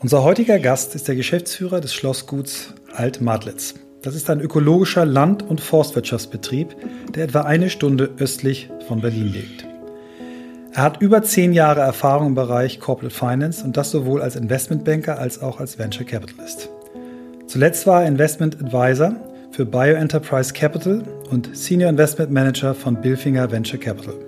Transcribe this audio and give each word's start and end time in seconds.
Unser 0.00 0.22
heutiger 0.22 0.60
Gast 0.60 0.94
ist 0.94 1.08
der 1.08 1.16
Geschäftsführer 1.16 1.80
des 1.80 1.92
Schlossguts 1.92 2.72
Alt-Madlitz. 2.94 3.74
Das 4.00 4.14
ist 4.14 4.30
ein 4.30 4.40
ökologischer 4.40 5.04
Land- 5.04 5.42
und 5.42 5.60
Forstwirtschaftsbetrieb, 5.60 6.68
der 7.16 7.24
etwa 7.24 7.40
eine 7.40 7.68
Stunde 7.68 8.08
östlich 8.16 8.70
von 8.86 9.00
Berlin 9.00 9.32
liegt. 9.32 9.66
Er 10.72 10.84
hat 10.84 11.02
über 11.02 11.24
zehn 11.24 11.52
Jahre 11.52 11.80
Erfahrung 11.80 12.28
im 12.28 12.34
Bereich 12.36 12.78
Corporate 12.78 13.12
Finance 13.12 13.64
und 13.64 13.76
das 13.76 13.90
sowohl 13.90 14.22
als 14.22 14.36
Investmentbanker 14.36 15.18
als 15.18 15.42
auch 15.42 15.58
als 15.58 15.80
Venture 15.80 16.06
Capitalist. 16.06 16.68
Zuletzt 17.48 17.84
war 17.88 18.02
er 18.02 18.08
Investment 18.08 18.62
Advisor 18.62 19.16
für 19.50 19.66
Bioenterprise 19.66 20.52
Capital 20.52 21.02
und 21.28 21.56
Senior 21.56 21.90
Investment 21.90 22.30
Manager 22.30 22.72
von 22.72 23.00
Bilfinger 23.00 23.50
Venture 23.50 23.80
Capital. 23.80 24.27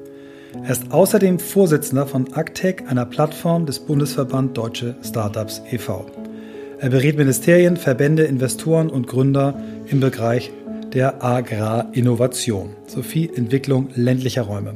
Er 0.64 0.70
ist 0.70 0.90
außerdem 0.90 1.38
Vorsitzender 1.38 2.06
von 2.06 2.32
Actec, 2.34 2.84
einer 2.88 3.06
Plattform 3.06 3.66
des 3.66 3.78
Bundesverband 3.78 4.56
Deutsche 4.56 4.96
Startups 5.02 5.62
e.V. 5.70 6.06
Er 6.78 6.90
berät 6.90 7.16
Ministerien, 7.16 7.76
Verbände, 7.76 8.24
Investoren 8.24 8.90
und 8.90 9.06
Gründer 9.06 9.54
im 9.86 10.00
Bereich 10.00 10.50
der 10.92 11.22
Agrarinnovation 11.22 12.70
sowie 12.86 13.30
Entwicklung 13.34 13.88
ländlicher 13.94 14.42
Räume. 14.42 14.74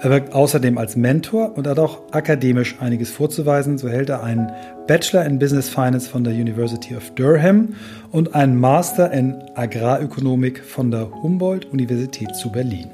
Er 0.00 0.10
wirkt 0.10 0.32
außerdem 0.32 0.76
als 0.76 0.96
Mentor 0.96 1.56
und 1.56 1.68
hat 1.68 1.78
auch 1.78 2.00
akademisch 2.10 2.76
einiges 2.80 3.10
vorzuweisen. 3.10 3.78
So 3.78 3.88
hält 3.88 4.08
er 4.08 4.24
einen 4.24 4.50
Bachelor 4.88 5.24
in 5.24 5.38
Business 5.38 5.68
Finance 5.68 6.10
von 6.10 6.24
der 6.24 6.32
University 6.32 6.96
of 6.96 7.10
Durham 7.14 7.74
und 8.10 8.34
einen 8.34 8.58
Master 8.58 9.12
in 9.12 9.36
Agrarökonomik 9.54 10.64
von 10.64 10.90
der 10.90 11.08
Humboldt-Universität 11.22 12.34
zu 12.34 12.50
Berlin. 12.50 12.90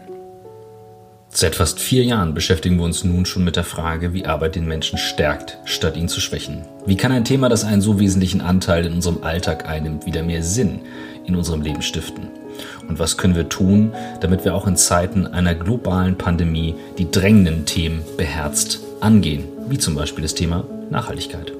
Seit 1.30 1.56
fast 1.56 1.78
vier 1.78 2.04
Jahren 2.04 2.32
beschäftigen 2.32 2.78
wir 2.78 2.84
uns 2.84 3.04
nun 3.04 3.26
schon 3.26 3.44
mit 3.44 3.56
der 3.56 3.64
Frage, 3.64 4.14
wie 4.14 4.24
Arbeit 4.24 4.56
den 4.56 4.66
Menschen 4.66 4.98
stärkt, 4.98 5.58
statt 5.66 5.96
ihn 5.96 6.08
zu 6.08 6.20
schwächen. 6.20 6.62
Wie 6.86 6.96
kann 6.96 7.12
ein 7.12 7.24
Thema, 7.24 7.48
das 7.48 7.64
einen 7.64 7.82
so 7.82 8.00
wesentlichen 8.00 8.40
Anteil 8.40 8.86
in 8.86 8.94
unserem 8.94 9.22
Alltag 9.22 9.68
einnimmt, 9.68 10.06
wieder 10.06 10.22
mehr 10.22 10.42
Sinn 10.42 10.80
in 11.26 11.36
unserem 11.36 11.60
Leben 11.60 11.82
stiften? 11.82 12.28
Und 12.88 12.98
was 12.98 13.18
können 13.18 13.36
wir 13.36 13.48
tun, 13.48 13.92
damit 14.20 14.44
wir 14.44 14.54
auch 14.54 14.66
in 14.66 14.76
Zeiten 14.76 15.26
einer 15.26 15.54
globalen 15.54 16.16
Pandemie 16.16 16.74
die 16.96 17.10
drängenden 17.10 17.66
Themen 17.66 18.02
beherzt 18.16 18.80
angehen, 19.00 19.44
wie 19.68 19.78
zum 19.78 19.94
Beispiel 19.94 20.22
das 20.22 20.34
Thema 20.34 20.64
Nachhaltigkeit? 20.90 21.52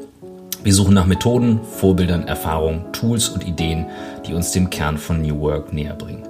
Wir 0.64 0.74
suchen 0.74 0.94
nach 0.94 1.06
Methoden, 1.06 1.61
Vorbildern, 1.77 2.27
Erfahrungen, 2.27 2.91
Tools 2.92 3.28
und 3.28 3.46
Ideen, 3.46 3.86
die 4.27 4.34
uns 4.34 4.50
dem 4.50 4.70
Kern 4.70 4.98
von 4.98 5.22
New 5.22 5.39
Work 5.41 5.72
näher 5.72 5.94
bringen. 5.94 6.27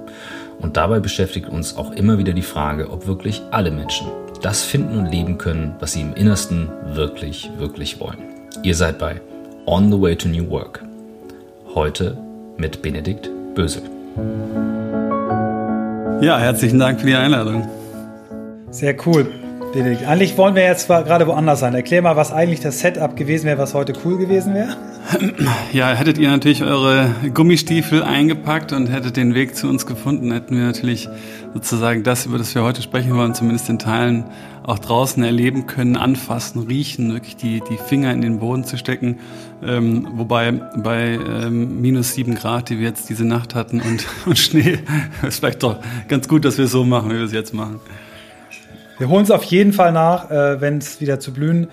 Und 0.59 0.77
dabei 0.77 0.99
beschäftigt 0.99 1.49
uns 1.49 1.75
auch 1.77 1.91
immer 1.91 2.17
wieder 2.17 2.33
die 2.33 2.41
Frage, 2.41 2.89
ob 2.91 3.07
wirklich 3.07 3.41
alle 3.51 3.71
Menschen 3.71 4.07
das 4.41 4.63
finden 4.63 4.99
und 4.99 5.11
leben 5.11 5.37
können, 5.37 5.75
was 5.79 5.93
sie 5.93 6.01
im 6.01 6.13
Innersten 6.13 6.69
wirklich, 6.93 7.49
wirklich 7.57 7.99
wollen. 7.99 8.19
Ihr 8.63 8.75
seid 8.75 8.99
bei 8.99 9.21
On 9.65 9.91
the 9.91 10.01
Way 10.01 10.15
to 10.15 10.27
New 10.27 10.49
Work. 10.49 10.83
Heute 11.75 12.17
mit 12.57 12.81
Benedikt 12.81 13.29
Bösel. 13.55 13.83
Ja, 16.21 16.37
herzlichen 16.37 16.79
Dank 16.79 16.99
für 16.99 17.07
die 17.07 17.15
Einladung. 17.15 17.67
Sehr 18.69 18.95
cool. 19.05 19.27
Eigentlich 19.75 20.35
wollen 20.37 20.55
wir 20.55 20.63
jetzt 20.63 20.87
gerade 20.87 21.27
woanders 21.27 21.59
sein. 21.59 21.75
Erklär 21.75 22.01
mal, 22.01 22.15
was 22.15 22.31
eigentlich 22.31 22.59
das 22.59 22.79
Setup 22.79 23.15
gewesen 23.15 23.45
wäre, 23.45 23.59
was 23.59 23.75
heute 23.75 23.93
cool 24.03 24.17
gewesen 24.17 24.53
wäre. 24.53 24.75
Ja, 25.71 25.93
hättet 25.93 26.17
ihr 26.17 26.29
natürlich 26.29 26.63
eure 26.63 27.09
Gummistiefel 27.33 28.03
eingepackt 28.03 28.73
und 28.73 28.87
hättet 28.87 29.17
den 29.17 29.35
Weg 29.35 29.55
zu 29.55 29.67
uns 29.67 29.85
gefunden, 29.85 30.31
hätten 30.31 30.55
wir 30.55 30.63
natürlich 30.63 31.07
sozusagen 31.53 32.03
das, 32.03 32.25
über 32.25 32.39
das 32.39 32.55
wir 32.55 32.63
heute 32.63 32.81
sprechen 32.81 33.15
wollen, 33.15 33.35
zumindest 33.35 33.69
in 33.69 33.77
Teilen 33.77 34.25
auch 34.63 34.79
draußen 34.79 35.23
erleben 35.23 35.67
können, 35.67 35.95
anfassen, 35.95 36.63
riechen, 36.67 37.13
wirklich 37.13 37.35
die, 37.35 37.61
die 37.69 37.77
Finger 37.77 38.11
in 38.11 38.21
den 38.21 38.39
Boden 38.39 38.63
zu 38.63 38.77
stecken. 38.77 39.19
Ähm, 39.63 40.07
wobei 40.13 40.51
bei 40.51 41.19
ähm, 41.27 41.81
minus 41.81 42.13
sieben 42.13 42.33
Grad, 42.35 42.69
die 42.69 42.79
wir 42.79 42.87
jetzt 42.87 43.09
diese 43.09 43.25
Nacht 43.25 43.53
hatten 43.53 43.81
und, 43.81 44.05
und 44.25 44.37
Schnee, 44.37 44.79
ist 45.27 45.39
vielleicht 45.39 45.61
doch 45.61 45.77
ganz 46.07 46.27
gut, 46.27 46.45
dass 46.45 46.57
wir 46.57 46.65
es 46.65 46.71
so 46.71 46.83
machen, 46.83 47.11
wie 47.11 47.15
wir 47.15 47.25
es 47.25 47.33
jetzt 47.33 47.53
machen. 47.53 47.79
Wir 48.99 49.07
holen 49.07 49.23
es 49.23 49.31
auf 49.31 49.43
jeden 49.43 49.71
Fall 49.71 49.93
nach, 49.93 50.29
äh, 50.29 50.59
wenn 50.59 50.77
es 50.77 50.99
wieder 50.99 51.21
zu 51.21 51.31
blühen 51.33 51.67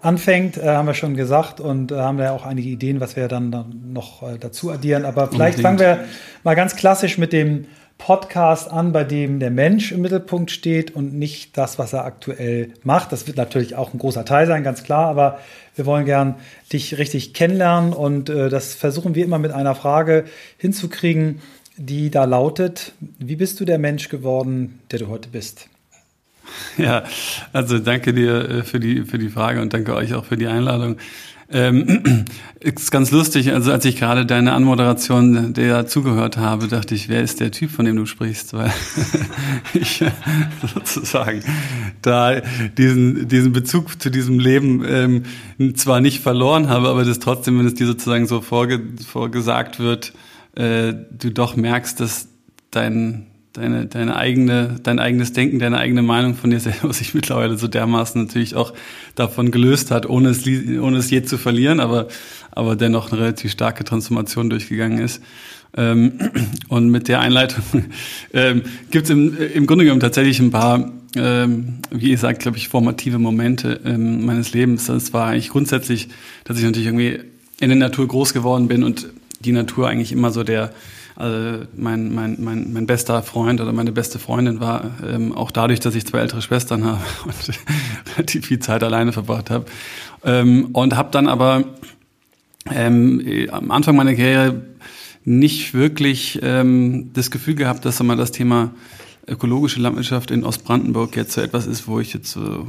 anfängt, 0.00 0.56
äh, 0.56 0.66
haben 0.66 0.86
wir 0.86 0.94
schon 0.94 1.14
gesagt 1.14 1.60
und 1.60 1.92
äh, 1.92 1.94
haben 1.94 2.18
da 2.18 2.32
auch 2.32 2.44
einige 2.44 2.68
Ideen, 2.68 3.00
was 3.00 3.14
wir 3.14 3.28
dann, 3.28 3.52
dann 3.52 3.92
noch 3.92 4.24
äh, 4.24 4.36
dazu 4.36 4.72
addieren. 4.72 5.04
Aber 5.04 5.28
vielleicht 5.28 5.58
Unbedingt. 5.58 5.80
fangen 5.80 6.00
wir 6.00 6.08
mal 6.42 6.54
ganz 6.54 6.74
klassisch 6.74 7.18
mit 7.18 7.32
dem 7.32 7.66
Podcast 7.98 8.68
an, 8.68 8.90
bei 8.90 9.04
dem 9.04 9.38
der 9.38 9.52
Mensch 9.52 9.92
im 9.92 10.00
Mittelpunkt 10.00 10.50
steht 10.50 10.90
und 10.90 11.14
nicht 11.14 11.56
das, 11.56 11.78
was 11.78 11.92
er 11.92 12.04
aktuell 12.04 12.70
macht. 12.82 13.12
Das 13.12 13.28
wird 13.28 13.36
natürlich 13.36 13.76
auch 13.76 13.94
ein 13.94 13.98
großer 13.98 14.24
Teil 14.24 14.48
sein, 14.48 14.64
ganz 14.64 14.82
klar, 14.82 15.06
aber 15.06 15.38
wir 15.76 15.86
wollen 15.86 16.04
gern 16.04 16.34
dich 16.72 16.98
richtig 16.98 17.32
kennenlernen 17.32 17.92
und 17.92 18.28
äh, 18.28 18.48
das 18.48 18.74
versuchen 18.74 19.14
wir 19.14 19.24
immer 19.24 19.38
mit 19.38 19.52
einer 19.52 19.76
Frage 19.76 20.24
hinzukriegen, 20.58 21.42
die 21.76 22.10
da 22.10 22.24
lautet, 22.24 22.92
wie 23.20 23.36
bist 23.36 23.60
du 23.60 23.64
der 23.64 23.78
Mensch 23.78 24.08
geworden, 24.08 24.80
der 24.90 24.98
du 24.98 25.06
heute 25.06 25.28
bist? 25.28 25.68
Ja, 26.76 27.04
also 27.52 27.78
danke 27.78 28.12
dir 28.12 28.48
äh, 28.48 28.62
für 28.62 28.80
die, 28.80 29.02
für 29.02 29.18
die 29.18 29.28
Frage 29.28 29.60
und 29.60 29.72
danke 29.72 29.94
euch 29.94 30.14
auch 30.14 30.24
für 30.24 30.36
die 30.36 30.46
Einladung. 30.46 30.96
Ähm, 31.52 32.24
ist 32.60 32.90
ganz 32.90 33.10
lustig, 33.10 33.52
also 33.52 33.72
als 33.72 33.84
ich 33.84 33.96
gerade 33.96 34.24
deine 34.24 34.52
Anmoderation 34.52 35.52
der 35.52 35.86
zugehört 35.86 36.38
habe, 36.38 36.66
dachte 36.66 36.94
ich, 36.94 37.08
wer 37.08 37.22
ist 37.22 37.40
der 37.40 37.50
Typ, 37.50 37.70
von 37.70 37.84
dem 37.84 37.96
du 37.96 38.06
sprichst? 38.06 38.54
Weil 38.54 38.72
ich 39.74 40.02
sozusagen 40.74 41.42
da 42.00 42.40
diesen, 42.78 43.28
diesen 43.28 43.52
Bezug 43.52 44.00
zu 44.00 44.10
diesem 44.10 44.38
Leben 44.38 44.82
ähm, 44.88 45.76
zwar 45.76 46.00
nicht 46.00 46.20
verloren 46.20 46.68
habe, 46.68 46.88
aber 46.88 47.04
das 47.04 47.18
trotzdem, 47.18 47.58
wenn 47.58 47.66
es 47.66 47.74
dir 47.74 47.86
sozusagen 47.86 48.26
so 48.26 48.40
vorge 48.40 48.80
vorgesagt 49.06 49.78
wird, 49.78 50.14
äh, 50.54 50.94
du 51.10 51.30
doch 51.30 51.56
merkst, 51.56 52.00
dass 52.00 52.28
dein 52.70 53.26
deine, 53.52 53.86
deine 53.86 54.16
eigene, 54.16 54.76
dein 54.82 54.98
eigenes 54.98 55.32
Denken, 55.32 55.58
deine 55.58 55.78
eigene 55.78 56.02
Meinung 56.02 56.34
von 56.34 56.50
dir 56.50 56.60
selber 56.60 56.92
sich 56.92 57.14
mittlerweile 57.14 57.56
so 57.58 57.68
dermaßen 57.68 58.22
natürlich 58.22 58.54
auch 58.54 58.72
davon 59.14 59.50
gelöst 59.50 59.90
hat, 59.90 60.06
ohne 60.06 60.30
es, 60.30 60.46
ohne 60.46 60.98
es 60.98 61.10
je 61.10 61.22
zu 61.22 61.38
verlieren, 61.38 61.80
aber, 61.80 62.08
aber 62.50 62.76
dennoch 62.76 63.12
eine 63.12 63.20
relativ 63.20 63.52
starke 63.52 63.84
Transformation 63.84 64.50
durchgegangen 64.50 64.98
ist. 64.98 65.22
Ähm, 65.76 66.18
und 66.68 66.90
mit 66.90 67.08
der 67.08 67.20
Einleitung 67.20 67.62
ähm, 68.32 68.62
gibt 68.90 69.04
es 69.04 69.10
im, 69.10 69.36
im 69.36 69.66
Grunde 69.66 69.84
genommen 69.84 70.00
tatsächlich 70.00 70.40
ein 70.40 70.50
paar, 70.50 70.90
ähm, 71.16 71.78
wie 71.90 72.10
ihr 72.10 72.18
sagt, 72.18 72.40
glaube 72.40 72.56
ich, 72.56 72.68
formative 72.68 73.18
Momente 73.18 73.80
ähm, 73.84 74.24
meines 74.24 74.52
Lebens. 74.52 74.86
Das 74.86 75.12
war 75.12 75.28
eigentlich 75.28 75.50
grundsätzlich, 75.50 76.08
dass 76.44 76.58
ich 76.58 76.64
natürlich 76.64 76.86
irgendwie 76.86 77.20
in 77.60 77.68
der 77.68 77.78
Natur 77.78 78.08
groß 78.08 78.32
geworden 78.32 78.68
bin 78.68 78.82
und 78.82 79.08
die 79.40 79.52
Natur 79.52 79.88
eigentlich 79.88 80.12
immer 80.12 80.30
so 80.30 80.42
der 80.42 80.72
also 81.22 81.66
mein, 81.76 82.12
mein, 82.12 82.36
mein, 82.40 82.72
mein 82.72 82.86
bester 82.86 83.22
Freund 83.22 83.60
oder 83.60 83.72
meine 83.72 83.92
beste 83.92 84.18
Freundin 84.18 84.58
war, 84.58 84.90
ähm, 85.08 85.32
auch 85.32 85.52
dadurch, 85.52 85.78
dass 85.78 85.94
ich 85.94 86.04
zwei 86.04 86.18
ältere 86.18 86.42
Schwestern 86.42 86.84
habe 86.84 87.00
und 87.24 87.34
relativ 88.16 88.46
viel 88.46 88.58
Zeit 88.58 88.82
alleine 88.82 89.12
verbracht 89.12 89.48
habe. 89.48 89.66
Ähm, 90.24 90.70
und 90.72 90.96
habe 90.96 91.10
dann 91.12 91.28
aber 91.28 91.64
ähm, 92.70 93.24
am 93.52 93.70
Anfang 93.70 93.94
meiner 93.94 94.16
Karriere 94.16 94.62
nicht 95.24 95.74
wirklich 95.74 96.40
ähm, 96.42 97.10
das 97.12 97.30
Gefühl 97.30 97.54
gehabt, 97.54 97.84
dass 97.84 98.02
mal 98.02 98.16
das 98.16 98.32
Thema 98.32 98.72
ökologische 99.26 99.80
Landwirtschaft 99.80 100.30
in 100.30 100.44
Ostbrandenburg 100.44 101.16
jetzt 101.16 101.32
so 101.32 101.40
etwas 101.40 101.66
ist, 101.66 101.86
wo 101.86 102.00
ich 102.00 102.12
jetzt 102.12 102.32
so 102.32 102.66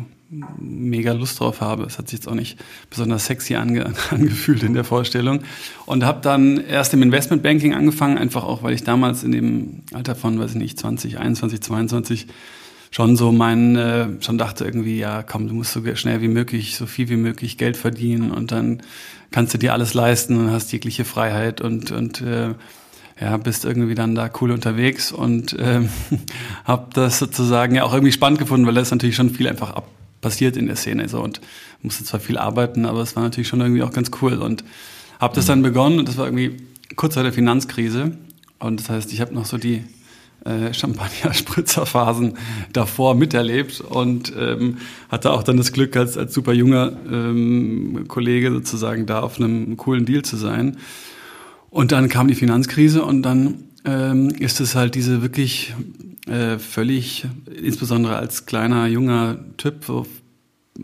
mega 0.59 1.13
Lust 1.13 1.39
drauf 1.39 1.61
habe. 1.61 1.83
Es 1.83 1.97
hat 1.97 2.09
sich 2.09 2.19
jetzt 2.19 2.27
auch 2.27 2.35
nicht 2.35 2.57
besonders 2.89 3.25
sexy 3.25 3.55
ange 3.55 3.85
angefühlt 4.09 4.63
in 4.63 4.73
der 4.73 4.83
Vorstellung. 4.83 5.41
Und 5.85 6.03
habe 6.03 6.21
dann 6.21 6.57
erst 6.57 6.93
im 6.93 7.01
Investmentbanking 7.01 7.73
angefangen, 7.73 8.17
einfach 8.17 8.43
auch, 8.43 8.63
weil 8.63 8.73
ich 8.73 8.83
damals 8.83 9.23
in 9.23 9.31
dem 9.31 9.81
Alter 9.93 10.15
von, 10.15 10.39
weiß 10.39 10.51
ich 10.51 10.57
nicht, 10.57 10.79
20, 10.79 11.19
21, 11.19 11.61
22 11.61 12.27
schon 12.91 13.15
so 13.15 13.31
mein, 13.31 13.75
äh, 13.75 14.07
schon 14.21 14.37
dachte 14.37 14.65
irgendwie, 14.65 14.99
ja, 14.99 15.23
komm, 15.23 15.47
du 15.47 15.55
musst 15.55 15.73
so 15.73 15.81
schnell 15.95 16.21
wie 16.21 16.27
möglich, 16.27 16.75
so 16.75 16.85
viel 16.85 17.09
wie 17.09 17.15
möglich 17.15 17.57
Geld 17.57 17.75
verdienen 17.75 18.29
und 18.29 18.51
dann 18.51 18.83
kannst 19.31 19.53
du 19.55 19.57
dir 19.57 19.73
alles 19.73 19.95
leisten 19.95 20.37
und 20.37 20.51
hast 20.51 20.71
jegliche 20.71 21.03
Freiheit 21.03 21.59
und, 21.59 21.91
und 21.91 22.21
äh, 22.21 22.53
ja, 23.23 23.37
bist 23.37 23.63
irgendwie 23.63 23.95
dann 23.95 24.15
da 24.15 24.29
cool 24.41 24.51
unterwegs 24.51 25.13
und 25.13 25.55
ähm, 25.57 25.87
habe 26.65 26.89
das 26.93 27.19
sozusagen 27.19 27.73
ja 27.73 27.83
auch 27.83 27.93
irgendwie 27.93 28.11
spannend 28.11 28.37
gefunden, 28.37 28.67
weil 28.67 28.73
das 28.73 28.91
natürlich 28.91 29.15
schon 29.15 29.29
viel 29.29 29.47
einfach 29.47 29.71
ab 29.71 29.87
passiert 30.19 30.55
in 30.55 30.67
der 30.67 30.77
Szene 30.77 31.09
so 31.09 31.21
und 31.21 31.41
musste 31.81 32.05
zwar 32.05 32.21
viel 32.21 32.37
arbeiten, 32.37 32.85
aber 32.85 33.01
es 33.01 33.15
war 33.15 33.23
natürlich 33.23 33.49
schon 33.49 33.59
irgendwie 33.59 33.83
auch 33.83 33.91
ganz 33.91 34.09
cool 34.21 34.35
und 34.35 34.63
habe 35.19 35.35
das 35.35 35.45
dann 35.45 35.61
begonnen 35.61 35.99
und 35.99 36.07
das 36.07 36.17
war 36.17 36.25
irgendwie 36.25 36.57
kurz 36.95 37.15
vor 37.15 37.23
der 37.23 37.33
Finanzkrise 37.33 38.17
und 38.59 38.79
das 38.79 38.89
heißt, 38.89 39.11
ich 39.11 39.19
habe 39.19 39.33
noch 39.33 39.45
so 39.45 39.57
die 39.57 39.83
äh, 40.45 40.73
Champagner-Spritzerphasen 40.73 42.37
davor 42.71 43.15
miterlebt 43.15 43.81
und 43.81 44.33
ähm, 44.37 44.77
hatte 45.09 45.31
auch 45.31 45.43
dann 45.43 45.57
das 45.57 45.73
Glück, 45.73 45.95
als, 45.97 46.17
als 46.17 46.33
super 46.33 46.53
junger 46.53 46.93
ähm, 47.09 48.05
Kollege 48.07 48.51
sozusagen 48.51 49.05
da 49.05 49.21
auf 49.21 49.39
einem 49.39 49.75
coolen 49.75 50.05
Deal 50.05 50.23
zu 50.23 50.37
sein. 50.37 50.77
Und 51.73 51.91
dann 51.91 52.07
kam 52.07 52.27
die 52.27 52.35
Finanzkrise 52.35 53.03
und 53.03 53.23
dann 53.23 53.63
ähm, 53.83 54.29
ist 54.29 54.61
es 54.61 54.75
halt 54.75 54.93
diese 54.93 55.23
wirklich 55.23 55.73
äh, 56.27 56.59
völlig, 56.59 57.25
insbesondere 57.51 58.15
als 58.15 58.45
kleiner, 58.45 58.85
junger 58.85 59.39
Typ, 59.57 59.83
so 59.83 60.05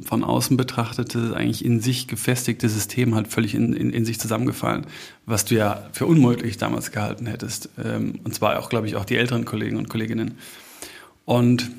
von 0.03 0.24
außen 0.24 0.57
betrachtete, 0.57 1.36
eigentlich 1.36 1.63
in 1.63 1.80
sich 1.80 2.07
gefestigte 2.07 2.68
System 2.68 3.13
halt 3.13 3.27
völlig 3.27 3.53
in, 3.53 3.74
in, 3.74 3.91
in 3.91 4.03
sich 4.03 4.19
zusammengefallen, 4.19 4.88
was 5.27 5.45
du 5.45 5.53
ja 5.53 5.88
für 5.91 6.07
unmöglich 6.07 6.57
damals 6.57 6.92
gehalten 6.92 7.27
hättest. 7.27 7.69
Ähm, 7.83 8.15
und 8.24 8.33
zwar 8.33 8.57
auch, 8.57 8.69
glaube 8.69 8.88
ich, 8.88 8.95
auch 8.95 9.06
die 9.06 9.18
älteren 9.18 9.45
Kollegen 9.45 9.77
und 9.77 9.89
Kolleginnen. 9.89 10.39
Und 11.24 11.69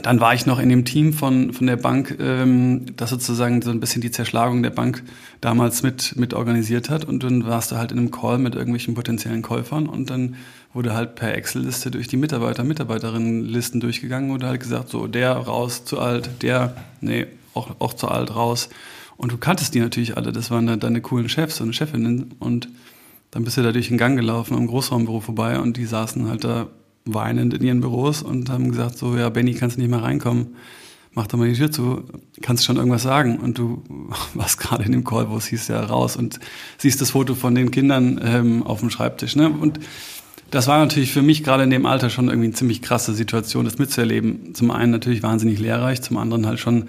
dann 0.00 0.20
war 0.20 0.32
ich 0.32 0.46
noch 0.46 0.58
in 0.58 0.70
dem 0.70 0.86
Team 0.86 1.12
von, 1.12 1.52
von 1.52 1.66
der 1.66 1.76
Bank, 1.76 2.16
ähm, 2.18 2.86
das 2.96 3.10
sozusagen 3.10 3.60
so 3.60 3.70
ein 3.70 3.80
bisschen 3.80 4.00
die 4.00 4.10
Zerschlagung 4.10 4.62
der 4.62 4.70
Bank 4.70 5.02
damals 5.42 5.82
mit, 5.82 6.16
mit 6.16 6.32
organisiert 6.32 6.88
hat. 6.88 7.04
Und 7.04 7.22
dann 7.22 7.44
warst 7.44 7.72
du 7.72 7.76
halt 7.76 7.92
in 7.92 7.98
einem 7.98 8.10
Call 8.10 8.38
mit 8.38 8.54
irgendwelchen 8.54 8.94
potenziellen 8.94 9.42
Käufern 9.42 9.86
und 9.86 10.08
dann 10.08 10.36
wurde 10.72 10.94
halt 10.94 11.14
per 11.14 11.34
Excel-Liste 11.36 11.90
durch 11.90 12.08
die 12.08 12.16
Mitarbeiter, 12.16 12.64
Mitarbeiterinnenlisten 12.64 13.80
durchgegangen 13.80 14.30
und 14.30 14.42
halt 14.42 14.60
gesagt, 14.60 14.88
so 14.88 15.06
der 15.06 15.32
raus, 15.32 15.84
zu 15.84 15.98
alt, 15.98 16.30
der, 16.40 16.74
nee, 17.02 17.26
auch, 17.52 17.76
auch 17.78 17.92
zu 17.92 18.08
alt, 18.08 18.34
raus. 18.34 18.70
Und 19.18 19.30
du 19.30 19.36
kanntest 19.36 19.74
die 19.74 19.80
natürlich 19.80 20.16
alle, 20.16 20.32
das 20.32 20.50
waren 20.50 20.66
dann 20.66 20.80
deine 20.80 21.02
coolen 21.02 21.28
Chefs 21.28 21.60
und 21.60 21.74
Chefinnen 21.74 22.34
und 22.38 22.68
dann 23.30 23.44
bist 23.44 23.58
du 23.58 23.62
da 23.62 23.72
durch 23.72 23.88
den 23.88 23.98
Gang 23.98 24.16
gelaufen 24.16 24.56
am 24.56 24.66
Großraumbüro 24.66 25.20
vorbei 25.20 25.58
und 25.58 25.76
die 25.76 25.84
saßen 25.84 26.28
halt 26.28 26.44
da 26.44 26.68
weinend 27.04 27.54
in 27.54 27.62
ihren 27.62 27.80
Büros 27.80 28.22
und 28.22 28.50
haben 28.50 28.70
gesagt, 28.70 28.98
so, 28.98 29.16
ja, 29.16 29.28
Benny, 29.28 29.54
kannst 29.54 29.78
nicht 29.78 29.90
mehr 29.90 30.02
reinkommen? 30.02 30.56
Mach 31.14 31.26
doch 31.26 31.38
mal 31.38 31.48
die 31.48 31.54
Tür 31.54 31.70
zu, 31.70 32.04
kannst 32.40 32.64
schon 32.64 32.76
irgendwas 32.76 33.02
sagen? 33.02 33.38
Und 33.38 33.58
du 33.58 33.82
warst 34.34 34.58
gerade 34.58 34.84
in 34.84 34.92
dem 34.92 35.04
Call, 35.04 35.30
wo 35.30 35.36
es 35.36 35.46
hieß 35.46 35.68
ja 35.68 35.80
raus 35.80 36.16
und 36.16 36.40
siehst 36.78 37.00
das 37.00 37.10
Foto 37.10 37.34
von 37.34 37.54
den 37.54 37.70
Kindern 37.70 38.20
ähm, 38.24 38.62
auf 38.62 38.80
dem 38.80 38.90
Schreibtisch. 38.90 39.36
Ne? 39.36 39.50
Und 39.50 39.80
das 40.50 40.66
war 40.66 40.78
natürlich 40.78 41.12
für 41.12 41.22
mich 41.22 41.42
gerade 41.42 41.64
in 41.64 41.70
dem 41.70 41.86
Alter 41.86 42.10
schon 42.10 42.28
irgendwie 42.28 42.48
eine 42.48 42.54
ziemlich 42.54 42.82
krasse 42.82 43.14
Situation, 43.14 43.64
das 43.64 43.78
mitzuerleben. 43.78 44.54
Zum 44.54 44.70
einen 44.70 44.92
natürlich 44.92 45.22
wahnsinnig 45.22 45.58
lehrreich, 45.58 46.02
zum 46.02 46.18
anderen 46.18 46.46
halt 46.46 46.60
schon 46.60 46.88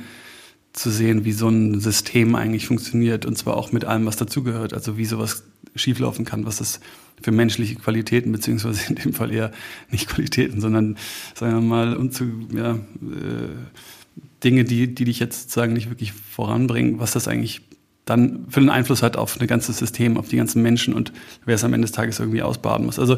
zu 0.74 0.90
sehen, 0.90 1.24
wie 1.24 1.32
so 1.32 1.48
ein 1.48 1.80
System 1.80 2.36
eigentlich 2.36 2.68
funktioniert 2.68 3.26
und 3.26 3.38
zwar 3.38 3.56
auch 3.56 3.72
mit 3.72 3.86
allem, 3.86 4.06
was 4.06 4.18
dazugehört. 4.18 4.74
Also 4.74 4.98
wie 4.98 5.06
sowas 5.06 5.44
schieflaufen 5.76 6.26
kann, 6.26 6.46
was 6.46 6.58
das 6.58 6.80
für 7.22 7.32
menschliche 7.32 7.76
Qualitäten, 7.76 8.32
beziehungsweise 8.32 8.82
in 8.90 8.96
dem 8.96 9.14
Fall 9.14 9.32
eher 9.32 9.52
nicht 9.92 10.10
Qualitäten, 10.10 10.62
sondern 10.62 10.98
sagen 11.36 11.54
wir 11.54 11.62
mal 11.62 11.96
unzu, 11.96 12.26
ja, 12.54 12.74
äh, 12.74 12.80
Dinge, 14.44 14.66
die, 14.66 14.94
die 14.94 15.06
dich 15.06 15.20
jetzt 15.20 15.44
sozusagen 15.44 15.74
nicht 15.74 15.90
wirklich 15.90 16.12
voranbringen, 16.12 17.00
was 17.00 17.14
das 17.14 17.28
eigentlich 17.28 17.62
dann 18.06 18.48
für 18.50 18.60
einen 18.60 18.70
Einfluss 18.70 19.02
hat 19.02 19.16
auf 19.16 19.40
ein 19.40 19.48
ganzes 19.48 19.78
System, 19.78 20.18
auf 20.18 20.28
die 20.28 20.36
ganzen 20.36 20.62
Menschen 20.62 20.94
und 20.94 21.14
wer 21.46 21.56
es 21.56 21.64
am 21.64 21.74
Ende 21.74 21.86
des 21.86 21.94
Tages 21.94 22.20
irgendwie 22.20 22.42
ausbaden 22.42 22.86
muss. 22.86 23.00
Also 23.00 23.18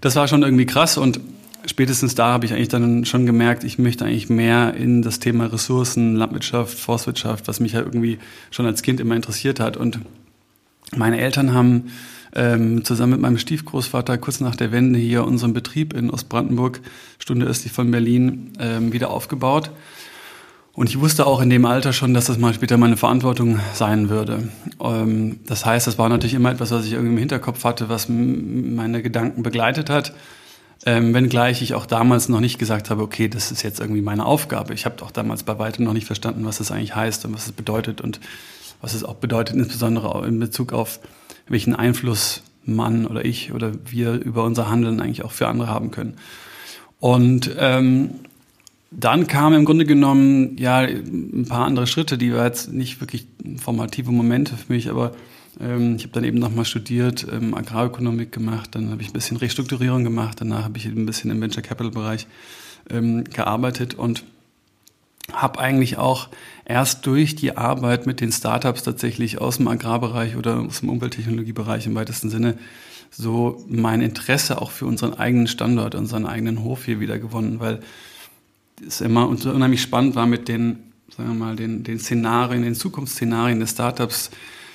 das 0.00 0.16
war 0.16 0.28
schon 0.28 0.42
irgendwie 0.42 0.64
krass 0.64 0.96
und 0.96 1.20
spätestens 1.66 2.14
da 2.14 2.26
habe 2.32 2.46
ich 2.46 2.52
eigentlich 2.52 2.68
dann 2.68 3.04
schon 3.04 3.26
gemerkt, 3.26 3.64
ich 3.64 3.78
möchte 3.78 4.04
eigentlich 4.04 4.28
mehr 4.28 4.74
in 4.74 5.02
das 5.02 5.18
Thema 5.18 5.46
Ressourcen, 5.46 6.16
Landwirtschaft, 6.16 6.78
Forstwirtschaft, 6.78 7.48
was 7.48 7.60
mich 7.60 7.72
ja 7.72 7.80
irgendwie 7.80 8.18
schon 8.50 8.66
als 8.66 8.82
Kind 8.82 9.00
immer 9.00 9.16
interessiert 9.16 9.60
hat. 9.60 9.76
Und 9.76 10.00
meine 10.94 11.18
Eltern 11.18 11.54
haben 11.54 11.90
ähm, 12.34 12.84
zusammen 12.84 13.12
mit 13.12 13.20
meinem 13.20 13.38
Stiefgroßvater 13.38 14.18
kurz 14.18 14.40
nach 14.40 14.56
der 14.56 14.72
Wende 14.72 14.98
hier 14.98 15.24
unseren 15.24 15.52
Betrieb 15.52 15.94
in 15.94 16.10
Ostbrandenburg, 16.10 16.80
Stunde 17.18 17.46
östlich 17.46 17.72
von 17.72 17.90
Berlin, 17.90 18.52
ähm, 18.58 18.92
wieder 18.92 19.10
aufgebaut. 19.10 19.70
Und 20.72 20.88
ich 20.88 20.98
wusste 20.98 21.26
auch 21.26 21.40
in 21.40 21.50
dem 21.50 21.66
Alter 21.66 21.92
schon, 21.92 22.14
dass 22.14 22.24
das 22.24 22.36
mal 22.36 22.52
später 22.52 22.76
meine 22.76 22.96
Verantwortung 22.96 23.60
sein 23.74 24.08
würde. 24.08 24.48
Ähm, 24.80 25.38
das 25.46 25.64
heißt, 25.64 25.86
das 25.86 25.98
war 25.98 26.08
natürlich 26.08 26.34
immer 26.34 26.50
etwas, 26.50 26.72
was 26.72 26.84
ich 26.84 26.92
irgendwie 26.92 27.12
im 27.12 27.18
Hinterkopf 27.18 27.62
hatte, 27.62 27.88
was 27.88 28.08
meine 28.08 29.00
Gedanken 29.00 29.44
begleitet 29.44 29.88
hat. 29.88 30.12
Ähm, 30.86 31.14
wenngleich 31.14 31.62
ich 31.62 31.74
auch 31.74 31.86
damals 31.86 32.28
noch 32.28 32.40
nicht 32.40 32.58
gesagt 32.58 32.90
habe, 32.90 33.02
okay, 33.02 33.28
das 33.28 33.50
ist 33.50 33.62
jetzt 33.62 33.80
irgendwie 33.80 34.02
meine 34.02 34.26
Aufgabe. 34.26 34.74
Ich 34.74 34.84
habe 34.84 35.02
auch 35.02 35.10
damals 35.10 35.42
bei 35.42 35.58
weitem 35.58 35.84
noch 35.84 35.94
nicht 35.94 36.06
verstanden, 36.06 36.44
was 36.44 36.58
das 36.58 36.70
eigentlich 36.70 36.94
heißt 36.94 37.24
und 37.24 37.34
was 37.34 37.46
es 37.46 37.52
bedeutet 37.52 38.02
und 38.02 38.20
was 38.82 38.92
es 38.92 39.02
auch 39.02 39.14
bedeutet, 39.14 39.56
insbesondere 39.56 40.26
in 40.26 40.38
Bezug 40.38 40.74
auf 40.74 41.00
welchen 41.48 41.74
Einfluss 41.74 42.42
Mann 42.66 43.06
oder 43.06 43.24
ich 43.24 43.52
oder 43.52 43.72
wir 43.86 44.12
über 44.12 44.44
unser 44.44 44.70
Handeln 44.70 45.00
eigentlich 45.00 45.24
auch 45.24 45.32
für 45.32 45.48
andere 45.48 45.68
haben 45.68 45.90
können. 45.90 46.14
Und 47.00 47.54
ähm, 47.58 48.10
dann 48.90 49.26
kamen 49.26 49.56
im 49.56 49.64
Grunde 49.64 49.84
genommen 49.86 50.56
ja 50.58 50.78
ein 50.78 51.46
paar 51.48 51.66
andere 51.66 51.86
Schritte, 51.86 52.16
die 52.16 52.32
war 52.32 52.44
jetzt 52.44 52.72
nicht 52.72 53.00
wirklich 53.00 53.26
formative 53.56 54.12
Momente 54.12 54.56
für 54.56 54.72
mich, 54.72 54.88
aber 54.88 55.12
ähm, 55.60 55.96
ich 55.96 56.02
habe 56.02 56.12
dann 56.12 56.24
eben 56.24 56.38
nochmal 56.38 56.64
studiert, 56.64 57.26
ähm, 57.30 57.54
Agrarökonomik 57.54 58.32
gemacht, 58.32 58.74
dann 58.74 58.90
habe 58.90 59.02
ich 59.02 59.08
ein 59.08 59.12
bisschen 59.12 59.36
Restrukturierung 59.36 60.04
gemacht, 60.04 60.40
danach 60.40 60.64
habe 60.64 60.78
ich 60.78 60.86
ein 60.86 61.06
bisschen 61.06 61.30
im 61.30 61.40
Venture 61.40 61.62
Capital 61.62 61.92
Bereich 61.92 62.26
ähm, 62.90 63.24
gearbeitet 63.24 63.94
und 63.94 64.24
habe 65.32 65.58
eigentlich 65.58 65.96
auch 65.96 66.28
erst 66.64 67.06
durch 67.06 67.34
die 67.34 67.56
Arbeit 67.56 68.06
mit 68.06 68.20
den 68.20 68.30
Startups 68.30 68.82
tatsächlich 68.82 69.40
aus 69.40 69.56
dem 69.56 69.68
Agrarbereich 69.68 70.36
oder 70.36 70.60
aus 70.60 70.80
dem 70.80 70.90
Umwelttechnologiebereich 70.90 71.86
im 71.86 71.94
weitesten 71.94 72.30
Sinne 72.30 72.58
so 73.10 73.64
mein 73.68 74.00
Interesse 74.02 74.60
auch 74.60 74.70
für 74.70 74.86
unseren 74.86 75.14
eigenen 75.14 75.46
Standort, 75.46 75.94
unseren 75.94 76.26
eigenen 76.26 76.62
Hof 76.62 76.84
hier 76.84 77.00
wieder 77.00 77.18
gewonnen, 77.18 77.60
weil 77.60 77.80
es 78.86 79.00
immer 79.00 79.28
unheimlich 79.28 79.82
spannend 79.82 80.14
war 80.14 80.26
mit 80.26 80.48
den, 80.48 80.78
sagen 81.16 81.30
wir 81.30 81.34
mal, 81.34 81.56
den, 81.56 81.84
den 81.84 81.98
Szenarien, 81.98 82.62
den 82.62 82.74
Zukunftsszenarien 82.74 83.60
des 83.60 83.70
Startups 83.70 84.30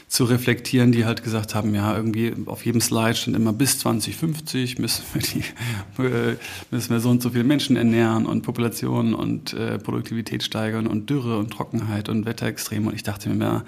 zu 0.09 0.23
reflektieren, 0.23 0.91
die 0.91 1.06
halt 1.06 1.23
gesagt 1.23 1.53
haben, 1.53 1.75
ja, 1.75 1.95
irgendwie 1.95 2.33
auf 2.47 2.65
jedem 2.65 2.81
Slide 2.81 3.13
stand 3.13 3.38
immer 3.38 3.53
bis 3.53 3.77
2050 3.77 4.79
müssen 4.79 5.03
wir, 5.13 5.21
die, 5.21 6.03
äh, 6.03 6.35
müssen 6.71 6.89
wir 6.89 7.00
so 7.00 7.11
und 7.11 7.21
so 7.21 7.29
viele 7.29 7.44
Menschen 7.44 7.77
ernähren 7.77 8.25
und 8.25 8.41
Populationen 8.41 9.13
und 9.13 9.53
äh, 9.53 9.77
Produktivität 9.77 10.41
steigern 10.41 10.88
und 10.88 11.11
Dürre 11.11 11.38
und 11.38 11.51
Trockenheit 11.51 12.09
und 12.09 12.25
Wetterextreme. 12.25 12.88
Und 12.88 12.95
ich 12.95 13.03
dachte 13.03 13.29
mir, 13.29 13.45
ja, 13.45 13.63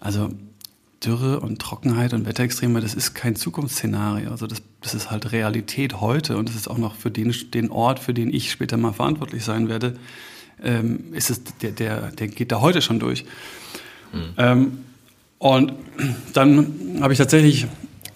also 0.00 0.30
Dürre 1.04 1.40
und 1.40 1.60
Trockenheit 1.60 2.14
und 2.14 2.26
Wetterextreme, 2.26 2.80
das 2.80 2.94
ist 2.94 3.14
kein 3.14 3.34
Zukunftsszenario. 3.34 4.30
Also 4.30 4.46
das, 4.46 4.62
das 4.82 4.94
ist 4.94 5.10
halt 5.10 5.32
Realität 5.32 6.00
heute 6.00 6.36
und 6.36 6.48
das 6.48 6.54
ist 6.54 6.68
auch 6.68 6.78
noch 6.78 6.94
für 6.94 7.10
den, 7.10 7.34
den 7.52 7.72
Ort, 7.72 7.98
für 7.98 8.14
den 8.14 8.32
ich 8.32 8.52
später 8.52 8.76
mal 8.76 8.92
verantwortlich 8.92 9.42
sein 9.42 9.68
werde, 9.68 9.98
ähm, 10.62 11.12
ist 11.12 11.28
es, 11.28 11.42
der, 11.60 11.72
der, 11.72 12.12
der 12.12 12.28
geht 12.28 12.52
da 12.52 12.60
heute 12.60 12.82
schon 12.82 13.00
durch. 13.00 13.24
Mhm. 14.12 14.20
Ähm, 14.38 14.78
und 15.38 15.72
dann 16.32 16.98
habe 17.00 17.12
ich 17.12 17.18
tatsächlich 17.18 17.66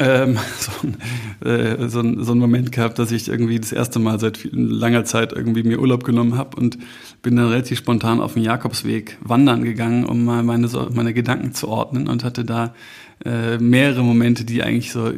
ähm, 0.01 0.39
so, 0.59 1.47
äh, 1.47 1.89
so, 1.89 2.03
so, 2.23 2.33
einen 2.33 2.41
Moment 2.41 2.73
gehabt, 2.73 2.99
dass 2.99 3.13
ich 3.13 3.29
irgendwie 3.29 3.61
das 3.61 3.71
erste 3.71 3.99
Mal 3.99 4.19
seit 4.19 4.39
viel, 4.39 4.51
langer 4.55 5.05
Zeit 5.05 5.33
irgendwie 5.33 5.63
mir 5.63 5.79
Urlaub 5.79 6.05
genommen 6.05 6.37
habe 6.37 6.57
und 6.57 6.79
bin 7.23 7.37
dann 7.37 7.49
relativ 7.49 7.79
spontan 7.79 8.21
auf 8.21 8.35
den 8.35 8.43
Jakobsweg 8.43 9.19
wandern 9.21 9.63
gegangen, 9.63 10.07
um 10.07 10.25
mal 10.25 10.43
meine, 10.43 10.69
meine 10.95 11.13
Gedanken 11.13 11.53
zu 11.53 11.69
ordnen 11.69 12.09
und 12.09 12.25
hatte 12.25 12.45
da 12.47 12.75
äh, 13.27 13.59
mehrere 13.59 14.03
Momente, 14.03 14.47
die 14.47 14.63
eigentlich 14.63 14.93
so, 14.93 15.13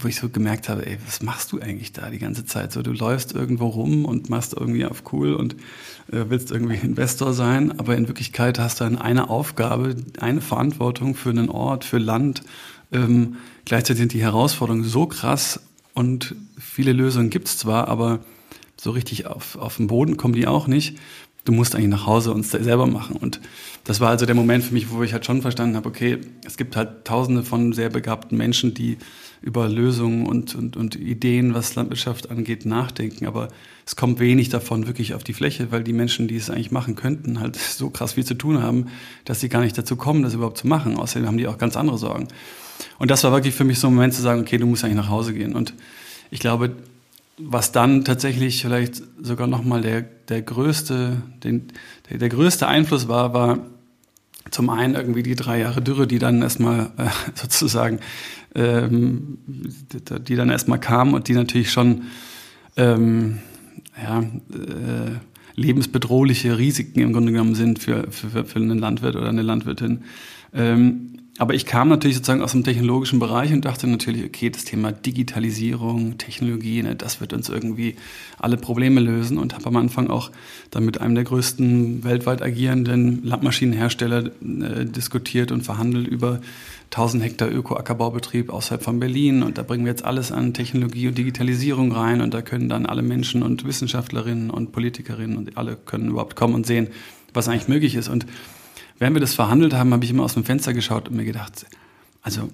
wo 0.00 0.08
ich 0.08 0.16
so 0.16 0.28
gemerkt 0.28 0.68
habe, 0.68 0.84
ey, 0.84 0.98
was 1.06 1.22
machst 1.22 1.52
du 1.52 1.60
eigentlich 1.60 1.92
da 1.92 2.10
die 2.10 2.18
ganze 2.18 2.44
Zeit? 2.44 2.72
So, 2.72 2.82
du 2.82 2.90
läufst 2.90 3.36
irgendwo 3.36 3.68
rum 3.68 4.04
und 4.04 4.28
machst 4.28 4.54
irgendwie 4.58 4.84
auf 4.84 5.04
cool 5.12 5.34
und 5.34 5.54
willst 6.10 6.50
irgendwie 6.50 6.76
Investor 6.76 7.32
sein, 7.32 7.78
aber 7.78 7.96
in 7.96 8.08
Wirklichkeit 8.08 8.58
hast 8.58 8.80
du 8.80 8.84
dann 8.84 8.98
eine 8.98 9.30
Aufgabe, 9.30 9.96
eine 10.18 10.40
Verantwortung 10.40 11.14
für 11.14 11.30
einen 11.30 11.48
Ort, 11.48 11.84
für 11.84 11.98
Land. 11.98 12.42
Ähm, 12.92 13.36
gleichzeitig 13.64 14.00
sind 14.00 14.12
die 14.12 14.22
Herausforderungen 14.22 14.84
so 14.84 15.06
krass 15.06 15.60
und 15.94 16.34
viele 16.58 16.92
Lösungen 16.92 17.30
gibt's 17.30 17.56
zwar, 17.58 17.88
aber 17.88 18.20
so 18.76 18.90
richtig 18.90 19.26
auf, 19.26 19.56
auf 19.56 19.76
den 19.76 19.86
Boden 19.86 20.16
kommen 20.16 20.34
die 20.34 20.46
auch 20.46 20.66
nicht. 20.66 20.98
Du 21.44 21.52
musst 21.52 21.74
eigentlich 21.74 21.88
nach 21.88 22.06
Hause 22.06 22.32
und 22.32 22.44
selber 22.44 22.86
machen. 22.86 23.16
Und 23.16 23.40
das 23.84 24.00
war 24.00 24.10
also 24.10 24.26
der 24.26 24.34
Moment 24.34 24.62
für 24.62 24.74
mich, 24.74 24.90
wo 24.90 25.02
ich 25.02 25.12
halt 25.12 25.24
schon 25.24 25.40
verstanden 25.40 25.76
habe, 25.76 25.88
okay, 25.88 26.18
es 26.44 26.56
gibt 26.56 26.76
halt 26.76 27.04
tausende 27.04 27.42
von 27.42 27.72
sehr 27.72 27.88
begabten 27.88 28.36
Menschen, 28.36 28.74
die 28.74 28.98
über 29.40 29.68
Lösungen 29.68 30.26
und, 30.26 30.54
und, 30.54 30.76
und 30.76 30.96
Ideen, 30.96 31.54
was 31.54 31.74
Landwirtschaft 31.74 32.30
angeht, 32.30 32.66
nachdenken. 32.66 33.26
Aber 33.26 33.48
es 33.90 33.96
kommt 33.96 34.20
wenig 34.20 34.50
davon 34.50 34.86
wirklich 34.86 35.14
auf 35.14 35.24
die 35.24 35.32
Fläche, 35.32 35.72
weil 35.72 35.82
die 35.82 35.92
Menschen, 35.92 36.28
die 36.28 36.36
es 36.36 36.48
eigentlich 36.48 36.70
machen 36.70 36.94
könnten, 36.94 37.40
halt 37.40 37.56
so 37.56 37.90
krass 37.90 38.12
viel 38.12 38.24
zu 38.24 38.34
tun 38.34 38.62
haben, 38.62 38.86
dass 39.24 39.40
sie 39.40 39.48
gar 39.48 39.62
nicht 39.62 39.76
dazu 39.76 39.96
kommen, 39.96 40.22
das 40.22 40.32
überhaupt 40.32 40.58
zu 40.58 40.68
machen. 40.68 40.96
Außerdem 40.96 41.26
haben 41.26 41.38
die 41.38 41.48
auch 41.48 41.58
ganz 41.58 41.76
andere 41.76 41.98
Sorgen. 41.98 42.28
Und 43.00 43.10
das 43.10 43.24
war 43.24 43.32
wirklich 43.32 43.52
für 43.52 43.64
mich 43.64 43.80
so 43.80 43.88
ein 43.88 43.94
Moment 43.94 44.14
zu 44.14 44.22
sagen, 44.22 44.42
okay, 44.42 44.58
du 44.58 44.66
musst 44.66 44.84
eigentlich 44.84 44.96
nach 44.96 45.08
Hause 45.08 45.34
gehen. 45.34 45.56
Und 45.56 45.74
ich 46.30 46.38
glaube, 46.38 46.70
was 47.36 47.72
dann 47.72 48.04
tatsächlich 48.04 48.62
vielleicht 48.62 49.02
sogar 49.20 49.48
nochmal 49.48 49.80
der, 49.80 50.02
der 50.02 50.42
größte, 50.42 51.16
den, 51.42 51.72
der, 52.08 52.18
der 52.18 52.28
größte 52.28 52.68
Einfluss 52.68 53.08
war, 53.08 53.34
war 53.34 53.58
zum 54.52 54.70
einen 54.70 54.94
irgendwie 54.94 55.24
die 55.24 55.34
drei 55.34 55.58
Jahre 55.58 55.82
Dürre, 55.82 56.06
die 56.06 56.20
dann 56.20 56.42
erstmal 56.42 56.92
äh, 56.96 57.08
sozusagen, 57.34 57.98
ähm, 58.54 59.38
die 59.48 60.36
dann 60.36 60.48
erstmal 60.48 60.78
kamen 60.78 61.12
und 61.12 61.26
die 61.26 61.34
natürlich 61.34 61.72
schon 61.72 62.02
ähm, 62.76 63.40
ja, 64.02 64.20
äh, 64.20 65.18
lebensbedrohliche 65.56 66.58
Risiken 66.58 67.00
im 67.00 67.12
Grunde 67.12 67.32
genommen 67.32 67.54
sind 67.54 67.80
für, 67.80 68.10
für, 68.10 68.44
für 68.44 68.58
einen 68.58 68.78
Landwirt 68.78 69.16
oder 69.16 69.28
eine 69.28 69.42
Landwirtin. 69.42 70.02
Ähm, 70.54 71.19
aber 71.40 71.54
ich 71.54 71.64
kam 71.64 71.88
natürlich 71.88 72.18
sozusagen 72.18 72.42
aus 72.42 72.52
dem 72.52 72.64
technologischen 72.64 73.18
Bereich 73.18 73.50
und 73.54 73.64
dachte 73.64 73.86
natürlich, 73.86 74.26
okay, 74.26 74.50
das 74.50 74.66
Thema 74.66 74.92
Digitalisierung, 74.92 76.18
Technologie, 76.18 76.82
ne, 76.82 76.94
das 76.94 77.22
wird 77.22 77.32
uns 77.32 77.48
irgendwie 77.48 77.96
alle 78.38 78.58
Probleme 78.58 79.00
lösen 79.00 79.38
und 79.38 79.54
habe 79.54 79.64
am 79.64 79.76
Anfang 79.76 80.10
auch 80.10 80.30
dann 80.70 80.84
mit 80.84 81.00
einem 81.00 81.14
der 81.14 81.24
größten 81.24 82.04
weltweit 82.04 82.42
agierenden 82.42 83.24
Landmaschinenhersteller 83.24 84.26
äh, 84.26 84.84
diskutiert 84.84 85.50
und 85.50 85.62
verhandelt 85.62 86.08
über 86.08 86.42
1000 86.90 87.24
Hektar 87.24 87.50
Öko-Ackerbaubetrieb 87.50 88.50
außerhalb 88.50 88.82
von 88.82 89.00
Berlin 89.00 89.42
und 89.42 89.56
da 89.56 89.62
bringen 89.62 89.86
wir 89.86 89.92
jetzt 89.92 90.04
alles 90.04 90.32
an 90.32 90.52
Technologie 90.52 91.08
und 91.08 91.16
Digitalisierung 91.16 91.90
rein 91.90 92.20
und 92.20 92.34
da 92.34 92.42
können 92.42 92.68
dann 92.68 92.84
alle 92.84 93.00
Menschen 93.00 93.42
und 93.42 93.64
Wissenschaftlerinnen 93.64 94.50
und 94.50 94.72
Politikerinnen 94.72 95.38
und 95.38 95.56
alle 95.56 95.76
können 95.76 96.10
überhaupt 96.10 96.36
kommen 96.36 96.52
und 96.52 96.66
sehen, 96.66 96.88
was 97.32 97.48
eigentlich 97.48 97.68
möglich 97.68 97.94
ist. 97.94 98.10
Und 98.10 98.26
während 99.00 99.16
wir 99.16 99.20
das 99.20 99.34
verhandelt 99.34 99.74
haben, 99.74 99.92
habe 99.92 100.04
ich 100.04 100.10
immer 100.10 100.22
aus 100.22 100.34
dem 100.34 100.44
Fenster 100.44 100.72
geschaut 100.72 101.08
und 101.08 101.16
mir 101.16 101.24
gedacht, 101.24 101.66
also 102.22 102.48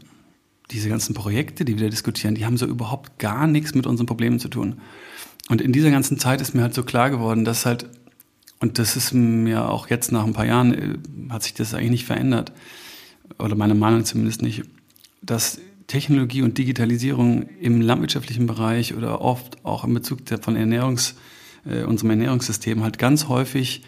diese 0.70 0.88
ganzen 0.88 1.14
Projekte, 1.14 1.64
die 1.64 1.76
wir 1.76 1.84
da 1.84 1.90
diskutieren, 1.90 2.34
die 2.34 2.46
haben 2.46 2.56
so 2.56 2.66
überhaupt 2.66 3.18
gar 3.18 3.46
nichts 3.46 3.74
mit 3.74 3.86
unseren 3.86 4.06
Problemen 4.06 4.38
zu 4.38 4.48
tun. 4.48 4.80
Und 5.48 5.60
in 5.60 5.72
dieser 5.72 5.90
ganzen 5.90 6.18
Zeit 6.18 6.40
ist 6.40 6.54
mir 6.54 6.62
halt 6.62 6.74
so 6.74 6.82
klar 6.82 7.10
geworden, 7.10 7.44
dass 7.44 7.66
halt, 7.66 7.88
und 8.60 8.78
das 8.78 8.96
ist 8.96 9.12
mir 9.12 9.68
auch 9.68 9.90
jetzt 9.90 10.10
nach 10.12 10.24
ein 10.24 10.32
paar 10.32 10.46
Jahren, 10.46 10.72
äh, 10.72 11.32
hat 11.32 11.42
sich 11.42 11.54
das 11.54 11.74
eigentlich 11.74 11.90
nicht 11.90 12.06
verändert, 12.06 12.52
oder 13.38 13.54
meine 13.54 13.74
Meinung 13.74 14.04
zumindest 14.04 14.42
nicht, 14.42 14.62
dass 15.22 15.60
Technologie 15.88 16.42
und 16.42 16.58
Digitalisierung 16.58 17.48
im 17.60 17.80
landwirtschaftlichen 17.80 18.46
Bereich 18.46 18.94
oder 18.94 19.20
oft 19.20 19.64
auch 19.64 19.84
in 19.84 19.94
Bezug 19.94 20.20
von 20.40 20.56
Ernährungs, 20.56 21.16
äh, 21.68 21.82
unserem 21.82 22.10
Ernährungssystem 22.10 22.82
halt 22.82 22.98
ganz 22.98 23.28
häufig 23.28 23.82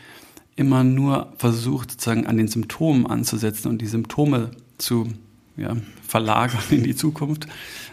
immer 0.59 0.83
nur 0.85 1.33
versucht, 1.39 1.93
sozusagen 1.93 2.27
an 2.27 2.37
den 2.37 2.49
Symptomen 2.49 3.07
anzusetzen 3.07 3.69
und 3.69 3.81
die 3.81 3.87
Symptome 3.87 4.51
zu 4.77 5.09
ja, 5.57 5.77
verlagern 6.07 6.63
in 6.71 6.83
die 6.83 6.97
Zukunft. 6.97 7.47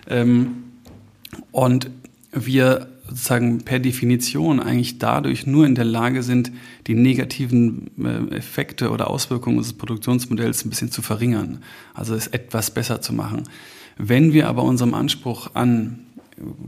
Ähm, 0.08 0.64
und 1.52 1.90
wir 2.32 2.88
sozusagen 3.08 3.60
per 3.60 3.80
Definition 3.80 4.60
eigentlich 4.60 4.98
dadurch 4.98 5.46
nur 5.46 5.66
in 5.66 5.76
der 5.76 5.86
Lage 5.86 6.24
sind, 6.24 6.52
die 6.88 6.96
negativen 6.96 7.92
äh, 8.04 8.36
Effekte 8.36 8.90
oder 8.90 9.10
Auswirkungen 9.10 9.58
unseres 9.58 9.78
Produktionsmodells 9.78 10.66
ein 10.66 10.70
bisschen 10.70 10.92
zu 10.92 11.02
verringern, 11.02 11.60
also 11.94 12.16
es 12.16 12.28
etwas 12.28 12.72
besser 12.72 13.02
zu 13.02 13.14
machen. 13.14 13.44
Wenn 13.98 14.34
wir 14.34 14.50
aber 14.50 14.64
unserem 14.64 14.94
Anspruch 14.94 15.52
an 15.54 16.00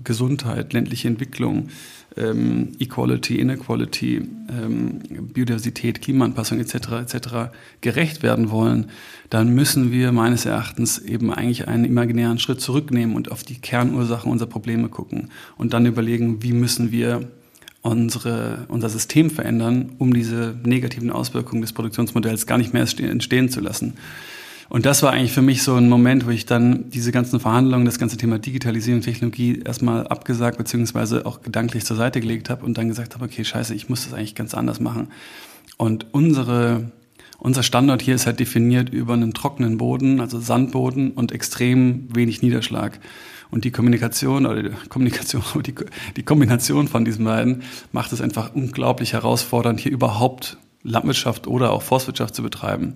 Gesundheit, 0.04 0.74
ländliche 0.74 1.08
Entwicklung, 1.08 1.70
ähm, 2.18 2.74
Equality, 2.80 3.40
Inequality, 3.40 4.28
ähm, 4.50 5.00
Biodiversität, 5.34 6.02
Klimaanpassung 6.02 6.60
etc. 6.60 6.76
etc. 7.02 7.28
gerecht 7.82 8.24
werden 8.24 8.50
wollen, 8.50 8.88
dann 9.30 9.54
müssen 9.54 9.92
wir 9.92 10.12
meines 10.12 10.46
Erachtens 10.46 11.00
eben 11.00 11.34
eigentlich 11.34 11.68
einen 11.68 11.86
imaginären 11.86 12.40
Schritt 12.40 12.62
zurücknehmen 12.62 13.16
und 13.16 13.32
auf 13.32 13.44
die 13.44 13.60
Kernursachen 13.60 14.32
unserer 14.32 14.50
Probleme 14.50 14.90
gucken 14.90 15.30
und 15.58 15.74
dann 15.74 15.86
überlegen, 15.86 16.44
wie 16.44 16.54
müssen 16.54 16.92
wir 16.92 17.28
unsere, 17.82 18.66
unser 18.68 18.90
System 18.90 19.30
verändern, 19.30 19.94
um 19.98 20.14
diese 20.14 20.56
negativen 20.64 21.12
Auswirkungen 21.12 21.62
des 21.62 21.74
Produktionsmodells 21.74 22.46
gar 22.46 22.58
nicht 22.58 22.74
mehr 22.74 22.86
entstehen 23.00 23.50
zu 23.50 23.62
lassen. 23.62 23.94
Und 24.70 24.86
das 24.86 25.02
war 25.02 25.14
eigentlich 25.14 25.32
für 25.32 25.42
mich 25.42 25.64
so 25.64 25.76
ein 25.76 25.88
Moment, 25.88 26.26
wo 26.26 26.30
ich 26.30 26.46
dann 26.46 26.90
diese 26.90 27.12
ganzen 27.12 27.40
Verhandlungen, 27.40 27.86
das 27.86 28.00
ganze 28.00 28.18
Thema 28.18 28.38
Digitalisierung, 28.38 29.02
Technologie 29.02 29.62
erstmal 29.64 30.08
abgesagt 30.08 30.58
beziehungsweise 30.58 31.26
auch 31.26 31.42
gedanklich 31.42 31.86
zur 31.86 31.96
Seite 31.96 32.20
gelegt 32.20 32.50
habe 32.50 32.66
und 32.66 32.78
dann 32.78 32.90
gesagt 32.90 33.16
habe, 33.16 33.26
okay, 33.26 33.46
scheiße, 33.46 33.74
ich 33.74 33.88
muss 33.88 34.04
das 34.04 34.14
eigentlich 34.14 34.36
ganz 34.36 34.54
anders 34.54 34.80
machen. 34.80 35.08
Und 35.78 36.08
unsere, 36.12 36.92
unser 37.38 37.64
Standort 37.64 38.02
hier 38.02 38.16
ist 38.16 38.26
halt 38.26 38.40
definiert 38.40 38.90
über 38.90 39.14
einen 39.14 39.34
trockenen 39.34 39.78
Boden, 39.78 40.20
also 40.20 40.40
Sandboden 40.40 41.12
und 41.12 41.32
extrem 41.32 42.14
wenig 42.14 42.42
Niederschlag. 42.42 43.00
Und 43.50 43.64
die 43.64 43.72
Kommunikation 43.72 44.46
oder 44.46 44.64
die 44.64 44.70
Kommunikation, 44.90 45.44
die, 45.66 45.76
die 46.18 46.24
Kombination 46.24 46.90
von 46.90 47.06
diesen 47.06 47.24
beiden 47.24 47.64
macht 47.94 48.12
es 48.12 48.20
einfach 48.20 48.54
unglaublich 48.54 49.14
herausfordernd, 49.14 49.80
hier 49.80 49.94
überhaupt 49.94 50.58
Landwirtschaft 50.84 51.48
oder 51.48 51.72
auch 51.72 51.84
Forstwirtschaft 51.84 52.36
zu 52.36 52.44
betreiben. 52.44 52.96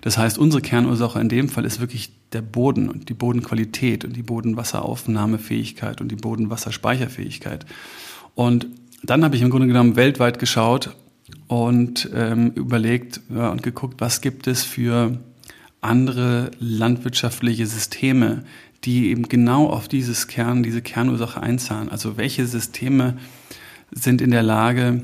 Das 0.00 0.16
heißt, 0.16 0.38
unsere 0.38 0.62
Kernursache 0.62 1.20
in 1.20 1.28
dem 1.28 1.48
Fall 1.48 1.64
ist 1.64 1.80
wirklich 1.80 2.12
der 2.32 2.42
Boden 2.42 2.88
und 2.88 3.08
die 3.08 3.14
Bodenqualität 3.14 4.04
und 4.04 4.16
die 4.16 4.22
Bodenwasseraufnahmefähigkeit 4.22 6.00
und 6.00 6.08
die 6.08 6.16
Bodenwasserspeicherfähigkeit. 6.16 7.66
Und 8.34 8.66
dann 9.02 9.24
habe 9.24 9.36
ich 9.36 9.42
im 9.42 9.50
Grunde 9.50 9.66
genommen 9.66 9.96
weltweit 9.96 10.38
geschaut 10.38 10.96
und 11.48 12.10
ähm, 12.14 12.52
überlegt 12.52 13.20
ja, 13.34 13.50
und 13.50 13.62
geguckt, 13.62 14.00
was 14.00 14.20
gibt 14.20 14.46
es 14.46 14.62
für 14.62 15.18
andere 15.80 16.50
landwirtschaftliche 16.58 17.66
Systeme, 17.66 18.44
die 18.84 19.10
eben 19.10 19.24
genau 19.28 19.68
auf 19.68 19.88
dieses 19.88 20.26
Kern, 20.26 20.62
diese 20.62 20.82
Kernursache 20.82 21.40
einzahlen. 21.40 21.90
Also 21.90 22.16
welche 22.16 22.46
Systeme 22.46 23.16
sind 23.90 24.20
in 24.20 24.30
der 24.30 24.42
Lage, 24.42 25.02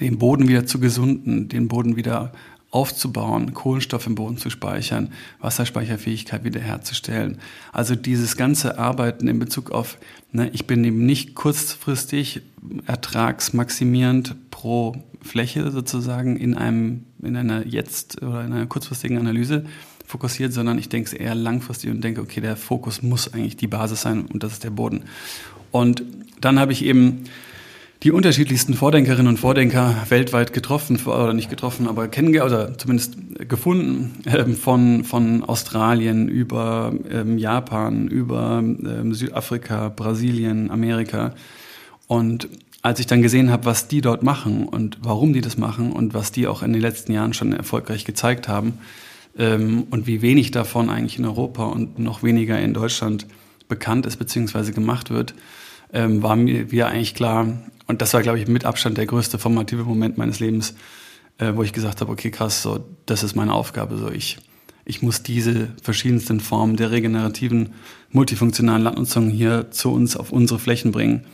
den 0.00 0.18
Boden 0.18 0.48
wieder 0.48 0.66
zu 0.66 0.78
gesunden, 0.78 1.48
den 1.48 1.68
Boden 1.68 1.96
wieder 1.96 2.32
aufzubauen, 2.70 3.52
Kohlenstoff 3.52 4.06
im 4.06 4.14
Boden 4.14 4.38
zu 4.38 4.48
speichern, 4.48 5.12
Wasserspeicherfähigkeit 5.40 6.44
wiederherzustellen. 6.44 7.38
Also 7.72 7.96
dieses 7.96 8.36
ganze 8.36 8.78
Arbeiten 8.78 9.26
in 9.26 9.38
Bezug 9.40 9.72
auf, 9.72 9.98
ne, 10.30 10.50
ich 10.52 10.66
bin 10.66 10.84
eben 10.84 11.04
nicht 11.04 11.34
kurzfristig 11.34 12.42
ertragsmaximierend 12.86 14.50
pro 14.50 14.94
Fläche 15.20 15.70
sozusagen 15.70 16.36
in 16.36 16.54
einem, 16.54 17.04
in 17.22 17.36
einer 17.36 17.66
jetzt 17.66 18.22
oder 18.22 18.44
in 18.44 18.52
einer 18.52 18.66
kurzfristigen 18.66 19.18
Analyse 19.18 19.66
fokussiert, 20.06 20.52
sondern 20.52 20.78
ich 20.78 20.88
denke 20.88 21.16
eher 21.16 21.34
langfristig 21.34 21.90
und 21.90 22.02
denke, 22.02 22.20
okay, 22.20 22.40
der 22.40 22.56
Fokus 22.56 23.02
muss 23.02 23.32
eigentlich 23.32 23.56
die 23.56 23.66
Basis 23.66 24.02
sein 24.02 24.26
und 24.26 24.42
das 24.42 24.52
ist 24.52 24.64
der 24.64 24.70
Boden. 24.70 25.04
Und 25.72 26.02
dann 26.40 26.58
habe 26.58 26.72
ich 26.72 26.84
eben 26.84 27.24
die 28.02 28.12
unterschiedlichsten 28.12 28.74
Vordenkerinnen 28.74 29.26
und 29.26 29.36
Vordenker 29.36 29.94
weltweit 30.08 30.52
getroffen, 30.54 30.98
oder 31.04 31.34
nicht 31.34 31.50
getroffen, 31.50 31.86
aber 31.86 32.08
kennengelernt, 32.08 32.52
oder 32.52 32.78
zumindest 32.78 33.16
gefunden, 33.48 34.22
ähm, 34.26 34.56
von, 34.56 35.04
von 35.04 35.44
Australien 35.44 36.28
über 36.28 36.94
ähm, 37.10 37.36
Japan, 37.36 38.08
über 38.08 38.58
ähm, 38.60 39.12
Südafrika, 39.12 39.90
Brasilien, 39.90 40.70
Amerika. 40.70 41.34
Und 42.06 42.48
als 42.82 43.00
ich 43.00 43.06
dann 43.06 43.20
gesehen 43.20 43.50
habe, 43.50 43.66
was 43.66 43.88
die 43.88 44.00
dort 44.00 44.22
machen 44.22 44.66
und 44.66 44.98
warum 45.02 45.34
die 45.34 45.42
das 45.42 45.58
machen 45.58 45.92
und 45.92 46.14
was 46.14 46.32
die 46.32 46.46
auch 46.46 46.62
in 46.62 46.72
den 46.72 46.80
letzten 46.80 47.12
Jahren 47.12 47.34
schon 47.34 47.52
erfolgreich 47.52 48.06
gezeigt 48.06 48.48
haben 48.48 48.78
ähm, 49.38 49.86
und 49.90 50.06
wie 50.06 50.22
wenig 50.22 50.50
davon 50.52 50.88
eigentlich 50.88 51.18
in 51.18 51.26
Europa 51.26 51.66
und 51.66 51.98
noch 51.98 52.22
weniger 52.22 52.58
in 52.58 52.72
Deutschland 52.72 53.26
bekannt 53.68 54.06
ist 54.06 54.16
bzw. 54.16 54.72
gemacht 54.72 55.10
wird, 55.10 55.34
ähm, 55.92 56.22
war 56.22 56.36
mir 56.36 56.86
eigentlich 56.86 57.14
klar, 57.14 57.46
und 57.86 58.02
das 58.02 58.14
war, 58.14 58.22
glaube 58.22 58.38
ich, 58.38 58.46
mit 58.46 58.64
Abstand 58.64 58.98
der 58.98 59.06
größte 59.06 59.38
formative 59.38 59.82
Moment 59.84 60.16
meines 60.16 60.38
Lebens, 60.38 60.74
äh, 61.38 61.52
wo 61.54 61.62
ich 61.62 61.72
gesagt 61.72 62.00
habe, 62.00 62.12
okay, 62.12 62.30
krass, 62.30 62.62
so, 62.62 62.84
das 63.06 63.22
ist 63.22 63.34
meine 63.34 63.52
Aufgabe. 63.52 63.96
So, 63.96 64.10
ich, 64.10 64.38
ich 64.84 65.02
muss 65.02 65.22
diese 65.22 65.68
verschiedensten 65.82 66.38
Formen 66.40 66.76
der 66.76 66.92
regenerativen, 66.92 67.70
multifunktionalen 68.10 68.84
Landnutzung 68.84 69.28
hier 69.30 69.70
zu 69.70 69.92
uns 69.92 70.16
auf 70.16 70.30
unsere 70.30 70.60
Flächen 70.60 70.92
bringen. 70.92 71.24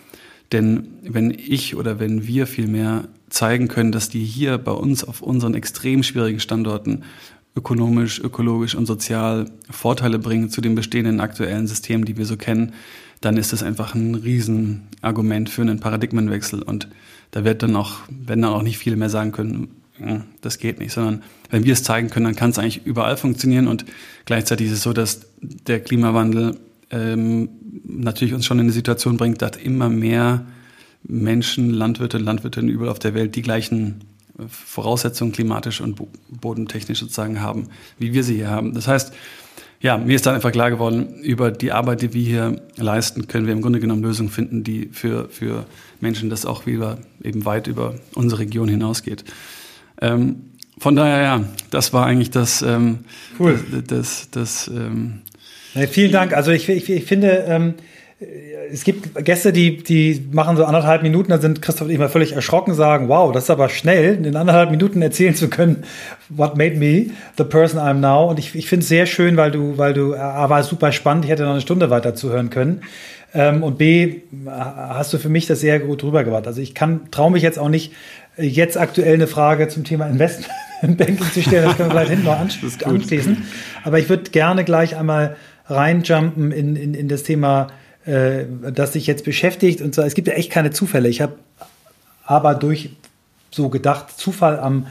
Denn 0.52 0.88
wenn 1.02 1.30
ich 1.30 1.74
oder 1.74 1.98
wenn 1.98 2.26
wir 2.26 2.46
vielmehr 2.46 3.08
zeigen 3.28 3.68
können, 3.68 3.92
dass 3.92 4.08
die 4.08 4.24
hier 4.24 4.58
bei 4.58 4.72
uns 4.72 5.04
auf 5.04 5.20
unseren 5.20 5.54
extrem 5.54 6.02
schwierigen 6.02 6.40
Standorten 6.40 7.02
ökonomisch, 7.56 8.20
ökologisch 8.20 8.74
und 8.74 8.86
sozial 8.86 9.50
Vorteile 9.70 10.18
bringen 10.18 10.50
zu 10.50 10.60
den 10.60 10.74
bestehenden 10.74 11.20
aktuellen 11.20 11.66
Systemen, 11.66 12.04
die 12.04 12.16
wir 12.16 12.26
so 12.26 12.36
kennen, 12.36 12.74
dann 13.20 13.36
ist 13.36 13.52
das 13.52 13.62
einfach 13.62 13.94
ein 13.94 14.14
Riesenargument 14.14 15.48
für 15.48 15.62
einen 15.62 15.80
Paradigmenwechsel. 15.80 16.62
Und 16.62 16.88
da 17.30 17.44
wird 17.44 17.62
dann 17.62 17.76
auch, 17.76 18.00
wenn 18.08 18.42
dann 18.42 18.52
auch 18.52 18.62
nicht 18.62 18.78
viele 18.78 18.96
mehr 18.96 19.10
sagen 19.10 19.32
können, 19.32 19.68
hm, 19.98 20.24
das 20.42 20.58
geht 20.58 20.78
nicht, 20.78 20.92
sondern 20.92 21.22
wenn 21.50 21.64
wir 21.64 21.72
es 21.72 21.82
zeigen 21.82 22.10
können, 22.10 22.26
dann 22.26 22.36
kann 22.36 22.50
es 22.50 22.58
eigentlich 22.58 22.84
überall 22.84 23.16
funktionieren. 23.16 23.66
Und 23.66 23.84
gleichzeitig 24.26 24.66
ist 24.66 24.74
es 24.74 24.82
so, 24.82 24.92
dass 24.92 25.26
der 25.40 25.80
Klimawandel 25.80 26.58
ähm, 26.90 27.48
natürlich 27.84 28.34
uns 28.34 28.46
schon 28.46 28.58
in 28.58 28.66
eine 28.66 28.72
Situation 28.72 29.16
bringt, 29.16 29.42
dass 29.42 29.56
immer 29.56 29.88
mehr 29.88 30.46
Menschen, 31.02 31.70
Landwirte, 31.70 32.18
Landwirtinnen 32.18 32.68
überall 32.68 32.90
auf 32.90 32.98
der 32.98 33.14
Welt 33.14 33.36
die 33.36 33.42
gleichen 33.42 34.04
Voraussetzungen 34.48 35.32
klimatisch 35.32 35.80
und 35.80 36.00
bodentechnisch 36.28 37.00
sozusagen 37.00 37.40
haben, 37.40 37.68
wie 37.98 38.12
wir 38.12 38.22
sie 38.22 38.34
hier 38.34 38.50
haben. 38.50 38.74
Das 38.74 38.86
heißt, 38.86 39.12
ja, 39.80 39.98
mir 39.98 40.16
ist 40.16 40.26
dann 40.26 40.34
einfach 40.34 40.52
klar 40.52 40.70
geworden, 40.70 41.20
über 41.22 41.50
die 41.50 41.72
Arbeit, 41.72 42.02
die 42.02 42.14
wir 42.14 42.22
hier 42.22 42.60
leisten, 42.76 43.28
können 43.28 43.46
wir 43.46 43.52
im 43.52 43.62
Grunde 43.62 43.80
genommen 43.80 44.02
Lösungen 44.02 44.30
finden, 44.30 44.64
die 44.64 44.88
für, 44.92 45.28
für 45.28 45.66
Menschen 46.00 46.30
das 46.30 46.46
auch 46.46 46.66
wieder 46.66 46.98
eben 47.22 47.44
weit 47.44 47.66
über 47.66 47.94
unsere 48.14 48.40
Region 48.40 48.68
hinausgeht. 48.68 49.24
Ähm, 50.00 50.36
von 50.78 50.96
daher, 50.96 51.22
ja, 51.22 51.44
das 51.70 51.92
war 51.92 52.06
eigentlich 52.06 52.30
das, 52.30 52.62
ähm, 52.62 53.00
cool. 53.38 53.58
das, 53.70 53.84
das, 53.86 54.30
das 54.30 54.68
ähm, 54.68 55.22
ja, 55.74 55.86
vielen 55.86 56.12
Dank. 56.12 56.32
Also 56.32 56.52
ich, 56.52 56.68
ich, 56.68 56.88
ich 56.88 57.04
finde, 57.04 57.44
ähm, 57.48 57.74
es 58.18 58.84
gibt 58.84 59.14
Gäste, 59.24 59.52
die, 59.52 59.82
die 59.82 60.26
machen 60.32 60.56
so 60.56 60.64
anderthalb 60.64 61.02
Minuten, 61.02 61.30
dann 61.30 61.40
sind 61.42 61.60
Christoph 61.60 61.86
und 61.86 61.92
ich 61.92 61.98
mal 61.98 62.08
völlig 62.08 62.32
erschrocken, 62.32 62.72
sagen, 62.72 63.08
wow, 63.08 63.30
das 63.30 63.44
ist 63.44 63.50
aber 63.50 63.68
schnell, 63.68 64.24
in 64.24 64.36
anderthalb 64.36 64.70
Minuten 64.70 65.02
erzählen 65.02 65.34
zu 65.34 65.48
können, 65.48 65.84
what 66.30 66.56
made 66.56 66.76
me 66.76 67.10
the 67.36 67.44
person 67.44 67.78
I'm 67.78 68.00
now. 68.00 68.30
Und 68.30 68.38
ich, 68.38 68.54
ich 68.54 68.68
finde 68.68 68.84
es 68.84 68.88
sehr 68.88 69.04
schön, 69.04 69.36
weil 69.36 69.50
du, 69.50 69.76
weil 69.76 69.92
du, 69.92 70.14
A, 70.14 70.48
war 70.48 70.62
super 70.62 70.92
spannend, 70.92 71.26
ich 71.26 71.30
hätte 71.30 71.42
noch 71.42 71.50
eine 71.50 71.60
Stunde 71.60 71.90
weiter 71.90 72.14
zuhören 72.14 72.48
können. 72.48 72.80
Ähm, 73.34 73.62
und 73.62 73.76
B, 73.76 74.22
hast 74.46 75.12
du 75.12 75.18
für 75.18 75.28
mich 75.28 75.46
das 75.46 75.60
sehr 75.60 75.78
gut 75.78 76.02
rübergebracht. 76.02 76.46
Also 76.46 76.62
ich 76.62 76.74
kann, 76.74 77.10
traue 77.10 77.30
mich 77.30 77.42
jetzt 77.42 77.58
auch 77.58 77.68
nicht, 77.68 77.92
jetzt 78.38 78.78
aktuell 78.78 79.14
eine 79.14 79.26
Frage 79.26 79.68
zum 79.68 79.84
Thema 79.84 80.06
Investmentbanking 80.06 81.20
zu 81.34 81.42
stellen, 81.42 81.66
das 81.66 81.76
können 81.76 81.90
wir 81.90 81.92
vielleicht 81.92 82.10
hinten 82.10 82.24
noch 82.24 82.40
anschließen. 82.40 83.44
Aber 83.84 83.98
ich 83.98 84.08
würde 84.08 84.30
gerne 84.30 84.64
gleich 84.64 84.96
einmal 84.96 85.36
reinjumpen 85.66 86.50
in, 86.50 86.76
in, 86.76 86.94
in 86.94 87.08
das 87.08 87.22
Thema 87.22 87.68
äh, 88.06 88.44
das 88.72 88.92
sich 88.92 89.06
jetzt 89.06 89.24
beschäftigt. 89.24 89.80
Und 89.80 89.94
zwar, 89.94 90.06
es 90.06 90.14
gibt 90.14 90.28
ja 90.28 90.34
echt 90.34 90.50
keine 90.50 90.70
Zufälle. 90.70 91.08
Ich 91.08 91.20
habe 91.20 91.34
aber 92.24 92.54
durch 92.54 92.90
so 93.50 93.68
gedacht, 93.68 94.18
Zufall 94.18 94.58
am, 94.58 94.86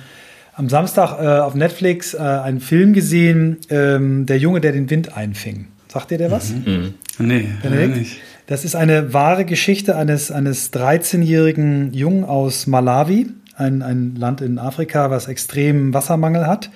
am 0.53 0.69
Samstag 0.69 1.19
äh, 1.19 1.39
auf 1.39 1.55
Netflix 1.55 2.13
äh, 2.13 2.17
einen 2.17 2.59
Film 2.59 2.93
gesehen, 2.93 3.57
ähm, 3.69 4.25
Der 4.25 4.37
Junge, 4.37 4.61
der 4.61 4.71
den 4.71 4.89
Wind 4.89 5.15
einfing. 5.15 5.67
Sagt 5.87 6.11
ihr 6.11 6.17
der 6.17 6.31
was? 6.31 6.51
Mhm. 6.51 6.63
mhm. 6.65 6.93
Nee, 7.17 7.47
Benedikt? 7.61 7.97
nicht. 7.97 8.17
Das 8.47 8.65
ist 8.65 8.75
eine 8.75 9.13
wahre 9.13 9.45
Geschichte 9.45 9.95
eines, 9.95 10.29
eines 10.29 10.71
13-jährigen 10.73 11.93
Jungen 11.93 12.25
aus 12.25 12.67
Malawi, 12.67 13.27
ein, 13.55 13.81
ein 13.81 14.15
Land 14.17 14.41
in 14.41 14.59
Afrika, 14.59 15.09
was 15.09 15.27
extremen 15.27 15.93
Wassermangel 15.93 16.45
hat 16.45 16.69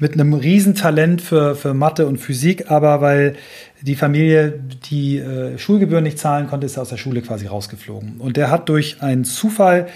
mit 0.00 0.14
einem 0.14 0.32
Riesentalent 0.32 1.20
für, 1.20 1.54
für 1.54 1.74
Mathe 1.74 2.06
und 2.06 2.16
Physik, 2.16 2.70
aber 2.70 3.00
weil 3.00 3.36
die 3.82 3.94
Familie 3.94 4.58
die 4.90 5.18
äh, 5.18 5.58
Schulgebühren 5.58 6.02
nicht 6.02 6.18
zahlen 6.18 6.48
konnte, 6.48 6.66
ist 6.66 6.76
er 6.76 6.82
aus 6.82 6.88
der 6.88 6.96
Schule 6.96 7.20
quasi 7.20 7.46
rausgeflogen. 7.46 8.14
Und 8.18 8.36
der 8.36 8.50
hat 8.50 8.68
durch 8.68 9.02
einen 9.02 9.24
Zufall, 9.24 9.88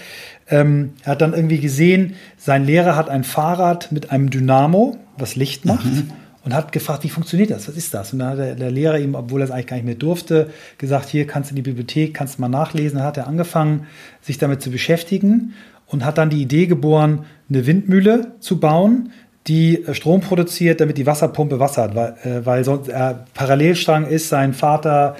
ähm, 0.47 0.93
er 1.03 1.13
hat 1.13 1.21
dann 1.21 1.33
irgendwie 1.33 1.59
gesehen, 1.59 2.13
sein 2.37 2.65
Lehrer 2.65 2.95
hat 2.95 3.09
ein 3.09 3.23
Fahrrad 3.23 3.91
mit 3.91 4.11
einem 4.11 4.29
Dynamo, 4.29 4.95
was 5.17 5.35
Licht 5.35 5.65
macht. 5.65 5.85
Mhm. 5.85 6.11
Und 6.43 6.53
hat 6.53 6.71
gefragt, 6.71 7.03
wie 7.03 7.09
funktioniert 7.09 7.49
das? 7.49 7.67
Was 7.67 7.75
ist 7.75 7.91
das? 7.95 8.13
Und 8.13 8.19
dann 8.19 8.29
hat 8.29 8.37
der, 8.37 8.53
der 8.53 8.69
Lehrer 8.69 8.99
ihm, 8.99 9.15
obwohl 9.15 9.41
er 9.41 9.45
es 9.45 9.49
eigentlich 9.49 9.65
gar 9.65 9.77
nicht 9.77 9.85
mehr 9.87 9.95
durfte, 9.95 10.51
gesagt, 10.77 11.09
hier 11.09 11.25
kannst 11.25 11.49
du 11.49 11.53
in 11.53 11.55
die 11.55 11.63
Bibliothek, 11.63 12.13
kannst 12.13 12.37
du 12.37 12.41
mal 12.41 12.49
nachlesen. 12.49 12.99
Dann 12.99 13.07
hat 13.07 13.17
er 13.17 13.25
angefangen, 13.25 13.87
sich 14.21 14.37
damit 14.37 14.61
zu 14.61 14.69
beschäftigen 14.69 15.55
und 15.87 16.05
hat 16.05 16.19
dann 16.19 16.29
die 16.29 16.41
Idee 16.41 16.67
geboren, 16.67 17.25
eine 17.49 17.65
Windmühle 17.65 18.33
zu 18.39 18.59
bauen, 18.59 19.11
die 19.47 19.83
äh, 19.83 19.93
Strom 19.93 20.21
produziert, 20.21 20.81
damit 20.81 20.97
die 20.97 21.05
Wasserpumpe 21.05 21.59
Wasser 21.59 21.83
hat, 21.83 21.95
weil, 21.95 22.15
äh, 22.23 22.45
weil 22.45 22.63
sonst 22.63 22.89
er 22.89 23.11
äh, 23.11 23.15
Parallelstrang 23.33 24.07
ist, 24.07 24.29
sein 24.29 24.53
Vater 24.53 25.15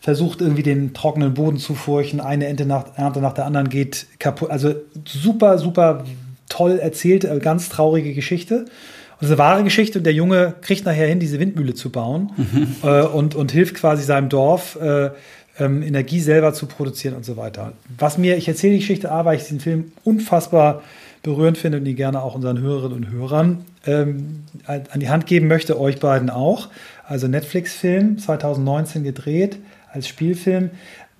versucht 0.00 0.40
irgendwie 0.40 0.62
den 0.62 0.94
trockenen 0.94 1.34
Boden 1.34 1.58
zu 1.58 1.74
furchen, 1.74 2.20
eine 2.20 2.46
Ernte 2.46 2.66
nach, 2.66 2.96
Ernte 2.96 3.20
nach 3.20 3.32
der 3.32 3.44
anderen 3.44 3.68
geht 3.68 4.06
kaputt. 4.18 4.50
Also 4.50 4.74
super, 5.04 5.58
super 5.58 6.04
toll 6.48 6.78
erzählte, 6.78 7.28
äh, 7.28 7.38
ganz 7.38 7.68
traurige 7.68 8.14
Geschichte. 8.14 8.60
Und 8.60 9.22
das 9.22 9.30
ist 9.30 9.32
eine 9.32 9.38
wahre 9.38 9.64
Geschichte 9.64 9.98
und 9.98 10.04
der 10.04 10.12
Junge 10.12 10.54
kriegt 10.60 10.84
nachher 10.84 11.06
hin, 11.06 11.20
diese 11.20 11.40
Windmühle 11.40 11.74
zu 11.74 11.90
bauen 11.90 12.32
mhm. 12.36 12.76
äh, 12.82 13.02
und, 13.02 13.34
und 13.34 13.50
hilft 13.50 13.74
quasi 13.74 14.04
seinem 14.04 14.28
Dorf, 14.28 14.78
äh, 14.80 15.10
ähm, 15.58 15.82
Energie 15.82 16.20
selber 16.20 16.52
zu 16.52 16.66
produzieren 16.66 17.14
und 17.14 17.24
so 17.24 17.36
weiter. 17.36 17.72
Was 17.98 18.18
mir, 18.18 18.36
ich 18.36 18.46
erzähle 18.46 18.74
die 18.74 18.80
Geschichte 18.80 19.10
A, 19.10 19.24
weil 19.24 19.38
ich 19.38 19.44
diesen 19.44 19.60
Film 19.60 19.92
unfassbar 20.04 20.82
berührend 21.26 21.58
finde 21.58 21.78
und 21.78 21.84
die 21.84 21.96
gerne 21.96 22.22
auch 22.22 22.34
unseren 22.36 22.60
Hörerinnen 22.60 22.96
und 22.96 23.10
Hörern 23.10 23.64
ähm, 23.84 24.44
an 24.66 25.00
die 25.00 25.10
Hand 25.10 25.26
geben 25.26 25.48
möchte, 25.48 25.78
euch 25.78 25.98
beiden 25.98 26.30
auch. 26.30 26.68
Also 27.04 27.26
Netflix-Film, 27.26 28.18
2019 28.18 29.02
gedreht 29.02 29.58
als 29.92 30.06
Spielfilm. 30.06 30.70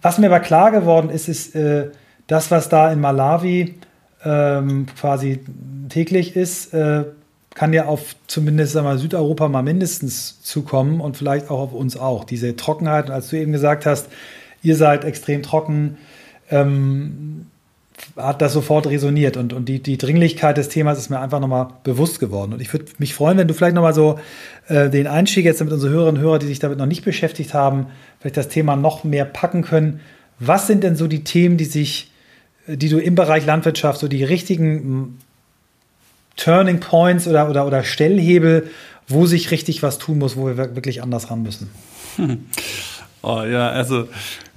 Was 0.02 0.18
mir 0.18 0.28
aber 0.28 0.40
klar 0.40 0.70
geworden 0.70 1.10
ist, 1.10 1.28
ist 1.28 1.56
äh, 1.56 1.88
das, 2.28 2.52
was 2.52 2.68
da 2.68 2.92
in 2.92 3.00
Malawi 3.00 3.74
ähm, 4.24 4.86
quasi 4.98 5.40
täglich 5.88 6.36
ist, 6.36 6.72
äh, 6.72 7.04
kann 7.54 7.72
ja 7.72 7.86
auf 7.86 8.14
zumindest 8.28 8.74
sagen 8.74 8.86
wir, 8.86 8.98
Südeuropa 8.98 9.48
mal 9.48 9.62
mindestens 9.62 10.40
zukommen 10.42 11.00
und 11.00 11.16
vielleicht 11.16 11.50
auch 11.50 11.58
auf 11.58 11.72
uns 11.72 11.96
auch. 11.96 12.22
Diese 12.22 12.54
Trockenheit, 12.54 13.10
als 13.10 13.30
du 13.30 13.36
eben 13.36 13.50
gesagt 13.50 13.86
hast, 13.86 14.08
ihr 14.62 14.76
seid 14.76 15.04
extrem 15.04 15.42
trocken, 15.42 15.96
ähm, 16.50 17.46
hat 18.16 18.40
das 18.42 18.52
sofort 18.52 18.86
resoniert 18.86 19.36
und, 19.36 19.52
und 19.52 19.66
die, 19.66 19.82
die 19.82 19.98
Dringlichkeit 19.98 20.56
des 20.56 20.68
Themas 20.68 20.98
ist 20.98 21.10
mir 21.10 21.20
einfach 21.20 21.40
nochmal 21.40 21.68
bewusst 21.82 22.18
geworden. 22.18 22.52
Und 22.54 22.60
ich 22.60 22.72
würde 22.72 22.86
mich 22.98 23.14
freuen, 23.14 23.38
wenn 23.38 23.48
du 23.48 23.54
vielleicht 23.54 23.74
nochmal 23.74 23.94
so 23.94 24.18
äh, 24.68 24.88
den 24.90 25.06
Einstieg 25.06 25.44
jetzt 25.44 25.62
mit 25.62 25.72
unseren 25.72 25.90
Hörerinnen 25.90 26.16
und 26.16 26.22
Hörern, 26.22 26.40
die 26.40 26.46
sich 26.46 26.58
damit 26.58 26.78
noch 26.78 26.86
nicht 26.86 27.04
beschäftigt 27.04 27.54
haben, 27.54 27.86
vielleicht 28.20 28.36
das 28.36 28.48
Thema 28.48 28.76
noch 28.76 29.04
mehr 29.04 29.24
packen 29.24 29.62
können. 29.62 30.00
Was 30.38 30.66
sind 30.66 30.82
denn 30.82 30.96
so 30.96 31.06
die 31.06 31.24
Themen, 31.24 31.56
die 31.56 31.64
sich, 31.64 32.10
die 32.66 32.88
du 32.88 32.98
im 32.98 33.14
Bereich 33.14 33.46
Landwirtschaft, 33.46 34.00
so 34.00 34.08
die 34.08 34.24
richtigen 34.24 35.18
Turning 36.36 36.80
Points 36.80 37.26
oder, 37.26 37.48
oder, 37.48 37.66
oder 37.66 37.82
Stellhebel, 37.82 38.68
wo 39.08 39.26
sich 39.26 39.50
richtig 39.50 39.82
was 39.82 39.98
tun 39.98 40.18
muss, 40.18 40.36
wo 40.36 40.46
wir 40.46 40.56
wirklich 40.56 41.02
anders 41.02 41.30
ran 41.30 41.42
müssen? 41.42 41.70
Oh 43.22 43.42
ja, 43.42 43.70
also 43.70 44.06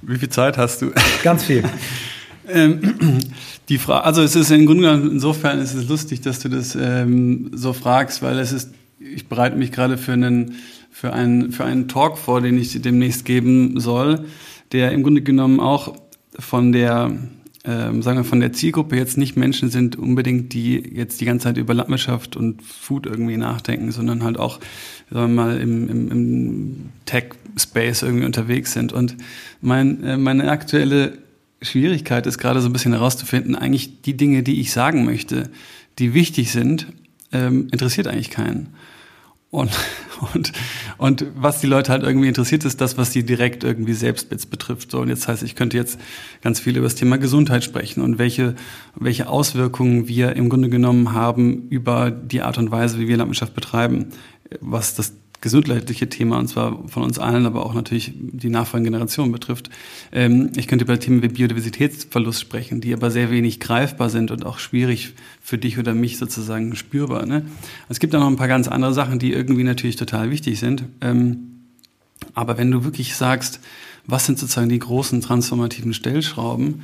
wie 0.00 0.16
viel 0.16 0.28
Zeit 0.28 0.56
hast 0.56 0.80
du? 0.80 0.92
Ganz 1.24 1.42
viel. 1.42 1.64
Ähm, 2.52 3.20
die 3.68 3.78
Frage, 3.78 4.04
also 4.04 4.22
es 4.22 4.36
ist 4.36 4.50
im 4.50 4.66
Grunde 4.66 4.82
genommen, 4.82 5.10
insofern 5.12 5.60
ist 5.60 5.74
es 5.74 5.88
lustig, 5.88 6.20
dass 6.20 6.40
du 6.40 6.48
das 6.48 6.76
ähm, 6.80 7.50
so 7.54 7.72
fragst, 7.72 8.22
weil 8.22 8.38
es 8.38 8.52
ist, 8.52 8.70
ich 8.98 9.28
bereite 9.28 9.56
mich 9.56 9.72
gerade 9.72 9.96
für 9.96 10.12
einen, 10.12 10.54
für 10.90 11.12
einen, 11.12 11.52
für 11.52 11.64
einen 11.64 11.88
Talk 11.88 12.18
vor, 12.18 12.40
den 12.40 12.58
ich 12.58 12.80
demnächst 12.82 13.24
geben 13.24 13.78
soll, 13.80 14.24
der 14.72 14.92
im 14.92 15.02
Grunde 15.02 15.22
genommen 15.22 15.60
auch 15.60 15.94
von 16.38 16.72
der, 16.72 17.12
ähm, 17.64 18.02
sagen 18.02 18.18
wir, 18.18 18.24
von 18.24 18.40
der 18.40 18.52
Zielgruppe 18.52 18.96
jetzt 18.96 19.16
nicht 19.16 19.36
Menschen 19.36 19.70
sind 19.70 19.96
unbedingt, 19.96 20.52
die 20.52 20.76
jetzt 20.94 21.20
die 21.20 21.24
ganze 21.24 21.44
Zeit 21.44 21.56
über 21.56 21.74
Landwirtschaft 21.74 22.36
und 22.36 22.62
Food 22.62 23.06
irgendwie 23.06 23.36
nachdenken, 23.36 23.92
sondern 23.92 24.24
halt 24.24 24.38
auch, 24.38 24.60
sagen 25.10 25.34
wir 25.34 25.42
mal, 25.44 25.60
im, 25.60 25.88
im, 25.88 26.10
im 26.10 26.76
Tech-Space 27.06 28.02
irgendwie 28.02 28.26
unterwegs 28.26 28.72
sind. 28.72 28.92
Und 28.92 29.16
mein, 29.60 30.02
äh, 30.02 30.16
meine 30.16 30.50
aktuelle 30.50 31.18
Schwierigkeit 31.62 32.26
ist 32.26 32.38
gerade 32.38 32.60
so 32.60 32.68
ein 32.68 32.72
bisschen 32.72 32.92
herauszufinden, 32.92 33.54
eigentlich 33.54 34.02
die 34.02 34.16
Dinge, 34.16 34.42
die 34.42 34.60
ich 34.60 34.72
sagen 34.72 35.04
möchte, 35.04 35.50
die 35.98 36.14
wichtig 36.14 36.52
sind, 36.52 36.86
ähm, 37.32 37.68
interessiert 37.70 38.06
eigentlich 38.06 38.30
keinen. 38.30 38.74
Und, 39.50 39.70
und, 40.34 40.52
und 40.96 41.26
was 41.34 41.60
die 41.60 41.66
Leute 41.66 41.92
halt 41.92 42.02
irgendwie 42.02 42.28
interessiert, 42.28 42.64
ist 42.64 42.80
das, 42.80 42.96
was 42.96 43.12
sie 43.12 43.24
direkt 43.24 43.64
irgendwie 43.64 43.94
selbst 43.94 44.30
betrifft. 44.50 44.90
So, 44.90 45.00
und 45.00 45.08
jetzt 45.08 45.28
heißt, 45.28 45.42
ich 45.42 45.56
könnte 45.56 45.76
jetzt 45.76 45.98
ganz 46.40 46.60
viel 46.60 46.76
über 46.76 46.86
das 46.86 46.94
Thema 46.94 47.18
Gesundheit 47.18 47.64
sprechen 47.64 48.02
und 48.02 48.18
welche, 48.18 48.54
welche 48.94 49.28
Auswirkungen 49.28 50.08
wir 50.08 50.36
im 50.36 50.48
Grunde 50.48 50.68
genommen 50.68 51.12
haben 51.12 51.68
über 51.68 52.10
die 52.10 52.42
Art 52.42 52.58
und 52.58 52.70
Weise, 52.70 52.98
wie 52.98 53.08
wir 53.08 53.16
Landwirtschaft 53.16 53.54
betreiben, 53.54 54.06
was 54.60 54.94
das 54.94 55.14
gesundheitliche 55.40 56.08
Thema, 56.08 56.38
und 56.38 56.48
zwar 56.48 56.86
von 56.88 57.02
uns 57.02 57.18
allen, 57.18 57.46
aber 57.46 57.64
auch 57.64 57.72
natürlich 57.72 58.12
die 58.14 58.50
nachfolgende 58.50 58.90
Generation 58.90 59.32
betrifft. 59.32 59.70
Ähm, 60.12 60.50
ich 60.56 60.68
könnte 60.68 60.84
über 60.84 60.98
Themen 60.98 61.22
wie 61.22 61.28
Biodiversitätsverlust 61.28 62.40
sprechen, 62.40 62.80
die 62.80 62.92
aber 62.92 63.10
sehr 63.10 63.30
wenig 63.30 63.58
greifbar 63.60 64.10
sind 64.10 64.30
und 64.30 64.44
auch 64.44 64.58
schwierig 64.58 65.14
für 65.40 65.56
dich 65.56 65.78
oder 65.78 65.94
mich 65.94 66.18
sozusagen 66.18 66.76
spürbar. 66.76 67.24
Ne? 67.26 67.46
Es 67.88 68.00
gibt 68.00 68.14
auch 68.14 68.20
noch 68.20 68.28
ein 68.28 68.36
paar 68.36 68.48
ganz 68.48 68.68
andere 68.68 68.92
Sachen, 68.92 69.18
die 69.18 69.32
irgendwie 69.32 69.64
natürlich 69.64 69.96
total 69.96 70.30
wichtig 70.30 70.58
sind. 70.58 70.84
Ähm, 71.00 71.46
aber 72.34 72.58
wenn 72.58 72.70
du 72.70 72.84
wirklich 72.84 73.16
sagst, 73.16 73.60
was 74.06 74.26
sind 74.26 74.38
sozusagen 74.38 74.68
die 74.68 74.78
großen 74.78 75.20
transformativen 75.22 75.94
Stellschrauben, 75.94 76.82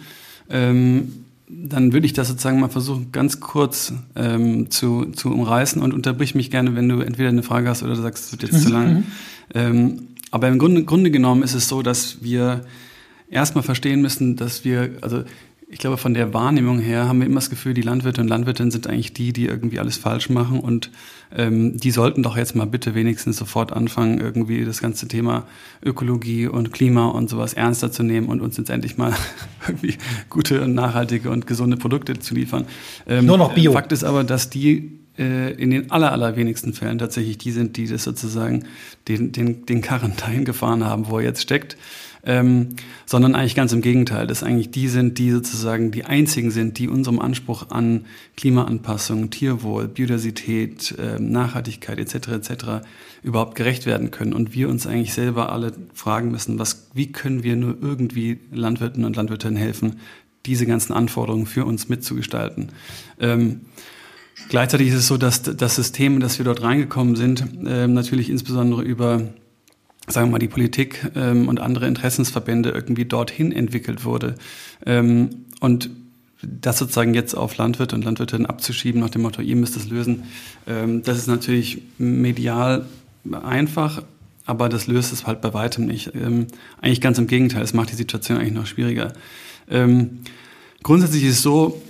ähm, 0.48 1.25
dann 1.48 1.92
würde 1.92 2.06
ich 2.06 2.12
das 2.12 2.28
sozusagen 2.28 2.60
mal 2.60 2.68
versuchen, 2.68 3.12
ganz 3.12 3.40
kurz 3.40 3.92
ähm, 4.16 4.70
zu, 4.70 5.06
zu 5.06 5.32
umreißen 5.32 5.80
und 5.80 5.94
unterbrich 5.94 6.34
mich 6.34 6.50
gerne, 6.50 6.74
wenn 6.74 6.88
du 6.88 7.00
entweder 7.00 7.28
eine 7.28 7.42
Frage 7.42 7.68
hast 7.68 7.82
oder 7.82 7.94
du 7.94 8.02
sagst, 8.02 8.26
es 8.26 8.32
wird 8.32 8.42
jetzt 8.42 8.62
zu 8.64 8.70
lang. 8.70 8.94
Mhm. 8.94 9.04
Ähm, 9.54 10.02
aber 10.30 10.48
im 10.48 10.58
Grunde, 10.58 10.84
Grunde 10.84 11.10
genommen 11.10 11.42
ist 11.42 11.54
es 11.54 11.68
so, 11.68 11.82
dass 11.82 12.22
wir 12.22 12.62
erstmal 13.30 13.62
verstehen 13.62 14.02
müssen, 14.02 14.36
dass 14.36 14.64
wir, 14.64 14.90
also 15.02 15.22
ich 15.68 15.80
glaube, 15.80 15.96
von 15.96 16.14
der 16.14 16.32
Wahrnehmung 16.32 16.78
her 16.78 17.08
haben 17.08 17.18
wir 17.18 17.26
immer 17.26 17.36
das 17.36 17.50
Gefühl, 17.50 17.74
die 17.74 17.82
Landwirte 17.82 18.20
und 18.20 18.28
Landwirtinnen 18.28 18.70
sind 18.70 18.86
eigentlich 18.86 19.12
die, 19.12 19.32
die 19.32 19.46
irgendwie 19.46 19.80
alles 19.80 19.96
falsch 19.96 20.30
machen 20.30 20.60
und 20.60 20.92
ähm, 21.34 21.76
die 21.76 21.90
sollten 21.90 22.22
doch 22.22 22.36
jetzt 22.36 22.54
mal 22.54 22.66
bitte 22.66 22.94
wenigstens 22.94 23.36
sofort 23.36 23.72
anfangen, 23.72 24.20
irgendwie 24.20 24.64
das 24.64 24.80
ganze 24.80 25.08
Thema 25.08 25.44
Ökologie 25.84 26.46
und 26.46 26.72
Klima 26.72 27.06
und 27.06 27.28
sowas 27.28 27.52
ernster 27.52 27.90
zu 27.90 28.04
nehmen 28.04 28.28
und 28.28 28.40
uns 28.40 28.56
jetzt 28.56 28.70
endlich 28.70 28.96
mal 28.96 29.12
irgendwie 29.66 29.96
gute 30.30 30.62
und 30.62 30.74
nachhaltige 30.74 31.30
und 31.30 31.48
gesunde 31.48 31.76
Produkte 31.76 32.16
zu 32.20 32.34
liefern. 32.34 32.66
Ähm, 33.08 33.26
Nur 33.26 33.38
noch 33.38 33.52
Bio. 33.52 33.72
Fakt 33.72 33.90
ist 33.90 34.04
aber, 34.04 34.22
dass 34.22 34.50
die 34.50 35.00
äh, 35.18 35.52
in 35.54 35.70
den 35.70 35.90
aller, 35.90 36.12
allerwenigsten 36.12 36.74
Fällen 36.74 36.98
tatsächlich 36.98 37.38
die 37.38 37.50
sind, 37.50 37.76
die 37.76 37.88
das 37.88 38.04
sozusagen 38.04 38.66
den, 39.08 39.32
den, 39.32 39.66
den 39.66 39.80
Karren 39.80 40.12
dahin 40.16 40.44
gefahren 40.44 40.84
haben, 40.84 41.08
wo 41.08 41.18
er 41.18 41.24
jetzt 41.24 41.42
steckt 41.42 41.76
ähm, 42.26 42.70
sondern 43.06 43.34
eigentlich 43.34 43.54
ganz 43.54 43.72
im 43.72 43.80
Gegenteil, 43.80 44.26
dass 44.26 44.42
eigentlich 44.42 44.70
die 44.70 44.88
sind, 44.88 45.18
die 45.18 45.30
sozusagen 45.30 45.92
die 45.92 46.04
einzigen 46.04 46.50
sind, 46.50 46.78
die 46.78 46.88
unserem 46.88 47.20
Anspruch 47.20 47.70
an 47.70 48.04
Klimaanpassung, 48.36 49.30
Tierwohl, 49.30 49.88
Biodiversität, 49.88 50.94
äh, 50.98 51.20
Nachhaltigkeit 51.20 51.98
etc. 51.98 52.28
etc. 52.28 52.64
überhaupt 53.22 53.54
gerecht 53.54 53.86
werden 53.86 54.10
können 54.10 54.32
und 54.32 54.54
wir 54.54 54.68
uns 54.68 54.86
eigentlich 54.86 55.14
selber 55.14 55.52
alle 55.52 55.72
fragen 55.94 56.30
müssen, 56.30 56.58
was, 56.58 56.90
wie 56.92 57.12
können 57.12 57.44
wir 57.44 57.54
nur 57.56 57.76
irgendwie 57.80 58.40
Landwirten 58.52 59.04
und 59.04 59.16
Landwirtinnen 59.16 59.56
helfen, 59.56 60.00
diese 60.44 60.66
ganzen 60.66 60.92
Anforderungen 60.92 61.46
für 61.46 61.64
uns 61.64 61.88
mitzugestalten. 61.88 62.72
Ähm, 63.20 63.60
Gleichzeitig 64.48 64.88
ist 64.88 64.94
es 64.94 65.06
so, 65.06 65.16
dass 65.16 65.42
das 65.42 65.76
System, 65.76 66.14
in 66.14 66.20
das 66.20 66.38
wir 66.38 66.44
dort 66.44 66.62
reingekommen 66.62 67.16
sind, 67.16 67.44
äh, 67.66 67.88
natürlich 67.88 68.30
insbesondere 68.30 68.82
über 68.82 69.22
sagen 70.08 70.28
wir 70.28 70.32
mal, 70.32 70.38
die 70.38 70.48
Politik 70.48 71.10
ähm, 71.14 71.48
und 71.48 71.60
andere 71.60 71.86
Interessensverbände 71.86 72.70
irgendwie 72.70 73.04
dorthin 73.04 73.52
entwickelt 73.52 74.04
wurde. 74.04 74.36
Ähm, 74.84 75.30
und 75.60 75.90
das 76.42 76.78
sozusagen 76.78 77.14
jetzt 77.14 77.34
auf 77.34 77.56
Landwirte 77.56 77.96
und 77.96 78.04
Landwirtinnen 78.04 78.46
abzuschieben 78.46 79.00
nach 79.00 79.10
dem 79.10 79.22
Motto, 79.22 79.42
ihr 79.42 79.56
müsst 79.56 79.76
es 79.76 79.88
lösen, 79.88 80.24
ähm, 80.66 81.02
das 81.02 81.18
ist 81.18 81.26
natürlich 81.26 81.82
medial 81.98 82.86
einfach, 83.32 84.02
aber 84.44 84.68
das 84.68 84.86
löst 84.86 85.12
es 85.12 85.26
halt 85.26 85.40
bei 85.40 85.54
weitem 85.54 85.86
nicht. 85.86 86.12
Ähm, 86.14 86.46
eigentlich 86.80 87.00
ganz 87.00 87.18
im 87.18 87.26
Gegenteil, 87.26 87.62
es 87.62 87.74
macht 87.74 87.90
die 87.90 87.96
Situation 87.96 88.38
eigentlich 88.38 88.52
noch 88.52 88.66
schwieriger. 88.66 89.12
Ähm, 89.68 90.20
grundsätzlich 90.82 91.24
ist 91.24 91.36
es 91.36 91.42
so, 91.42 91.82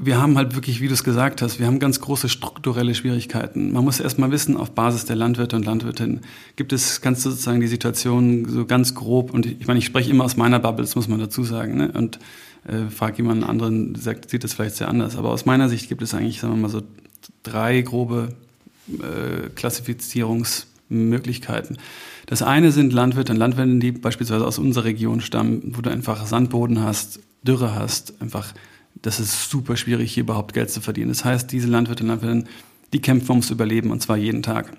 wir 0.00 0.20
haben 0.20 0.36
halt 0.36 0.54
wirklich, 0.54 0.80
wie 0.80 0.88
du 0.88 0.94
es 0.94 1.02
gesagt 1.02 1.42
hast, 1.42 1.58
wir 1.58 1.66
haben 1.66 1.78
ganz 1.78 2.00
große 2.00 2.28
strukturelle 2.28 2.94
Schwierigkeiten. 2.94 3.72
Man 3.72 3.84
muss 3.84 4.00
erst 4.00 4.18
mal 4.18 4.30
wissen, 4.30 4.56
auf 4.56 4.72
Basis 4.72 5.06
der 5.06 5.16
Landwirte 5.16 5.56
und 5.56 5.64
Landwirtinnen 5.64 6.20
gibt 6.56 6.72
es, 6.72 7.00
du 7.00 7.14
sozusagen 7.14 7.60
die 7.60 7.66
Situation 7.66 8.46
so 8.48 8.64
ganz 8.64 8.94
grob, 8.94 9.32
und 9.32 9.46
ich 9.46 9.66
meine, 9.66 9.78
ich 9.78 9.86
spreche 9.86 10.10
immer 10.10 10.24
aus 10.24 10.36
meiner 10.36 10.60
Bubble, 10.60 10.84
das 10.84 10.94
muss 10.94 11.08
man 11.08 11.18
dazu 11.18 11.42
sagen, 11.42 11.76
ne? 11.76 11.92
und 11.92 12.18
äh, 12.66 12.90
frag 12.90 13.16
jemanden 13.18 13.44
anderen, 13.44 13.94
sagt, 13.94 14.30
sieht 14.30 14.44
das 14.44 14.54
vielleicht 14.54 14.76
sehr 14.76 14.88
anders. 14.88 15.16
Aber 15.16 15.30
aus 15.30 15.46
meiner 15.46 15.68
Sicht 15.68 15.88
gibt 15.88 16.02
es 16.02 16.14
eigentlich, 16.14 16.40
sagen 16.40 16.54
wir 16.54 16.60
mal 16.60 16.68
so, 16.68 16.82
drei 17.42 17.80
grobe 17.80 18.28
äh, 18.88 19.48
Klassifizierungsmöglichkeiten. 19.54 21.78
Das 22.26 22.42
eine 22.42 22.72
sind 22.72 22.92
Landwirte 22.92 23.32
und 23.32 23.38
Landwirtinnen, 23.38 23.80
die 23.80 23.92
beispielsweise 23.92 24.46
aus 24.46 24.58
unserer 24.58 24.84
Region 24.84 25.20
stammen, 25.20 25.72
wo 25.76 25.80
du 25.80 25.90
einfach 25.90 26.26
Sandboden 26.26 26.82
hast, 26.82 27.20
Dürre 27.42 27.74
hast, 27.74 28.20
einfach 28.20 28.52
das 29.02 29.20
ist 29.20 29.50
super 29.50 29.76
schwierig, 29.76 30.12
hier 30.12 30.22
überhaupt 30.22 30.54
Geld 30.54 30.70
zu 30.70 30.80
verdienen. 30.80 31.08
Das 31.08 31.24
heißt, 31.24 31.50
diese 31.52 31.68
Landwirte 31.68 32.02
und 32.02 32.08
Landwirtinnen, 32.08 32.48
die 32.92 33.00
kämpfen 33.00 33.30
ums 33.30 33.50
Überleben 33.50 33.90
und 33.90 34.00
zwar 34.02 34.16
jeden 34.16 34.42
Tag. 34.42 34.72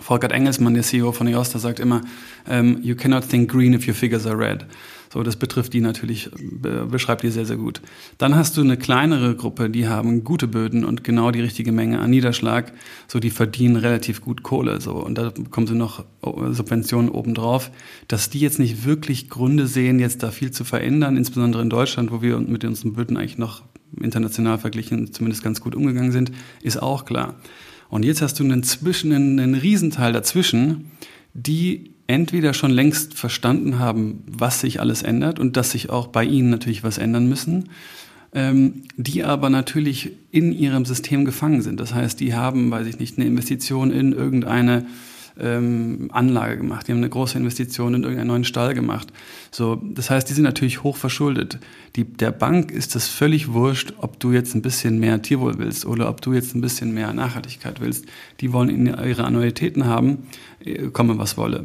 Volkert 0.00 0.32
Engelsmann, 0.32 0.74
der 0.74 0.82
CEO 0.82 1.12
von 1.12 1.28
EOS, 1.28 1.52
sagt 1.52 1.78
immer, 1.78 2.02
um, 2.48 2.82
you 2.82 2.96
cannot 2.96 3.28
think 3.28 3.50
green 3.50 3.72
if 3.72 3.86
your 3.86 3.94
figures 3.94 4.26
are 4.26 4.38
red. 4.38 4.66
So, 5.14 5.22
das 5.22 5.36
betrifft 5.36 5.72
die 5.74 5.80
natürlich, 5.80 6.28
beschreibt 6.34 7.22
die 7.22 7.30
sehr, 7.30 7.46
sehr 7.46 7.56
gut. 7.56 7.80
Dann 8.18 8.34
hast 8.34 8.56
du 8.56 8.62
eine 8.62 8.76
kleinere 8.76 9.36
Gruppe, 9.36 9.70
die 9.70 9.86
haben 9.86 10.24
gute 10.24 10.48
Böden 10.48 10.84
und 10.84 11.04
genau 11.04 11.30
die 11.30 11.40
richtige 11.40 11.70
Menge 11.70 12.00
an 12.00 12.10
Niederschlag. 12.10 12.72
So, 13.06 13.20
die 13.20 13.30
verdienen 13.30 13.76
relativ 13.76 14.22
gut 14.22 14.42
Kohle. 14.42 14.80
So, 14.80 14.94
und 14.94 15.16
da 15.16 15.30
bekommen 15.30 15.68
sie 15.68 15.76
noch 15.76 16.04
Subventionen 16.50 17.10
obendrauf. 17.10 17.70
Dass 18.08 18.28
die 18.28 18.40
jetzt 18.40 18.58
nicht 18.58 18.86
wirklich 18.86 19.30
Gründe 19.30 19.68
sehen, 19.68 20.00
jetzt 20.00 20.24
da 20.24 20.32
viel 20.32 20.50
zu 20.50 20.64
verändern, 20.64 21.16
insbesondere 21.16 21.62
in 21.62 21.70
Deutschland, 21.70 22.10
wo 22.10 22.20
wir 22.20 22.40
mit 22.40 22.64
unseren 22.64 22.94
Böden 22.94 23.16
eigentlich 23.16 23.38
noch 23.38 23.62
international 24.00 24.58
verglichen 24.58 25.12
zumindest 25.12 25.44
ganz 25.44 25.60
gut 25.60 25.76
umgegangen 25.76 26.10
sind, 26.10 26.32
ist 26.60 26.82
auch 26.82 27.04
klar. 27.04 27.36
Und 27.88 28.04
jetzt 28.04 28.20
hast 28.20 28.40
du 28.40 28.42
einen 28.42 28.64
zwischen, 28.64 29.12
einen, 29.12 29.38
einen 29.38 29.54
Riesenteil 29.54 30.12
dazwischen, 30.12 30.90
die 31.34 31.93
entweder 32.06 32.54
schon 32.54 32.70
längst 32.70 33.14
verstanden 33.14 33.78
haben, 33.78 34.22
was 34.26 34.60
sich 34.60 34.80
alles 34.80 35.02
ändert 35.02 35.38
und 35.38 35.56
dass 35.56 35.70
sich 35.70 35.90
auch 35.90 36.08
bei 36.08 36.24
ihnen 36.24 36.50
natürlich 36.50 36.84
was 36.84 36.98
ändern 36.98 37.28
müssen, 37.28 37.70
ähm, 38.34 38.82
die 38.96 39.24
aber 39.24 39.48
natürlich 39.48 40.12
in 40.30 40.52
ihrem 40.52 40.84
System 40.84 41.24
gefangen 41.24 41.62
sind. 41.62 41.80
Das 41.80 41.94
heißt, 41.94 42.20
die 42.20 42.34
haben, 42.34 42.70
weiß 42.70 42.86
ich 42.86 42.98
nicht, 42.98 43.16
eine 43.16 43.26
Investition 43.26 43.90
in 43.90 44.12
irgendeine 44.12 44.86
ähm, 45.38 46.10
Anlage 46.12 46.56
gemacht, 46.56 46.86
die 46.86 46.92
haben 46.92 46.98
eine 46.98 47.08
große 47.08 47.36
Investition 47.36 47.94
in 47.94 48.02
irgendeinen 48.02 48.28
neuen 48.28 48.44
Stall 48.44 48.74
gemacht. 48.74 49.12
So, 49.50 49.76
das 49.76 50.10
heißt, 50.10 50.28
die 50.28 50.32
sind 50.32 50.44
natürlich 50.44 50.82
hoch 50.82 50.96
verschuldet. 50.96 51.58
Die, 51.96 52.04
der 52.04 52.30
Bank 52.30 52.70
ist 52.70 52.94
das 52.94 53.08
völlig 53.08 53.52
wurscht, 53.52 53.94
ob 53.98 54.20
du 54.20 54.32
jetzt 54.32 54.54
ein 54.54 54.62
bisschen 54.62 55.00
mehr 55.00 55.22
Tierwohl 55.22 55.58
willst 55.58 55.86
oder 55.86 56.08
ob 56.08 56.20
du 56.20 56.32
jetzt 56.32 56.54
ein 56.54 56.60
bisschen 56.60 56.94
mehr 56.94 57.12
Nachhaltigkeit 57.12 57.80
willst. 57.80 58.06
Die 58.40 58.52
wollen 58.52 58.86
ihre 58.86 59.24
Annuitäten 59.24 59.86
haben, 59.86 60.26
äh, 60.64 60.88
komme 60.88 61.18
was 61.18 61.36
wolle. 61.36 61.64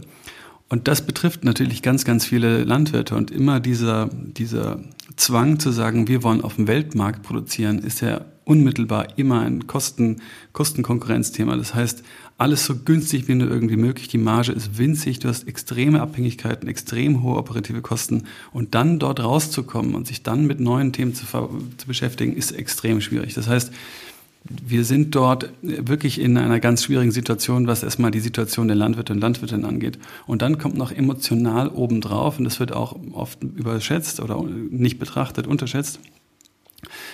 Und 0.69 0.87
das 0.87 1.01
betrifft 1.01 1.43
natürlich 1.43 1.81
ganz, 1.81 2.05
ganz 2.05 2.25
viele 2.25 2.63
Landwirte. 2.63 3.15
Und 3.15 3.31
immer 3.31 3.59
dieser, 3.59 4.09
dieser 4.13 4.79
Zwang 5.15 5.59
zu 5.59 5.71
sagen, 5.71 6.07
wir 6.07 6.21
wollen 6.21 6.41
auf 6.41 6.55
dem 6.55 6.67
Weltmarkt 6.67 7.23
produzieren, 7.23 7.79
ist 7.79 8.01
ja 8.01 8.21
unmittelbar 8.45 9.17
immer 9.17 9.41
ein 9.41 9.65
Kosten, 9.65 10.21
Kostenkonkurrenzthema. 10.53 11.55
Das 11.55 11.73
heißt, 11.73 12.03
alles 12.37 12.65
so 12.65 12.75
günstig 12.75 13.27
wie 13.27 13.35
nur 13.35 13.49
irgendwie 13.49 13.77
möglich. 13.77 14.07
Die 14.07 14.17
Marge 14.17 14.51
ist 14.51 14.77
winzig. 14.77 15.19
Du 15.19 15.27
hast 15.27 15.47
extreme 15.47 16.01
Abhängigkeiten, 16.01 16.69
extrem 16.69 17.21
hohe 17.21 17.37
operative 17.37 17.81
Kosten. 17.81 18.23
Und 18.53 18.75
dann 18.75 18.99
dort 18.99 19.19
rauszukommen 19.19 19.93
und 19.93 20.07
sich 20.07 20.23
dann 20.23 20.45
mit 20.45 20.59
neuen 20.59 20.93
Themen 20.93 21.13
zu, 21.15 21.25
zu 21.25 21.87
beschäftigen, 21.87 22.33
ist 22.33 22.51
extrem 22.51 23.01
schwierig. 23.01 23.33
Das 23.33 23.47
heißt, 23.47 23.73
wir 24.43 24.85
sind 24.85 25.15
dort 25.15 25.51
wirklich 25.61 26.19
in 26.19 26.37
einer 26.37 26.59
ganz 26.59 26.83
schwierigen 26.83 27.11
Situation, 27.11 27.67
was 27.67 27.83
erstmal 27.83 28.11
die 28.11 28.21
Situation 28.21 28.67
der 28.67 28.77
Landwirte 28.77 29.13
und 29.13 29.19
Landwirtinnen 29.19 29.65
angeht. 29.65 29.99
Und 30.25 30.41
dann 30.41 30.57
kommt 30.57 30.77
noch 30.77 30.91
emotional 30.91 31.69
obendrauf, 31.69 32.39
und 32.39 32.45
das 32.45 32.59
wird 32.59 32.71
auch 32.71 32.97
oft 33.11 33.43
überschätzt 33.43 34.19
oder 34.19 34.41
nicht 34.43 34.97
betrachtet, 34.97 35.45
unterschätzt, 35.45 35.99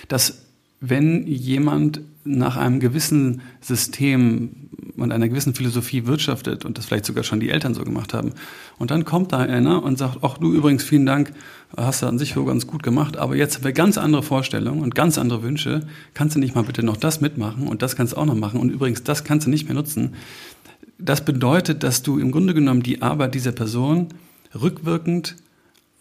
dass 0.08 0.42
wenn 0.80 1.26
jemand 1.26 2.00
nach 2.24 2.56
einem 2.56 2.80
gewissen 2.80 3.40
System 3.60 4.70
und 4.96 5.12
einer 5.12 5.28
gewissen 5.28 5.54
Philosophie 5.54 6.06
wirtschaftet 6.06 6.64
und 6.64 6.78
das 6.78 6.86
vielleicht 6.86 7.06
sogar 7.06 7.24
schon 7.24 7.40
die 7.40 7.50
Eltern 7.50 7.74
so 7.74 7.84
gemacht 7.84 8.14
haben, 8.14 8.32
und 8.78 8.90
dann 8.90 9.04
kommt 9.04 9.32
da 9.32 9.38
einer 9.38 9.82
und 9.82 9.98
sagt, 9.98 10.18
ach 10.22 10.38
du 10.38 10.52
übrigens, 10.52 10.84
vielen 10.84 11.06
Dank, 11.06 11.32
hast 11.76 12.02
du 12.02 12.06
an 12.06 12.18
sich 12.18 12.34
so 12.34 12.44
ganz 12.44 12.66
gut 12.66 12.82
gemacht, 12.82 13.16
aber 13.16 13.36
jetzt 13.36 13.56
haben 13.56 13.64
wir 13.64 13.72
ganz 13.72 13.98
andere 13.98 14.22
Vorstellungen 14.22 14.82
und 14.82 14.94
ganz 14.94 15.18
andere 15.18 15.42
Wünsche, 15.42 15.86
kannst 16.14 16.36
du 16.36 16.40
nicht 16.40 16.54
mal 16.54 16.64
bitte 16.64 16.82
noch 16.82 16.96
das 16.96 17.20
mitmachen 17.20 17.68
und 17.68 17.82
das 17.82 17.96
kannst 17.96 18.12
du 18.12 18.16
auch 18.16 18.26
noch 18.26 18.34
machen 18.34 18.60
und 18.60 18.70
übrigens, 18.70 19.02
das 19.02 19.24
kannst 19.24 19.46
du 19.46 19.50
nicht 19.50 19.66
mehr 19.66 19.74
nutzen. 19.74 20.14
Das 20.98 21.24
bedeutet, 21.24 21.82
dass 21.82 22.02
du 22.02 22.18
im 22.18 22.32
Grunde 22.32 22.54
genommen 22.54 22.82
die 22.82 23.02
Arbeit 23.02 23.34
dieser 23.34 23.52
Person 23.52 24.08
rückwirkend 24.54 25.36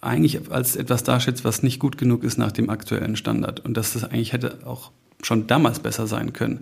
eigentlich 0.06 0.52
als 0.52 0.76
etwas 0.76 1.04
darstellt, 1.04 1.44
was 1.44 1.64
nicht 1.64 1.80
gut 1.80 1.98
genug 1.98 2.24
ist 2.24 2.38
nach 2.38 2.52
dem 2.52 2.70
aktuellen 2.70 3.16
Standard. 3.16 3.60
Und 3.66 3.76
dass 3.76 3.94
das 3.94 4.04
eigentlich 4.04 4.34
hätte 4.34 4.60
auch 4.66 4.92
schon 5.22 5.48
damals 5.48 5.80
besser 5.80 6.08
sein 6.08 6.34
können. 6.34 6.60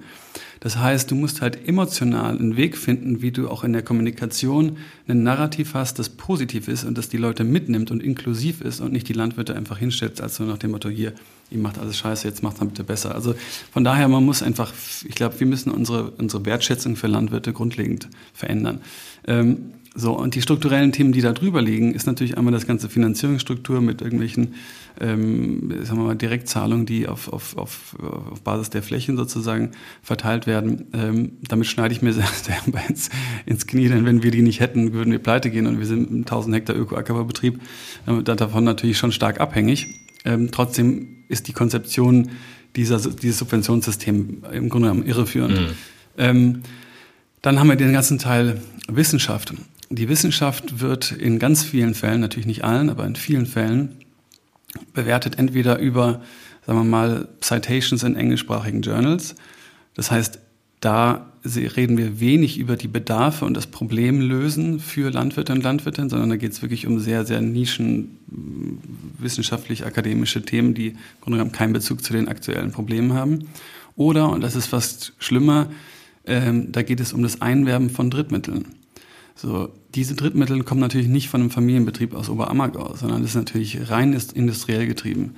Das 0.63 0.77
heißt, 0.77 1.11
du 1.11 1.15
musst 1.15 1.41
halt 1.41 1.67
emotional 1.67 2.37
einen 2.37 2.55
Weg 2.55 2.77
finden, 2.77 3.21
wie 3.21 3.31
du 3.31 3.49
auch 3.49 3.65
in 3.65 3.73
der 3.73 3.81
Kommunikation 3.81 4.77
ein 5.09 5.21
Narrativ 5.21 5.73
hast, 5.73 5.99
das 5.99 6.07
positiv 6.07 6.69
ist 6.69 6.85
und 6.85 6.97
das 6.97 7.09
die 7.09 7.17
Leute 7.17 7.43
mitnimmt 7.43 7.91
und 7.91 8.01
inklusiv 8.01 8.61
ist 8.61 8.79
und 8.79 8.93
nicht 8.93 9.09
die 9.09 9.13
Landwirte 9.13 9.57
einfach 9.57 9.77
hinstellt, 9.77 10.21
als 10.21 10.37
so 10.37 10.45
nach 10.45 10.57
dem 10.57 10.71
Motto, 10.71 10.87
hier, 10.87 11.11
ihr 11.51 11.57
macht 11.57 11.79
alles 11.79 11.97
scheiße, 11.97 12.25
jetzt 12.25 12.43
macht 12.43 12.61
dann 12.61 12.69
bitte 12.69 12.85
besser. 12.85 13.13
Also 13.13 13.35
von 13.73 13.83
daher, 13.83 14.07
man 14.07 14.23
muss 14.23 14.41
einfach, 14.41 14.71
ich 15.05 15.15
glaube, 15.15 15.37
wir 15.41 15.47
müssen 15.47 15.69
unsere, 15.69 16.11
unsere 16.11 16.45
Wertschätzung 16.45 16.95
für 16.95 17.07
Landwirte 17.07 17.51
grundlegend 17.51 18.07
verändern. 18.33 18.79
Ähm, 19.27 19.73
so, 19.95 20.17
und 20.17 20.33
die 20.33 20.41
strukturellen 20.41 20.93
Themen, 20.93 21.11
die 21.11 21.21
da 21.21 21.33
drüber 21.33 21.61
liegen, 21.61 21.93
ist 21.93 22.07
natürlich 22.07 22.37
einmal 22.37 22.53
das 22.53 22.65
ganze 22.65 22.87
Finanzierungsstruktur 22.87 23.81
mit 23.81 24.01
irgendwelchen 24.01 24.55
ähm, 25.01 25.73
sagen 25.83 25.99
wir 25.99 26.05
mal, 26.05 26.15
Direktzahlungen, 26.15 26.85
die 26.85 27.07
auf, 27.07 27.31
auf, 27.31 27.57
auf, 27.57 27.95
auf 28.31 28.41
Basis 28.41 28.69
der 28.69 28.83
Flächen 28.83 29.17
sozusagen 29.17 29.71
verteilt 30.01 30.47
werden. 30.47 30.85
Ähm, 30.93 31.31
damit 31.47 31.67
schneide 31.67 31.93
ich 31.93 32.01
mir 32.01 32.13
sehr, 32.13 32.27
sehr 32.27 32.57
ins, 32.87 33.09
ins 33.45 33.67
Knie, 33.67 33.89
denn 33.89 34.05
wenn 34.05 34.23
wir 34.23 34.31
die 34.31 34.41
nicht 34.41 34.59
hätten, 34.59 34.93
würden 34.93 35.11
wir 35.11 35.19
pleite 35.19 35.49
gehen 35.49 35.67
und 35.67 35.79
wir 35.79 35.85
sind 35.85 36.11
ein 36.11 36.19
1000 36.19 36.55
Hektar 36.55 36.75
Öko-Ackerbaubetrieb, 36.75 37.59
äh, 38.05 38.23
davon 38.23 38.63
natürlich 38.63 38.97
schon 38.97 39.11
stark 39.11 39.39
abhängig. 39.39 39.87
Ähm, 40.25 40.49
trotzdem 40.51 41.23
ist 41.27 41.47
die 41.47 41.53
Konzeption 41.53 42.29
dieser, 42.75 42.97
dieses 42.97 43.39
Subventionssystem 43.39 44.43
im 44.51 44.69
Grunde 44.69 44.89
genommen 44.89 45.05
irreführend. 45.05 45.59
Mhm. 45.59 45.67
Ähm, 46.17 46.61
dann 47.41 47.59
haben 47.59 47.67
wir 47.67 47.75
den 47.75 47.93
ganzen 47.93 48.19
Teil 48.19 48.61
Wissenschaft. 48.87 49.53
Die 49.89 50.09
Wissenschaft 50.09 50.79
wird 50.79 51.11
in 51.11 51.39
ganz 51.39 51.63
vielen 51.63 51.93
Fällen, 51.93 52.21
natürlich 52.21 52.47
nicht 52.47 52.63
allen, 52.63 52.89
aber 52.89 53.05
in 53.05 53.15
vielen 53.15 53.45
Fällen 53.45 54.02
bewertet 54.93 55.37
entweder 55.37 55.79
über, 55.79 56.21
sagen 56.65 56.79
wir 56.79 56.83
mal, 56.83 57.27
Citations 57.41 58.03
in 58.03 58.15
englischsprachigen 58.15 58.81
Journals. 58.81 59.35
Das 59.95 60.11
heißt, 60.11 60.39
da 60.79 61.31
reden 61.45 61.97
wir 61.97 62.19
wenig 62.19 62.57
über 62.57 62.75
die 62.75 62.87
Bedarfe 62.87 63.45
und 63.45 63.55
das 63.55 63.67
Problemlösen 63.67 64.79
für 64.79 65.11
Landwirte 65.11 65.53
und 65.53 65.63
Landwirtinnen, 65.63 66.09
sondern 66.09 66.29
da 66.29 66.35
geht 66.35 66.51
es 66.51 66.61
wirklich 66.61 66.87
um 66.87 66.99
sehr, 66.99 67.25
sehr 67.25 67.41
nischen 67.41 68.17
wissenschaftlich-akademische 69.19 70.41
Themen, 70.41 70.73
die 70.73 70.89
im 70.89 70.97
Grunde 71.21 71.37
genommen 71.37 71.51
keinen 71.53 71.73
Bezug 71.73 72.03
zu 72.03 72.13
den 72.13 72.27
aktuellen 72.27 72.71
Problemen 72.71 73.13
haben. 73.13 73.47
Oder, 73.95 74.29
und 74.29 74.41
das 74.41 74.55
ist 74.55 74.67
fast 74.67 75.13
schlimmer, 75.19 75.67
ähm, 76.25 76.71
da 76.71 76.81
geht 76.81 76.99
es 76.99 77.13
um 77.13 77.21
das 77.21 77.41
Einwerben 77.41 77.89
von 77.89 78.09
Drittmitteln. 78.09 78.65
So, 79.35 79.69
diese 79.95 80.15
Drittmittel 80.15 80.63
kommen 80.63 80.81
natürlich 80.81 81.07
nicht 81.07 81.29
von 81.29 81.41
einem 81.41 81.49
Familienbetrieb 81.49 82.13
aus 82.13 82.29
Oberammergau, 82.29 82.95
sondern 82.95 83.21
das 83.21 83.31
ist 83.31 83.35
natürlich 83.35 83.89
rein 83.89 84.13
industriell 84.33 84.87
getrieben. 84.87 85.35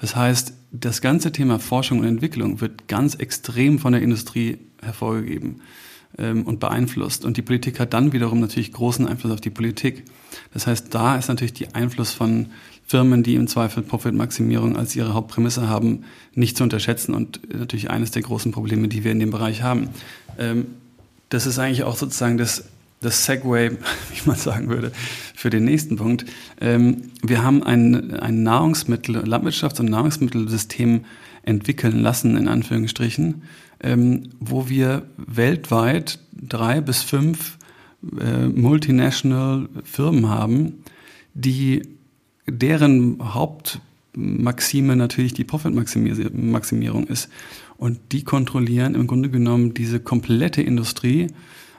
Das 0.00 0.16
heißt, 0.16 0.54
das 0.72 1.00
ganze 1.00 1.32
Thema 1.32 1.58
Forschung 1.58 2.00
und 2.00 2.06
Entwicklung 2.06 2.60
wird 2.60 2.88
ganz 2.88 3.14
extrem 3.14 3.78
von 3.78 3.92
der 3.92 4.02
Industrie 4.02 4.58
hervorgegeben 4.82 5.60
ähm, 6.16 6.44
und 6.44 6.60
beeinflusst. 6.60 7.24
Und 7.24 7.36
die 7.36 7.42
Politik 7.42 7.80
hat 7.80 7.92
dann 7.92 8.12
wiederum 8.12 8.40
natürlich 8.40 8.72
großen 8.72 9.06
Einfluss 9.06 9.32
auf 9.32 9.40
die 9.40 9.50
Politik. 9.50 10.04
Das 10.52 10.66
heißt, 10.66 10.94
da 10.94 11.16
ist 11.16 11.28
natürlich 11.28 11.54
der 11.54 11.74
Einfluss 11.74 12.12
von 12.12 12.46
Firmen, 12.86 13.22
die 13.22 13.34
im 13.34 13.48
Zweifel 13.48 13.82
Profitmaximierung 13.82 14.76
als 14.76 14.96
ihre 14.96 15.12
Hauptprämisse 15.12 15.68
haben, 15.68 16.04
nicht 16.34 16.56
zu 16.56 16.62
unterschätzen 16.64 17.14
und 17.14 17.40
natürlich 17.52 17.90
eines 17.90 18.10
der 18.10 18.22
großen 18.22 18.52
Probleme, 18.52 18.88
die 18.88 19.04
wir 19.04 19.12
in 19.12 19.20
dem 19.20 19.30
Bereich 19.30 19.62
haben. 19.62 19.90
Ähm, 20.38 20.66
das 21.28 21.46
ist 21.46 21.58
eigentlich 21.58 21.82
auch 21.82 21.96
sozusagen 21.96 22.38
das, 22.38 22.64
das 23.00 23.24
Segway, 23.24 23.70
wie 24.12 24.28
man 24.28 24.36
sagen 24.36 24.68
würde, 24.68 24.92
für 25.34 25.50
den 25.50 25.64
nächsten 25.64 25.96
Punkt. 25.96 26.24
Ähm, 26.60 27.10
wir 27.22 27.42
haben 27.42 27.62
ein, 27.62 28.14
ein 28.14 28.42
Nahrungsmittel, 28.42 29.16
Landwirtschafts- 29.16 29.80
und 29.80 29.90
Nahrungsmittelsystem 29.90 31.04
entwickeln 31.42 32.00
lassen, 32.00 32.36
in 32.36 32.48
Anführungsstrichen, 32.48 33.42
ähm, 33.80 34.30
wo 34.40 34.68
wir 34.68 35.04
weltweit 35.16 36.18
drei 36.32 36.80
bis 36.80 37.02
fünf 37.02 37.58
äh, 38.20 38.46
multinational 38.46 39.68
Firmen 39.84 40.28
haben, 40.28 40.84
die 41.34 41.82
deren 42.46 43.34
Hauptmaxime 43.34 44.96
natürlich 44.96 45.34
die 45.34 45.44
Profitmaximierung 45.44 47.06
ist. 47.06 47.28
Und 47.76 47.98
die 48.12 48.24
kontrollieren 48.24 48.94
im 48.94 49.06
Grunde 49.06 49.30
genommen 49.30 49.74
diese 49.74 50.00
komplette 50.00 50.62
Industrie, 50.62 51.28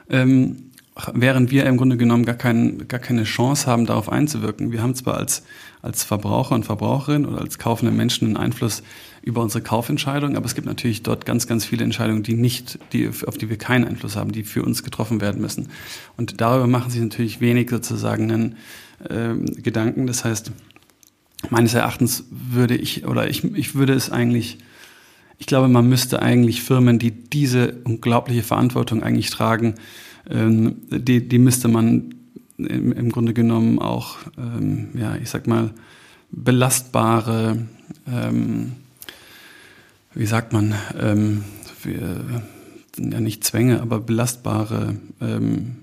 ähm, 0.08 0.69
während 1.14 1.50
wir 1.50 1.66
im 1.66 1.76
Grunde 1.76 1.96
genommen 1.96 2.24
gar, 2.24 2.34
kein, 2.34 2.88
gar 2.88 3.00
keine 3.00 3.24
Chance 3.24 3.66
haben, 3.66 3.86
darauf 3.86 4.10
einzuwirken. 4.10 4.72
Wir 4.72 4.82
haben 4.82 4.94
zwar 4.94 5.16
als, 5.16 5.42
als 5.82 6.04
Verbraucher 6.04 6.54
und 6.54 6.64
Verbraucherin 6.64 7.26
oder 7.26 7.40
als 7.40 7.58
kaufende 7.58 7.92
Menschen 7.92 8.26
einen 8.26 8.36
Einfluss 8.36 8.82
über 9.22 9.42
unsere 9.42 9.62
Kaufentscheidung, 9.62 10.36
aber 10.36 10.46
es 10.46 10.54
gibt 10.54 10.66
natürlich 10.66 11.02
dort 11.02 11.26
ganz, 11.26 11.46
ganz 11.46 11.64
viele 11.64 11.84
Entscheidungen, 11.84 12.22
die 12.22 12.34
nicht, 12.34 12.78
die, 12.92 13.08
auf 13.26 13.36
die 13.36 13.50
wir 13.50 13.58
keinen 13.58 13.86
Einfluss 13.86 14.16
haben, 14.16 14.32
die 14.32 14.44
für 14.44 14.62
uns 14.62 14.82
getroffen 14.82 15.20
werden 15.20 15.40
müssen. 15.40 15.68
Und 16.16 16.40
darüber 16.40 16.66
machen 16.66 16.90
sich 16.90 17.00
natürlich 17.00 17.40
wenig 17.40 17.68
sozusagen 17.70 18.30
einen 18.30 18.56
äh, 19.08 19.34
Gedanken. 19.60 20.06
Das 20.06 20.24
heißt, 20.24 20.52
meines 21.50 21.74
Erachtens 21.74 22.24
würde 22.30 22.76
ich, 22.76 23.06
oder 23.06 23.28
ich, 23.28 23.44
ich 23.44 23.74
würde 23.74 23.92
es 23.92 24.10
eigentlich, 24.10 24.58
ich 25.38 25.46
glaube, 25.46 25.68
man 25.68 25.88
müsste 25.88 26.20
eigentlich 26.22 26.62
Firmen, 26.62 26.98
die 26.98 27.10
diese 27.10 27.78
unglaubliche 27.84 28.42
Verantwortung 28.42 29.02
eigentlich 29.02 29.30
tragen, 29.30 29.74
ähm, 30.28 30.76
die, 30.90 31.26
die 31.26 31.38
müsste 31.38 31.68
man 31.68 32.14
im, 32.58 32.92
im 32.92 33.10
Grunde 33.10 33.32
genommen 33.34 33.78
auch, 33.78 34.18
ähm, 34.38 34.88
ja, 34.94 35.16
ich 35.16 35.30
sag 35.30 35.46
mal, 35.46 35.70
belastbare, 36.30 37.66
ähm, 38.06 38.72
wie 40.14 40.26
sagt 40.26 40.52
man, 40.52 40.74
ähm, 40.98 41.44
wir, 41.82 42.42
ja 42.98 43.20
nicht 43.20 43.44
Zwänge, 43.44 43.80
aber 43.80 44.00
belastbare 44.00 44.96
ähm, 45.20 45.76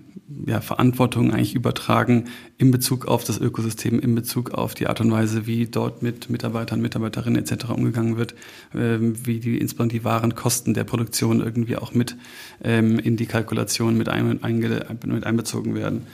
ja, 0.45 0.59
Verantwortung 0.59 1.31
eigentlich 1.31 1.55
übertragen 1.55 2.25
in 2.57 2.71
Bezug 2.71 3.05
auf 3.05 3.23
das 3.23 3.39
Ökosystem, 3.39 3.99
in 3.99 4.13
Bezug 4.13 4.51
auf 4.51 4.73
die 4.73 4.87
Art 4.87 4.99
und 4.99 5.11
Weise, 5.11 5.47
wie 5.47 5.65
dort 5.67 6.03
mit 6.03 6.29
Mitarbeitern, 6.29 6.81
Mitarbeiterinnen 6.81 7.41
etc. 7.41 7.69
umgegangen 7.69 8.17
wird, 8.17 8.35
ähm, 8.75 9.15
wie 9.25 9.39
die 9.39 9.57
insbesondere 9.57 9.99
die 9.99 10.03
wahren 10.03 10.35
Kosten 10.35 10.73
der 10.73 10.83
Produktion 10.83 11.39
irgendwie 11.39 11.77
auch 11.77 11.93
mit 11.93 12.17
ähm, 12.63 12.99
in 12.99 13.15
die 13.15 13.25
Kalkulation 13.25 13.97
mit, 13.97 14.09
ein, 14.09 14.43
einge, 14.43 14.85
mit 15.05 15.23
einbezogen 15.25 15.75
werden. 15.75 16.07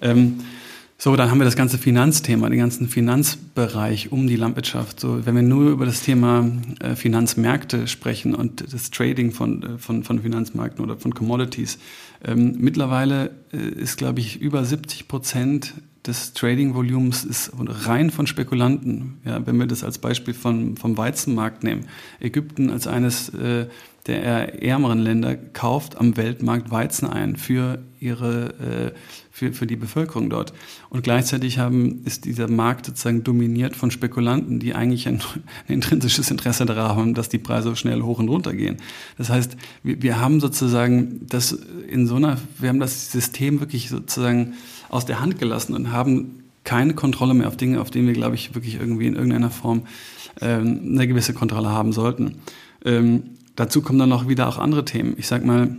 Ähm, 0.00 0.40
so, 0.98 1.14
dann 1.14 1.30
haben 1.30 1.38
wir 1.38 1.44
das 1.44 1.56
ganze 1.56 1.76
Finanzthema, 1.76 2.48
den 2.48 2.58
ganzen 2.58 2.88
Finanzbereich 2.88 4.12
um 4.12 4.26
die 4.26 4.36
Landwirtschaft. 4.36 4.98
So, 4.98 5.26
wenn 5.26 5.34
wir 5.34 5.42
nur 5.42 5.70
über 5.70 5.84
das 5.84 6.02
Thema 6.02 6.50
äh, 6.80 6.96
Finanzmärkte 6.96 7.86
sprechen 7.86 8.34
und 8.34 8.72
das 8.72 8.90
Trading 8.90 9.30
von, 9.32 9.62
äh, 9.62 9.78
von, 9.78 10.04
von 10.04 10.22
Finanzmärkten 10.22 10.82
oder 10.82 10.96
von 10.96 11.12
Commodities, 11.12 11.78
ähm, 12.24 12.56
mittlerweile 12.58 13.30
äh, 13.52 13.56
ist, 13.56 13.96
glaube 13.96 14.20
ich, 14.20 14.40
über 14.40 14.64
70 14.64 15.08
Prozent 15.08 15.74
des 16.06 16.32
Trading-Volumens 16.32 17.24
ist 17.24 17.52
rein 17.58 18.10
von 18.10 18.26
Spekulanten. 18.26 19.18
Ja, 19.24 19.44
wenn 19.46 19.58
wir 19.58 19.66
das 19.66 19.82
als 19.82 19.98
Beispiel 19.98 20.34
von, 20.34 20.76
vom 20.76 20.96
Weizenmarkt 20.96 21.64
nehmen. 21.64 21.86
Ägypten 22.20 22.70
als 22.70 22.86
eines 22.86 23.28
äh, 23.30 23.66
der 24.06 24.62
ärmeren 24.62 25.00
Länder 25.00 25.34
kauft 25.36 25.98
am 25.98 26.16
Weltmarkt 26.16 26.70
Weizen 26.70 27.08
ein 27.10 27.36
für 27.36 27.82
ihre 27.98 28.92
äh, 28.94 28.98
für, 29.36 29.52
für 29.52 29.66
die 29.66 29.76
Bevölkerung 29.76 30.30
dort. 30.30 30.54
Und 30.88 31.04
gleichzeitig 31.04 31.58
haben, 31.58 32.00
ist 32.06 32.24
dieser 32.24 32.48
Markt 32.48 32.86
sozusagen 32.86 33.22
dominiert 33.22 33.76
von 33.76 33.90
Spekulanten, 33.90 34.60
die 34.60 34.74
eigentlich 34.74 35.06
ein, 35.08 35.20
ein 35.68 35.74
intrinsisches 35.74 36.30
Interesse 36.30 36.64
daran 36.64 36.96
haben, 36.96 37.12
dass 37.12 37.28
die 37.28 37.36
Preise 37.36 37.76
schnell 37.76 38.00
hoch 38.00 38.18
und 38.18 38.30
runter 38.30 38.54
gehen. 38.54 38.78
Das 39.18 39.28
heißt, 39.28 39.58
wir, 39.82 40.00
wir 40.00 40.20
haben 40.20 40.40
sozusagen 40.40 41.26
das 41.28 41.52
in 41.52 42.06
so 42.06 42.16
einer, 42.16 42.38
wir 42.58 42.70
haben 42.70 42.80
das 42.80 43.12
System 43.12 43.60
wirklich 43.60 43.90
sozusagen 43.90 44.54
aus 44.88 45.04
der 45.04 45.20
Hand 45.20 45.38
gelassen 45.38 45.74
und 45.74 45.92
haben 45.92 46.44
keine 46.64 46.94
Kontrolle 46.94 47.34
mehr 47.34 47.48
auf 47.48 47.58
Dinge, 47.58 47.82
auf 47.82 47.90
denen 47.90 48.06
wir, 48.06 48.14
glaube 48.14 48.36
ich, 48.36 48.54
wirklich 48.54 48.76
irgendwie 48.76 49.06
in 49.06 49.16
irgendeiner 49.16 49.50
Form 49.50 49.82
ähm, 50.40 50.80
eine 50.94 51.06
gewisse 51.06 51.34
Kontrolle 51.34 51.68
haben 51.68 51.92
sollten. 51.92 52.36
Ähm, 52.86 53.24
dazu 53.54 53.82
kommen 53.82 53.98
dann 53.98 54.08
noch 54.08 54.28
wieder 54.28 54.48
auch 54.48 54.56
andere 54.56 54.86
Themen. 54.86 55.12
Ich 55.18 55.26
sag 55.26 55.44
mal, 55.44 55.76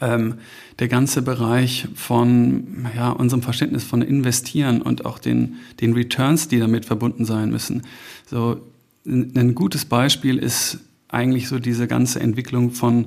ähm, 0.00 0.34
der 0.78 0.88
ganze 0.88 1.22
Bereich 1.22 1.88
von 1.94 2.86
ja, 2.96 3.10
unserem 3.10 3.42
Verständnis 3.42 3.84
von 3.84 4.02
Investieren 4.02 4.82
und 4.82 5.04
auch 5.04 5.18
den, 5.18 5.56
den 5.80 5.92
Returns, 5.92 6.48
die 6.48 6.58
damit 6.58 6.84
verbunden 6.84 7.24
sein 7.24 7.50
müssen. 7.50 7.82
So 8.26 8.60
ein 9.06 9.54
gutes 9.54 9.84
Beispiel 9.84 10.38
ist 10.38 10.78
eigentlich 11.08 11.48
so 11.48 11.58
diese 11.58 11.86
ganze 11.86 12.20
Entwicklung 12.20 12.70
von 12.70 13.06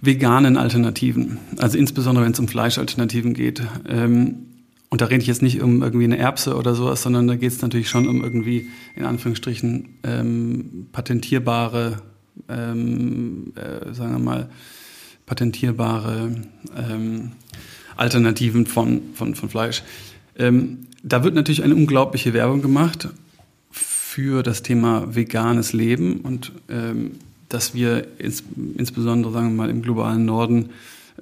veganen 0.00 0.56
Alternativen. 0.56 1.38
Also 1.58 1.78
insbesondere 1.78 2.24
wenn 2.24 2.32
es 2.32 2.40
um 2.40 2.48
Fleischalternativen 2.48 3.34
geht. 3.34 3.62
Ähm, 3.88 4.46
und 4.90 5.00
da 5.00 5.06
rede 5.06 5.22
ich 5.22 5.28
jetzt 5.28 5.40
nicht 5.40 5.62
um 5.62 5.82
irgendwie 5.82 6.04
eine 6.04 6.18
Erbse 6.18 6.54
oder 6.54 6.74
sowas, 6.74 7.02
sondern 7.02 7.26
da 7.26 7.36
geht 7.36 7.52
es 7.52 7.62
natürlich 7.62 7.88
schon 7.88 8.06
um 8.08 8.22
irgendwie 8.22 8.68
in 8.94 9.06
Anführungsstrichen 9.06 9.88
ähm, 10.02 10.88
patentierbare, 10.92 12.02
ähm, 12.48 13.54
äh, 13.54 13.94
sagen 13.94 14.12
wir 14.12 14.18
mal, 14.18 14.50
patentierbare 15.26 16.34
ähm, 16.76 17.32
Alternativen 17.96 18.66
von, 18.66 19.02
von, 19.14 19.34
von 19.34 19.48
Fleisch. 19.48 19.82
Ähm, 20.38 20.86
da 21.02 21.24
wird 21.24 21.34
natürlich 21.34 21.62
eine 21.62 21.74
unglaubliche 21.74 22.32
Werbung 22.32 22.62
gemacht 22.62 23.08
für 23.70 24.42
das 24.42 24.62
Thema 24.62 25.14
veganes 25.14 25.72
Leben 25.72 26.20
und 26.20 26.52
ähm, 26.68 27.12
dass 27.48 27.74
wir 27.74 28.06
ins, 28.18 28.42
insbesondere, 28.76 29.32
sagen 29.32 29.48
wir 29.48 29.56
mal, 29.56 29.70
im 29.70 29.82
globalen 29.82 30.24
Norden 30.24 30.70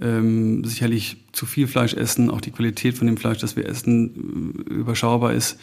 ähm, 0.01 0.65
sicherlich 0.65 1.17
zu 1.33 1.47
viel 1.47 1.67
Fleisch 1.67 1.95
essen, 1.95 2.31
auch 2.31 2.41
die 2.41 2.53
Qualität 2.53 2.97
von 2.97 3.07
dem 3.07 3.17
Fleisch, 3.17 3.39
das 3.39 3.57
wir 3.57 3.69
essen, 3.69 4.65
überschaubar 4.69 5.35
ist. 5.35 5.59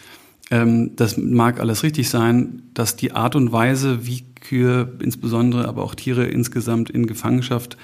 Ähm, 0.51 0.95
das 0.95 1.17
mag 1.17 1.59
alles 1.59 1.83
richtig 1.83 2.09
sein, 2.09 2.63
dass 2.73 2.95
die 2.95 3.11
Art 3.11 3.35
und 3.35 3.51
Weise, 3.51 4.05
wie 4.05 4.23
Kühe 4.35 4.93
insbesondere, 4.99 5.67
aber 5.67 5.83
auch 5.83 5.95
Tiere 5.95 6.25
insgesamt 6.25 6.89
in 6.89 7.07
Gefangenschaft 7.07 7.77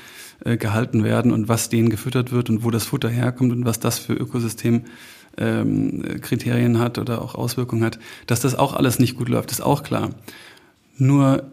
äh, 0.46 0.58
gehalten 0.58 1.04
werden 1.04 1.32
und 1.32 1.48
was 1.48 1.70
denen 1.70 1.90
gefüttert 1.90 2.32
wird 2.32 2.50
und 2.50 2.64
wo 2.64 2.72
das 2.72 2.86
Futter 2.86 3.10
herkommt 3.10 3.52
und 3.52 3.66
was 3.66 3.80
das 3.80 4.00
für 4.00 4.14
Ökosystemkriterien 4.14 6.76
ähm, 6.76 6.80
hat 6.80 6.98
oder 6.98 7.22
auch 7.22 7.36
Auswirkungen 7.36 7.84
hat, 7.84 8.00
dass 8.28 8.42
das 8.42 8.56
auch 8.56 8.74
alles 8.74 9.00
nicht 9.00 9.18
gut 9.18 9.30
läuft, 9.30 9.52
ist 9.52 9.62
auch 9.62 9.84
klar. 9.84 10.12
Nur 10.98 11.52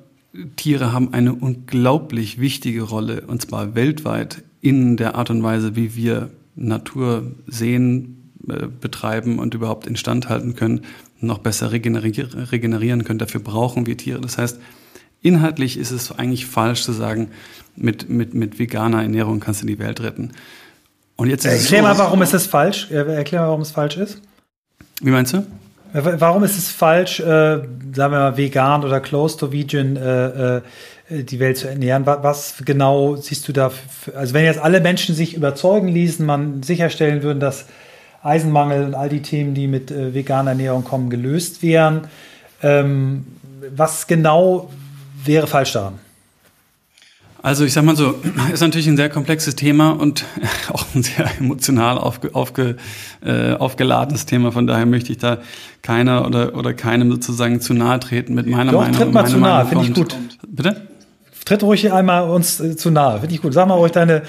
Tiere 0.56 0.92
haben 0.92 1.12
eine 1.12 1.34
unglaublich 1.34 2.40
wichtige 2.40 2.82
Rolle, 2.82 3.22
und 3.26 3.42
zwar 3.42 3.74
weltweit, 3.74 4.42
in 4.60 4.96
der 4.96 5.14
Art 5.14 5.30
und 5.30 5.42
Weise, 5.42 5.74
wie 5.74 5.96
wir 5.96 6.30
Natur 6.54 7.32
sehen, 7.46 8.32
äh, 8.48 8.66
betreiben 8.66 9.38
und 9.38 9.54
überhaupt 9.54 9.86
instand 9.86 10.28
halten 10.28 10.54
können, 10.54 10.82
noch 11.20 11.38
besser 11.38 11.72
regenerieren 11.72 13.04
können. 13.04 13.18
Dafür 13.18 13.40
brauchen 13.40 13.86
wir 13.86 13.96
Tiere. 13.96 14.20
Das 14.20 14.38
heißt, 14.38 14.60
inhaltlich 15.22 15.76
ist 15.76 15.90
es 15.90 16.12
eigentlich 16.12 16.46
falsch 16.46 16.82
zu 16.82 16.92
sagen, 16.92 17.28
mit, 17.80 18.08
mit, 18.08 18.34
mit 18.34 18.58
veganer 18.58 19.02
Ernährung 19.02 19.40
kannst 19.40 19.62
du 19.62 19.66
die 19.66 19.78
Welt 19.78 20.00
retten. 20.00 20.32
Und 21.16 21.28
jetzt 21.28 21.44
Erklär 21.44 21.82
so, 21.82 21.88
mal, 21.88 21.98
warum 21.98 22.22
ist 22.22 22.32
das 22.32 22.46
falsch? 22.46 22.90
Erklär 22.90 23.42
mal, 23.42 23.48
warum 23.48 23.60
es 23.60 23.70
falsch 23.70 23.96
ist. 23.96 24.20
Wie 25.00 25.10
meinst 25.10 25.32
du? 25.32 25.44
Warum 25.92 26.44
ist 26.44 26.56
es 26.56 26.70
falsch, 26.70 27.18
äh, 27.18 27.24
sagen 27.24 27.66
wir 27.94 28.08
mal, 28.10 28.36
vegan 28.36 28.84
oder 28.84 29.00
close 29.00 29.36
to 29.36 29.50
vegan 29.50 29.96
äh, 29.96 30.56
äh, 30.58 30.62
die 31.24 31.40
Welt 31.40 31.58
zu 31.58 31.68
ernähren? 31.68 32.06
Was, 32.06 32.22
was 32.22 32.54
genau 32.64 33.16
siehst 33.16 33.48
du 33.48 33.52
da? 33.52 33.70
Für, 33.70 34.16
also 34.16 34.32
wenn 34.32 34.44
jetzt 34.44 34.60
alle 34.60 34.80
Menschen 34.80 35.16
sich 35.16 35.34
überzeugen 35.34 35.88
ließen, 35.88 36.24
man 36.24 36.62
sicherstellen 36.62 37.24
würden, 37.24 37.40
dass 37.40 37.66
Eisenmangel 38.22 38.84
und 38.84 38.94
all 38.94 39.08
die 39.08 39.22
Themen, 39.22 39.54
die 39.54 39.66
mit 39.66 39.90
äh, 39.90 40.14
veganer 40.14 40.52
Ernährung 40.52 40.84
kommen, 40.84 41.10
gelöst 41.10 41.62
wären. 41.62 42.08
Ähm, 42.62 43.26
was 43.74 44.06
genau 44.06 44.70
wäre 45.24 45.46
falsch 45.46 45.72
daran? 45.72 45.98
Also 47.42 47.64
ich 47.64 47.72
sag 47.72 47.84
mal 47.84 47.96
so, 47.96 48.14
ist 48.52 48.60
natürlich 48.60 48.86
ein 48.88 48.96
sehr 48.96 49.08
komplexes 49.08 49.56
Thema 49.56 49.90
und 49.90 50.24
auch 50.72 50.84
ein 50.94 51.02
sehr 51.02 51.26
emotional 51.38 51.98
aufge, 51.98 52.34
aufge, 52.34 52.76
äh, 53.24 53.54
aufgeladenes 53.54 54.26
Thema. 54.26 54.52
Von 54.52 54.66
daher 54.66 54.86
möchte 54.86 55.12
ich 55.12 55.18
da 55.18 55.38
keiner 55.82 56.26
oder, 56.26 56.54
oder 56.56 56.74
keinem 56.74 57.10
sozusagen 57.10 57.60
zu 57.60 57.74
nahe 57.74 58.00
treten 58.00 58.34
mit 58.34 58.46
meiner 58.46 58.72
Doch, 58.72 58.80
Meinung. 58.80 58.96
tritt 58.96 59.12
mal 59.12 59.26
zu 59.26 59.38
nahe, 59.38 59.66
finde 59.66 59.84
ich 59.86 59.94
gut. 59.94 60.16
Bitte? 60.46 60.88
Tritt 61.44 61.62
ruhig 61.62 61.90
einmal 61.90 62.28
uns 62.28 62.60
äh, 62.60 62.76
zu 62.76 62.90
nahe, 62.90 63.20
finde 63.20 63.34
ich 63.34 63.40
gut. 63.40 63.54
Sag 63.54 63.66
mal 63.66 63.74
ruhig 63.74 63.92
deine, 63.92 64.22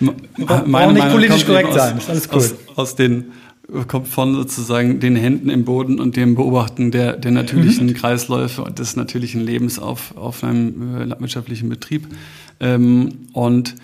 meine 0.00 0.92
nicht 0.92 1.02
Meinung 1.02 1.10
politisch 1.10 1.44
kommt 1.44 1.58
eben 1.58 1.68
korrekt 1.68 1.74
sein, 1.74 1.98
ist 1.98 2.08
alles 2.10 2.28
cool. 2.30 2.38
Aus, 2.38 2.54
aus 2.76 2.96
den 2.96 3.32
kommt 3.88 4.08
von 4.08 4.34
sozusagen 4.34 5.00
den 5.00 5.16
Händen 5.16 5.48
im 5.48 5.64
Boden 5.64 5.98
und 5.98 6.16
dem 6.16 6.34
Beobachten 6.34 6.90
der, 6.90 7.16
der 7.16 7.30
natürlichen 7.30 7.86
Mhm. 7.86 7.94
Kreisläufe 7.94 8.62
und 8.62 8.78
des 8.78 8.96
natürlichen 8.96 9.40
Lebens 9.40 9.78
auf, 9.78 10.16
auf 10.16 10.44
einem 10.44 10.96
äh, 11.00 11.04
landwirtschaftlichen 11.04 11.68
Betrieb. 11.68 12.06
Ähm, 12.62 13.28
und 13.34 13.74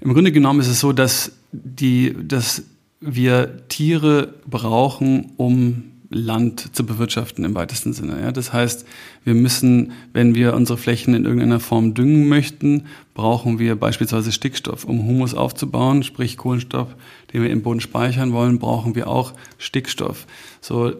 im 0.00 0.12
Grunde 0.12 0.30
genommen 0.30 0.60
ist 0.60 0.68
es 0.68 0.78
so, 0.78 0.92
dass, 0.92 1.32
die, 1.50 2.14
dass 2.22 2.62
wir 3.00 3.66
Tiere 3.68 4.34
brauchen, 4.46 5.32
um 5.36 5.84
Land 6.08 6.74
zu 6.74 6.86
bewirtschaften 6.86 7.44
im 7.44 7.54
weitesten 7.54 7.92
Sinne. 7.92 8.20
Ja? 8.20 8.32
Das 8.32 8.52
heißt, 8.52 8.86
wir 9.24 9.34
müssen, 9.34 9.92
wenn 10.12 10.34
wir 10.34 10.54
unsere 10.54 10.78
Flächen 10.78 11.14
in 11.14 11.24
irgendeiner 11.24 11.60
Form 11.60 11.94
düngen 11.94 12.28
möchten, 12.28 12.84
brauchen 13.14 13.58
wir 13.58 13.74
beispielsweise 13.76 14.30
Stickstoff, 14.30 14.84
um 14.84 15.04
Humus 15.04 15.34
aufzubauen, 15.34 16.02
sprich 16.02 16.36
Kohlenstoff, 16.36 16.94
den 17.32 17.42
wir 17.42 17.50
im 17.50 17.62
Boden 17.62 17.80
speichern 17.80 18.32
wollen, 18.32 18.58
brauchen 18.58 18.94
wir 18.94 19.08
auch 19.08 19.32
Stickstoff. 19.58 20.26
So, 20.60 20.92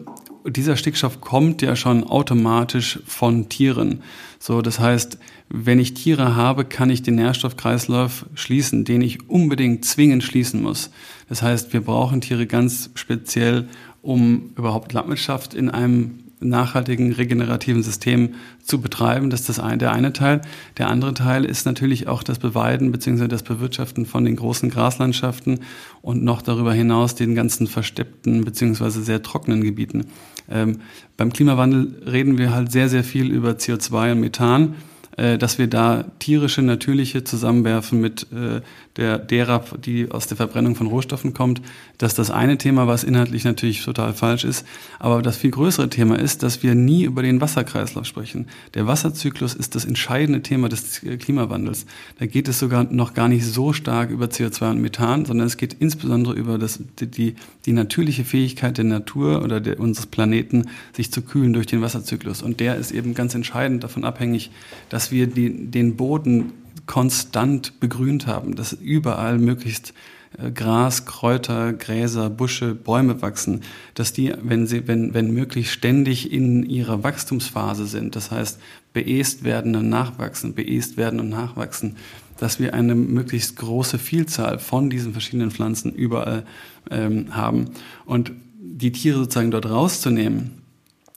dieser 0.49 0.77
Stickstoff 0.77 1.21
kommt 1.21 1.61
ja 1.61 1.75
schon 1.75 2.03
automatisch 2.03 2.99
von 3.05 3.49
Tieren. 3.49 4.01
So, 4.39 4.61
das 4.61 4.79
heißt, 4.79 5.17
wenn 5.49 5.79
ich 5.79 5.93
Tiere 5.93 6.35
habe, 6.35 6.65
kann 6.65 6.89
ich 6.89 7.03
den 7.03 7.15
Nährstoffkreislauf 7.15 8.25
schließen, 8.35 8.85
den 8.85 9.01
ich 9.01 9.29
unbedingt 9.29 9.85
zwingend 9.85 10.23
schließen 10.23 10.61
muss. 10.61 10.89
Das 11.29 11.41
heißt, 11.41 11.73
wir 11.73 11.81
brauchen 11.81 12.21
Tiere 12.21 12.47
ganz 12.47 12.89
speziell, 12.95 13.67
um 14.01 14.51
überhaupt 14.55 14.93
Landwirtschaft 14.93 15.53
in 15.53 15.69
einem 15.69 16.19
nachhaltigen, 16.39 17.13
regenerativen 17.13 17.81
System 17.81 18.35
zu 18.63 18.79
betreiben. 18.79 19.29
Das 19.29 19.41
ist 19.41 19.49
das 19.49 19.59
eine, 19.59 19.77
der 19.77 19.91
eine 19.91 20.13
Teil. 20.13 20.41
Der 20.77 20.87
andere 20.89 21.13
Teil 21.13 21.45
ist 21.45 21.65
natürlich 21.65 22.07
auch 22.07 22.21
das 22.21 22.39
Beweiden 22.39 22.91
bzw. 22.91 23.27
das 23.27 23.43
Bewirtschaften 23.43 24.05
von 24.05 24.23
den 24.23 24.35
großen 24.35 24.69
Graslandschaften 24.69 25.61
und 26.01 26.23
noch 26.23 26.41
darüber 26.41 26.73
hinaus 26.73 27.15
den 27.15 27.33
ganzen 27.33 27.65
versteppten 27.65 28.45
bzw. 28.45 28.89
sehr 28.89 29.23
trockenen 29.23 29.63
Gebieten. 29.63 30.05
Ähm, 30.49 30.81
beim 31.17 31.33
Klimawandel 31.33 32.03
reden 32.05 32.37
wir 32.37 32.53
halt 32.53 32.71
sehr, 32.71 32.89
sehr 32.89 33.03
viel 33.03 33.31
über 33.31 33.51
CO2 33.51 34.13
und 34.13 34.19
Methan 34.21 34.75
äh, 35.17 35.37
dass 35.39 35.57
wir 35.57 35.67
da 35.67 36.05
tierische, 36.19 36.61
natürliche 36.61 37.23
zusammenwerfen 37.23 37.99
mit 37.99 38.27
äh, 38.31 38.61
der 38.97 39.19
derer, 39.19 39.63
die 39.83 40.11
aus 40.11 40.27
der 40.27 40.37
Verbrennung 40.37 40.75
von 40.75 40.87
Rohstoffen 40.87 41.33
kommt. 41.33 41.61
Das 41.97 42.13
ist 42.13 42.19
das 42.19 42.31
eine 42.31 42.57
Thema, 42.57 42.87
was 42.87 43.03
inhaltlich 43.03 43.43
natürlich 43.43 43.83
total 43.83 44.13
falsch 44.13 44.43
ist. 44.43 44.65
Aber 44.99 45.21
das 45.21 45.37
viel 45.37 45.51
größere 45.51 45.89
Thema 45.89 46.17
ist, 46.17 46.43
dass 46.43 46.63
wir 46.63 46.75
nie 46.75 47.03
über 47.03 47.21
den 47.21 47.39
Wasserkreislauf 47.39 48.05
sprechen. 48.05 48.47
Der 48.73 48.87
Wasserzyklus 48.87 49.53
ist 49.53 49.75
das 49.75 49.85
entscheidende 49.85 50.41
Thema 50.41 50.69
des 50.69 51.01
Klimawandels. 51.19 51.85
Da 52.19 52.25
geht 52.25 52.47
es 52.47 52.59
sogar 52.59 52.83
noch 52.85 53.13
gar 53.13 53.27
nicht 53.27 53.45
so 53.45 53.73
stark 53.73 54.09
über 54.09 54.25
CO2 54.25 54.71
und 54.71 54.81
Methan, 54.81 55.25
sondern 55.25 55.47
es 55.47 55.57
geht 55.57 55.75
insbesondere 55.79 56.33
über 56.33 56.57
das, 56.57 56.79
die, 56.99 57.35
die 57.65 57.73
natürliche 57.73 58.25
Fähigkeit 58.25 58.77
der 58.77 58.85
Natur 58.85 59.43
oder 59.43 59.61
der, 59.61 59.79
unseres 59.79 60.07
Planeten, 60.07 60.67
sich 60.93 61.11
zu 61.11 61.21
kühlen 61.21 61.53
durch 61.53 61.67
den 61.67 61.81
Wasserzyklus. 61.81 62.41
Und 62.41 62.59
der 62.59 62.75
ist 62.75 62.91
eben 62.91 63.13
ganz 63.13 63.35
entscheidend 63.35 63.83
davon 63.83 64.03
abhängig, 64.03 64.51
dass 64.89 65.11
wir 65.11 65.27
die, 65.27 65.67
den 65.67 65.95
Boden 65.95 66.53
konstant 66.87 67.79
begrünt 67.79 68.25
haben, 68.25 68.55
dass 68.55 68.73
überall 68.73 69.37
möglichst 69.37 69.93
äh, 70.37 70.51
Gras, 70.51 71.05
Kräuter, 71.05 71.73
Gräser, 71.73 72.29
Busche, 72.29 72.73
Bäume 72.73 73.21
wachsen, 73.21 73.61
dass 73.93 74.13
die, 74.13 74.33
wenn 74.41 74.65
sie, 74.65 74.87
wenn, 74.87 75.13
wenn 75.13 75.31
möglich, 75.31 75.71
ständig 75.71 76.31
in 76.31 76.63
ihrer 76.63 77.03
Wachstumsphase 77.03 77.85
sind. 77.85 78.15
Das 78.15 78.31
heißt, 78.31 78.59
beest 78.93 79.43
werden 79.43 79.75
und 79.75 79.89
nachwachsen, 79.89 80.53
beest 80.53 80.97
werden 80.97 81.19
und 81.19 81.29
nachwachsen, 81.29 81.97
dass 82.39 82.59
wir 82.59 82.73
eine 82.73 82.95
möglichst 82.95 83.57
große 83.57 83.99
Vielzahl 83.99 84.59
von 84.59 84.89
diesen 84.89 85.11
verschiedenen 85.11 85.51
Pflanzen 85.51 85.93
überall 85.93 86.45
ähm, 86.89 87.35
haben. 87.35 87.65
Und 88.05 88.31
die 88.59 88.91
Tiere 88.91 89.19
sozusagen 89.19 89.51
dort 89.51 89.69
rauszunehmen, 89.69 90.61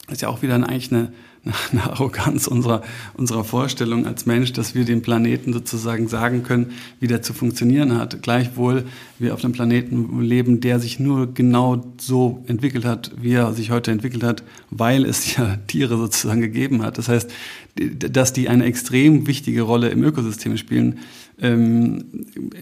ist 0.09 0.23
ja 0.23 0.29
auch 0.29 0.43
wieder 0.43 0.55
eigentlich 0.55 0.93
eine, 0.93 1.13
eine 1.73 1.85
Arroganz 1.85 2.47
unserer, 2.47 2.83
unserer 3.15 3.45
Vorstellung 3.45 4.07
als 4.07 4.27
Mensch, 4.27 4.53
dass 4.53 4.75
wir 4.75 4.85
dem 4.85 5.03
Planeten 5.03 5.53
sozusagen 5.53 6.07
sagen 6.09 6.43
können, 6.43 6.73
wie 7.01 7.07
der 7.07 7.23
zu 7.23 7.33
funktionieren 7.33 7.97
hat. 7.97 8.23
Gleichwohl 8.23 8.85
wir 9.19 9.35
auf 9.35 9.43
einem 9.43 9.53
Planeten 9.53 10.21
leben, 10.21 10.61
der 10.61 10.81
sich 10.81 11.01
nur 11.01 11.33
genau 11.33 11.83
so 11.99 12.45
entwickelt 12.47 12.85
hat, 12.85 13.13
wie 13.21 13.33
er 13.33 13.53
sich 13.53 13.71
heute 13.71 13.91
entwickelt 13.91 14.23
hat, 14.23 14.43
weil 14.71 15.05
es 15.05 15.37
ja 15.37 15.57
Tiere 15.67 15.97
sozusagen 15.97 16.41
gegeben 16.41 16.83
hat. 16.83 16.99
Das 16.99 17.09
heißt, 17.09 17.31
dass 17.77 18.33
die 18.33 18.49
eine 18.49 18.65
extrem 18.65 19.27
wichtige 19.27 19.63
Rolle 19.63 19.89
im 19.89 20.03
Ökosystem 20.03 20.57
spielen, 20.57 20.99
ähm, 21.41 22.05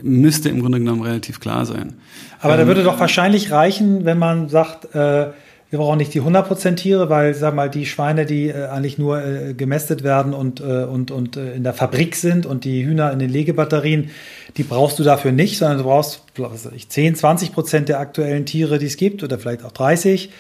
müsste 0.03 0.49
im 0.51 0.61
Grunde 0.61 0.79
genommen 0.79 1.03
relativ 1.03 1.41
klar 1.41 1.67
sein. 1.67 1.95
Aber 2.41 2.55
ähm, 2.55 2.61
da 2.61 2.67
würde 2.69 2.85
doch 2.85 3.01
wahrscheinlich 3.01 3.51
reichen, 3.51 4.05
wenn 4.05 4.19
man 4.19 4.49
sagt, 4.49 4.95
äh, 4.95 5.31
wir 5.71 5.79
brauchen 5.79 5.99
nicht 5.99 6.15
die 6.15 6.23
100% 6.23 6.77
Tiere, 6.77 7.11
weil, 7.11 7.35
sag 7.35 7.55
mal, 7.55 7.69
die 7.69 7.85
Schweine, 7.85 8.25
die 8.25 8.49
äh, 8.49 8.69
eigentlich 8.69 8.97
nur 8.97 9.23
äh, 9.23 9.55
gemästet 9.55 10.03
werden 10.03 10.33
und, 10.33 10.61
äh, 10.61 10.85
und, 10.85 11.11
und 11.11 11.37
äh, 11.37 11.55
in 11.55 11.63
der 11.63 11.75
Fabrik 11.75 12.17
sind 12.17 12.47
und 12.47 12.65
die 12.65 12.85
Hühner 12.85 13.13
in 13.13 13.19
den 13.19 13.29
Legebatterien, 13.29 14.11
die 14.57 14.63
brauchst 14.63 14.99
du 14.99 15.03
dafür 15.03 15.33
nicht, 15.33 15.59
sondern 15.59 15.79
du 15.79 15.85
brauchst 15.85 16.23
was 16.39 16.67
ich, 16.75 16.89
10, 16.89 17.17
20% 17.17 17.81
der 17.81 18.01
aktuellen 18.01 18.47
Tiere, 18.47 18.79
die 18.79 18.87
es 18.87 18.97
gibt 18.97 19.23
oder 19.23 19.39
vielleicht 19.39 19.65
auch 19.65 19.73
30 19.73 20.31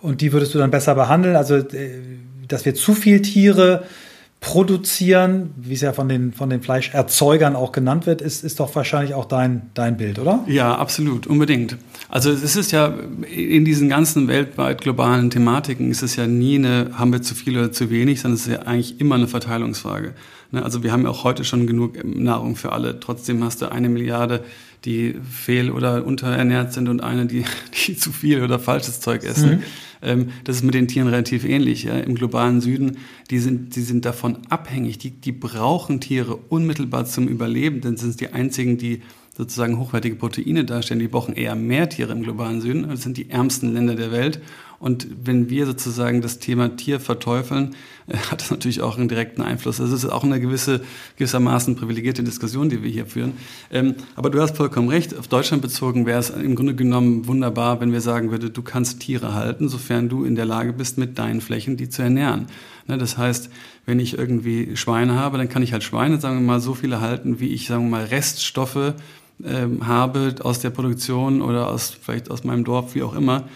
und 0.00 0.22
die 0.22 0.32
würdest 0.32 0.54
du 0.54 0.58
dann 0.58 0.70
besser 0.70 0.94
behandeln. 0.94 1.36
Also, 1.36 1.56
äh, 1.56 1.90
dass 2.46 2.64
wir 2.64 2.74
zu 2.74 2.94
viel 2.94 3.20
Tiere 3.20 3.82
produzieren, 4.40 5.50
wie 5.56 5.74
es 5.74 5.80
ja 5.80 5.92
von 5.92 6.08
den, 6.08 6.32
von 6.32 6.48
den 6.48 6.62
Fleischerzeugern 6.62 7.56
auch 7.56 7.72
genannt 7.72 8.06
wird, 8.06 8.22
ist, 8.22 8.44
ist 8.44 8.60
doch 8.60 8.74
wahrscheinlich 8.76 9.14
auch 9.14 9.24
dein, 9.24 9.70
dein 9.74 9.96
Bild, 9.96 10.20
oder? 10.20 10.44
Ja, 10.46 10.76
absolut, 10.76 11.26
unbedingt. 11.26 11.76
Also 12.08 12.30
es 12.30 12.54
ist 12.54 12.70
ja 12.70 12.94
in 13.34 13.64
diesen 13.64 13.88
ganzen 13.88 14.28
weltweit 14.28 14.80
globalen 14.80 15.30
Thematiken 15.30 15.90
ist 15.90 16.02
es 16.02 16.14
ja 16.14 16.26
nie 16.28 16.56
eine, 16.56 16.90
haben 16.94 17.12
wir 17.12 17.20
zu 17.20 17.34
viel 17.34 17.58
oder 17.58 17.72
zu 17.72 17.90
wenig, 17.90 18.20
sondern 18.20 18.36
es 18.36 18.46
ist 18.46 18.52
ja 18.52 18.62
eigentlich 18.62 19.00
immer 19.00 19.16
eine 19.16 19.26
Verteilungsfrage. 19.26 20.14
Ne, 20.52 20.64
Also 20.64 20.84
wir 20.84 20.92
haben 20.92 21.02
ja 21.02 21.10
auch 21.10 21.24
heute 21.24 21.44
schon 21.44 21.66
genug 21.66 22.02
Nahrung 22.04 22.54
für 22.54 22.72
alle. 22.72 23.00
Trotzdem 23.00 23.42
hast 23.42 23.60
du 23.60 23.70
eine 23.72 23.88
Milliarde, 23.88 24.44
die 24.84 25.16
fehl- 25.28 25.70
oder 25.70 26.04
unterernährt 26.04 26.72
sind 26.72 26.88
und 26.88 27.02
eine, 27.02 27.26
die, 27.26 27.44
die 27.86 27.96
zu 27.96 28.12
viel 28.12 28.42
oder 28.42 28.58
falsches 28.58 29.00
Zeug 29.00 29.24
essen. 29.24 29.50
Mhm. 29.50 29.62
Ähm, 30.00 30.28
Das 30.44 30.56
ist 30.56 30.62
mit 30.62 30.74
den 30.74 30.88
Tieren 30.88 31.08
relativ 31.08 31.44
ähnlich. 31.44 31.84
Ja. 31.84 31.98
Im 31.98 32.14
globalen 32.14 32.60
Süden, 32.60 32.98
die 33.30 33.38
sind, 33.38 33.74
die 33.76 33.82
sind 33.82 34.04
davon 34.04 34.38
abhängig. 34.48 34.98
Die, 34.98 35.10
die 35.10 35.32
brauchen 35.32 36.00
Tiere 36.00 36.36
unmittelbar 36.36 37.04
zum 37.04 37.28
Überleben, 37.28 37.80
denn 37.80 37.96
sind 37.96 38.10
es 38.10 38.16
die 38.16 38.32
einzigen, 38.32 38.78
die 38.78 39.02
sozusagen 39.36 39.78
hochwertige 39.78 40.16
Proteine 40.16 40.64
darstellen. 40.64 41.00
Die 41.00 41.08
brauchen 41.08 41.34
eher 41.34 41.54
mehr 41.54 41.88
Tiere 41.88 42.12
im 42.12 42.22
globalen 42.22 42.60
Süden. 42.60 42.88
Das 42.88 43.02
sind 43.02 43.16
die 43.16 43.30
ärmsten 43.30 43.72
Länder 43.72 43.94
der 43.94 44.10
Welt. 44.10 44.40
Und 44.80 45.08
wenn 45.24 45.50
wir 45.50 45.66
sozusagen 45.66 46.20
das 46.20 46.38
Thema 46.38 46.76
Tier 46.76 47.00
verteufeln, 47.00 47.74
äh, 48.06 48.16
hat 48.30 48.40
das 48.40 48.50
natürlich 48.50 48.80
auch 48.80 48.96
einen 48.96 49.08
direkten 49.08 49.42
Einfluss. 49.42 49.80
Also 49.80 49.94
es 49.94 50.04
ist 50.04 50.10
auch 50.10 50.24
eine 50.24 50.40
gewisse, 50.40 50.82
gewissermaßen 51.16 51.74
privilegierte 51.76 52.22
Diskussion, 52.22 52.68
die 52.68 52.82
wir 52.82 52.90
hier 52.90 53.06
führen. 53.06 53.32
Ähm, 53.72 53.96
aber 54.14 54.30
du 54.30 54.40
hast 54.40 54.56
vollkommen 54.56 54.88
recht. 54.88 55.18
Auf 55.18 55.28
Deutschland 55.28 55.62
bezogen 55.62 56.06
wäre 56.06 56.20
es 56.20 56.30
im 56.30 56.54
Grunde 56.54 56.74
genommen 56.74 57.26
wunderbar, 57.26 57.80
wenn 57.80 57.92
wir 57.92 58.00
sagen 58.00 58.30
würden, 58.30 58.52
du 58.52 58.62
kannst 58.62 59.00
Tiere 59.00 59.34
halten, 59.34 59.68
sofern 59.68 60.08
du 60.08 60.24
in 60.24 60.36
der 60.36 60.46
Lage 60.46 60.72
bist, 60.72 60.96
mit 60.96 61.18
deinen 61.18 61.40
Flächen 61.40 61.76
die 61.76 61.88
zu 61.88 62.02
ernähren. 62.02 62.46
Ne, 62.86 62.98
das 62.98 63.18
heißt, 63.18 63.50
wenn 63.84 64.00
ich 64.00 64.16
irgendwie 64.16 64.76
Schweine 64.76 65.14
habe, 65.14 65.38
dann 65.38 65.48
kann 65.48 65.62
ich 65.62 65.72
halt 65.72 65.82
Schweine, 65.82 66.20
sagen 66.20 66.38
wir 66.38 66.46
mal, 66.46 66.60
so 66.60 66.74
viele 66.74 67.00
halten, 67.00 67.40
wie 67.40 67.48
ich, 67.48 67.66
sagen 67.66 67.84
wir 67.84 67.98
mal, 67.98 68.04
Reststoffe 68.04 68.94
ähm, 69.44 69.86
habe 69.86 70.36
aus 70.42 70.60
der 70.60 70.70
Produktion 70.70 71.42
oder 71.42 71.68
aus 71.68 71.96
vielleicht 72.00 72.30
aus 72.30 72.44
meinem 72.44 72.64
Dorf, 72.64 72.94
wie 72.94 73.02
auch 73.02 73.14
immer, 73.14 73.48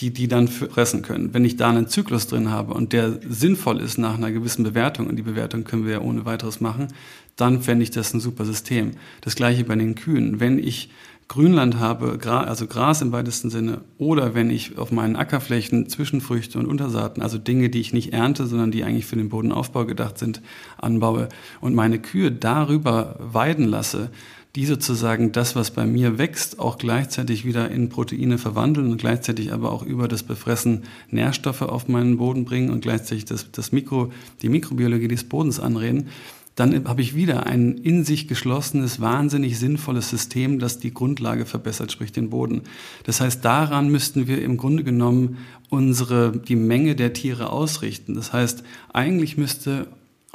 die 0.00 0.12
die 0.12 0.28
dann 0.28 0.48
fressen 0.48 1.02
können. 1.02 1.32
Wenn 1.32 1.44
ich 1.44 1.56
da 1.56 1.70
einen 1.70 1.88
Zyklus 1.88 2.26
drin 2.26 2.50
habe 2.50 2.74
und 2.74 2.92
der 2.92 3.18
sinnvoll 3.26 3.80
ist 3.80 3.96
nach 3.96 4.14
einer 4.14 4.30
gewissen 4.30 4.62
Bewertung, 4.62 5.06
und 5.06 5.16
die 5.16 5.22
Bewertung 5.22 5.64
können 5.64 5.86
wir 5.86 5.92
ja 5.92 6.00
ohne 6.00 6.26
weiteres 6.26 6.60
machen, 6.60 6.88
dann 7.36 7.62
fände 7.62 7.82
ich 7.82 7.90
das 7.90 8.12
ein 8.12 8.20
super 8.20 8.44
System. 8.44 8.92
Das 9.22 9.36
gleiche 9.36 9.64
bei 9.64 9.74
den 9.74 9.94
Kühen. 9.94 10.38
Wenn 10.40 10.58
ich 10.58 10.90
Grünland 11.28 11.80
habe, 11.80 12.18
also 12.24 12.66
Gras 12.66 13.02
im 13.02 13.10
weitesten 13.10 13.50
Sinne, 13.50 13.80
oder 13.98 14.34
wenn 14.34 14.48
ich 14.48 14.78
auf 14.78 14.92
meinen 14.92 15.16
Ackerflächen 15.16 15.88
Zwischenfrüchte 15.88 16.58
und 16.58 16.66
Untersaaten, 16.66 17.22
also 17.22 17.36
Dinge, 17.36 17.68
die 17.68 17.80
ich 17.80 17.92
nicht 17.92 18.12
ernte, 18.12 18.46
sondern 18.46 18.70
die 18.70 18.84
eigentlich 18.84 19.06
für 19.06 19.16
den 19.16 19.28
Bodenaufbau 19.28 19.86
gedacht 19.86 20.18
sind, 20.18 20.40
anbaue 20.78 21.28
und 21.60 21.74
meine 21.74 21.98
Kühe 21.98 22.30
darüber 22.30 23.16
weiden 23.18 23.66
lasse, 23.66 24.10
die 24.56 24.64
sozusagen 24.64 25.32
das, 25.32 25.54
was 25.54 25.70
bei 25.70 25.86
mir 25.86 26.16
wächst, 26.16 26.58
auch 26.58 26.78
gleichzeitig 26.78 27.44
wieder 27.44 27.70
in 27.70 27.90
Proteine 27.90 28.38
verwandeln 28.38 28.90
und 28.90 28.96
gleichzeitig 28.96 29.52
aber 29.52 29.70
auch 29.70 29.82
über 29.82 30.08
das 30.08 30.22
Befressen 30.22 30.84
Nährstoffe 31.10 31.60
auf 31.60 31.88
meinen 31.88 32.16
Boden 32.16 32.46
bringen 32.46 32.70
und 32.70 32.80
gleichzeitig 32.80 33.26
das, 33.26 33.52
das 33.52 33.70
Mikro, 33.70 34.10
die 34.40 34.48
Mikrobiologie 34.48 35.08
des 35.08 35.24
Bodens 35.24 35.60
anreden, 35.60 36.08
dann 36.54 36.88
habe 36.88 37.02
ich 37.02 37.14
wieder 37.14 37.44
ein 37.44 37.74
in 37.74 38.02
sich 38.02 38.28
geschlossenes, 38.28 38.98
wahnsinnig 38.98 39.58
sinnvolles 39.58 40.08
System, 40.08 40.58
das 40.58 40.78
die 40.78 40.94
Grundlage 40.94 41.44
verbessert, 41.44 41.92
sprich 41.92 42.12
den 42.12 42.30
Boden. 42.30 42.62
Das 43.04 43.20
heißt, 43.20 43.44
daran 43.44 43.90
müssten 43.90 44.26
wir 44.26 44.42
im 44.42 44.56
Grunde 44.56 44.82
genommen 44.82 45.36
unsere, 45.68 46.32
die 46.32 46.56
Menge 46.56 46.96
der 46.96 47.12
Tiere 47.12 47.50
ausrichten. 47.50 48.14
Das 48.14 48.32
heißt, 48.32 48.64
eigentlich 48.90 49.36
müsste 49.36 49.86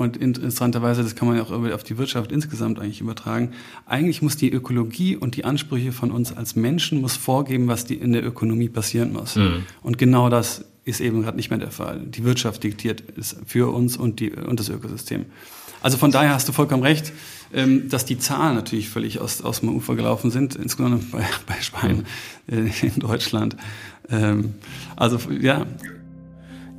und 0.01 0.17
interessanterweise, 0.17 1.03
das 1.03 1.15
kann 1.15 1.27
man 1.27 1.37
ja 1.37 1.43
auch 1.43 1.51
auf 1.51 1.83
die 1.83 1.97
Wirtschaft 1.97 2.31
insgesamt 2.31 2.79
eigentlich 2.79 3.01
übertragen. 3.01 3.51
Eigentlich 3.85 4.21
muss 4.21 4.35
die 4.37 4.51
Ökologie 4.51 5.15
und 5.15 5.35
die 5.35 5.45
Ansprüche 5.45 5.91
von 5.91 6.11
uns 6.11 6.35
als 6.35 6.55
Menschen 6.55 7.01
muss 7.01 7.15
vorgeben, 7.15 7.67
was 7.67 7.85
die 7.85 7.95
in 7.95 8.13
der 8.13 8.25
Ökonomie 8.25 8.69
passieren 8.69 9.13
muss. 9.13 9.35
Mhm. 9.35 9.65
Und 9.81 9.97
genau 9.97 10.29
das 10.29 10.65
ist 10.83 10.99
eben 10.99 11.21
gerade 11.21 11.37
nicht 11.37 11.49
mehr 11.49 11.59
der 11.59 11.71
Fall. 11.71 11.99
Die 11.99 12.23
Wirtschaft 12.23 12.63
diktiert 12.63 13.03
es 13.17 13.35
für 13.45 13.73
uns 13.73 13.97
und, 13.97 14.19
die, 14.19 14.31
und 14.31 14.59
das 14.59 14.69
Ökosystem. 14.69 15.25
Also 15.81 15.97
von 15.97 16.11
daher 16.11 16.33
hast 16.33 16.47
du 16.47 16.53
vollkommen 16.53 16.83
recht, 16.83 17.11
ähm, 17.53 17.89
dass 17.89 18.05
die 18.05 18.19
Zahlen 18.19 18.55
natürlich 18.55 18.89
völlig 18.89 19.19
aus, 19.19 19.41
aus 19.41 19.61
dem 19.61 19.69
Ufer 19.69 19.95
gelaufen 19.95 20.31
sind, 20.31 20.55
insbesondere 20.55 21.01
bei, 21.11 21.25
bei 21.47 21.61
Schweinen 21.61 22.05
äh, 22.47 22.69
in 22.85 22.99
Deutschland. 22.99 23.55
Ähm, 24.09 24.55
also 24.95 25.17
ja. 25.39 25.65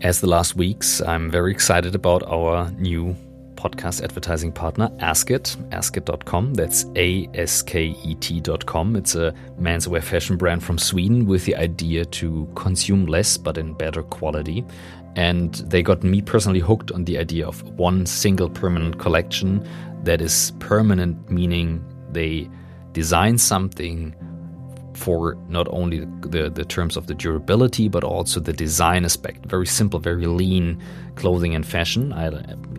As 0.03 0.21
the 0.21 0.27
last 0.27 0.57
weeks, 0.57 1.01
I'm 1.01 1.31
very 1.31 1.53
excited 1.53 1.95
about 1.95 2.25
our 2.25 2.69
new 2.73 3.17
podcast 3.55 4.03
advertising 4.03 4.51
partner, 4.51 4.89
Askit, 4.99 5.57
askit.com. 5.71 6.55
That's 6.55 6.87
A 6.97 7.29
S 7.35 7.63
K 7.63 7.95
E 8.05 8.17
T.com. 8.17 8.97
It's 8.97 9.15
a 9.15 9.33
menswear 9.61 10.03
fashion 10.03 10.37
brand 10.37 10.65
from 10.65 10.77
Sweden 10.77 11.27
with 11.27 11.45
the 11.45 11.55
idea 11.55 12.05
to 12.07 12.51
consume 12.57 13.07
less 13.07 13.37
but 13.37 13.57
in 13.57 13.75
better 13.75 14.03
quality. 14.03 14.65
And 15.15 15.55
they 15.55 15.85
got 15.85 16.03
me 16.03 16.21
personally 16.21 16.59
hooked 16.59 16.91
on 16.91 17.05
the 17.05 17.17
idea 17.17 17.47
of 17.47 17.63
one 17.79 18.05
single 18.05 18.51
permanent 18.51 18.99
collection 18.99 19.65
that 20.03 20.21
is 20.21 20.53
permanent, 20.59 21.31
meaning 21.31 21.81
they 22.11 22.51
design 22.91 23.39
something 23.39 24.17
for 24.95 25.37
not 25.49 25.67
only 25.71 26.01
the, 26.21 26.51
the 26.51 26.65
terms 26.65 26.97
of 26.97 27.07
the 27.07 27.15
durability, 27.15 27.89
but 27.89 28.05
also 28.05 28.41
the 28.41 28.53
design 28.53 29.05
aspect. 29.05 29.47
Very 29.47 29.67
simple, 29.67 29.99
very 29.99 30.27
lean 30.27 30.81
clothing 31.17 31.55
and 31.55 31.67
fashion. 31.67 32.13
I, 32.13 32.27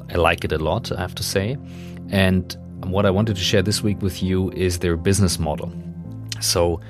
I 0.10 0.16
like 0.16 0.44
it 0.44 0.52
a 0.52 0.58
lot, 0.58 0.92
I 0.92 1.02
have 1.02 1.16
to 1.16 1.24
say. 1.24 1.58
And 2.10 2.56
what 2.84 3.06
I 3.06 3.12
wanted 3.12 3.36
to 3.36 3.42
share 3.42 3.62
this 3.62 3.82
week 3.82 4.02
with 4.02 4.22
you 4.22 4.52
is 4.52 4.80
their 4.80 4.98
business 4.98 5.40
model. 5.40 5.72
So 6.40 6.82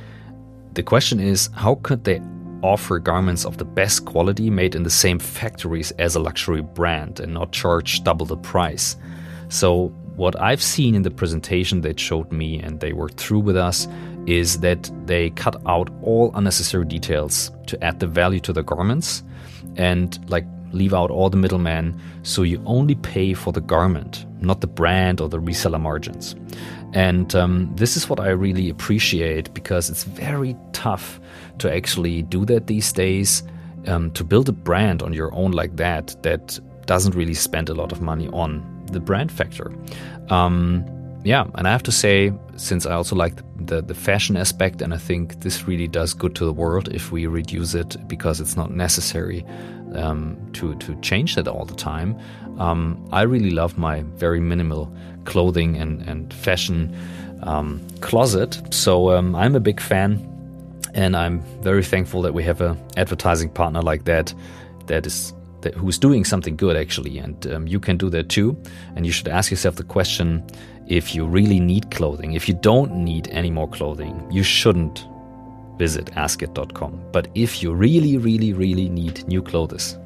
the 0.73 0.83
question 0.83 1.19
is 1.19 1.49
how 1.55 1.75
could 1.83 2.03
they 2.03 2.21
offer 2.63 2.97
garments 2.97 3.45
of 3.45 3.57
the 3.57 3.65
best 3.65 4.05
quality 4.05 4.49
made 4.49 4.73
in 4.73 4.83
the 4.83 4.89
same 4.89 5.19
factories 5.19 5.91
as 5.99 6.15
a 6.15 6.19
luxury 6.19 6.61
brand 6.61 7.19
and 7.19 7.33
not 7.33 7.51
charge 7.51 8.03
double 8.03 8.25
the 8.25 8.37
price? 8.37 8.95
So, 9.49 9.89
what 10.15 10.39
I've 10.39 10.61
seen 10.61 10.93
in 10.93 11.01
the 11.01 11.09
presentation 11.09 11.81
they 11.81 11.95
showed 11.97 12.31
me 12.31 12.59
and 12.59 12.79
they 12.79 12.93
worked 12.93 13.19
through 13.19 13.39
with 13.39 13.57
us 13.57 13.87
is 14.25 14.59
that 14.59 14.89
they 15.05 15.29
cut 15.31 15.61
out 15.65 15.89
all 16.01 16.31
unnecessary 16.35 16.85
details 16.85 17.51
to 17.67 17.81
add 17.83 17.99
the 17.99 18.07
value 18.07 18.39
to 18.39 18.53
the 18.53 18.63
garments 18.63 19.23
and 19.75 20.19
like 20.29 20.45
leave 20.71 20.93
out 20.93 21.11
all 21.11 21.29
the 21.29 21.37
middlemen 21.37 21.99
so 22.23 22.41
you 22.41 22.61
only 22.65 22.95
pay 22.95 23.33
for 23.33 23.53
the 23.53 23.61
garment 23.61 24.25
not 24.43 24.61
the 24.61 24.67
brand 24.67 25.21
or 25.21 25.29
the 25.29 25.39
reseller 25.39 25.79
margins. 25.79 26.35
And 26.93 27.33
um, 27.33 27.71
this 27.75 27.97
is 27.97 28.07
what 28.07 28.19
i 28.19 28.29
really 28.29 28.69
appreciate 28.69 29.53
because 29.53 29.89
it's 29.89 30.03
very 30.03 30.55
tough 30.73 31.19
to 31.57 31.73
actually 31.73 32.21
do 32.23 32.45
that 32.45 32.67
these 32.67 32.91
days 32.91 33.43
um, 33.87 34.11
to 34.11 34.23
build 34.23 34.47
a 34.49 34.51
brand 34.51 35.01
on 35.01 35.13
your 35.13 35.33
own 35.33 35.51
like 35.51 35.75
that 35.77 36.15
that 36.23 36.59
doesn't 36.85 37.15
really 37.15 37.33
spend 37.33 37.69
a 37.69 37.73
lot 37.73 37.91
of 37.91 38.01
money 38.01 38.27
on 38.29 38.63
the 38.91 38.99
brand 38.99 39.31
factor. 39.31 39.71
Um, 40.29 40.85
yeah, 41.23 41.45
and 41.55 41.67
I 41.67 41.71
have 41.71 41.83
to 41.83 41.91
say, 41.91 42.33
since 42.57 42.85
I 42.85 42.93
also 42.93 43.15
like 43.15 43.41
the, 43.65 43.81
the 43.81 43.93
fashion 43.93 44.35
aspect, 44.35 44.81
and 44.81 44.93
I 44.93 44.97
think 44.97 45.41
this 45.41 45.67
really 45.67 45.87
does 45.87 46.13
good 46.13 46.35
to 46.35 46.45
the 46.45 46.53
world 46.53 46.89
if 46.93 47.11
we 47.11 47.27
reduce 47.27 47.73
it 47.73 47.95
because 48.07 48.41
it's 48.41 48.57
not 48.57 48.71
necessary 48.71 49.45
um, 49.95 50.37
to 50.53 50.75
to 50.75 50.99
change 51.01 51.35
that 51.35 51.47
all 51.47 51.65
the 51.65 51.75
time. 51.75 52.17
Um, 52.59 53.07
I 53.11 53.21
really 53.23 53.51
love 53.51 53.77
my 53.77 54.03
very 54.17 54.39
minimal 54.39 54.93
clothing 55.25 55.77
and 55.77 56.01
and 56.09 56.33
fashion 56.33 56.95
um, 57.43 57.81
closet, 58.01 58.61
so 58.71 59.11
um, 59.11 59.35
I'm 59.35 59.55
a 59.55 59.61
big 59.61 59.79
fan, 59.79 60.19
and 60.93 61.15
I'm 61.15 61.41
very 61.61 61.83
thankful 61.83 62.21
that 62.23 62.33
we 62.33 62.43
have 62.43 62.61
a 62.61 62.77
advertising 62.97 63.49
partner 63.49 63.81
like 63.81 64.03
that 64.05 64.33
that 64.87 65.05
is 65.05 65.33
that, 65.61 65.73
who's 65.75 65.97
doing 65.97 66.25
something 66.25 66.55
good 66.57 66.75
actually, 66.75 67.17
and 67.17 67.47
um, 67.47 67.67
you 67.67 67.79
can 67.79 67.97
do 67.97 68.09
that 68.09 68.29
too. 68.29 68.57
And 68.95 69.05
you 69.05 69.11
should 69.11 69.27
ask 69.27 69.51
yourself 69.51 69.75
the 69.75 69.83
question 69.83 70.43
if 70.93 71.15
you 71.15 71.25
really 71.25 71.59
need 71.59 71.89
clothing. 71.89 72.33
If 72.33 72.47
you 72.47 72.53
don't 72.53 72.93
need 72.93 73.27
any 73.29 73.49
more 73.49 73.67
clothing, 73.67 74.25
you 74.31 74.43
shouldn't 74.43 75.07
visit 75.77 76.05
askit.com. 76.15 77.01
But 77.11 77.29
if 77.33 77.63
you 77.63 77.73
really, 77.73 78.17
really, 78.17 78.53
really 78.53 78.89
need 78.89 79.27
new 79.27 79.41
clothes 79.41 79.97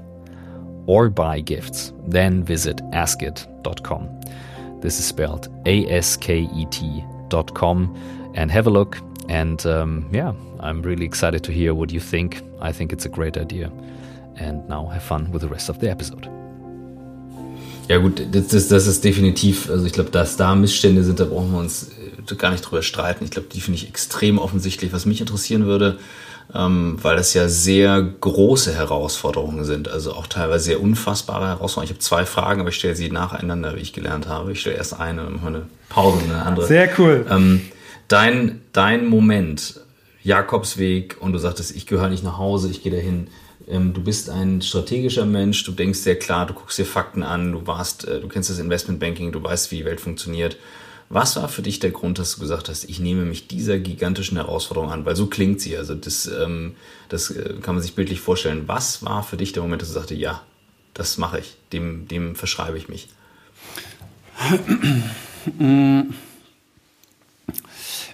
or 0.86 1.10
buy 1.10 1.42
gifts, 1.42 1.92
then 2.08 2.42
visit 2.42 2.78
askit.com. 2.92 4.22
This 4.80 4.98
is 5.00 5.06
spelled 5.06 5.50
A 5.66 5.86
S 5.90 6.16
K 6.16 6.48
E 6.54 6.66
T.com 6.72 8.32
and 8.36 8.50
have 8.50 8.68
a 8.68 8.70
look. 8.70 8.98
And 9.28 9.66
um, 9.66 10.10
yeah, 10.14 10.32
I'm 10.62 10.82
really 10.82 11.06
excited 11.06 11.44
to 11.44 11.52
hear 11.52 11.74
what 11.74 11.92
you 11.92 12.00
think. 12.00 12.42
I 12.62 12.72
think 12.72 12.94
it's 12.94 13.06
a 13.06 13.10
great 13.10 13.38
idea. 13.38 13.70
And 14.38 14.68
now 14.70 14.86
have 14.86 15.04
fun 15.04 15.32
with 15.32 15.42
the 15.42 15.50
rest 15.50 15.68
of 15.68 15.80
the 15.80 15.90
episode. 15.90 16.37
Ja 17.88 17.98
gut, 17.98 18.22
das, 18.32 18.48
das, 18.48 18.68
das 18.68 18.88
ist 18.88 19.04
definitiv, 19.04 19.70
also 19.70 19.86
ich 19.86 19.94
glaube, 19.94 20.10
dass 20.12 20.36
da 20.36 20.56
Missstände 20.56 21.04
sind, 21.04 21.20
da 21.20 21.26
brauchen 21.26 21.52
wir 21.52 21.60
uns 21.60 21.92
äh, 22.30 22.36
gar 22.36 22.52
nicht 22.52 22.62
drüber 22.62 22.82
streiten. 22.82 23.24
Ich 23.24 23.32
glaube, 23.32 23.48
die 23.54 23.62
finde 23.62 23.80
ich 23.80 23.88
extrem 23.88 24.40
offensichtlich. 24.40 24.92
Was 24.92 25.06
mich 25.06 25.22
interessieren 25.22 25.66
würde, 25.66 25.98
ähm, 26.54 26.98
weil 27.02 27.16
das 27.16 27.34
ja 27.34 27.48
sehr 27.48 28.02
große 28.02 28.74
Herausforderungen 28.74 29.64
sind, 29.64 29.90
also 29.90 30.14
auch 30.14 30.28
teilweise 30.28 30.66
sehr 30.66 30.82
unfassbare 30.82 31.48
Herausforderungen. 31.48 31.86
Ich 31.86 31.92
habe 31.92 32.00
zwei 32.00 32.26
Fragen, 32.26 32.60
aber 32.60 32.70
ich 32.70 32.76
stelle 32.76 32.96
sie 32.96 33.10
nacheinander, 33.10 33.76
wie 33.76 33.82
ich 33.82 33.94
gelernt 33.94 34.28
habe. 34.28 34.52
Ich 34.52 34.62
stelle 34.62 34.76
erst 34.76 35.00
eine 35.00 35.26
und 35.26 35.46
eine 35.46 35.68
Pause 35.90 36.18
und 36.18 36.32
eine 36.32 36.44
andere. 36.44 36.68
Sehr 36.68 36.90
cool. 36.98 37.26
Ähm, 37.30 37.62
dein, 38.10 38.62
dein 38.74 39.08
Moment, 39.08 39.80
Jakobsweg, 40.24 41.18
und 41.22 41.32
du 41.32 41.40
sagtest, 41.40 41.76
ich 41.76 41.86
gehöre 41.88 42.10
nicht 42.10 42.24
nach 42.24 42.38
Hause, 42.38 42.70
ich 42.70 42.84
gehe 42.84 42.92
dahin 42.92 43.28
du 43.68 44.02
bist 44.02 44.30
ein 44.30 44.62
strategischer 44.62 45.26
Mensch, 45.26 45.64
du 45.64 45.74
denkst 45.74 46.00
sehr 46.00 46.18
klar, 46.18 46.46
du 46.46 46.54
guckst 46.54 46.78
dir 46.78 46.86
Fakten 46.86 47.22
an, 47.22 47.52
du 47.52 47.68
warst, 47.68 48.08
äh, 48.08 48.22
du 48.22 48.28
kennst 48.28 48.50
das 48.50 48.60
Investmentbanking, 48.60 49.32
du 49.32 49.44
weißt, 49.44 49.72
wie 49.72 49.78
die 49.78 49.86
Welt 49.86 50.00
funktioniert. 50.00 50.58
Was 51.10 51.36
war 51.38 51.48
für 51.48 51.62
dich 51.62 51.80
der 51.80 51.92
Grund, 51.92 52.20
dass 52.20 52.36
du 52.36 52.42
gesagt 52.42 52.68
hast, 52.68 52.84
ich 52.86 53.00
nehme 53.00 53.24
mich 53.24 53.48
dieser 53.48 53.80
gigantischen 53.80 54.38
Herausforderung 54.38 54.92
an? 54.92 55.06
Weil 55.06 55.16
so 55.16 55.28
klingt 55.28 55.62
sie. 55.62 55.78
Also 55.78 55.96
das, 55.96 56.28
ähm, 56.28 56.76
das 57.08 57.30
äh, 57.30 57.56
kann 57.62 57.76
man 57.76 57.82
sich 57.82 57.96
bildlich 57.96 58.20
vorstellen. 58.20 58.64
Was 58.68 59.06
war 59.06 59.24
für 59.24 59.38
dich 59.38 59.54
der 59.54 59.64
Moment, 59.64 59.82
dass 59.82 59.90
du 59.90 59.96
sagte, 59.96 60.16
ja, 60.16 60.42
das 60.94 61.18
mache 61.18 61.40
ich, 61.40 61.56
dem, 61.72 62.08
dem 62.08 62.36
verschreibe 62.36 62.78
ich 62.78 62.90
mich? 62.90 63.10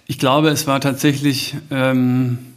Ich 0.05 0.19
glaube, 0.19 0.49
es 0.49 0.67
war 0.67 0.79
tatsächlich 0.81 1.55
ähm, 1.71 2.52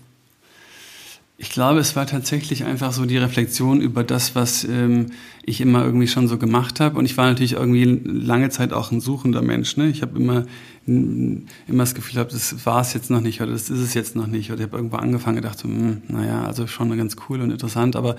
ich 1.38 1.50
glaube, 1.50 1.80
es 1.80 1.94
war 1.96 2.06
tatsächlich 2.06 2.64
einfach 2.64 2.92
so 2.92 3.04
die 3.04 3.18
Reflexion 3.18 3.82
über 3.82 4.02
das, 4.04 4.34
was 4.34 4.64
ähm, 4.64 5.06
ich 5.44 5.60
immer 5.60 5.84
irgendwie 5.84 6.08
schon 6.08 6.28
so 6.28 6.38
gemacht 6.38 6.80
habe. 6.80 6.98
Und 6.98 7.04
ich 7.04 7.18
war 7.18 7.26
natürlich 7.26 7.52
irgendwie 7.52 7.84
lange 7.84 8.48
Zeit 8.48 8.72
auch 8.72 8.90
ein 8.90 9.00
suchender 9.00 9.42
Mensch. 9.42 9.76
Ne? 9.76 9.88
Ich 9.88 10.00
habe 10.00 10.18
immer, 10.18 10.46
immer 10.86 11.44
das 11.68 11.94
Gefühl 11.94 12.14
gehabt, 12.14 12.32
das 12.32 12.64
war 12.64 12.80
es 12.80 12.94
jetzt 12.94 13.10
noch 13.10 13.20
nicht 13.20 13.42
oder 13.42 13.52
das 13.52 13.68
ist 13.68 13.80
es 13.80 13.92
jetzt 13.92 14.16
noch 14.16 14.26
nicht. 14.26 14.50
Oder 14.50 14.60
ich 14.60 14.66
habe 14.68 14.78
irgendwo 14.78 14.96
angefangen 14.96 15.36
und 15.36 15.42
gedacht, 15.42 15.58
so, 15.58 15.68
hm, 15.68 16.02
naja, 16.08 16.44
also 16.44 16.66
schon 16.66 16.96
ganz 16.96 17.16
cool 17.28 17.42
und 17.42 17.50
interessant. 17.50 17.96
Aber 17.96 18.16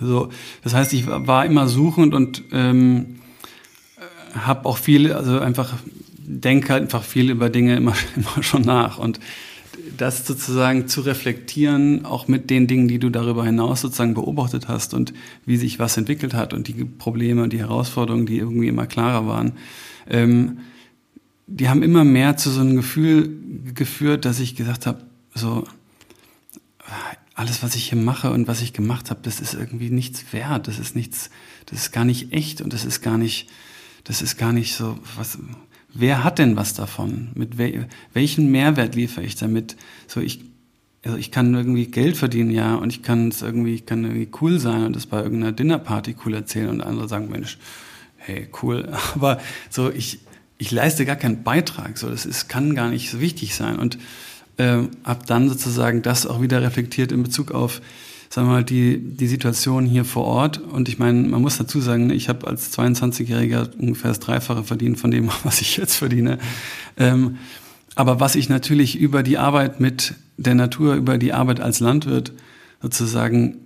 so, 0.00 0.30
das 0.64 0.74
heißt, 0.74 0.92
ich 0.94 1.06
war 1.06 1.46
immer 1.46 1.68
suchend 1.68 2.12
und 2.12 2.42
ähm, 2.50 3.20
habe 4.34 4.66
auch 4.66 4.78
viel, 4.78 5.12
also 5.12 5.38
einfach 5.38 5.74
denke 6.28 6.72
halt 6.72 6.82
einfach 6.82 7.04
viel 7.04 7.30
über 7.30 7.50
Dinge 7.50 7.76
immer, 7.76 7.94
immer 8.16 8.42
schon 8.42 8.62
nach. 8.62 8.98
Und 8.98 9.20
das 9.96 10.26
sozusagen 10.26 10.88
zu 10.88 11.00
reflektieren, 11.00 12.04
auch 12.04 12.28
mit 12.28 12.50
den 12.50 12.66
Dingen, 12.66 12.88
die 12.88 12.98
du 12.98 13.10
darüber 13.10 13.44
hinaus 13.44 13.80
sozusagen 13.80 14.14
beobachtet 14.14 14.68
hast 14.68 14.94
und 14.94 15.12
wie 15.46 15.56
sich 15.56 15.78
was 15.78 15.96
entwickelt 15.96 16.34
hat 16.34 16.52
und 16.54 16.68
die 16.68 16.84
Probleme 16.84 17.42
und 17.42 17.52
die 17.52 17.58
Herausforderungen, 17.58 18.26
die 18.26 18.38
irgendwie 18.38 18.68
immer 18.68 18.86
klarer 18.86 19.26
waren, 19.26 19.52
ähm, 20.08 20.58
die 21.46 21.68
haben 21.68 21.82
immer 21.82 22.04
mehr 22.04 22.36
zu 22.36 22.50
so 22.50 22.60
einem 22.60 22.76
Gefühl 22.76 23.30
geführt, 23.74 24.24
dass 24.24 24.38
ich 24.38 24.54
gesagt 24.54 24.86
habe, 24.86 25.00
so 25.34 25.64
alles, 27.34 27.62
was 27.62 27.74
ich 27.74 27.88
hier 27.88 27.98
mache 27.98 28.30
und 28.32 28.48
was 28.48 28.62
ich 28.62 28.72
gemacht 28.72 29.10
habe, 29.10 29.20
das 29.22 29.40
ist 29.40 29.54
irgendwie 29.54 29.90
nichts 29.90 30.32
wert, 30.32 30.68
das 30.68 30.78
ist 30.78 30.96
nichts, 30.96 31.30
das 31.66 31.78
ist 31.78 31.92
gar 31.92 32.04
nicht 32.04 32.32
echt 32.32 32.60
und 32.60 32.72
das 32.72 32.84
ist 32.84 33.00
gar 33.00 33.16
nicht, 33.16 33.48
das 34.04 34.22
ist 34.22 34.36
gar 34.36 34.52
nicht 34.52 34.74
so 34.74 34.98
was 35.16 35.38
wer 35.92 36.24
hat 36.24 36.38
denn 36.38 36.56
was 36.56 36.74
davon? 36.74 37.28
Mit 37.34 37.58
wel 37.58 37.86
welchen 38.12 38.50
Mehrwert 38.50 38.94
liefere 38.94 39.24
ich 39.24 39.36
damit? 39.36 39.76
So 40.06 40.20
ich, 40.20 40.40
also 41.04 41.16
ich 41.16 41.30
kann 41.30 41.54
irgendwie 41.54 41.86
Geld 41.86 42.16
verdienen, 42.16 42.50
ja, 42.50 42.74
und 42.74 42.90
ich 42.92 43.02
kann 43.02 43.28
es 43.28 43.42
irgendwie, 43.42 43.74
ich 43.74 43.86
kann 43.86 44.04
irgendwie 44.04 44.28
cool 44.40 44.58
sein 44.58 44.84
und 44.84 44.96
das 44.96 45.06
bei 45.06 45.22
irgendeiner 45.22 45.52
Dinnerparty 45.52 46.16
cool 46.24 46.34
erzählen 46.34 46.68
und 46.68 46.80
andere 46.80 47.08
sagen, 47.08 47.30
Mensch, 47.30 47.58
hey, 48.16 48.48
cool. 48.62 48.88
Aber 49.14 49.40
so, 49.70 49.90
ich, 49.90 50.20
ich 50.58 50.70
leiste 50.70 51.06
gar 51.06 51.16
keinen 51.16 51.42
Beitrag. 51.42 51.98
So, 51.98 52.08
das 52.08 52.26
ist, 52.26 52.48
kann 52.48 52.74
gar 52.74 52.90
nicht 52.90 53.10
so 53.10 53.20
wichtig 53.20 53.54
sein. 53.54 53.78
Und 53.78 53.98
ähm, 54.58 54.90
habe 55.04 55.24
dann 55.26 55.48
sozusagen 55.48 56.02
das 56.02 56.26
auch 56.26 56.42
wieder 56.42 56.62
reflektiert 56.62 57.12
in 57.12 57.22
Bezug 57.22 57.52
auf, 57.52 57.80
sagen 58.30 58.48
wir 58.48 58.52
mal, 58.52 58.64
die, 58.64 58.98
die 58.98 59.26
Situation 59.26 59.86
hier 59.86 60.04
vor 60.04 60.24
Ort. 60.24 60.58
Und 60.58 60.88
ich 60.88 60.98
meine, 60.98 61.26
man 61.28 61.40
muss 61.40 61.58
dazu 61.58 61.80
sagen, 61.80 62.10
ich 62.10 62.28
habe 62.28 62.46
als 62.46 62.76
22-Jähriger 62.76 63.70
ungefähr 63.78 64.10
das 64.10 64.20
Dreifache 64.20 64.64
verdient 64.64 64.98
von 64.98 65.10
dem, 65.10 65.30
was 65.44 65.60
ich 65.60 65.76
jetzt 65.76 65.96
verdiene. 65.96 66.38
Ähm, 66.96 67.38
aber 67.94 68.20
was 68.20 68.34
ich 68.34 68.48
natürlich 68.48 68.98
über 68.98 69.22
die 69.22 69.38
Arbeit 69.38 69.80
mit 69.80 70.14
der 70.36 70.54
Natur, 70.54 70.94
über 70.94 71.18
die 71.18 71.32
Arbeit 71.32 71.60
als 71.60 71.80
Landwirt 71.80 72.32
sozusagen 72.80 73.56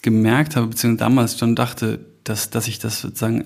gemerkt 0.00 0.56
habe, 0.56 0.68
beziehungsweise 0.68 1.08
damals 1.08 1.38
schon 1.38 1.54
dachte, 1.54 2.00
dass, 2.24 2.50
dass 2.50 2.66
ich 2.66 2.78
das 2.78 3.00
sozusagen 3.00 3.44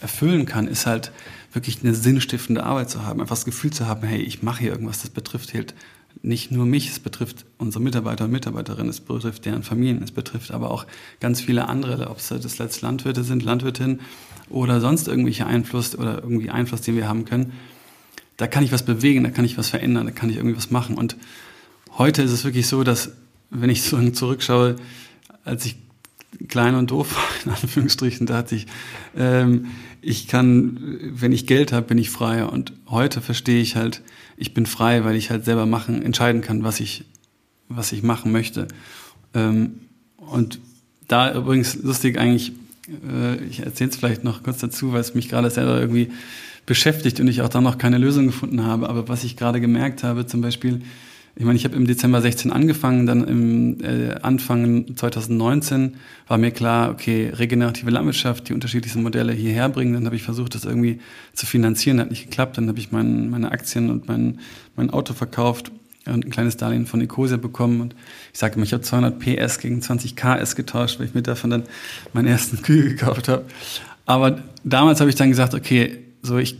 erfüllen 0.00 0.46
kann, 0.46 0.68
ist 0.68 0.86
halt 0.86 1.10
wirklich 1.52 1.82
eine 1.82 1.94
sinnstiftende 1.94 2.62
Arbeit 2.62 2.90
zu 2.90 3.04
haben, 3.04 3.20
einfach 3.20 3.34
das 3.34 3.44
Gefühl 3.44 3.72
zu 3.72 3.86
haben, 3.86 4.06
hey, 4.06 4.20
ich 4.20 4.42
mache 4.42 4.60
hier 4.60 4.70
irgendwas, 4.70 5.02
das 5.02 5.10
betrifft 5.10 5.54
halt 5.54 5.74
nicht 6.22 6.50
nur 6.50 6.66
mich, 6.66 6.88
es 6.88 6.98
betrifft 6.98 7.44
unsere 7.58 7.82
Mitarbeiter 7.82 8.24
und 8.24 8.32
Mitarbeiterinnen, 8.32 8.88
es 8.88 9.00
betrifft 9.00 9.44
deren 9.44 9.62
Familien, 9.62 10.02
es 10.02 10.10
betrifft 10.10 10.50
aber 10.50 10.70
auch 10.70 10.86
ganz 11.20 11.40
viele 11.40 11.68
andere, 11.68 12.10
ob 12.10 12.18
es 12.18 12.28
das 12.28 12.58
letzte 12.58 12.86
Landwirte 12.86 13.22
sind, 13.22 13.42
Landwirtinnen 13.42 14.00
oder 14.48 14.80
sonst 14.80 15.08
irgendwelche 15.08 15.46
Einfluss 15.46 15.96
oder 15.96 16.22
irgendwie 16.22 16.50
Einfluss, 16.50 16.80
den 16.80 16.96
wir 16.96 17.08
haben 17.08 17.24
können. 17.24 17.52
Da 18.36 18.46
kann 18.46 18.64
ich 18.64 18.72
was 18.72 18.84
bewegen, 18.84 19.24
da 19.24 19.30
kann 19.30 19.44
ich 19.44 19.56
was 19.56 19.70
verändern, 19.70 20.06
da 20.06 20.12
kann 20.12 20.30
ich 20.30 20.36
irgendwie 20.36 20.56
was 20.56 20.70
machen. 20.70 20.96
Und 20.96 21.16
heute 21.96 22.22
ist 22.22 22.32
es 22.32 22.44
wirklich 22.44 22.66
so, 22.66 22.84
dass, 22.84 23.12
wenn 23.50 23.70
ich 23.70 23.82
zurückschaue, 24.12 24.76
als 25.44 25.64
ich 25.64 25.76
klein 26.48 26.74
und 26.74 26.90
doof, 26.90 27.16
in 27.44 27.52
Anführungsstrichen, 27.52 28.26
da 28.26 28.36
hatte 28.36 28.56
ich, 28.56 28.66
ähm, 29.16 29.66
ich 30.02 30.28
kann, 30.28 30.98
wenn 31.14 31.32
ich 31.32 31.46
Geld 31.46 31.72
habe, 31.72 31.86
bin 31.86 31.98
ich 31.98 32.10
frei. 32.10 32.44
Und 32.44 32.72
heute 32.88 33.20
verstehe 33.20 33.60
ich 33.60 33.76
halt, 33.76 34.02
ich 34.36 34.54
bin 34.54 34.66
frei, 34.66 35.04
weil 35.04 35.16
ich 35.16 35.30
halt 35.30 35.44
selber 35.44 35.66
machen, 35.66 36.02
entscheiden 36.02 36.42
kann, 36.42 36.62
was 36.62 36.80
ich, 36.80 37.04
was 37.68 37.92
ich 37.92 38.02
machen 38.02 38.32
möchte. 38.32 38.68
Ähm, 39.34 39.80
und 40.16 40.58
da 41.08 41.34
übrigens 41.34 41.76
lustig 41.82 42.18
eigentlich, 42.18 42.52
äh, 43.08 43.36
ich 43.44 43.60
erzähle 43.60 43.90
es 43.90 43.96
vielleicht 43.96 44.24
noch 44.24 44.42
kurz 44.42 44.58
dazu, 44.58 44.92
weil 44.92 45.00
es 45.00 45.14
mich 45.14 45.28
gerade 45.28 45.50
selber 45.50 45.80
irgendwie 45.80 46.10
beschäftigt 46.66 47.20
und 47.20 47.28
ich 47.28 47.42
auch 47.42 47.48
da 47.48 47.60
noch 47.60 47.78
keine 47.78 47.98
Lösung 47.98 48.26
gefunden 48.26 48.64
habe. 48.64 48.88
Aber 48.88 49.08
was 49.08 49.24
ich 49.24 49.36
gerade 49.36 49.60
gemerkt 49.60 50.02
habe, 50.02 50.26
zum 50.26 50.40
Beispiel, 50.40 50.82
ich 51.38 51.44
meine, 51.44 51.58
ich 51.58 51.66
habe 51.66 51.76
im 51.76 51.86
Dezember 51.86 52.22
16 52.22 52.50
angefangen, 52.50 53.06
dann 53.06 53.22
im 53.28 53.84
äh, 53.84 54.14
Anfang 54.22 54.96
2019 54.96 55.96
war 56.28 56.38
mir 56.38 56.50
klar, 56.50 56.90
okay, 56.90 57.30
regenerative 57.30 57.90
Landwirtschaft, 57.90 58.48
die 58.48 58.54
unterschiedlichsten 58.54 59.02
Modelle 59.02 59.34
hierher 59.34 59.68
bringen. 59.68 59.92
Dann 59.92 60.06
habe 60.06 60.16
ich 60.16 60.22
versucht, 60.22 60.54
das 60.54 60.64
irgendwie 60.64 60.98
zu 61.34 61.44
finanzieren, 61.44 62.00
hat 62.00 62.08
nicht 62.08 62.24
geklappt. 62.24 62.56
Dann 62.56 62.68
habe 62.68 62.78
ich 62.78 62.90
mein, 62.90 63.28
meine 63.28 63.52
Aktien 63.52 63.90
und 63.90 64.08
mein, 64.08 64.40
mein 64.76 64.88
Auto 64.88 65.12
verkauft 65.12 65.70
und 66.06 66.24
ein 66.24 66.30
kleines 66.30 66.56
Darlehen 66.56 66.86
von 66.86 67.02
Ecosia 67.02 67.36
bekommen. 67.36 67.82
Und 67.82 67.94
ich 68.32 68.38
sage 68.38 68.54
immer, 68.54 68.64
ich 68.64 68.72
habe 68.72 68.82
200 68.82 69.18
PS 69.18 69.58
gegen 69.58 69.82
20 69.82 70.16
KS 70.16 70.56
getauscht, 70.56 70.98
weil 70.98 71.06
ich 71.06 71.14
mir 71.14 71.22
davon 71.22 71.50
dann 71.50 71.64
meinen 72.14 72.28
ersten 72.28 72.62
Kühe 72.62 72.84
gekauft 72.88 73.28
habe. 73.28 73.44
Aber 74.06 74.38
damals 74.64 75.00
habe 75.00 75.10
ich 75.10 75.16
dann 75.16 75.28
gesagt, 75.28 75.52
okay, 75.52 75.98
so 76.22 76.38
ich 76.38 76.56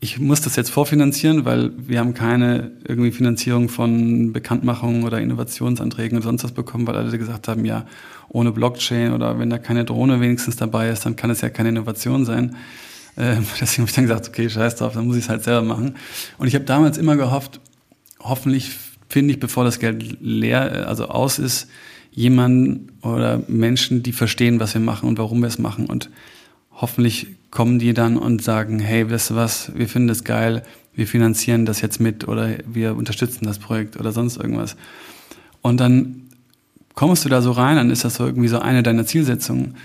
ich 0.00 0.20
muss 0.20 0.40
das 0.40 0.54
jetzt 0.54 0.70
vorfinanzieren, 0.70 1.44
weil 1.44 1.72
wir 1.76 1.98
haben 1.98 2.14
keine 2.14 2.70
irgendwie 2.86 3.10
Finanzierung 3.10 3.68
von 3.68 4.32
Bekanntmachungen 4.32 5.02
oder 5.02 5.20
Innovationsanträgen 5.20 6.18
und 6.18 6.22
sonst 6.22 6.44
was 6.44 6.52
bekommen, 6.52 6.86
weil 6.86 6.94
alle 6.94 7.18
gesagt 7.18 7.48
haben, 7.48 7.64
ja, 7.64 7.84
ohne 8.28 8.52
Blockchain 8.52 9.12
oder 9.12 9.38
wenn 9.38 9.50
da 9.50 9.58
keine 9.58 9.84
Drohne 9.84 10.20
wenigstens 10.20 10.56
dabei 10.56 10.90
ist, 10.90 11.04
dann 11.04 11.16
kann 11.16 11.30
es 11.30 11.40
ja 11.40 11.50
keine 11.50 11.70
Innovation 11.70 12.24
sein. 12.24 12.54
Ähm, 13.16 13.44
deswegen 13.60 13.82
habe 13.82 13.90
ich 13.90 13.94
dann 13.94 14.04
gesagt, 14.04 14.28
okay, 14.28 14.48
scheiß 14.48 14.76
drauf, 14.76 14.94
dann 14.94 15.06
muss 15.06 15.16
ich 15.16 15.24
es 15.24 15.28
halt 15.28 15.42
selber 15.42 15.62
machen. 15.62 15.96
Und 16.38 16.46
ich 16.46 16.54
habe 16.54 16.64
damals 16.64 16.96
immer 16.96 17.16
gehofft, 17.16 17.60
hoffentlich 18.20 18.70
finde 19.08 19.34
ich, 19.34 19.40
bevor 19.40 19.64
das 19.64 19.80
Geld 19.80 20.18
leer, 20.20 20.86
also 20.86 21.08
aus 21.08 21.40
ist, 21.40 21.68
jemanden 22.12 22.92
oder 23.02 23.42
Menschen, 23.48 24.02
die 24.02 24.12
verstehen, 24.12 24.60
was 24.60 24.74
wir 24.74 24.80
machen 24.80 25.08
und 25.08 25.18
warum 25.18 25.40
wir 25.40 25.48
es 25.48 25.58
machen 25.58 25.86
und 25.86 26.10
hoffentlich 26.72 27.37
kommen 27.50 27.78
die 27.78 27.94
dann 27.94 28.16
und 28.16 28.42
sagen, 28.42 28.78
hey, 28.78 29.10
weißt 29.10 29.30
du 29.30 29.34
was, 29.36 29.72
wir 29.74 29.88
finden 29.88 30.08
das 30.08 30.24
geil, 30.24 30.62
wir 30.94 31.06
finanzieren 31.06 31.64
das 31.64 31.80
jetzt 31.80 32.00
mit 32.00 32.26
oder 32.26 32.56
wir 32.66 32.96
unterstützen 32.96 33.44
das 33.44 33.58
Projekt 33.58 33.96
oder 33.98 34.12
sonst 34.12 34.36
irgendwas. 34.36 34.76
Und 35.62 35.78
dann 35.78 36.28
kommst 36.94 37.24
du 37.24 37.28
da 37.28 37.40
so 37.40 37.52
rein, 37.52 37.76
dann 37.76 37.90
ist 37.90 38.04
das 38.04 38.16
so 38.16 38.26
irgendwie 38.26 38.48
so 38.48 38.58
eine 38.58 38.82
deiner 38.82 39.06
Zielsetzungen. 39.06 39.76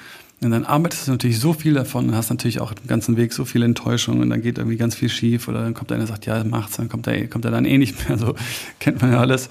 Und 0.42 0.52
dann 0.52 0.66
arbeitest 0.66 1.08
du 1.08 1.12
natürlich 1.12 1.40
so 1.40 1.54
viel 1.54 1.74
davon 1.74 2.10
und 2.10 2.16
hast 2.16 2.30
natürlich 2.30 2.60
auch 2.60 2.74
den 2.74 2.88
ganzen 2.88 3.16
Weg 3.16 3.32
so 3.32 3.46
viel 3.46 3.64
Enttäuschung 3.64 4.20
und 4.20 4.30
dann 4.30 4.42
geht 4.42 4.58
irgendwie 4.58 4.78
ganz 4.78 4.96
viel 4.96 5.10
schief 5.10 5.48
oder 5.48 5.62
dann 5.62 5.74
kommt 5.74 5.92
einer 5.92 6.02
und 6.02 6.08
sagt, 6.08 6.26
ja, 6.26 6.44
macht's, 6.44 6.76
dann 6.78 6.90
kommt 6.90 7.08
er, 7.08 7.28
kommt 7.28 7.46
er 7.46 7.52
dann 7.52 7.66
eh 7.66 7.78
nicht 7.78 8.10
mehr, 8.10 8.18
so 8.20 8.36
kennt 8.80 9.02
man 9.02 9.12
ja 9.12 9.20
alles. 9.20 9.50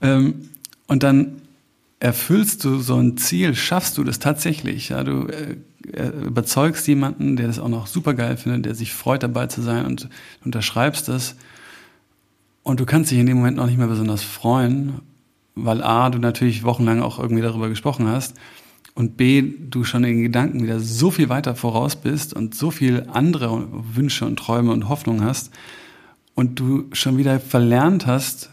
Ähm, 0.00 0.48
und 0.88 1.02
dann 1.02 1.41
erfüllst 2.02 2.64
du 2.64 2.80
so 2.80 2.96
ein 2.96 3.16
Ziel, 3.16 3.54
schaffst 3.54 3.96
du 3.96 4.02
das 4.02 4.18
tatsächlich, 4.18 4.88
ja, 4.88 5.04
du 5.04 5.28
äh, 5.28 5.56
äh, 5.92 6.08
überzeugst 6.26 6.88
jemanden, 6.88 7.36
der 7.36 7.46
das 7.46 7.60
auch 7.60 7.68
noch 7.68 7.86
super 7.86 8.14
geil 8.14 8.36
findet, 8.36 8.64
der 8.64 8.74
sich 8.74 8.92
freut 8.92 9.22
dabei 9.22 9.46
zu 9.46 9.62
sein 9.62 9.86
und 9.86 10.08
unterschreibst 10.44 11.06
das. 11.06 11.36
Und 12.64 12.80
du 12.80 12.86
kannst 12.86 13.12
dich 13.12 13.20
in 13.20 13.26
dem 13.26 13.36
Moment 13.36 13.56
noch 13.56 13.66
nicht 13.66 13.78
mehr 13.78 13.86
besonders 13.86 14.24
freuen, 14.24 14.94
weil 15.54 15.80
A, 15.80 16.10
du 16.10 16.18
natürlich 16.18 16.64
wochenlang 16.64 17.02
auch 17.02 17.20
irgendwie 17.20 17.42
darüber 17.42 17.68
gesprochen 17.68 18.08
hast 18.08 18.34
und 18.94 19.16
B, 19.16 19.40
du 19.70 19.84
schon 19.84 20.02
in 20.02 20.24
Gedanken 20.24 20.60
wieder 20.60 20.80
so 20.80 21.12
viel 21.12 21.28
weiter 21.28 21.54
voraus 21.54 21.94
bist 21.94 22.34
und 22.34 22.56
so 22.56 22.72
viel 22.72 23.06
andere 23.12 23.68
Wünsche 23.94 24.26
und 24.26 24.40
Träume 24.40 24.72
und 24.72 24.88
Hoffnungen 24.88 25.22
hast 25.22 25.52
und 26.34 26.58
du 26.58 26.86
schon 26.94 27.16
wieder 27.16 27.38
verlernt 27.38 28.08
hast, 28.08 28.50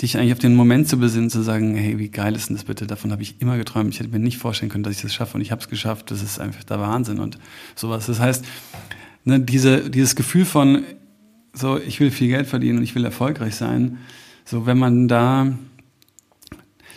dich 0.00 0.18
eigentlich 0.18 0.32
auf 0.32 0.38
den 0.38 0.54
Moment 0.54 0.88
zu 0.88 0.98
besinnen, 0.98 1.30
zu 1.30 1.42
sagen, 1.42 1.74
hey, 1.74 1.98
wie 1.98 2.10
geil 2.10 2.34
ist 2.36 2.48
denn 2.48 2.56
das 2.56 2.64
bitte? 2.64 2.86
Davon 2.86 3.12
habe 3.12 3.22
ich 3.22 3.40
immer 3.40 3.56
geträumt. 3.56 3.94
Ich 3.94 4.00
hätte 4.00 4.10
mir 4.10 4.18
nicht 4.18 4.36
vorstellen 4.36 4.70
können, 4.70 4.84
dass 4.84 4.96
ich 4.96 5.02
das 5.02 5.14
schaffe 5.14 5.36
und 5.36 5.40
ich 5.40 5.50
habe 5.50 5.62
es 5.62 5.68
geschafft. 5.68 6.10
Das 6.10 6.22
ist 6.22 6.38
einfach 6.38 6.64
der 6.64 6.80
Wahnsinn 6.80 7.18
und 7.18 7.38
sowas. 7.74 8.06
Das 8.06 8.20
heißt, 8.20 8.44
ne, 9.24 9.40
diese, 9.40 9.88
dieses 9.88 10.14
Gefühl 10.14 10.44
von, 10.44 10.84
so, 11.54 11.78
ich 11.78 11.98
will 12.00 12.10
viel 12.10 12.28
Geld 12.28 12.46
verdienen 12.46 12.78
und 12.78 12.84
ich 12.84 12.94
will 12.94 13.04
erfolgreich 13.04 13.54
sein, 13.54 13.98
so, 14.44 14.66
wenn 14.66 14.78
man 14.78 15.08
da, 15.08 15.56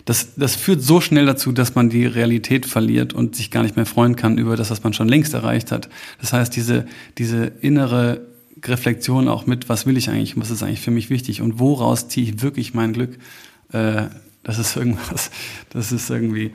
das, 0.04 0.34
das 0.36 0.54
führt 0.54 0.82
so 0.82 1.00
schnell 1.00 1.24
dazu, 1.24 1.52
dass 1.52 1.74
man 1.74 1.88
die 1.88 2.04
Realität 2.04 2.66
verliert 2.66 3.14
und 3.14 3.34
sich 3.34 3.50
gar 3.50 3.62
nicht 3.62 3.76
mehr 3.76 3.86
freuen 3.86 4.14
kann 4.14 4.36
über 4.36 4.56
das, 4.56 4.70
was 4.70 4.84
man 4.84 4.92
schon 4.92 5.08
längst 5.08 5.32
erreicht 5.32 5.72
hat. 5.72 5.88
Das 6.20 6.34
heißt, 6.34 6.54
diese, 6.54 6.86
diese 7.16 7.46
innere 7.46 8.29
Reflexion 8.64 9.28
auch 9.28 9.46
mit, 9.46 9.68
was 9.68 9.86
will 9.86 9.96
ich 9.96 10.10
eigentlich, 10.10 10.38
was 10.38 10.50
ist 10.50 10.62
eigentlich 10.62 10.80
für 10.80 10.90
mich 10.90 11.10
wichtig 11.10 11.42
und 11.42 11.58
woraus 11.58 12.08
ziehe 12.08 12.26
ich 12.26 12.42
wirklich 12.42 12.74
mein 12.74 12.92
Glück. 12.92 13.18
Äh, 13.72 14.04
das 14.42 14.58
ist 14.58 14.76
irgendwas, 14.76 15.30
das 15.70 15.92
ist 15.92 16.10
irgendwie. 16.10 16.52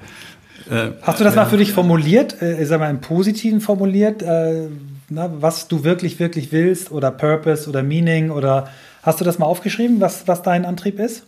Äh, 0.70 0.92
Hast 1.02 1.20
du 1.20 1.24
das 1.24 1.36
mal 1.36 1.46
für 1.46 1.58
dich 1.58 1.72
formuliert, 1.72 2.42
äh, 2.42 2.64
sag 2.66 2.80
mal 2.80 2.90
im 2.90 3.02
Positiven 3.02 3.62
formuliert, 3.62 4.22
äh, 4.22 4.68
na, 5.10 5.32
was 5.40 5.68
du 5.68 5.84
wirklich, 5.84 6.20
wirklich 6.20 6.52
willst 6.52 6.92
oder 6.92 7.12
Purpose 7.12 7.70
oder 7.70 7.84
Meaning 7.84 8.32
oder 8.32 8.70
hast 9.04 9.20
du 9.20 9.26
das 9.26 9.38
mal 9.38 9.46
aufgeschrieben, 9.46 10.02
was, 10.02 10.28
was 10.28 10.42
dein 10.42 10.66
Antrieb 10.66 11.00
ist? 11.00 11.26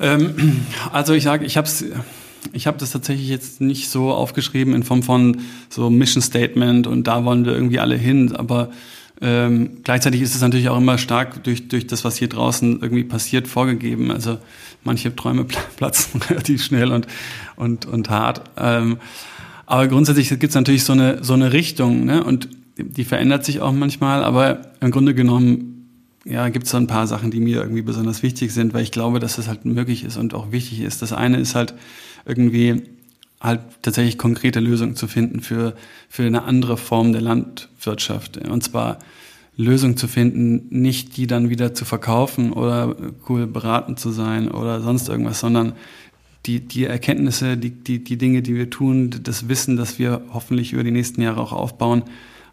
Ähm, 0.00 0.66
also 0.92 1.14
ich 1.14 1.24
sage, 1.24 1.44
ich 1.46 1.56
habe 1.56 1.68
ich 2.52 2.66
habe 2.66 2.76
das 2.76 2.90
tatsächlich 2.90 3.28
jetzt 3.28 3.60
nicht 3.60 3.88
so 3.88 4.12
aufgeschrieben 4.12 4.74
in 4.74 4.82
Form 4.82 5.02
von 5.02 5.40
so 5.68 5.90
Mission 5.90 6.22
Statement 6.22 6.86
und 6.86 7.06
da 7.06 7.24
wollen 7.24 7.44
wir 7.44 7.52
irgendwie 7.52 7.78
alle 7.78 7.96
hin, 7.96 8.34
aber 8.34 8.70
ähm, 9.20 9.78
gleichzeitig 9.84 10.20
ist 10.20 10.34
es 10.34 10.40
natürlich 10.40 10.68
auch 10.68 10.78
immer 10.78 10.98
stark 10.98 11.44
durch, 11.44 11.68
durch 11.68 11.86
das, 11.86 12.04
was 12.04 12.16
hier 12.16 12.28
draußen 12.28 12.80
irgendwie 12.80 13.04
passiert, 13.04 13.46
vorgegeben. 13.46 14.10
Also 14.10 14.38
manche 14.84 15.14
Träume 15.14 15.44
platzen 15.76 16.20
relativ 16.22 16.64
schnell 16.64 16.90
und, 16.92 17.06
und, 17.56 17.86
und 17.86 18.10
hart. 18.10 18.42
Ähm, 18.56 18.98
aber 19.66 19.88
grundsätzlich 19.88 20.28
gibt 20.28 20.44
es 20.44 20.54
natürlich 20.54 20.84
so 20.84 20.92
eine, 20.92 21.22
so 21.22 21.34
eine 21.34 21.52
Richtung, 21.52 22.04
ne? 22.04 22.24
Und 22.24 22.48
die 22.76 23.04
verändert 23.04 23.44
sich 23.44 23.60
auch 23.60 23.72
manchmal, 23.72 24.24
aber 24.24 24.72
im 24.80 24.90
Grunde 24.90 25.14
genommen 25.14 25.72
ja, 26.24 26.48
gibt 26.48 26.66
es 26.66 26.70
so 26.70 26.76
ein 26.76 26.86
paar 26.86 27.06
Sachen, 27.06 27.30
die 27.30 27.40
mir 27.40 27.60
irgendwie 27.60 27.82
besonders 27.82 28.22
wichtig 28.22 28.52
sind, 28.52 28.74
weil 28.74 28.82
ich 28.82 28.92
glaube, 28.92 29.18
dass 29.18 29.38
es 29.38 29.48
halt 29.48 29.64
möglich 29.64 30.04
ist 30.04 30.16
und 30.16 30.34
auch 30.34 30.52
wichtig 30.52 30.80
ist. 30.80 31.02
Das 31.02 31.12
eine 31.12 31.38
ist 31.38 31.54
halt 31.54 31.74
irgendwie 32.24 32.82
halt 33.42 33.60
tatsächlich 33.82 34.18
konkrete 34.18 34.60
Lösungen 34.60 34.94
zu 34.94 35.08
finden 35.08 35.40
für, 35.40 35.74
für 36.08 36.22
eine 36.22 36.44
andere 36.44 36.76
Form 36.76 37.12
der 37.12 37.22
Landwirtschaft. 37.22 38.38
Und 38.38 38.62
zwar 38.62 38.98
Lösungen 39.56 39.96
zu 39.96 40.08
finden, 40.08 40.68
nicht 40.70 41.16
die 41.16 41.26
dann 41.26 41.50
wieder 41.50 41.74
zu 41.74 41.84
verkaufen 41.84 42.52
oder 42.52 42.96
cool 43.28 43.46
beraten 43.46 43.96
zu 43.96 44.10
sein 44.10 44.50
oder 44.50 44.80
sonst 44.80 45.08
irgendwas, 45.08 45.40
sondern 45.40 45.72
die, 46.46 46.60
die 46.60 46.84
Erkenntnisse, 46.84 47.56
die, 47.56 47.70
die, 47.70 48.02
die 48.02 48.16
Dinge, 48.16 48.42
die 48.42 48.54
wir 48.54 48.70
tun, 48.70 49.10
das 49.22 49.48
Wissen, 49.48 49.76
das 49.76 49.98
wir 49.98 50.22
hoffentlich 50.32 50.72
über 50.72 50.84
die 50.84 50.90
nächsten 50.90 51.20
Jahre 51.20 51.40
auch 51.40 51.52
aufbauen, 51.52 52.04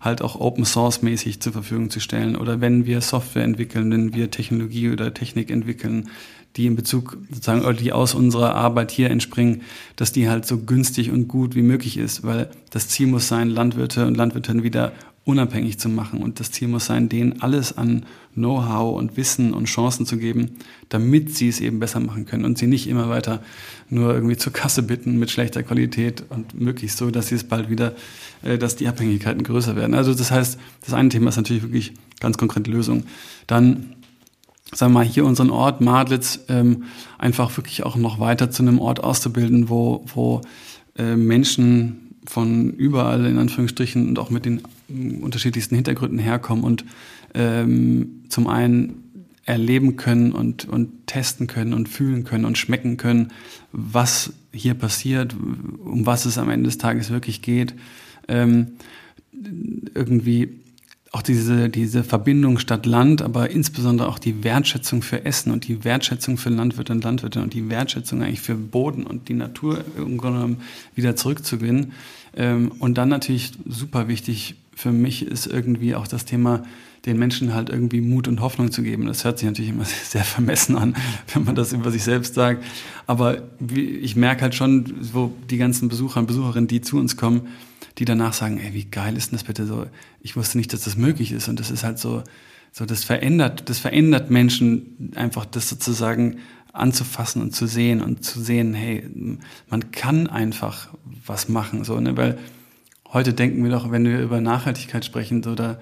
halt 0.01 0.21
auch 0.21 0.39
Open 0.39 0.65
Source 0.65 1.01
mäßig 1.01 1.39
zur 1.39 1.53
Verfügung 1.53 1.89
zu 1.89 1.99
stellen. 1.99 2.35
Oder 2.35 2.61
wenn 2.61 2.85
wir 2.85 3.01
Software 3.01 3.43
entwickeln, 3.43 3.91
wenn 3.91 4.13
wir 4.13 4.31
Technologie 4.31 4.89
oder 4.89 5.13
Technik 5.13 5.49
entwickeln, 5.49 6.09
die 6.55 6.65
in 6.65 6.75
Bezug 6.75 7.17
sozusagen, 7.29 7.61
oder 7.61 7.73
die 7.73 7.93
aus 7.93 8.13
unserer 8.13 8.55
Arbeit 8.55 8.91
hier 8.91 9.09
entspringen, 9.09 9.61
dass 9.95 10.11
die 10.11 10.29
halt 10.29 10.45
so 10.45 10.57
günstig 10.57 11.11
und 11.11 11.27
gut 11.27 11.55
wie 11.55 11.61
möglich 11.61 11.97
ist, 11.97 12.23
weil 12.23 12.49
das 12.71 12.87
Ziel 12.87 13.07
muss 13.07 13.27
sein, 13.27 13.49
Landwirte 13.49 14.07
und 14.07 14.17
Landwirtinnen 14.17 14.63
wieder 14.63 14.91
unabhängig 15.25 15.79
zu 15.79 15.89
machen. 15.89 16.21
Und 16.21 16.39
das 16.39 16.51
Ziel 16.51 16.67
muss 16.67 16.87
sein, 16.87 17.07
denen 17.07 17.41
alles 17.41 17.77
an 17.77 18.05
Know-how 18.33 18.97
und 18.97 19.15
Wissen 19.15 19.53
und 19.53 19.65
Chancen 19.65 20.05
zu 20.05 20.17
geben, 20.17 20.57
damit 20.89 21.35
sie 21.35 21.49
es 21.49 21.61
eben 21.61 21.79
besser 21.79 21.99
machen 21.99 22.25
können 22.25 22.45
und 22.45 22.57
sie 22.57 22.67
nicht 22.67 22.87
immer 22.87 23.09
weiter 23.09 23.43
nur 23.89 24.13
irgendwie 24.13 24.37
zur 24.37 24.53
Kasse 24.53 24.81
bitten 24.83 25.19
mit 25.19 25.29
schlechter 25.29 25.61
Qualität 25.63 26.23
und 26.29 26.59
möglichst 26.59 26.97
so, 26.97 27.11
dass 27.11 27.27
sie 27.27 27.35
es 27.35 27.43
bald 27.43 27.69
wieder, 27.69 27.93
äh, 28.43 28.57
dass 28.57 28.75
die 28.75 28.87
Abhängigkeiten 28.87 29.43
größer 29.43 29.75
werden. 29.75 29.93
Also 29.93 30.13
das 30.13 30.31
heißt, 30.31 30.57
das 30.83 30.93
eine 30.93 31.09
Thema 31.09 31.29
ist 31.29 31.37
natürlich 31.37 31.63
wirklich 31.63 31.93
ganz 32.19 32.37
konkrete 32.37 32.71
Lösung. 32.71 33.03
Dann 33.45 33.95
sagen 34.73 34.93
wir 34.93 34.99
mal, 34.99 35.05
hier 35.05 35.25
unseren 35.25 35.49
Ort 35.49 35.81
Madlitz 35.81 36.39
ähm, 36.47 36.83
einfach 37.17 37.55
wirklich 37.57 37.83
auch 37.83 37.95
noch 37.95 38.19
weiter 38.19 38.51
zu 38.51 38.63
einem 38.63 38.79
Ort 38.79 39.03
auszubilden, 39.03 39.69
wo, 39.69 40.05
wo 40.13 40.41
äh, 40.97 41.15
Menschen 41.15 42.15
von 42.25 42.71
überall 42.71 43.25
in 43.25 43.37
Anführungsstrichen 43.37 44.07
und 44.09 44.19
auch 44.19 44.29
mit 44.29 44.45
den 44.45 44.61
äh, 44.89 45.15
unterschiedlichsten 45.21 45.75
Hintergründen 45.75 46.19
herkommen 46.19 46.63
und 46.63 46.85
ähm, 47.33 48.23
zum 48.29 48.47
einen 48.47 49.03
erleben 49.45 49.95
können 49.95 50.31
und, 50.31 50.65
und 50.65 51.07
testen 51.07 51.47
können 51.47 51.73
und 51.73 51.89
fühlen 51.89 52.23
können 52.23 52.45
und 52.45 52.57
schmecken 52.57 52.97
können, 52.97 53.29
was 53.71 54.33
hier 54.51 54.75
passiert, 54.75 55.33
um 55.33 56.05
was 56.05 56.25
es 56.25 56.37
am 56.37 56.51
Ende 56.51 56.67
des 56.67 56.77
Tages 56.77 57.09
wirklich 57.09 57.41
geht. 57.41 57.73
Ähm, 58.27 58.73
irgendwie 59.95 60.59
auch 61.11 61.21
diese, 61.23 61.69
diese 61.69 62.03
Verbindung 62.03 62.59
Stadt-Land, 62.59 63.21
aber 63.21 63.49
insbesondere 63.49 64.07
auch 64.07 64.19
die 64.19 64.43
Wertschätzung 64.43 65.01
für 65.01 65.25
Essen 65.25 65.51
und 65.51 65.67
die 65.67 65.83
Wertschätzung 65.83 66.37
für 66.37 66.49
Landwirte 66.49 66.93
und 66.93 67.03
Landwirte 67.03 67.41
und 67.41 67.53
die 67.53 67.69
Wertschätzung 67.69 68.21
eigentlich 68.21 68.41
für 68.41 68.55
Boden 68.55 69.05
und 69.05 69.27
die 69.27 69.33
Natur 69.33 69.83
im 69.97 70.57
wieder 70.93 71.15
zurückzugewinnen. 71.15 71.93
Ähm, 72.35 72.71
und 72.79 72.97
dann 72.97 73.09
natürlich 73.09 73.53
super 73.67 74.07
wichtig 74.07 74.55
für 74.75 74.91
mich 74.91 75.25
ist 75.25 75.45
irgendwie 75.45 75.93
auch 75.95 76.07
das 76.07 76.25
Thema, 76.25 76.63
den 77.05 77.17
Menschen 77.17 77.53
halt 77.53 77.69
irgendwie 77.69 78.01
Mut 78.01 78.27
und 78.27 78.39
Hoffnung 78.39 78.71
zu 78.71 78.81
geben. 78.81 79.07
Das 79.07 79.25
hört 79.25 79.39
sich 79.39 79.47
natürlich 79.47 79.71
immer 79.71 79.85
sehr 80.03 80.23
vermessen 80.23 80.77
an, 80.77 80.95
wenn 81.33 81.43
man 81.43 81.55
das 81.55 81.73
über 81.73 81.91
sich 81.91 82.03
selbst 82.03 82.35
sagt. 82.35 82.63
Aber 83.07 83.41
ich 83.75 84.15
merke 84.15 84.43
halt 84.43 84.55
schon, 84.55 84.93
wo 85.13 85.33
die 85.49 85.57
ganzen 85.57 85.89
Besucher 85.89 86.19
und 86.19 86.27
Besucherinnen, 86.27 86.67
die 86.67 86.81
zu 86.81 86.97
uns 86.97 87.17
kommen, 87.17 87.47
die 87.97 88.05
danach 88.05 88.33
sagen, 88.33 88.59
ey, 88.59 88.73
wie 88.73 88.85
geil 88.85 89.17
ist 89.17 89.31
denn 89.31 89.37
das 89.37 89.45
bitte 89.45 89.65
so? 89.65 89.85
Ich 90.21 90.35
wusste 90.35 90.57
nicht, 90.57 90.73
dass 90.73 90.83
das 90.83 90.95
möglich 90.95 91.31
ist. 91.31 91.47
Und 91.47 91.59
das 91.59 91.71
ist 91.71 91.83
halt 91.83 91.99
so, 91.99 92.23
so 92.71 92.85
das 92.85 93.03
verändert, 93.03 93.69
das 93.69 93.79
verändert 93.79 94.29
Menschen 94.29 95.11
einfach, 95.15 95.45
das 95.45 95.69
sozusagen 95.69 96.37
anzufassen 96.73 97.41
und 97.41 97.55
zu 97.55 97.67
sehen 97.67 98.01
und 98.01 98.23
zu 98.23 98.41
sehen, 98.41 98.73
hey, 98.73 99.09
man 99.69 99.91
kann 99.91 100.27
einfach 100.27 100.89
was 101.25 101.49
machen, 101.49 101.83
so, 101.83 101.99
ne, 101.99 102.15
weil 102.15 102.37
heute 103.11 103.33
denken 103.33 103.63
wir 103.63 103.71
doch, 103.71 103.91
wenn 103.91 104.05
wir 104.05 104.21
über 104.21 104.39
Nachhaltigkeit 104.39 105.03
sprechen, 105.03 105.41
so, 105.41 105.55
da 105.55 105.79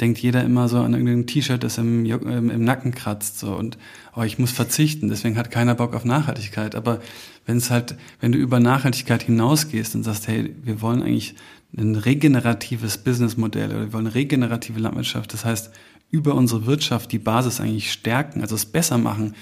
denkt 0.00 0.18
jeder 0.18 0.44
immer 0.44 0.68
so 0.68 0.78
an 0.78 0.92
irgendein 0.92 1.26
T-Shirt, 1.26 1.62
das 1.62 1.78
im, 1.78 2.04
ähm, 2.04 2.50
im, 2.50 2.64
Nacken 2.64 2.94
kratzt, 2.94 3.38
so, 3.38 3.54
und, 3.54 3.78
oh, 4.14 4.22
ich 4.22 4.38
muss 4.38 4.52
verzichten, 4.52 5.08
deswegen 5.08 5.36
hat 5.36 5.50
keiner 5.50 5.74
Bock 5.74 5.94
auf 5.94 6.04
Nachhaltigkeit, 6.04 6.74
aber 6.74 7.00
wenn 7.46 7.56
es 7.56 7.70
halt, 7.70 7.96
wenn 8.20 8.32
du 8.32 8.38
über 8.38 8.60
Nachhaltigkeit 8.60 9.22
hinausgehst 9.22 9.94
und 9.94 10.04
sagst, 10.04 10.28
hey, 10.28 10.54
wir 10.62 10.80
wollen 10.80 11.02
eigentlich 11.02 11.34
ein 11.76 11.96
regeneratives 11.96 12.98
Businessmodell 12.98 13.70
oder 13.70 13.80
wir 13.80 13.92
wollen 13.92 14.06
regenerative 14.06 14.78
Landwirtschaft, 14.78 15.32
das 15.32 15.44
heißt, 15.44 15.70
über 16.10 16.34
unsere 16.34 16.66
Wirtschaft 16.66 17.12
die 17.12 17.18
Basis 17.18 17.60
eigentlich 17.60 17.92
stärken, 17.92 18.40
also 18.40 18.54
es 18.54 18.66
besser 18.66 18.98
machen, 18.98 19.34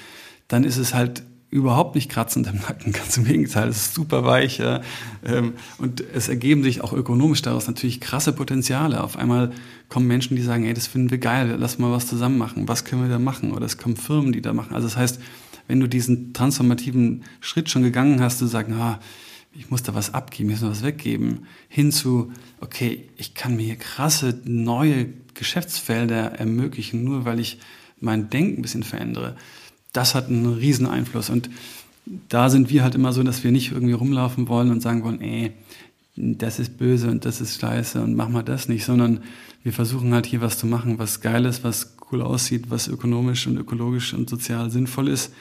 dann 0.48 0.64
ist 0.64 0.78
es 0.78 0.94
halt 0.94 1.22
überhaupt 1.50 1.94
nicht 1.94 2.10
kratzend 2.10 2.46
im 2.46 2.56
Nacken, 2.56 2.92
ganz 2.92 3.16
im 3.16 3.24
Gegenteil, 3.24 3.68
es 3.68 3.78
ist 3.78 3.94
super 3.94 4.24
weich. 4.24 4.60
Ähm, 5.24 5.54
und 5.78 6.02
es 6.14 6.28
ergeben 6.28 6.62
sich 6.62 6.82
auch 6.82 6.92
ökonomisch 6.92 7.42
daraus 7.42 7.66
natürlich 7.66 8.00
krasse 8.00 8.32
Potenziale. 8.32 9.02
Auf 9.02 9.16
einmal 9.16 9.52
kommen 9.88 10.06
Menschen, 10.06 10.36
die 10.36 10.42
sagen, 10.42 10.64
ey, 10.64 10.74
das 10.74 10.86
finden 10.86 11.10
wir 11.10 11.18
geil, 11.18 11.56
lass 11.58 11.78
mal 11.78 11.92
was 11.92 12.06
zusammen 12.06 12.38
machen, 12.38 12.68
was 12.68 12.84
können 12.84 13.02
wir 13.02 13.08
da 13.08 13.18
machen? 13.18 13.52
Oder 13.52 13.66
es 13.66 13.78
kommen 13.78 13.96
Firmen, 13.96 14.32
die 14.32 14.42
da 14.42 14.52
machen. 14.52 14.74
Also 14.74 14.88
das 14.88 14.96
heißt, 14.96 15.20
wenn 15.68 15.80
du 15.80 15.88
diesen 15.88 16.32
transformativen 16.32 17.24
Schritt 17.40 17.70
schon 17.70 17.82
gegangen 17.82 18.20
hast, 18.20 18.38
zu 18.38 18.46
sagen, 18.46 18.74
ah, 18.74 19.00
ich 19.52 19.70
muss 19.70 19.82
da 19.82 19.94
was 19.94 20.12
abgeben, 20.12 20.50
ich 20.50 20.60
muss 20.60 20.70
was 20.70 20.82
weggeben, 20.82 21.46
hin 21.68 21.90
zu, 21.90 22.32
okay, 22.60 23.08
ich 23.16 23.34
kann 23.34 23.56
mir 23.56 23.64
hier 23.64 23.76
krasse 23.76 24.40
neue 24.44 25.08
Geschäftsfelder 25.34 26.32
ermöglichen, 26.32 27.04
nur 27.04 27.24
weil 27.24 27.40
ich 27.40 27.58
mein 27.98 28.28
Denken 28.28 28.58
ein 28.58 28.62
bisschen 28.62 28.82
verändere. 28.82 29.36
Das 29.96 30.14
hat 30.14 30.28
einen 30.28 30.46
riesen 30.54 30.86
Einfluss. 30.86 31.30
Und 31.30 31.50
da 32.28 32.50
sind 32.50 32.70
wir 32.70 32.82
halt 32.82 32.94
immer 32.94 33.12
so, 33.12 33.22
dass 33.22 33.44
wir 33.44 33.52
nicht 33.52 33.72
irgendwie 33.72 33.94
rumlaufen 33.94 34.48
wollen 34.48 34.70
und 34.70 34.80
sagen 34.80 35.02
wollen, 35.02 35.20
ey, 35.20 35.52
das 36.16 36.58
ist 36.58 36.78
böse 36.78 37.10
und 37.10 37.24
das 37.24 37.40
ist 37.40 37.60
scheiße 37.60 38.00
und 38.02 38.14
mach 38.14 38.28
mal 38.28 38.42
das 38.42 38.68
nicht, 38.68 38.84
sondern 38.84 39.20
wir 39.62 39.72
versuchen 39.72 40.14
halt 40.14 40.24
hier 40.24 40.40
was 40.40 40.58
zu 40.58 40.66
machen, 40.66 40.98
was 40.98 41.20
geil 41.20 41.44
ist, 41.44 41.62
was 41.62 41.96
cool 42.10 42.22
aussieht, 42.22 42.70
was 42.70 42.88
ökonomisch 42.88 43.46
und 43.46 43.58
ökologisch 43.58 44.14
und 44.14 44.30
sozial 44.30 44.70
sinnvoll 44.70 45.08
ist, 45.08 45.34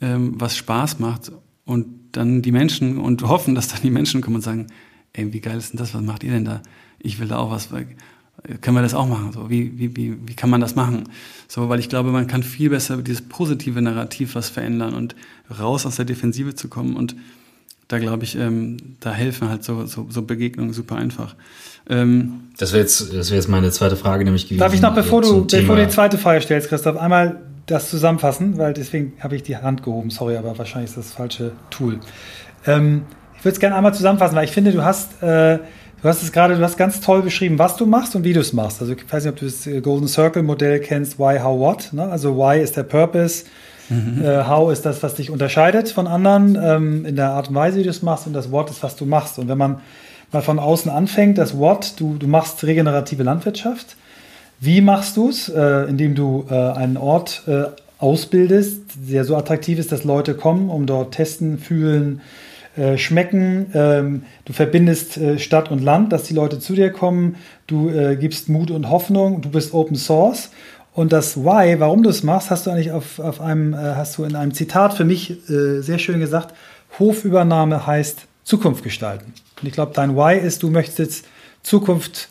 ähm, 0.00 0.34
was 0.36 0.56
Spaß 0.56 0.98
macht 0.98 1.32
und 1.64 1.86
dann 2.12 2.40
die 2.40 2.52
Menschen 2.52 2.98
und 2.98 3.22
hoffen, 3.22 3.54
dass 3.54 3.68
dann 3.68 3.82
die 3.82 3.90
Menschen 3.90 4.20
kommen 4.20 4.36
und 4.36 4.42
sagen, 4.42 4.68
ey, 5.12 5.32
wie 5.32 5.40
geil 5.40 5.58
ist 5.58 5.72
denn 5.72 5.78
das, 5.78 5.92
was 5.94 6.02
macht 6.02 6.24
ihr 6.24 6.32
denn 6.32 6.44
da? 6.44 6.62
Ich 6.98 7.18
will 7.18 7.28
da 7.28 7.38
auch 7.38 7.50
was, 7.50 7.70
können 8.60 8.76
wir 8.76 8.82
das 8.82 8.94
auch 8.94 9.06
machen? 9.06 9.32
So, 9.32 9.48
wie, 9.48 9.78
wie, 9.78 9.96
wie, 9.96 10.16
wie 10.26 10.34
kann 10.34 10.50
man 10.50 10.60
das 10.60 10.74
machen? 10.74 11.04
So, 11.48 11.68
weil 11.68 11.78
ich 11.80 11.88
glaube, 11.88 12.10
man 12.10 12.26
kann 12.26 12.42
viel 12.42 12.70
besser 12.70 12.98
dieses 12.98 13.22
positive 13.22 13.80
Narrativ 13.80 14.34
was 14.34 14.50
verändern 14.50 14.94
und 14.94 15.16
raus 15.58 15.86
aus 15.86 15.96
der 15.96 16.04
Defensive 16.04 16.54
zu 16.54 16.68
kommen 16.68 16.96
und 16.96 17.16
da 17.88 17.98
glaube 17.98 18.24
ich, 18.24 18.36
ähm, 18.36 18.78
da 19.00 19.12
helfen 19.12 19.48
halt 19.48 19.62
so, 19.62 19.84
so, 19.86 20.06
so 20.08 20.22
Begegnungen 20.22 20.72
super 20.72 20.96
einfach. 20.96 21.34
Ähm, 21.88 22.44
das 22.58 22.72
wäre 22.72 22.82
jetzt, 22.82 23.12
das 23.12 23.30
wäre 23.30 23.36
jetzt 23.36 23.48
meine 23.48 23.70
zweite 23.70 23.96
Frage, 23.96 24.24
nämlich 24.24 24.44
gewesen. 24.44 24.60
Darf 24.60 24.74
ich 24.74 24.80
noch, 24.80 24.94
bevor 24.94 25.20
du, 25.20 25.46
bevor 25.46 25.76
du 25.76 25.84
die 25.84 25.92
zweite 25.92 26.16
Frage 26.16 26.40
stellst, 26.40 26.68
Christoph, 26.68 26.96
einmal 26.96 27.42
das 27.66 27.90
zusammenfassen, 27.90 28.58
weil 28.58 28.72
deswegen 28.72 29.14
habe 29.20 29.36
ich 29.36 29.42
die 29.42 29.56
Hand 29.56 29.82
gehoben. 29.82 30.10
Sorry, 30.10 30.36
aber 30.36 30.56
wahrscheinlich 30.56 30.90
ist 30.90 30.96
das, 30.96 31.06
das 31.06 31.14
falsche 31.14 31.52
Tool. 31.70 32.00
Ähm, 32.66 33.02
ich 33.36 33.44
würde 33.44 33.54
es 33.54 33.60
gerne 33.60 33.76
einmal 33.76 33.94
zusammenfassen, 33.94 34.36
weil 34.36 34.44
ich 34.44 34.52
finde, 34.52 34.72
du 34.72 34.82
hast, 34.82 35.22
äh, 35.22 35.58
du 36.04 36.08
hast 36.10 36.22
es 36.22 36.32
gerade, 36.32 36.54
du 36.54 36.62
hast 36.62 36.76
ganz 36.76 37.00
toll 37.00 37.22
beschrieben, 37.22 37.58
was 37.58 37.76
du 37.76 37.86
machst 37.86 38.14
und 38.14 38.24
wie 38.24 38.34
du 38.34 38.40
es 38.40 38.52
machst. 38.52 38.82
Also 38.82 38.92
ich 38.92 39.10
weiß 39.10 39.24
nicht, 39.24 39.32
ob 39.32 39.38
du 39.38 39.46
das 39.46 39.66
äh, 39.66 39.80
Golden 39.80 40.06
Circle 40.06 40.42
Modell 40.42 40.78
kennst, 40.80 41.18
Why, 41.18 41.40
How, 41.40 41.58
What. 41.58 41.92
Ne? 41.92 42.04
Also 42.04 42.36
Why 42.36 42.62
ist 42.62 42.76
der 42.76 42.82
Purpose, 42.82 43.46
mhm. 43.88 44.22
äh, 44.22 44.44
How 44.44 44.70
ist 44.70 44.82
das, 44.82 45.02
was 45.02 45.14
dich 45.14 45.30
unterscheidet 45.30 45.88
von 45.88 46.06
anderen 46.06 46.58
ähm, 46.62 47.06
in 47.06 47.16
der 47.16 47.30
Art 47.30 47.48
und 47.48 47.54
Weise, 47.54 47.78
wie 47.78 47.84
du 47.84 47.90
es 47.90 48.02
machst, 48.02 48.26
und 48.26 48.34
das 48.34 48.52
What 48.52 48.70
ist, 48.70 48.82
was 48.82 48.96
du 48.96 49.06
machst. 49.06 49.38
Und 49.38 49.48
wenn 49.48 49.56
man 49.58 49.80
mal 50.30 50.42
von 50.42 50.58
außen 50.58 50.90
anfängt, 50.90 51.38
das 51.38 51.56
What, 51.56 51.94
du, 51.96 52.16
du 52.18 52.26
machst 52.26 52.62
regenerative 52.64 53.22
Landwirtschaft 53.22 53.96
wie 54.60 54.80
machst 54.80 55.16
du 55.16 55.28
es? 55.28 55.48
Äh, 55.48 55.88
indem 55.88 56.14
du 56.14 56.46
äh, 56.48 56.54
einen 56.54 56.96
Ort 56.96 57.42
äh, 57.46 57.64
ausbildest, 57.98 58.80
der 58.94 59.24
so 59.24 59.36
attraktiv 59.36 59.78
ist, 59.78 59.92
dass 59.92 60.04
Leute 60.04 60.34
kommen, 60.34 60.70
um 60.70 60.86
dort 60.86 61.14
testen, 61.14 61.58
fühlen, 61.58 62.20
äh, 62.76 62.98
schmecken. 62.98 63.66
Ähm, 63.74 64.22
du 64.44 64.52
verbindest 64.52 65.16
äh, 65.16 65.38
Stadt 65.38 65.70
und 65.70 65.82
Land, 65.82 66.12
dass 66.12 66.24
die 66.24 66.34
Leute 66.34 66.58
zu 66.58 66.74
dir 66.74 66.90
kommen. 66.90 67.36
Du 67.66 67.88
äh, 67.88 68.16
gibst 68.16 68.48
Mut 68.48 68.70
und 68.70 68.90
Hoffnung. 68.90 69.42
Du 69.42 69.50
bist 69.50 69.72
Open 69.74 69.96
Source. 69.96 70.50
Und 70.92 71.12
das 71.12 71.36
Why, 71.36 71.80
warum 71.80 72.02
du 72.02 72.10
es 72.10 72.22
machst, 72.22 72.50
hast 72.50 72.66
du 72.66 72.70
eigentlich 72.70 72.92
auf, 72.92 73.18
auf 73.18 73.40
einem, 73.40 73.76
hast 73.76 74.16
du 74.16 74.22
in 74.22 74.36
einem 74.36 74.54
Zitat 74.54 74.94
für 74.94 75.04
mich 75.04 75.38
sehr 75.48 75.98
schön 75.98 76.20
gesagt. 76.20 76.54
Hofübernahme 77.00 77.84
heißt 77.84 78.26
Zukunft 78.44 78.84
gestalten. 78.84 79.32
Und 79.60 79.66
ich 79.66 79.74
glaube, 79.74 79.90
dein 79.92 80.14
Why 80.14 80.38
ist, 80.38 80.62
du 80.62 80.70
möchtest 80.70 81.26
Zukunft 81.64 82.28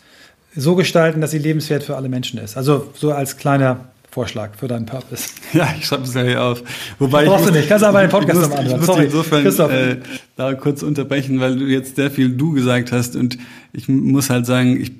so 0.56 0.76
gestalten, 0.76 1.20
dass 1.20 1.32
sie 1.32 1.38
lebenswert 1.38 1.82
für 1.82 1.96
alle 1.96 2.08
Menschen 2.08 2.38
ist. 2.38 2.56
Also 2.56 2.90
so 2.94 3.12
als 3.12 3.36
kleiner 3.36 3.88
Vorschlag 4.14 4.54
für 4.54 4.68
deinen 4.68 4.86
Purpose. 4.86 5.28
Ja, 5.52 5.74
ich 5.76 5.86
schreibe 5.86 6.04
es 6.04 6.14
ja 6.14 6.22
hier 6.22 6.42
auf. 6.42 6.62
Wobei 7.00 7.24
Brauchst 7.24 7.40
ich 7.40 7.46
muss, 7.46 7.52
du 7.52 7.58
nicht, 7.58 7.68
kannst 7.68 7.84
aber 7.84 7.98
einen 7.98 8.10
Podcast 8.10 8.40
nochmal 8.42 8.58
anhören. 8.60 8.80
Ich 8.80 8.86
muss 8.86 9.26
Sorry, 9.26 9.44
insofern 9.44 9.70
äh, 9.70 9.96
da 10.36 10.54
kurz 10.54 10.82
unterbrechen, 10.84 11.40
weil 11.40 11.56
du 11.56 11.64
jetzt 11.64 11.96
sehr 11.96 12.12
viel 12.12 12.28
du 12.28 12.52
gesagt 12.52 12.92
hast 12.92 13.16
und 13.16 13.38
ich 13.72 13.88
muss 13.88 14.30
halt 14.30 14.46
sagen, 14.46 14.80
ich 14.80 14.92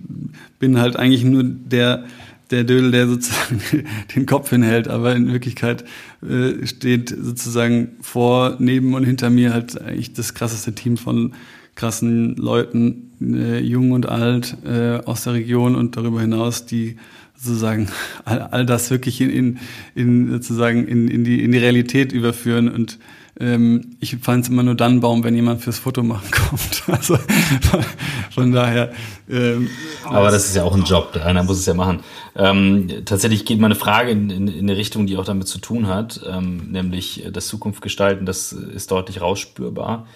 bin 0.59 0.81
halt 0.81 0.97
eigentlich 0.97 1.23
nur 1.23 1.45
der 1.45 2.05
der 2.51 2.65
Dödel, 2.65 2.91
der 2.91 3.07
sozusagen 3.07 3.61
den 4.17 4.27
Kopf 4.27 4.51
hinhält, 4.51 4.89
aber 4.89 5.15
in 5.15 5.33
Wirklichkeit 5.33 5.85
äh, 6.23 6.67
steht 6.67 7.11
sozusagen 7.11 7.93
vor, 8.01 8.57
neben 8.59 8.95
und 8.95 9.05
hinter 9.05 9.31
mir 9.31 9.53
halt 9.53 9.81
eigentlich 9.81 10.13
das 10.13 10.35
krasseste 10.35 10.75
Team 10.75 10.97
von 10.97 11.35
krassen 11.77 12.37
Leuten, 12.37 13.11
äh, 13.21 13.61
jung 13.61 13.93
und 13.93 14.09
alt, 14.09 14.57
äh, 14.67 14.99
aus 15.05 15.25
der 15.25 15.35
Region 15.35 15.75
und 15.75 15.97
darüber 15.97 16.21
hinaus, 16.21 16.67
die 16.67 16.97
sozusagen 17.37 17.89
all, 18.25 18.41
all 18.41 18.67
das 18.67 18.91
wirklich 18.91 19.21
in, 19.21 19.31
in, 19.31 19.59
in 19.95 20.31
sozusagen 20.31 20.87
in, 20.87 21.09
in, 21.09 21.25
die, 21.25 21.43
in 21.43 21.53
die 21.53 21.59
Realität 21.59 22.13
überführen 22.13 22.69
und 22.69 22.99
ähm, 23.41 23.97
ich 23.99 24.17
fand 24.19 24.45
es 24.45 24.51
immer 24.51 24.63
nur 24.63 24.77
dann 24.77 25.01
Baum, 25.01 25.25
wenn 25.25 25.35
jemand 25.35 25.61
fürs 25.61 25.79
Foto 25.79 26.03
machen 26.03 26.31
kommt. 26.31 26.85
Also 26.87 27.19
von 28.31 28.53
daher. 28.53 28.93
Ähm, 29.29 29.69
Aber 30.05 30.31
das 30.31 30.47
ist 30.47 30.55
ja 30.55 30.63
auch 30.63 30.75
ein 30.75 30.85
Job, 30.85 31.17
einer 31.17 31.43
muss 31.43 31.59
es 31.59 31.67
ja 31.67 31.75
machen. 31.75 32.01
Ähm, 32.37 32.89
tatsächlich 33.05 33.45
geht 33.45 33.59
meine 33.59 33.75
Frage 33.75 34.11
in, 34.11 34.31
in, 34.31 34.49
in, 34.49 34.69
eine 34.69 34.77
Richtung, 34.77 35.07
die 35.07 35.17
auch 35.17 35.25
damit 35.25 35.49
zu 35.49 35.59
tun 35.59 35.89
hat, 35.89 36.21
ähm, 36.29 36.71
nämlich 36.71 37.27
das 37.33 37.49
Zukunft 37.49 37.83
gestalten, 37.83 38.25
das 38.25 38.53
ist 38.53 38.91
deutlich 38.91 39.21
rausspürbar. 39.21 40.07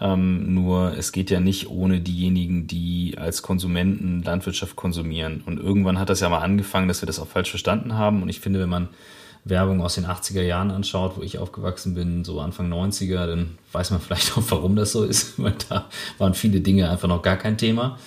Ähm, 0.00 0.54
nur 0.54 0.96
es 0.98 1.12
geht 1.12 1.30
ja 1.30 1.38
nicht 1.38 1.70
ohne 1.70 2.00
diejenigen, 2.00 2.66
die 2.66 3.14
als 3.16 3.42
Konsumenten 3.42 4.22
Landwirtschaft 4.22 4.74
konsumieren. 4.74 5.42
Und 5.46 5.60
irgendwann 5.60 5.98
hat 5.98 6.10
das 6.10 6.20
ja 6.20 6.28
mal 6.28 6.40
angefangen, 6.40 6.88
dass 6.88 7.00
wir 7.02 7.06
das 7.06 7.20
auch 7.20 7.28
falsch 7.28 7.50
verstanden 7.50 7.94
haben. 7.94 8.22
Und 8.22 8.28
ich 8.28 8.40
finde, 8.40 8.60
wenn 8.60 8.68
man 8.68 8.88
Werbung 9.44 9.82
aus 9.82 9.94
den 9.94 10.06
80er 10.06 10.42
Jahren 10.42 10.70
anschaut, 10.70 11.16
wo 11.16 11.22
ich 11.22 11.38
aufgewachsen 11.38 11.94
bin, 11.94 12.24
so 12.24 12.40
Anfang 12.40 12.72
90er, 12.72 13.26
dann 13.26 13.58
weiß 13.72 13.90
man 13.90 14.00
vielleicht 14.00 14.36
auch, 14.36 14.42
warum 14.48 14.74
das 14.74 14.92
so 14.92 15.04
ist, 15.04 15.38
weil 15.42 15.54
da 15.68 15.86
waren 16.18 16.34
viele 16.34 16.60
Dinge 16.60 16.90
einfach 16.90 17.08
noch 17.08 17.22
gar 17.22 17.36
kein 17.36 17.58
Thema, 17.58 17.98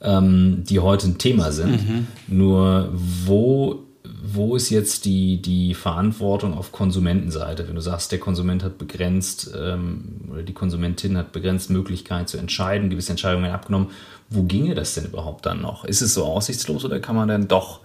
ähm, 0.00 0.64
die 0.68 0.78
heute 0.78 1.08
ein 1.08 1.18
Thema 1.18 1.50
sind. 1.50 1.88
Mhm. 1.88 2.06
Nur 2.28 2.90
wo, 2.92 3.84
wo 4.04 4.56
ist 4.56 4.70
jetzt 4.70 5.04
die, 5.04 5.40
die 5.40 5.74
Verantwortung 5.74 6.54
auf 6.54 6.72
Konsumentenseite? 6.72 7.68
Wenn 7.68 7.74
du 7.74 7.80
sagst, 7.80 8.10
der 8.10 8.18
Konsument 8.18 8.64
hat 8.64 8.78
begrenzt 8.78 9.52
ähm, 9.56 10.22
oder 10.30 10.42
die 10.42 10.52
Konsumentin 10.52 11.16
hat 11.16 11.32
begrenzt 11.32 11.70
Möglichkeit 11.70 12.28
zu 12.28 12.36
entscheiden, 12.36 12.90
gewisse 12.90 13.12
Entscheidungen 13.12 13.50
abgenommen, 13.50 13.90
wo 14.28 14.42
ginge 14.42 14.74
das 14.74 14.94
denn 14.94 15.04
überhaupt 15.04 15.46
dann 15.46 15.60
noch? 15.60 15.84
Ist 15.84 16.00
es 16.00 16.14
so 16.14 16.24
aussichtslos 16.24 16.84
oder 16.84 16.98
kann 17.00 17.16
man 17.16 17.28
dann 17.28 17.48
doch 17.48 17.80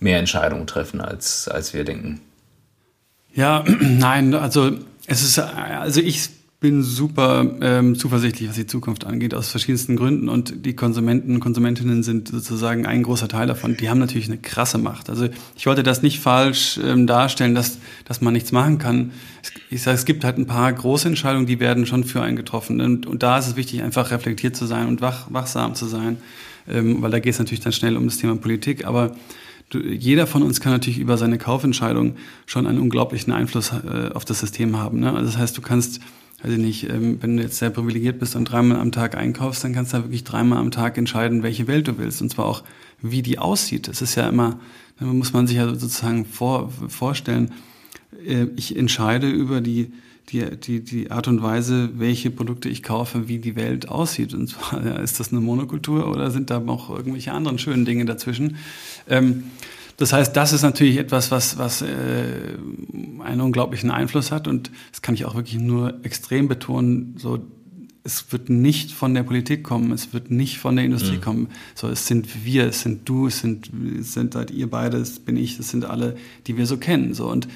mehr 0.00 0.18
Entscheidungen 0.18 0.66
treffen, 0.66 1.00
als, 1.00 1.48
als 1.48 1.74
wir 1.74 1.84
denken? 1.84 2.20
Ja, 3.34 3.64
nein, 3.80 4.34
also 4.34 4.70
es 5.06 5.22
ist, 5.22 5.38
also 5.38 6.00
ich 6.00 6.30
bin 6.60 6.82
super 6.82 7.46
ähm, 7.60 7.94
zuversichtlich, 7.94 8.48
was 8.48 8.56
die 8.56 8.66
Zukunft 8.66 9.06
angeht, 9.06 9.32
aus 9.32 9.48
verschiedensten 9.48 9.94
Gründen. 9.94 10.28
Und 10.28 10.66
die 10.66 10.74
Konsumenten 10.74 11.34
und 11.34 11.40
Konsumentinnen 11.40 12.02
sind 12.02 12.28
sozusagen 12.28 12.84
ein 12.84 13.04
großer 13.04 13.28
Teil 13.28 13.46
davon. 13.46 13.76
Die 13.76 13.88
haben 13.88 14.00
natürlich 14.00 14.26
eine 14.26 14.38
krasse 14.38 14.76
Macht. 14.78 15.08
Also 15.08 15.28
ich 15.56 15.66
wollte 15.66 15.84
das 15.84 16.02
nicht 16.02 16.18
falsch 16.18 16.80
ähm, 16.82 17.06
darstellen, 17.06 17.54
dass, 17.54 17.78
dass 18.06 18.20
man 18.20 18.32
nichts 18.32 18.50
machen 18.50 18.78
kann. 18.78 19.12
Ich 19.70 19.82
sage, 19.82 19.94
es 19.94 20.04
gibt 20.04 20.24
halt 20.24 20.36
ein 20.36 20.46
paar 20.46 20.72
große 20.72 21.06
Entscheidungen, 21.06 21.46
die 21.46 21.60
werden 21.60 21.86
schon 21.86 22.02
für 22.02 22.22
einen 22.22 22.36
getroffen. 22.36 22.80
Und, 22.80 23.06
und 23.06 23.22
da 23.22 23.38
ist 23.38 23.46
es 23.46 23.56
wichtig, 23.56 23.82
einfach 23.82 24.10
reflektiert 24.10 24.56
zu 24.56 24.66
sein 24.66 24.88
und 24.88 25.00
wach, 25.00 25.28
wachsam 25.30 25.76
zu 25.76 25.86
sein. 25.86 26.16
Ähm, 26.68 27.00
weil 27.00 27.12
da 27.12 27.20
geht 27.20 27.34
es 27.34 27.38
natürlich 27.38 27.60
dann 27.60 27.72
schnell 27.72 27.96
um 27.96 28.06
das 28.06 28.16
Thema 28.16 28.34
Politik. 28.34 28.84
Aber 28.84 29.14
du, 29.70 29.78
jeder 29.78 30.26
von 30.26 30.42
uns 30.42 30.60
kann 30.60 30.72
natürlich 30.72 30.98
über 30.98 31.18
seine 31.18 31.38
Kaufentscheidung 31.38 32.16
schon 32.46 32.66
einen 32.66 32.80
unglaublichen 32.80 33.32
Einfluss 33.32 33.70
äh, 33.70 34.10
auf 34.12 34.24
das 34.24 34.40
System 34.40 34.76
haben. 34.76 34.98
Ne? 34.98 35.12
Also 35.12 35.26
das 35.26 35.38
heißt, 35.38 35.56
du 35.56 35.62
kannst, 35.62 36.00
weiß 36.42 36.52
ich 36.52 36.58
nicht, 36.58 36.90
ähm, 36.90 37.18
wenn 37.20 37.36
du 37.36 37.42
jetzt 37.42 37.58
sehr 37.58 37.70
privilegiert 37.70 38.18
bist 38.18 38.36
und 38.36 38.44
dreimal 38.44 38.78
am 38.78 38.92
Tag 38.92 39.16
einkaufst, 39.16 39.64
dann 39.64 39.72
kannst 39.72 39.92
du 39.92 39.98
da 39.98 40.04
wirklich 40.04 40.24
dreimal 40.24 40.58
am 40.58 40.70
Tag 40.70 40.98
entscheiden, 40.98 41.42
welche 41.42 41.66
Welt 41.66 41.88
du 41.88 41.98
willst. 41.98 42.22
Und 42.22 42.30
zwar 42.30 42.46
auch, 42.46 42.62
wie 43.00 43.22
die 43.22 43.38
aussieht. 43.38 43.88
Das 43.88 44.02
ist 44.02 44.14
ja 44.14 44.28
immer, 44.28 44.58
da 44.98 45.06
muss 45.06 45.32
man 45.32 45.46
sich 45.46 45.56
ja 45.56 45.66
sozusagen 45.68 46.24
vor, 46.24 46.70
vorstellen, 46.88 47.52
äh, 48.24 48.46
ich 48.56 48.76
entscheide 48.76 49.28
über 49.30 49.60
die 49.60 49.92
die, 50.30 50.56
die, 50.56 50.84
die 50.84 51.10
Art 51.10 51.28
und 51.28 51.42
Weise, 51.42 51.90
welche 51.98 52.30
Produkte 52.30 52.68
ich 52.68 52.82
kaufe, 52.82 53.28
wie 53.28 53.38
die 53.38 53.56
Welt 53.56 53.88
aussieht. 53.88 54.34
Und 54.34 54.48
zwar, 54.48 55.00
ist 55.00 55.20
das 55.20 55.32
eine 55.32 55.40
Monokultur 55.40 56.08
oder 56.08 56.30
sind 56.30 56.50
da 56.50 56.60
noch 56.60 56.90
irgendwelche 56.90 57.32
anderen 57.32 57.58
schönen 57.58 57.84
Dinge 57.84 58.04
dazwischen? 58.04 58.56
Ähm, 59.08 59.44
das 59.98 60.12
heißt, 60.12 60.34
das 60.36 60.52
ist 60.52 60.62
natürlich 60.62 60.96
etwas, 60.96 61.32
was, 61.32 61.58
was 61.58 61.82
äh, 61.82 61.86
einen 63.24 63.40
unglaublichen 63.40 63.90
Einfluss 63.90 64.30
hat. 64.30 64.46
Und 64.46 64.70
das 64.92 65.02
kann 65.02 65.16
ich 65.16 65.24
auch 65.24 65.34
wirklich 65.34 65.58
nur 65.58 65.98
extrem 66.04 66.46
betonen. 66.46 67.16
So, 67.18 67.40
es 68.04 68.30
wird 68.30 68.48
nicht 68.48 68.92
von 68.92 69.12
der 69.12 69.24
Politik 69.24 69.64
kommen, 69.64 69.90
es 69.90 70.12
wird 70.12 70.30
nicht 70.30 70.58
von 70.58 70.76
der 70.76 70.84
Industrie 70.84 71.16
mhm. 71.16 71.20
kommen. 71.20 71.48
So, 71.74 71.88
es 71.88 72.06
sind 72.06 72.44
wir, 72.44 72.66
es 72.66 72.82
sind 72.82 73.08
du, 73.08 73.26
es 73.26 73.40
sind, 73.40 73.72
es 73.98 74.14
sind 74.14 74.36
halt 74.36 74.52
ihr 74.52 74.70
beide, 74.70 74.98
es 74.98 75.18
bin 75.18 75.36
ich, 75.36 75.58
es 75.58 75.68
sind 75.68 75.84
alle, 75.84 76.16
die 76.46 76.56
wir 76.56 76.66
so 76.66 76.76
kennen. 76.76 77.12
So 77.12 77.28
und 77.28 77.48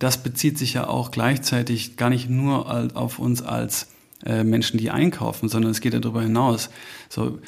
das 0.00 0.22
bezieht 0.22 0.58
sich 0.58 0.74
ja 0.74 0.88
auch 0.88 1.12
gleichzeitig 1.12 1.96
gar 1.96 2.10
nicht 2.10 2.28
nur 2.28 2.96
auf 2.96 3.20
uns 3.20 3.42
als 3.42 3.86
Menschen, 4.24 4.78
die 4.78 4.90
einkaufen, 4.90 5.48
sondern 5.48 5.70
es 5.70 5.80
geht 5.80 5.92
ja 5.92 6.00
darüber 6.00 6.22
hinaus. 6.22 6.70
So, 7.08 7.38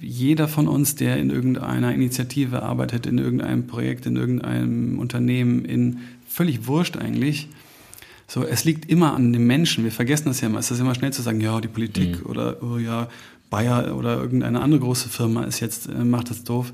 jeder 0.00 0.46
von 0.46 0.68
uns, 0.68 0.94
der 0.94 1.16
in 1.16 1.30
irgendeiner 1.30 1.92
Initiative 1.92 2.62
arbeitet, 2.62 3.06
in 3.06 3.18
irgendeinem 3.18 3.66
Projekt, 3.66 4.06
in 4.06 4.16
irgendeinem 4.16 4.98
Unternehmen, 4.98 5.64
in 5.64 5.98
völlig 6.26 6.66
wurscht 6.66 6.96
eigentlich, 6.96 7.48
so, 8.28 8.44
es 8.44 8.64
liegt 8.64 8.88
immer 8.88 9.14
an 9.14 9.32
dem 9.32 9.48
Menschen. 9.48 9.82
Wir 9.82 9.90
vergessen 9.90 10.28
das 10.28 10.40
ja 10.40 10.46
immer. 10.46 10.60
Es 10.60 10.70
ist 10.70 10.78
immer 10.78 10.94
schnell 10.94 11.12
zu 11.12 11.22
sagen, 11.22 11.40
ja, 11.40 11.60
die 11.60 11.66
Politik 11.66 12.20
mhm. 12.20 12.30
oder 12.30 12.62
oh 12.62 12.78
ja, 12.78 13.08
Bayer 13.50 13.96
oder 13.96 14.16
irgendeine 14.16 14.60
andere 14.60 14.80
große 14.80 15.08
Firma 15.08 15.42
ist 15.42 15.58
jetzt, 15.58 15.88
äh, 15.88 16.04
macht 16.04 16.30
das 16.30 16.44
doof 16.44 16.72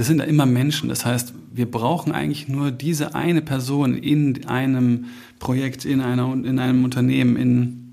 das 0.00 0.06
sind 0.06 0.20
immer 0.20 0.46
Menschen. 0.46 0.88
Das 0.88 1.04
heißt, 1.04 1.34
wir 1.52 1.70
brauchen 1.70 2.12
eigentlich 2.12 2.48
nur 2.48 2.70
diese 2.70 3.14
eine 3.14 3.42
Person 3.42 3.94
in 3.94 4.46
einem 4.46 5.08
Projekt, 5.38 5.84
in, 5.84 6.00
einer, 6.00 6.32
in 6.32 6.58
einem 6.58 6.84
Unternehmen, 6.84 7.36
in, 7.36 7.89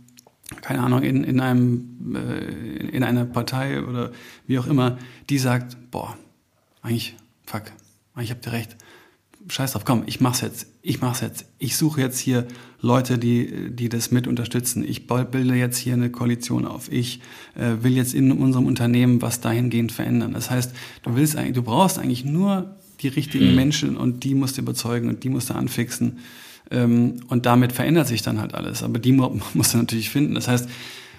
keine 0.61 0.81
Ahnung, 0.81 1.03
in, 1.03 1.23
in, 1.23 1.39
einem, 1.39 2.15
äh, 2.15 2.87
in 2.87 3.03
einer 3.03 3.25
Partei 3.25 3.83
oder 3.83 4.11
wie 4.45 4.59
auch 4.59 4.67
immer, 4.67 4.97
die 5.29 5.37
sagt, 5.37 5.77
boah, 5.91 6.17
eigentlich, 6.81 7.15
fuck, 7.45 7.63
eigentlich 8.13 8.31
habt 8.31 8.45
ihr 8.45 8.53
recht 8.53 8.77
scheiß 9.49 9.73
drauf, 9.73 9.85
komm, 9.85 10.03
ich 10.05 10.19
mach's 10.19 10.41
jetzt, 10.41 10.67
ich 10.81 11.01
mach's 11.01 11.21
jetzt. 11.21 11.45
Ich 11.57 11.77
suche 11.77 12.01
jetzt 12.01 12.19
hier 12.19 12.47
Leute, 12.81 13.17
die, 13.17 13.71
die 13.71 13.89
das 13.89 14.11
mit 14.11 14.27
unterstützen. 14.27 14.83
Ich 14.87 15.07
bilde 15.07 15.55
jetzt 15.55 15.77
hier 15.77 15.93
eine 15.93 16.09
Koalition 16.09 16.65
auf. 16.65 16.91
Ich 16.91 17.21
äh, 17.55 17.83
will 17.83 17.95
jetzt 17.95 18.13
in 18.13 18.31
unserem 18.31 18.65
Unternehmen 18.65 19.21
was 19.21 19.39
dahingehend 19.41 19.91
verändern. 19.91 20.33
Das 20.33 20.49
heißt, 20.49 20.73
du 21.03 21.15
willst 21.15 21.35
eigentlich, 21.35 21.53
du 21.53 21.63
brauchst 21.63 21.97
eigentlich 21.97 22.25
nur 22.25 22.75
die 23.01 23.07
richtigen 23.07 23.49
mhm. 23.49 23.55
Menschen 23.55 23.97
und 23.97 24.23
die 24.23 24.35
musst 24.35 24.57
du 24.57 24.61
überzeugen 24.61 25.09
und 25.09 25.23
die 25.23 25.29
musst 25.29 25.49
du 25.49 25.53
anfixen. 25.53 26.19
Ähm, 26.71 27.21
und 27.27 27.45
damit 27.45 27.71
verändert 27.71 28.07
sich 28.07 28.21
dann 28.21 28.39
halt 28.39 28.53
alles. 28.53 28.83
Aber 28.83 28.99
die 28.99 29.11
musst 29.53 29.73
du 29.73 29.77
natürlich 29.77 30.09
finden. 30.09 30.35
Das 30.35 30.47
heißt, 30.47 30.69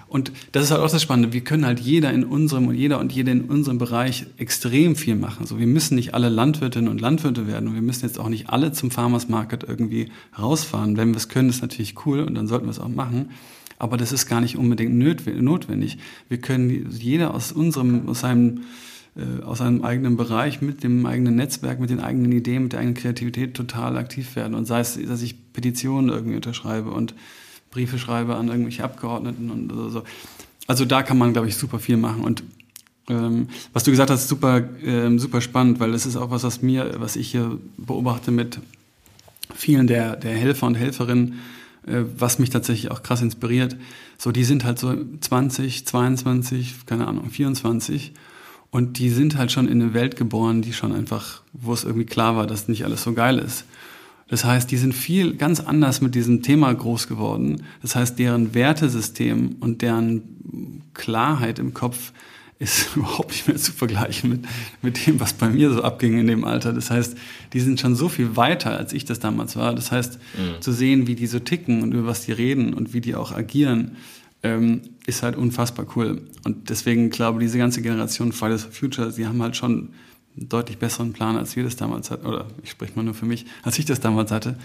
und 0.09 0.31
das 0.53 0.63
ist 0.63 0.71
halt 0.71 0.81
auch 0.81 0.89
das 0.89 1.03
Spannende. 1.03 1.33
Wir 1.33 1.41
können 1.41 1.67
halt 1.67 1.79
jeder 1.79 2.11
in 2.11 2.23
unserem 2.23 2.67
und 2.67 2.73
jeder 2.73 2.99
und 2.99 3.11
jede 3.11 3.29
in 3.29 3.41
unserem 3.41 3.77
Bereich 3.77 4.25
extrem 4.37 4.95
viel 4.95 5.15
machen. 5.15 5.45
So, 5.45 5.59
wir 5.59 5.67
müssen 5.67 5.95
nicht 5.95 6.15
alle 6.15 6.29
Landwirtinnen 6.29 6.89
und 6.89 6.99
Landwirte 6.99 7.45
werden 7.45 7.69
und 7.69 7.75
wir 7.75 7.83
müssen 7.83 8.07
jetzt 8.07 8.19
auch 8.19 8.27
nicht 8.27 8.49
alle 8.49 8.71
zum 8.71 8.89
Farmers 8.89 9.29
Market 9.29 9.63
irgendwie 9.63 10.09
rausfahren. 10.37 10.97
Wenn 10.97 11.09
wir 11.09 11.17
es 11.17 11.29
können, 11.29 11.49
ist 11.49 11.61
natürlich 11.61 12.07
cool 12.07 12.21
und 12.21 12.33
dann 12.33 12.47
sollten 12.47 12.65
wir 12.65 12.71
es 12.71 12.79
auch 12.79 12.89
machen. 12.89 13.29
Aber 13.77 13.97
das 13.97 14.11
ist 14.11 14.25
gar 14.25 14.41
nicht 14.41 14.57
unbedingt 14.57 14.95
notwendig. 14.95 15.99
Wir 16.27 16.39
können 16.39 16.89
jeder 16.91 17.33
aus 17.35 17.51
unserem, 17.51 18.09
aus 18.09 18.21
seinem, 18.21 18.61
aus 19.43 19.61
einem 19.61 19.83
eigenen 19.83 20.17
Bereich 20.17 20.61
mit 20.61 20.83
dem 20.83 21.05
eigenen 21.05 21.35
Netzwerk, 21.35 21.79
mit 21.79 21.89
den 21.89 21.99
eigenen 21.99 22.31
Ideen, 22.31 22.63
mit 22.63 22.73
der 22.73 22.79
eigenen 22.79 22.95
Kreativität 22.95 23.53
total 23.53 23.97
aktiv 23.97 24.35
werden. 24.35 24.53
Und 24.53 24.65
sei 24.65 24.79
es, 24.79 24.99
dass 25.01 25.21
ich 25.21 25.53
Petitionen 25.53 26.09
irgendwie 26.09 26.35
unterschreibe 26.35 26.91
und 26.91 27.13
Briefe 27.71 27.99
schreibe 27.99 28.35
an 28.35 28.47
irgendwelche 28.47 28.83
Abgeordneten 28.83 29.51
und 29.51 29.91
so. 29.91 30.03
Also 30.67 30.85
da 30.85 31.03
kann 31.03 31.17
man, 31.17 31.33
glaube 31.33 31.47
ich, 31.47 31.55
super 31.55 31.79
viel 31.79 31.97
machen. 31.97 32.23
Und 32.23 32.43
ähm, 33.09 33.47
was 33.73 33.83
du 33.83 33.91
gesagt 33.91 34.09
hast, 34.09 34.27
super, 34.27 34.69
ähm, 34.83 35.19
super 35.19 35.41
spannend, 35.41 35.79
weil 35.79 35.91
das 35.91 36.05
ist 36.05 36.15
auch 36.15 36.31
was, 36.31 36.43
was 36.43 36.61
mir, 36.61 36.95
was 36.97 37.15
ich 37.15 37.31
hier 37.31 37.57
beobachte 37.77 38.31
mit 38.31 38.59
vielen 39.53 39.87
der, 39.87 40.15
der 40.15 40.35
Helfer 40.35 40.67
und 40.67 40.75
Helferinnen, 40.75 41.39
äh, 41.87 42.03
was 42.17 42.39
mich 42.39 42.51
tatsächlich 42.51 42.91
auch 42.91 43.03
krass 43.03 43.21
inspiriert. 43.21 43.75
So, 44.17 44.31
die 44.31 44.43
sind 44.43 44.63
halt 44.63 44.79
so 44.79 44.95
20, 45.21 45.87
22, 45.87 46.85
keine 46.85 47.07
Ahnung, 47.07 47.29
24 47.29 48.13
und 48.71 48.99
die 48.99 49.09
sind 49.09 49.37
halt 49.37 49.51
schon 49.51 49.67
in 49.67 49.81
eine 49.81 49.93
Welt 49.93 50.15
geboren, 50.15 50.61
die 50.61 50.73
schon 50.73 50.93
einfach, 50.93 51.41
wo 51.53 51.73
es 51.73 51.83
irgendwie 51.83 52.05
klar 52.05 52.35
war, 52.35 52.45
dass 52.45 52.67
nicht 52.67 52.85
alles 52.85 53.03
so 53.03 53.13
geil 53.13 53.39
ist. 53.39 53.65
Das 54.27 54.45
heißt, 54.45 54.69
die 54.69 54.77
sind 54.77 54.93
viel 54.93 55.35
ganz 55.35 55.59
anders 55.59 56.01
mit 56.01 56.13
diesem 56.13 56.43
Thema 56.43 56.71
groß 56.71 57.07
geworden. 57.07 57.63
Das 57.81 57.95
heißt, 57.95 58.19
deren 58.19 58.53
Wertesystem 58.53 59.55
und 59.59 59.81
deren 59.81 60.83
Klarheit 60.93 61.57
im 61.57 61.73
Kopf 61.73 62.13
ist 62.59 62.89
überhaupt 62.95 63.31
nicht 63.31 63.47
mehr 63.47 63.57
zu 63.57 63.71
vergleichen 63.71 64.29
mit, 64.29 64.45
mit 64.83 65.07
dem, 65.07 65.19
was 65.19 65.33
bei 65.33 65.49
mir 65.49 65.73
so 65.73 65.81
abging 65.81 66.19
in 66.19 66.27
dem 66.27 66.45
Alter. 66.45 66.73
Das 66.73 66.91
heißt, 66.91 67.17
die 67.53 67.59
sind 67.59 67.79
schon 67.79 67.95
so 67.95 68.07
viel 68.07 68.35
weiter, 68.35 68.77
als 68.77 68.93
ich 68.93 69.05
das 69.05 69.19
damals 69.19 69.55
war. 69.55 69.73
Das 69.73 69.91
heißt, 69.91 70.19
mhm. 70.37 70.61
zu 70.61 70.71
sehen, 70.71 71.07
wie 71.07 71.15
die 71.15 71.27
so 71.27 71.39
ticken 71.39 71.81
und 71.81 71.93
über 71.93 72.05
was 72.05 72.25
die 72.25 72.33
reden 72.33 72.75
und 72.75 72.93
wie 72.93 73.01
die 73.01 73.15
auch 73.15 73.31
agieren, 73.31 73.97
ähm, 74.43 74.81
ist 75.05 75.23
halt 75.23 75.35
unfassbar 75.35 75.85
cool. 75.95 76.21
Und 76.45 76.69
deswegen 76.69 77.09
glaube 77.09 77.39
ich, 77.39 77.47
diese 77.47 77.57
ganze 77.57 77.81
Generation 77.81 78.31
Fridays 78.31 78.63
for 78.63 78.71
Future, 78.71 79.11
sie 79.11 79.27
haben 79.27 79.41
halt 79.41 79.55
schon 79.55 79.89
deutlich 80.35 80.77
besseren 80.77 81.13
Plan, 81.13 81.37
als 81.37 81.55
wir 81.55 81.63
das 81.63 81.75
damals 81.75 82.11
hatten. 82.11 82.25
Oder 82.25 82.45
ich 82.63 82.71
spreche 82.71 82.93
mal 82.95 83.03
nur 83.03 83.13
für 83.13 83.25
mich, 83.25 83.45
als 83.63 83.77
ich 83.79 83.85
das 83.85 83.99
damals 83.99 84.31
hatte. 84.31 84.55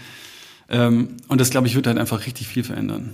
Ähm, 0.69 1.17
und 1.27 1.41
das, 1.41 1.49
glaube 1.49 1.67
ich, 1.67 1.75
wird 1.75 1.87
halt 1.87 1.97
einfach 1.97 2.25
richtig 2.25 2.47
viel 2.47 2.63
verändern. 2.63 3.13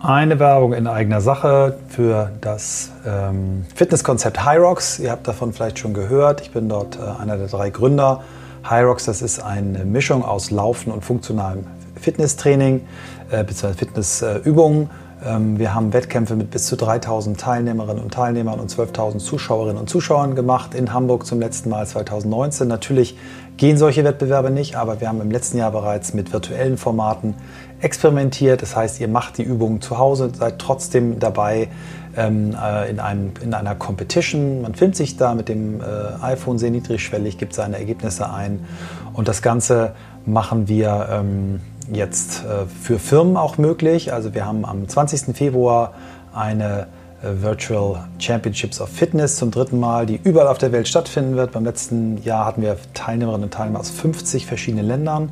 Eine 0.00 0.38
Werbung 0.38 0.74
in 0.74 0.86
eigener 0.86 1.20
Sache 1.20 1.78
für 1.88 2.30
das 2.40 2.92
ähm, 3.04 3.64
Fitnesskonzept 3.74 4.44
Hyrox. 4.44 5.00
Ihr 5.00 5.10
habt 5.10 5.26
davon 5.26 5.52
vielleicht 5.52 5.80
schon 5.80 5.92
gehört. 5.92 6.40
Ich 6.40 6.52
bin 6.52 6.68
dort 6.68 6.96
äh, 6.96 7.20
einer 7.20 7.36
der 7.36 7.48
drei 7.48 7.70
Gründer. 7.70 8.22
Hyrox, 8.62 9.06
das 9.06 9.22
ist 9.22 9.40
eine 9.40 9.84
Mischung 9.84 10.24
aus 10.24 10.50
Laufen 10.52 10.92
und 10.92 11.04
funktionalem 11.04 11.64
Fitnesstraining 12.00 12.82
äh, 13.30 13.44
bzw. 13.44 13.74
Fitnessübungen. 13.74 14.90
Ähm, 15.24 15.58
wir 15.58 15.74
haben 15.74 15.92
Wettkämpfe 15.92 16.36
mit 16.36 16.50
bis 16.50 16.66
zu 16.66 16.76
3000 16.76 17.38
Teilnehmerinnen 17.38 18.02
und 18.02 18.14
Teilnehmern 18.14 18.60
und 18.60 18.70
12.000 18.70 19.18
Zuschauerinnen 19.18 19.78
und 19.78 19.90
Zuschauern 19.90 20.34
gemacht 20.34 20.74
in 20.74 20.92
Hamburg 20.92 21.26
zum 21.26 21.40
letzten 21.40 21.70
Mal 21.70 21.86
2019. 21.86 22.68
Natürlich 22.68 23.16
gehen 23.56 23.76
solche 23.76 24.04
Wettbewerbe 24.04 24.50
nicht, 24.50 24.76
aber 24.76 25.00
wir 25.00 25.08
haben 25.08 25.20
im 25.20 25.30
letzten 25.32 25.58
Jahr 25.58 25.72
bereits 25.72 26.14
mit 26.14 26.32
virtuellen 26.32 26.76
Formaten 26.76 27.34
experimentiert. 27.80 28.62
Das 28.62 28.76
heißt, 28.76 29.00
ihr 29.00 29.08
macht 29.08 29.38
die 29.38 29.42
Übungen 29.42 29.80
zu 29.80 29.98
Hause, 29.98 30.30
seid 30.38 30.60
trotzdem 30.60 31.18
dabei 31.18 31.68
ähm, 32.16 32.56
äh, 32.60 32.88
in, 32.88 33.00
einem, 33.00 33.32
in 33.42 33.54
einer 33.54 33.74
Competition. 33.74 34.62
Man 34.62 34.76
filmt 34.76 34.94
sich 34.94 35.16
da 35.16 35.34
mit 35.34 35.48
dem 35.48 35.80
äh, 35.80 35.84
iPhone 36.22 36.58
sehr 36.58 36.70
niedrigschwellig, 36.70 37.38
gibt 37.38 37.54
seine 37.54 37.78
Ergebnisse 37.78 38.30
ein 38.30 38.64
und 39.12 39.26
das 39.26 39.42
Ganze 39.42 39.94
machen 40.24 40.68
wir 40.68 41.08
ähm, 41.10 41.60
jetzt 41.92 42.44
äh, 42.44 42.66
für 42.66 42.98
Firmen 42.98 43.36
auch 43.36 43.58
möglich. 43.58 44.12
Also 44.12 44.34
wir 44.34 44.46
haben 44.46 44.64
am 44.64 44.88
20. 44.88 45.36
Februar 45.36 45.94
eine 46.34 46.86
äh, 47.22 47.42
Virtual 47.42 48.04
Championships 48.18 48.80
of 48.80 48.88
Fitness 48.88 49.36
zum 49.36 49.50
dritten 49.50 49.80
Mal, 49.80 50.06
die 50.06 50.20
überall 50.22 50.46
auf 50.46 50.58
der 50.58 50.70
Welt 50.70 50.86
stattfinden 50.86 51.36
wird. 51.36 51.52
Beim 51.52 51.64
letzten 51.64 52.22
Jahr 52.22 52.46
hatten 52.46 52.62
wir 52.62 52.76
Teilnehmerinnen 52.94 53.44
und 53.44 53.54
Teilnehmer 53.54 53.80
aus 53.80 53.90
50 53.90 54.46
verschiedenen 54.46 54.86
Ländern. 54.86 55.30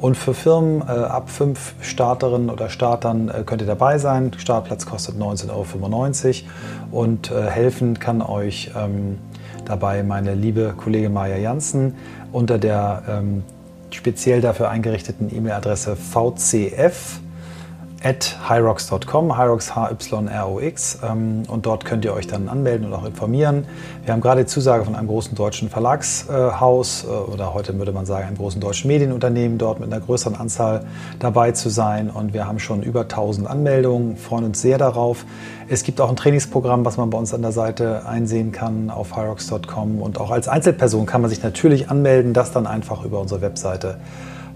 Und 0.00 0.16
für 0.16 0.34
Firmen 0.34 0.80
äh, 0.82 0.90
ab 0.90 1.30
fünf 1.30 1.74
Starterinnen 1.80 2.50
oder 2.50 2.70
Startern 2.70 3.28
äh, 3.28 3.42
könnt 3.44 3.62
ihr 3.62 3.68
dabei 3.68 3.98
sein. 3.98 4.32
Startplatz 4.36 4.86
kostet 4.86 5.16
19,95 5.16 5.50
Euro 5.52 7.02
und 7.02 7.30
äh, 7.30 7.48
helfen 7.48 7.98
kann 7.98 8.22
euch 8.22 8.72
ähm, 8.76 9.18
dabei 9.64 10.02
meine 10.02 10.34
liebe 10.34 10.74
Kollegin 10.76 11.12
Maja 11.12 11.36
Janssen 11.36 11.94
unter 12.32 12.58
der 12.58 13.02
ähm, 13.08 13.44
speziell 13.94 14.40
dafür 14.40 14.68
eingerichteten 14.70 15.34
E-Mail-Adresse 15.34 15.96
vcf 15.96 17.20
at 18.02 18.36
hyrox.com, 18.48 19.36
hyrox 19.36 19.74
H-Y-R-O-X. 19.74 20.98
Ähm, 21.02 21.42
und 21.48 21.66
dort 21.66 21.84
könnt 21.84 22.04
ihr 22.04 22.14
euch 22.14 22.26
dann 22.26 22.48
anmelden 22.48 22.86
und 22.86 22.94
auch 22.94 23.04
informieren. 23.04 23.66
Wir 24.04 24.12
haben 24.12 24.20
gerade 24.20 24.42
die 24.42 24.46
Zusage 24.46 24.84
von 24.84 24.94
einem 24.94 25.08
großen 25.08 25.34
deutschen 25.34 25.68
Verlagshaus 25.68 27.04
äh, 27.04 27.08
oder 27.08 27.54
heute 27.54 27.76
würde 27.76 27.92
man 27.92 28.06
sagen 28.06 28.28
einem 28.28 28.36
großen 28.36 28.60
deutschen 28.60 28.88
Medienunternehmen, 28.88 29.58
dort 29.58 29.80
mit 29.80 29.92
einer 29.92 30.00
größeren 30.00 30.36
Anzahl 30.36 30.84
dabei 31.18 31.52
zu 31.52 31.70
sein. 31.70 32.08
Und 32.08 32.32
wir 32.32 32.46
haben 32.46 32.60
schon 32.60 32.82
über 32.82 33.02
1000 33.02 33.48
Anmeldungen, 33.48 34.16
freuen 34.16 34.44
uns 34.44 34.62
sehr 34.62 34.78
darauf. 34.78 35.24
Es 35.68 35.82
gibt 35.82 36.00
auch 36.00 36.08
ein 36.08 36.16
Trainingsprogramm, 36.16 36.84
was 36.84 36.96
man 36.96 37.10
bei 37.10 37.18
uns 37.18 37.34
an 37.34 37.42
der 37.42 37.52
Seite 37.52 38.06
einsehen 38.06 38.52
kann 38.52 38.90
auf 38.90 39.16
hyrox.com. 39.16 40.00
Und 40.00 40.20
auch 40.20 40.30
als 40.30 40.46
Einzelperson 40.46 41.04
kann 41.06 41.20
man 41.20 41.30
sich 41.30 41.42
natürlich 41.42 41.90
anmelden, 41.90 42.32
das 42.32 42.52
dann 42.52 42.66
einfach 42.66 43.04
über 43.04 43.20
unsere 43.20 43.40
Webseite 43.40 43.98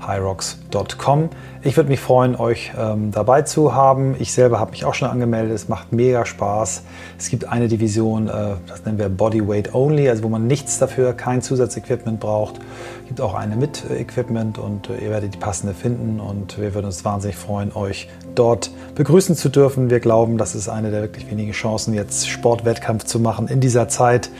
hyrox.com. 0.07 1.30
Ich 1.64 1.76
würde 1.76 1.90
mich 1.90 2.00
freuen, 2.00 2.34
euch 2.34 2.72
ähm, 2.76 3.12
dabei 3.12 3.42
zu 3.42 3.72
haben. 3.72 4.16
Ich 4.18 4.32
selber 4.32 4.59
habe 4.59 4.72
mich 4.72 4.84
auch 4.84 4.94
schon 4.94 5.09
angemeldet. 5.09 5.55
Es 5.55 5.68
macht 5.68 5.92
mega 5.92 6.26
Spaß. 6.26 6.82
Es 7.18 7.28
gibt 7.28 7.48
eine 7.48 7.68
Division, 7.68 8.28
äh, 8.28 8.55
das 8.66 8.84
nennen 8.84 8.98
wir 8.98 9.09
Bodyweight 9.09 9.72
Only, 9.72 10.09
also 10.09 10.24
wo 10.24 10.28
man 10.28 10.48
nichts 10.48 10.78
dafür, 10.78 11.12
kein 11.12 11.40
Zusatzequipment 11.40 12.18
braucht. 12.18 12.57
Es 13.03 13.09
gibt 13.09 13.20
auch 13.20 13.34
eine 13.34 13.55
mit 13.55 13.84
Equipment 13.90 14.59
und 14.59 14.90
äh, 14.90 15.05
ihr 15.05 15.11
werdet 15.11 15.34
die 15.34 15.38
passende 15.38 15.72
finden. 15.72 16.18
Und 16.18 16.61
wir 16.61 16.74
würden 16.74 16.86
uns 16.86 17.05
wahnsinnig 17.05 17.36
freuen, 17.36 17.72
euch 17.74 18.09
dort 18.34 18.70
begrüßen 18.96 19.36
zu 19.36 19.48
dürfen. 19.48 19.88
Wir 19.88 20.00
glauben, 20.00 20.38
das 20.38 20.57
ist 20.57 20.68
eine 20.68 20.90
der 20.90 21.03
wirklich 21.03 21.30
wenigen 21.30 21.53
Chancen, 21.53 21.94
jetzt 21.94 22.28
Sportwettkampf 22.28 23.05
zu 23.05 23.20
machen 23.20 23.46
in 23.46 23.61
dieser 23.61 23.88
Zeit, 23.88 24.30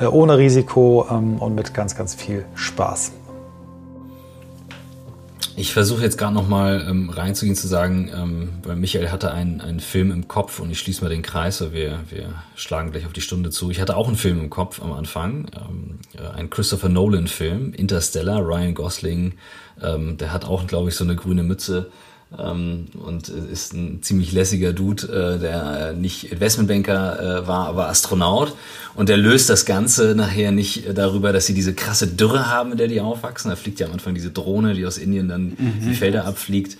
äh, 0.00 0.06
ohne 0.06 0.38
Risiko 0.38 1.06
ähm, 1.10 1.38
und 1.38 1.56
mit 1.56 1.74
ganz, 1.74 1.96
ganz 1.96 2.14
viel 2.14 2.44
Spaß. 2.54 3.17
Ich 5.60 5.72
versuche 5.72 6.02
jetzt 6.02 6.18
gerade 6.18 6.34
nochmal 6.34 6.86
ähm, 6.88 7.10
reinzugehen, 7.10 7.56
zu 7.56 7.66
sagen, 7.66 8.12
ähm, 8.14 8.48
weil 8.62 8.76
Michael 8.76 9.10
hatte 9.10 9.32
einen, 9.32 9.60
einen 9.60 9.80
Film 9.80 10.12
im 10.12 10.28
Kopf 10.28 10.60
und 10.60 10.70
ich 10.70 10.78
schließe 10.78 11.02
mal 11.02 11.10
den 11.10 11.22
Kreis, 11.22 11.60
weil 11.60 11.72
wir, 11.72 11.98
wir 12.10 12.32
schlagen 12.54 12.92
gleich 12.92 13.06
auf 13.06 13.12
die 13.12 13.20
Stunde 13.20 13.50
zu. 13.50 13.68
Ich 13.72 13.80
hatte 13.80 13.96
auch 13.96 14.06
einen 14.06 14.16
Film 14.16 14.38
im 14.38 14.50
Kopf 14.50 14.80
am 14.80 14.92
Anfang, 14.92 15.50
ähm, 15.56 15.98
äh, 16.16 16.28
ein 16.28 16.48
Christopher 16.48 16.88
Nolan-Film, 16.88 17.72
Interstellar, 17.72 18.40
Ryan 18.40 18.72
Gosling, 18.72 19.34
ähm, 19.82 20.16
der 20.16 20.32
hat 20.32 20.44
auch, 20.44 20.64
glaube 20.68 20.90
ich, 20.90 20.94
so 20.94 21.02
eine 21.02 21.16
grüne 21.16 21.42
Mütze 21.42 21.90
und 22.30 23.28
ist 23.28 23.72
ein 23.72 24.02
ziemlich 24.02 24.32
lässiger 24.32 24.74
Dude, 24.74 25.06
äh, 25.06 25.38
der 25.38 25.94
nicht 25.94 26.30
Investmentbanker 26.30 27.42
äh, 27.42 27.46
war, 27.48 27.66
aber 27.68 27.88
Astronaut. 27.88 28.54
Und 28.94 29.08
der 29.08 29.16
löst 29.16 29.48
das 29.48 29.64
Ganze 29.64 30.14
nachher 30.14 30.52
nicht 30.52 30.84
darüber, 30.94 31.32
dass 31.32 31.46
sie 31.46 31.54
diese 31.54 31.72
krasse 31.72 32.06
Dürre 32.06 32.50
haben, 32.50 32.72
in 32.72 32.78
der 32.78 32.88
die 32.88 33.00
aufwachsen. 33.00 33.48
Da 33.48 33.56
fliegt 33.56 33.80
ja 33.80 33.86
am 33.86 33.94
Anfang 33.94 34.14
diese 34.14 34.30
Drohne, 34.30 34.74
die 34.74 34.84
aus 34.84 34.98
Indien 34.98 35.28
dann 35.28 35.56
mhm. 35.58 35.80
die 35.82 35.94
Felder 35.94 36.26
abfliegt, 36.26 36.76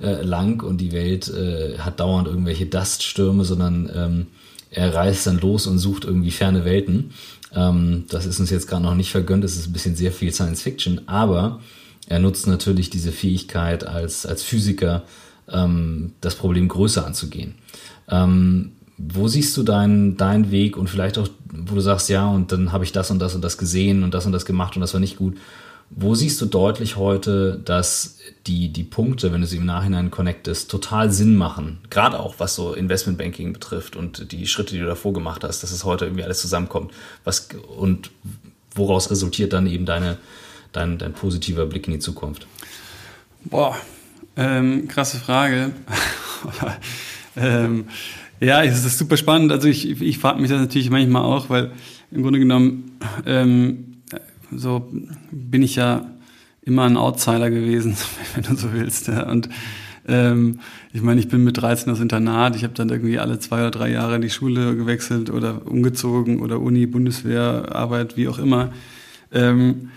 äh, 0.00 0.22
lang 0.22 0.62
und 0.62 0.78
die 0.78 0.92
Welt 0.92 1.28
äh, 1.28 1.78
hat 1.78 1.98
dauernd 1.98 2.28
irgendwelche 2.28 2.66
Duststürme, 2.66 3.44
sondern 3.44 3.90
ähm, 3.94 4.26
er 4.70 4.94
reist 4.94 5.26
dann 5.26 5.40
los 5.40 5.66
und 5.66 5.78
sucht 5.78 6.04
irgendwie 6.04 6.30
ferne 6.30 6.64
Welten. 6.64 7.10
Ähm, 7.54 8.04
das 8.08 8.26
ist 8.26 8.40
uns 8.40 8.50
jetzt 8.50 8.68
gerade 8.68 8.82
noch 8.82 8.94
nicht 8.94 9.10
vergönnt, 9.10 9.44
das 9.44 9.56
ist 9.56 9.66
ein 9.66 9.72
bisschen 9.72 9.96
sehr 9.96 10.12
viel 10.12 10.32
Science 10.32 10.62
Fiction, 10.62 11.02
aber 11.06 11.60
er 12.08 12.18
nutzt 12.18 12.46
natürlich 12.46 12.90
diese 12.90 13.12
Fähigkeit 13.12 13.86
als, 13.86 14.26
als 14.26 14.42
Physiker, 14.42 15.02
ähm, 15.50 16.12
das 16.20 16.34
Problem 16.34 16.68
größer 16.68 17.06
anzugehen. 17.06 17.54
Ähm, 18.08 18.72
wo 18.98 19.26
siehst 19.28 19.56
du 19.56 19.62
deinen 19.62 20.16
dein 20.16 20.50
Weg 20.50 20.76
und 20.76 20.88
vielleicht 20.88 21.18
auch, 21.18 21.28
wo 21.50 21.74
du 21.74 21.80
sagst, 21.80 22.08
ja, 22.08 22.28
und 22.28 22.52
dann 22.52 22.72
habe 22.72 22.84
ich 22.84 22.92
das 22.92 23.10
und 23.10 23.18
das 23.18 23.34
und 23.34 23.42
das 23.42 23.58
gesehen 23.58 24.04
und 24.04 24.14
das 24.14 24.26
und 24.26 24.32
das 24.32 24.44
gemacht 24.44 24.76
und 24.76 24.80
das 24.80 24.92
war 24.92 25.00
nicht 25.00 25.16
gut. 25.16 25.36
Wo 25.94 26.14
siehst 26.14 26.40
du 26.40 26.46
deutlich 26.46 26.96
heute, 26.96 27.60
dass 27.62 28.16
die, 28.46 28.72
die 28.72 28.84
Punkte, 28.84 29.30
wenn 29.32 29.42
du 29.42 29.46
sie 29.46 29.58
im 29.58 29.66
Nachhinein 29.66 30.10
connectest, 30.10 30.70
total 30.70 31.12
Sinn 31.12 31.36
machen? 31.36 31.78
Gerade 31.90 32.18
auch 32.18 32.36
was 32.38 32.54
so 32.54 32.72
Investmentbanking 32.72 33.52
betrifft 33.52 33.94
und 33.94 34.32
die 34.32 34.46
Schritte, 34.46 34.72
die 34.72 34.80
du 34.80 34.86
davor 34.86 35.12
gemacht 35.12 35.44
hast, 35.44 35.62
dass 35.62 35.70
es 35.70 35.84
heute 35.84 36.06
irgendwie 36.06 36.24
alles 36.24 36.40
zusammenkommt. 36.40 36.92
Was, 37.24 37.48
und 37.76 38.10
woraus 38.74 39.10
resultiert 39.10 39.52
dann 39.52 39.66
eben 39.66 39.84
deine, 39.84 40.16
dein, 40.72 40.98
dein 40.98 41.12
positiver 41.12 41.66
Blick 41.66 41.86
in 41.86 41.94
die 41.94 41.98
Zukunft? 41.98 42.46
Boah, 43.44 43.76
ähm, 44.36 44.88
krasse 44.88 45.18
Frage. 45.18 45.72
ähm, 47.36 47.86
ja, 48.40 48.62
es 48.64 48.84
ist 48.84 48.98
super 48.98 49.16
spannend. 49.16 49.52
Also 49.52 49.68
ich, 49.68 50.00
ich 50.00 50.18
frage 50.18 50.40
mich 50.40 50.50
das 50.50 50.60
natürlich 50.60 50.90
manchmal 50.90 51.22
auch, 51.22 51.48
weil 51.50 51.72
im 52.10 52.22
Grunde 52.22 52.38
genommen 52.38 52.98
ähm, 53.26 54.02
so 54.50 54.90
bin 55.30 55.62
ich 55.62 55.76
ja 55.76 56.06
immer 56.62 56.84
ein 56.84 56.96
Outsider 56.96 57.50
gewesen, 57.50 57.96
wenn 58.34 58.44
du 58.44 58.56
so 58.56 58.72
willst. 58.72 59.08
Ja. 59.08 59.28
Und 59.28 59.48
ähm, 60.06 60.60
ich 60.92 61.02
meine, 61.02 61.20
ich 61.20 61.28
bin 61.28 61.44
mit 61.44 61.60
13 61.60 61.92
das 61.92 62.00
Internat, 62.00 62.56
ich 62.56 62.64
habe 62.64 62.74
dann 62.74 62.88
irgendwie 62.88 63.18
alle 63.18 63.38
zwei 63.38 63.58
oder 63.58 63.70
drei 63.70 63.90
Jahre 63.90 64.18
die 64.18 64.30
Schule 64.30 64.76
gewechselt 64.76 65.30
oder 65.30 65.66
umgezogen 65.66 66.40
oder 66.40 66.60
Uni, 66.60 66.86
Bundeswehr, 66.86 67.68
Arbeit, 67.72 68.16
wie 68.16 68.28
auch 68.28 68.38
immer. 68.38 68.72
Ähm, 69.32 69.90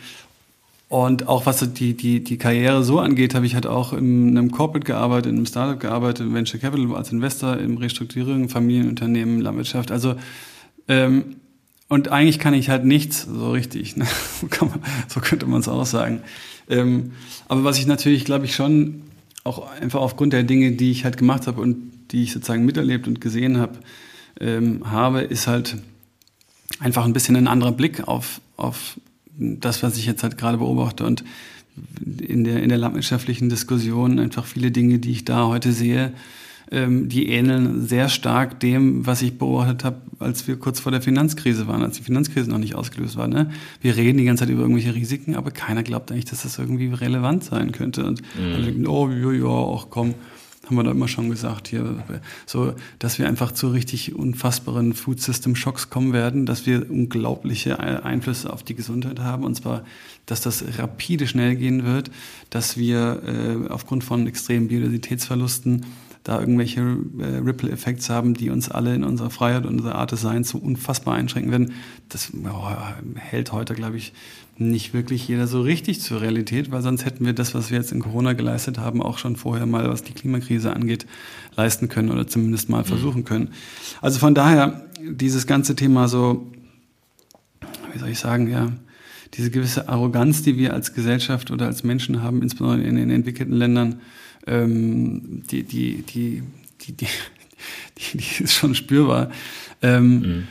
und 0.95 1.27
auch 1.27 1.45
was 1.45 1.59
die, 1.73 1.93
die, 1.93 2.23
die 2.23 2.37
Karriere 2.37 2.81
so 2.85 3.01
angeht, 3.01 3.35
habe 3.35 3.45
ich 3.45 3.53
halt 3.53 3.67
auch 3.67 3.91
in 3.91 4.29
einem 4.29 4.49
Corporate 4.49 4.85
gearbeitet, 4.85 5.29
in 5.29 5.35
einem 5.35 5.45
Startup 5.45 5.77
gearbeitet, 5.77 6.33
Venture 6.33 6.57
Capital 6.57 6.95
als 6.95 7.11
Investor, 7.11 7.57
im 7.57 7.75
Restrukturierung, 7.75 8.47
Familienunternehmen, 8.47 9.41
Landwirtschaft. 9.41 9.91
Also 9.91 10.15
ähm, 10.87 11.35
und 11.89 12.13
eigentlich 12.13 12.39
kann 12.39 12.53
ich 12.53 12.69
halt 12.69 12.85
nichts 12.85 13.23
so 13.23 13.51
richtig. 13.51 13.97
Ne? 13.97 14.07
so 15.09 15.19
könnte 15.19 15.45
man 15.47 15.59
es 15.59 15.67
auch 15.67 15.85
sagen. 15.85 16.21
Ähm, 16.69 17.11
aber 17.49 17.65
was 17.65 17.77
ich 17.77 17.87
natürlich, 17.87 18.23
glaube 18.23 18.45
ich, 18.45 18.55
schon 18.55 19.01
auch 19.43 19.69
einfach 19.69 19.99
aufgrund 19.99 20.31
der 20.31 20.43
Dinge, 20.43 20.71
die 20.71 20.91
ich 20.91 21.03
halt 21.03 21.17
gemacht 21.17 21.45
habe 21.45 21.59
und 21.59 21.91
die 22.11 22.23
ich 22.23 22.31
sozusagen 22.31 22.63
miterlebt 22.63 23.05
und 23.05 23.19
gesehen 23.19 23.57
habe, 23.57 23.79
ähm, 24.39 24.89
habe, 24.89 25.19
ist 25.19 25.47
halt 25.47 25.75
einfach 26.79 27.03
ein 27.03 27.11
bisschen 27.11 27.35
ein 27.35 27.49
anderer 27.49 27.73
Blick 27.73 28.07
auf, 28.07 28.39
auf 28.55 28.95
das, 29.37 29.83
was 29.83 29.97
ich 29.97 30.05
jetzt 30.05 30.23
halt 30.23 30.37
gerade 30.37 30.57
beobachte 30.57 31.05
und 31.05 31.23
in 32.19 32.43
der, 32.43 32.63
in 32.63 32.69
der 32.69 32.77
landwirtschaftlichen 32.77 33.49
Diskussion 33.49 34.19
einfach 34.19 34.45
viele 34.45 34.71
Dinge, 34.71 34.99
die 34.99 35.11
ich 35.11 35.25
da 35.25 35.47
heute 35.47 35.73
sehe, 35.73 36.13
ähm, 36.71 37.09
die 37.09 37.29
ähneln 37.29 37.85
sehr 37.85 38.09
stark 38.09 38.59
dem, 38.59 39.05
was 39.05 39.21
ich 39.21 39.37
beobachtet 39.37 39.83
habe, 39.83 40.01
als 40.19 40.47
wir 40.47 40.57
kurz 40.57 40.79
vor 40.79 40.91
der 40.91 41.01
Finanzkrise 41.01 41.67
waren, 41.67 41.83
als 41.83 41.97
die 41.97 42.03
Finanzkrise 42.03 42.49
noch 42.49 42.57
nicht 42.57 42.75
ausgelöst 42.75 43.17
war. 43.17 43.27
Ne? 43.27 43.51
Wir 43.81 43.95
reden 43.95 44.17
die 44.17 44.25
ganze 44.25 44.41
Zeit 44.41 44.49
über 44.49 44.61
irgendwelche 44.61 44.95
Risiken, 44.95 45.35
aber 45.35 45.51
keiner 45.51 45.83
glaubt 45.83 46.11
eigentlich, 46.11 46.25
dass 46.25 46.43
das 46.43 46.57
irgendwie 46.57 46.87
relevant 46.87 47.43
sein 47.43 47.71
könnte. 47.71 48.05
Und 48.05 48.21
mhm. 48.21 48.53
alle 48.53 48.65
denken, 48.65 48.87
oh, 48.87 49.09
ja, 49.09 49.31
ja, 49.31 49.45
auch 49.45 49.89
komm, 49.89 50.15
haben 50.65 50.75
wir 50.75 50.83
da 50.83 50.91
immer 50.91 51.07
schon 51.07 51.29
gesagt 51.29 51.67
hier, 51.67 52.03
so, 52.45 52.73
dass 52.99 53.19
wir 53.19 53.27
einfach 53.27 53.51
zu 53.51 53.69
richtig 53.69 54.15
unfassbaren 54.15 54.93
Food 54.93 55.21
System 55.21 55.55
Schocks 55.55 55.89
kommen 55.89 56.13
werden, 56.13 56.45
dass 56.45 56.65
wir 56.65 56.89
unglaubliche 56.89 57.79
Einflüsse 57.79 58.51
auf 58.51 58.63
die 58.63 58.75
Gesundheit 58.75 59.19
haben. 59.19 59.43
Und 59.43 59.55
zwar, 59.55 59.85
dass 60.25 60.41
das 60.41 60.63
rapide 60.77 61.27
schnell 61.27 61.55
gehen 61.55 61.85
wird, 61.85 62.09
dass 62.49 62.77
wir 62.77 63.21
äh, 63.25 63.69
aufgrund 63.69 64.03
von 64.03 64.25
extremen 64.27 64.67
Biodiversitätsverlusten 64.67 65.85
da 66.25 66.39
irgendwelche 66.39 66.81
äh, 66.81 67.37
Ripple-Effekte 67.37 68.11
haben, 68.11 68.33
die 68.33 68.49
uns 68.49 68.69
alle 68.69 68.95
in 68.95 69.03
unserer 69.03 69.29
Freiheit 69.29 69.63
und 69.65 69.75
unserer 69.75 69.93
Art 69.95 70.11
des 70.11 70.21
Seins 70.21 70.49
so 70.49 70.57
unfassbar 70.57 71.13
einschränken 71.13 71.51
werden. 71.51 71.73
Das 72.09 72.31
oh, 72.33 72.71
hält 73.15 73.51
heute, 73.51 73.75
glaube 73.75 73.97
ich, 73.97 74.11
nicht 74.57 74.95
wirklich 74.95 75.27
jeder 75.27 75.45
so 75.45 75.61
richtig 75.61 76.01
zur 76.01 76.21
Realität, 76.21 76.71
weil 76.71 76.81
sonst 76.81 77.05
hätten 77.05 77.27
wir 77.27 77.33
das, 77.33 77.53
was 77.53 77.69
wir 77.69 77.77
jetzt 77.77 77.91
in 77.91 77.99
Corona 77.99 78.33
geleistet 78.33 78.79
haben, 78.79 79.03
auch 79.03 79.19
schon 79.19 79.35
vorher 79.35 79.67
mal, 79.67 79.87
was 79.87 80.01
die 80.01 80.13
Klimakrise 80.13 80.73
angeht, 80.73 81.05
leisten 81.55 81.89
können 81.89 82.09
oder 82.09 82.25
zumindest 82.25 82.69
mal 82.69 82.81
mhm. 82.81 82.85
versuchen 82.85 83.23
können. 83.23 83.49
Also 84.01 84.17
von 84.17 84.33
daher, 84.33 84.87
dieses 84.99 85.45
ganze 85.45 85.75
Thema 85.75 86.07
so, 86.07 86.51
wie 87.93 87.99
soll 87.99 88.09
ich 88.09 88.19
sagen, 88.19 88.49
ja, 88.49 88.71
diese 89.35 89.51
gewisse 89.51 89.89
Arroganz, 89.89 90.41
die 90.41 90.57
wir 90.57 90.73
als 90.73 90.95
Gesellschaft 90.95 91.51
oder 91.51 91.67
als 91.67 91.83
Menschen 91.83 92.23
haben, 92.23 92.41
insbesondere 92.41 92.87
in 92.87 92.95
den 92.95 93.11
entwickelten 93.11 93.53
Ländern, 93.53 94.01
ähm, 94.47 95.43
die, 95.49 95.63
die, 95.63 96.01
die, 96.03 96.43
die, 96.81 96.91
die, 96.93 97.07
die, 97.97 98.17
die 98.17 98.43
ist 98.43 98.53
schon 98.53 98.75
spürbar. 98.75 99.31
Ähm, 99.81 100.19
mhm. 100.19 100.47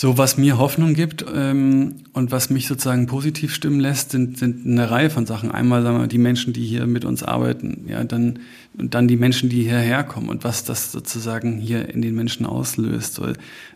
So, 0.00 0.16
was 0.16 0.38
mir 0.38 0.56
Hoffnung 0.56 0.94
gibt 0.94 1.26
ähm, 1.30 1.96
und 2.14 2.32
was 2.32 2.48
mich 2.48 2.66
sozusagen 2.66 3.06
positiv 3.06 3.54
stimmen 3.54 3.80
lässt, 3.80 4.12
sind, 4.12 4.38
sind 4.38 4.64
eine 4.64 4.90
Reihe 4.90 5.10
von 5.10 5.26
Sachen. 5.26 5.50
Einmal 5.50 5.82
sagen 5.82 5.98
wir, 5.98 6.06
die 6.06 6.16
Menschen, 6.16 6.54
die 6.54 6.64
hier 6.64 6.86
mit 6.86 7.04
uns 7.04 7.22
arbeiten, 7.22 7.84
ja, 7.86 8.02
dann, 8.04 8.38
und 8.78 8.94
dann 8.94 9.08
die 9.08 9.18
Menschen, 9.18 9.50
die 9.50 9.62
hierher 9.62 10.02
kommen 10.02 10.30
und 10.30 10.42
was 10.42 10.64
das 10.64 10.90
sozusagen 10.90 11.58
hier 11.58 11.90
in 11.90 12.00
den 12.00 12.14
Menschen 12.14 12.46
auslöst. 12.46 13.12
So, 13.12 13.26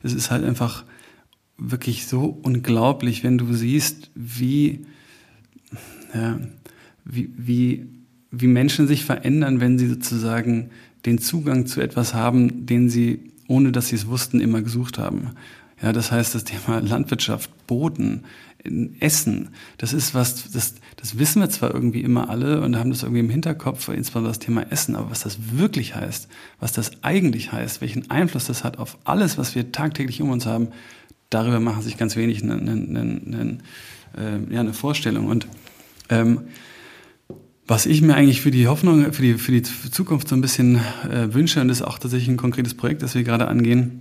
es 0.02 0.14
ist 0.14 0.30
halt 0.30 0.46
einfach 0.46 0.84
wirklich 1.58 2.06
so 2.06 2.38
unglaublich, 2.42 3.22
wenn 3.22 3.36
du 3.36 3.52
siehst, 3.52 4.10
wie, 4.14 4.86
ja, 6.14 6.38
wie, 7.04 7.34
wie, 7.36 7.86
wie 8.40 8.46
Menschen 8.46 8.86
sich 8.86 9.04
verändern, 9.04 9.60
wenn 9.60 9.78
sie 9.78 9.88
sozusagen 9.88 10.70
den 11.06 11.18
Zugang 11.18 11.66
zu 11.66 11.80
etwas 11.80 12.14
haben, 12.14 12.66
den 12.66 12.88
sie, 12.88 13.32
ohne 13.48 13.72
dass 13.72 13.88
sie 13.88 13.96
es 13.96 14.06
wussten, 14.06 14.40
immer 14.40 14.62
gesucht 14.62 14.98
haben. 14.98 15.30
Ja, 15.82 15.92
das 15.92 16.10
heißt, 16.10 16.34
das 16.34 16.44
Thema 16.44 16.78
Landwirtschaft, 16.82 17.50
Boden, 17.66 18.24
Essen, 18.98 19.50
das 19.76 19.92
ist 19.92 20.14
was, 20.14 20.50
das, 20.52 20.76
das 20.96 21.18
wissen 21.18 21.42
wir 21.42 21.50
zwar 21.50 21.74
irgendwie 21.74 22.00
immer 22.00 22.30
alle 22.30 22.62
und 22.62 22.78
haben 22.78 22.88
das 22.88 23.02
irgendwie 23.02 23.20
im 23.20 23.28
Hinterkopf, 23.28 23.88
insbesondere 23.88 24.30
das 24.30 24.38
Thema 24.38 24.62
Essen, 24.72 24.96
aber 24.96 25.10
was 25.10 25.20
das 25.20 25.36
wirklich 25.52 25.94
heißt, 25.94 26.28
was 26.60 26.72
das 26.72 27.02
eigentlich 27.02 27.52
heißt, 27.52 27.82
welchen 27.82 28.10
Einfluss 28.10 28.46
das 28.46 28.64
hat 28.64 28.78
auf 28.78 28.96
alles, 29.04 29.36
was 29.36 29.54
wir 29.54 29.70
tagtäglich 29.70 30.22
um 30.22 30.30
uns 30.30 30.46
haben, 30.46 30.68
darüber 31.28 31.60
machen 31.60 31.82
sich 31.82 31.98
ganz 31.98 32.16
wenig 32.16 32.42
eine, 32.42 32.54
eine, 32.54 32.72
eine, 32.72 33.58
äh, 34.16 34.54
ja, 34.54 34.60
eine 34.60 34.72
Vorstellung. 34.72 35.26
Und 35.26 35.46
ähm, 36.08 36.42
was 37.66 37.86
ich 37.86 38.02
mir 38.02 38.14
eigentlich 38.14 38.40
für 38.40 38.50
die 38.50 38.66
Hoffnung, 38.66 39.12
für 39.12 39.22
die, 39.22 39.34
für 39.34 39.52
die 39.52 39.62
Zukunft 39.62 40.28
so 40.28 40.36
ein 40.36 40.40
bisschen 40.40 40.76
äh, 41.10 41.32
wünsche, 41.32 41.60
und 41.60 41.68
das 41.68 41.78
ist 41.78 41.86
auch 41.86 41.98
tatsächlich 41.98 42.28
ein 42.28 42.36
konkretes 42.36 42.74
Projekt, 42.74 43.02
das 43.02 43.14
wir 43.14 43.24
gerade 43.24 43.48
angehen, 43.48 44.00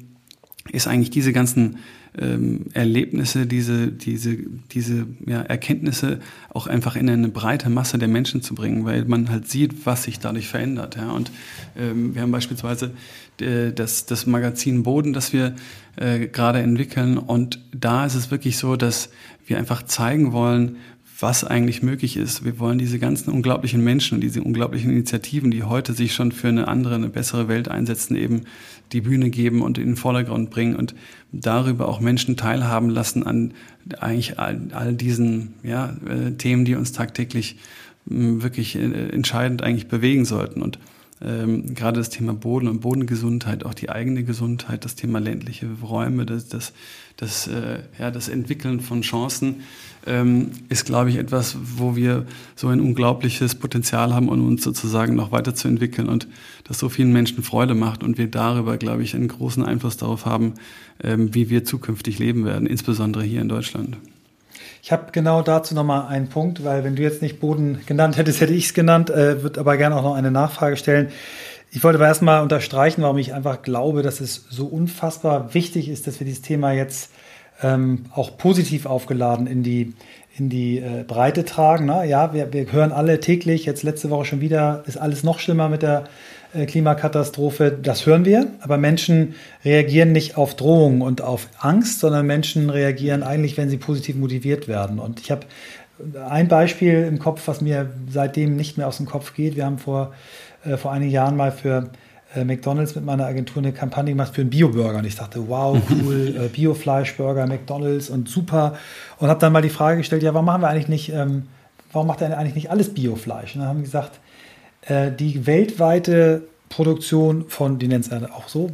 ist 0.71 0.87
eigentlich 0.87 1.09
diese 1.09 1.33
ganzen 1.33 1.77
ähm, 2.17 2.67
Erlebnisse, 2.73 3.45
diese, 3.45 3.87
diese, 3.87 4.37
diese 4.71 5.07
ja, 5.25 5.41
Erkenntnisse 5.41 6.19
auch 6.49 6.67
einfach 6.67 6.95
in 6.95 7.09
eine 7.09 7.29
breite 7.29 7.69
Masse 7.69 7.97
der 7.97 8.07
Menschen 8.07 8.41
zu 8.41 8.53
bringen, 8.55 8.85
weil 8.85 9.05
man 9.05 9.29
halt 9.29 9.49
sieht, 9.49 9.85
was 9.85 10.03
sich 10.03 10.19
dadurch 10.19 10.47
verändert. 10.47 10.95
Ja. 10.95 11.11
Und 11.11 11.31
ähm, 11.77 12.13
wir 12.13 12.21
haben 12.21 12.31
beispielsweise 12.31 12.91
äh, 13.41 13.71
das, 13.71 14.05
das 14.05 14.27
Magazin 14.27 14.83
Boden, 14.83 15.13
das 15.13 15.33
wir 15.33 15.55
äh, 15.95 16.27
gerade 16.27 16.59
entwickeln. 16.59 17.17
Und 17.17 17.59
da 17.71 18.05
ist 18.05 18.15
es 18.15 18.29
wirklich 18.29 18.57
so, 18.57 18.75
dass 18.75 19.09
wir 19.45 19.57
einfach 19.57 19.83
zeigen 19.83 20.31
wollen, 20.31 20.77
was 21.23 21.45
eigentlich 21.45 21.81
möglich 21.81 22.17
ist. 22.17 22.43
Wir 22.43 22.59
wollen 22.59 22.77
diese 22.77 22.99
ganzen 22.99 23.31
unglaublichen 23.31 23.81
Menschen 23.81 24.19
diese 24.19 24.43
unglaublichen 24.43 24.91
Initiativen, 24.91 25.51
die 25.51 25.63
heute 25.63 25.93
sich 25.93 26.13
schon 26.13 26.33
für 26.33 26.49
eine 26.49 26.67
andere, 26.67 26.95
eine 26.95 27.07
bessere 27.07 27.47
Welt 27.47 27.69
einsetzen, 27.69 28.15
eben 28.15 28.41
die 28.91 28.99
Bühne 28.99 29.29
geben 29.29 29.61
und 29.61 29.77
in 29.77 29.85
den 29.85 29.95
Vordergrund 29.95 30.49
bringen 30.49 30.75
und 30.75 30.93
darüber 31.31 31.87
auch 31.87 32.01
Menschen 32.01 32.35
teilhaben 32.35 32.89
lassen 32.89 33.23
an 33.23 33.53
eigentlich 33.99 34.37
all, 34.37 34.59
all 34.73 34.93
diesen 34.93 35.53
ja, 35.63 35.95
äh, 36.07 36.31
Themen, 36.31 36.65
die 36.65 36.75
uns 36.75 36.91
tagtäglich 36.91 37.55
wirklich 38.05 38.75
äh, 38.75 38.81
entscheidend 38.81 39.61
eigentlich 39.63 39.87
bewegen 39.87 40.25
sollten. 40.25 40.61
Und 40.61 40.77
ähm, 41.23 41.73
gerade 41.73 41.99
das 41.99 42.09
Thema 42.09 42.33
Boden 42.33 42.67
und 42.67 42.81
Bodengesundheit, 42.81 43.65
auch 43.65 43.73
die 43.73 43.89
eigene 43.89 44.23
Gesundheit, 44.23 44.83
das 44.83 44.95
Thema 44.95 45.19
ländliche 45.19 45.67
Räume, 45.81 46.25
das, 46.25 46.49
das, 46.49 46.73
das, 47.17 47.47
äh, 47.47 47.79
ja, 47.97 48.11
das 48.11 48.27
Entwickeln 48.27 48.81
von 48.81 49.01
Chancen 49.01 49.61
ähm, 50.05 50.51
ist, 50.69 50.85
glaube 50.85 51.09
ich, 51.09 51.15
etwas, 51.15 51.57
wo 51.77 51.95
wir 51.95 52.25
so 52.55 52.67
ein 52.67 52.81
unglaubliches 52.81 53.55
Potenzial 53.55 54.13
haben, 54.13 54.27
um 54.27 54.45
uns 54.45 54.63
sozusagen 54.63 55.15
noch 55.15 55.31
weiterzuentwickeln 55.31 56.09
und 56.09 56.27
das 56.65 56.79
so 56.79 56.89
vielen 56.89 57.13
Menschen 57.13 57.41
Freude 57.43 57.73
macht 57.73 58.03
und 58.03 58.17
wir 58.17 58.27
darüber, 58.27 58.77
glaube 58.77 59.03
ich, 59.03 59.15
einen 59.15 59.29
großen 59.29 59.63
Einfluss 59.63 59.97
darauf 59.97 60.25
haben, 60.25 60.55
ähm, 61.01 61.33
wie 61.33 61.49
wir 61.49 61.63
zukünftig 61.63 62.19
leben 62.19 62.43
werden, 62.45 62.67
insbesondere 62.67 63.23
hier 63.23 63.41
in 63.41 63.49
Deutschland. 63.49 63.97
Ich 64.85 64.91
habe 64.91 65.13
genau 65.13 65.41
dazu 65.41 65.73
nochmal 65.75 66.07
einen 66.07 66.27
Punkt, 66.27 66.65
weil 66.65 66.83
wenn 66.83 66.97
du 66.97 67.03
jetzt 67.03 67.21
nicht 67.21 67.39
Boden 67.39 67.79
genannt 67.85 68.17
hättest, 68.17 68.41
hätte 68.41 68.51
ich 68.51 68.65
es 68.65 68.73
genannt, 68.73 69.09
äh, 69.09 69.41
würde 69.41 69.61
aber 69.61 69.77
gerne 69.77 69.95
auch 69.95 70.03
noch 70.03 70.13
eine 70.13 70.29
Nachfrage 70.29 70.75
stellen. 70.75 71.07
Ich 71.71 71.85
wollte 71.85 71.99
aber 71.99 72.07
erstmal 72.07 72.41
unterstreichen, 72.43 73.01
warum 73.01 73.17
ich 73.17 73.33
einfach 73.33 73.61
glaube, 73.61 74.01
dass 74.01 74.19
es 74.19 74.45
so 74.49 74.65
unfassbar 74.65 75.53
wichtig 75.53 75.87
ist, 75.87 76.05
dass 76.05 76.19
wir 76.19 76.25
dieses 76.25 76.41
Thema 76.41 76.73
jetzt 76.73 77.11
ähm, 77.61 78.07
auch 78.13 78.37
positiv 78.37 78.85
aufgeladen 78.85 79.47
in 79.47 79.63
die, 79.63 79.93
in 80.37 80.49
die 80.49 80.79
äh, 80.79 81.05
Breite 81.07 81.45
tragen. 81.45 81.85
Ne? 81.85 82.05
Ja, 82.05 82.33
wir, 82.33 82.51
wir 82.51 82.69
hören 82.69 82.91
alle 82.91 83.21
täglich, 83.21 83.63
jetzt 83.63 83.83
letzte 83.83 84.09
Woche 84.09 84.25
schon 84.25 84.41
wieder, 84.41 84.83
ist 84.85 84.97
alles 84.97 85.23
noch 85.23 85.39
schlimmer 85.39 85.69
mit 85.69 85.81
der 85.81 86.03
Klimakatastrophe. 86.53 87.77
Das 87.81 88.05
hören 88.05 88.25
wir, 88.25 88.47
aber 88.61 88.77
Menschen 88.77 89.35
reagieren 89.65 90.11
nicht 90.11 90.37
auf 90.37 90.55
Drohungen 90.55 91.01
und 91.01 91.21
auf 91.21 91.47
Angst, 91.59 91.99
sondern 91.99 92.25
Menschen 92.25 92.69
reagieren 92.69 93.23
eigentlich, 93.23 93.57
wenn 93.57 93.69
sie 93.69 93.77
positiv 93.77 94.15
motiviert 94.15 94.67
werden. 94.67 94.99
Und 94.99 95.19
ich 95.19 95.31
habe 95.31 95.45
ein 96.29 96.47
Beispiel 96.47 97.03
im 97.03 97.19
Kopf, 97.19 97.47
was 97.47 97.61
mir 97.61 97.91
seitdem 98.09 98.55
nicht 98.55 98.77
mehr 98.77 98.87
aus 98.87 98.97
dem 98.97 99.05
Kopf 99.05 99.33
geht. 99.33 99.55
Wir 99.55 99.65
haben 99.65 99.77
vor, 99.77 100.13
äh, 100.65 100.77
vor 100.77 100.91
einigen 100.91 101.11
Jahren 101.11 101.35
mal 101.35 101.51
für 101.51 101.89
äh, 102.35 102.43
McDonalds 102.43 102.95
mit 102.95 103.05
meiner 103.05 103.25
Agentur 103.25 103.61
eine 103.61 103.73
Kampagne 103.73 104.11
gemacht 104.11 104.33
für 104.33 104.41
einen 104.41 104.49
Bio-Burger. 104.49 104.97
Und 104.97 105.05
ich 105.05 105.15
dachte, 105.15 105.47
wow, 105.47 105.77
cool, 106.03 106.35
äh, 106.35 106.47
Bio-Fleischburger, 106.47 107.47
McDonalds 107.47 108.09
und 108.09 108.27
super. 108.27 108.75
Und 109.19 109.29
habe 109.29 109.39
dann 109.39 109.53
mal 109.53 109.61
die 109.61 109.69
Frage 109.69 109.97
gestellt, 109.97 110.23
ja, 110.23 110.33
warum 110.33 110.45
machen 110.45 110.61
wir 110.61 110.69
eigentlich 110.69 110.87
nicht, 110.87 111.13
ähm, 111.13 111.43
warum 111.91 112.07
macht 112.07 112.21
er 112.21 112.37
eigentlich 112.37 112.55
nicht 112.55 112.71
alles 112.71 112.93
Biofleisch? 112.93 113.55
Und 113.55 113.61
dann 113.61 113.69
haben 113.69 113.79
wir 113.79 113.85
gesagt, 113.85 114.19
äh, 114.87 115.11
die 115.11 115.45
weltweite 115.45 116.43
Produktion 116.69 117.45
von, 117.47 117.79
die 117.79 117.87
nennt 117.87 118.05
es 118.05 118.31
auch 118.31 118.47
so, 118.47 118.71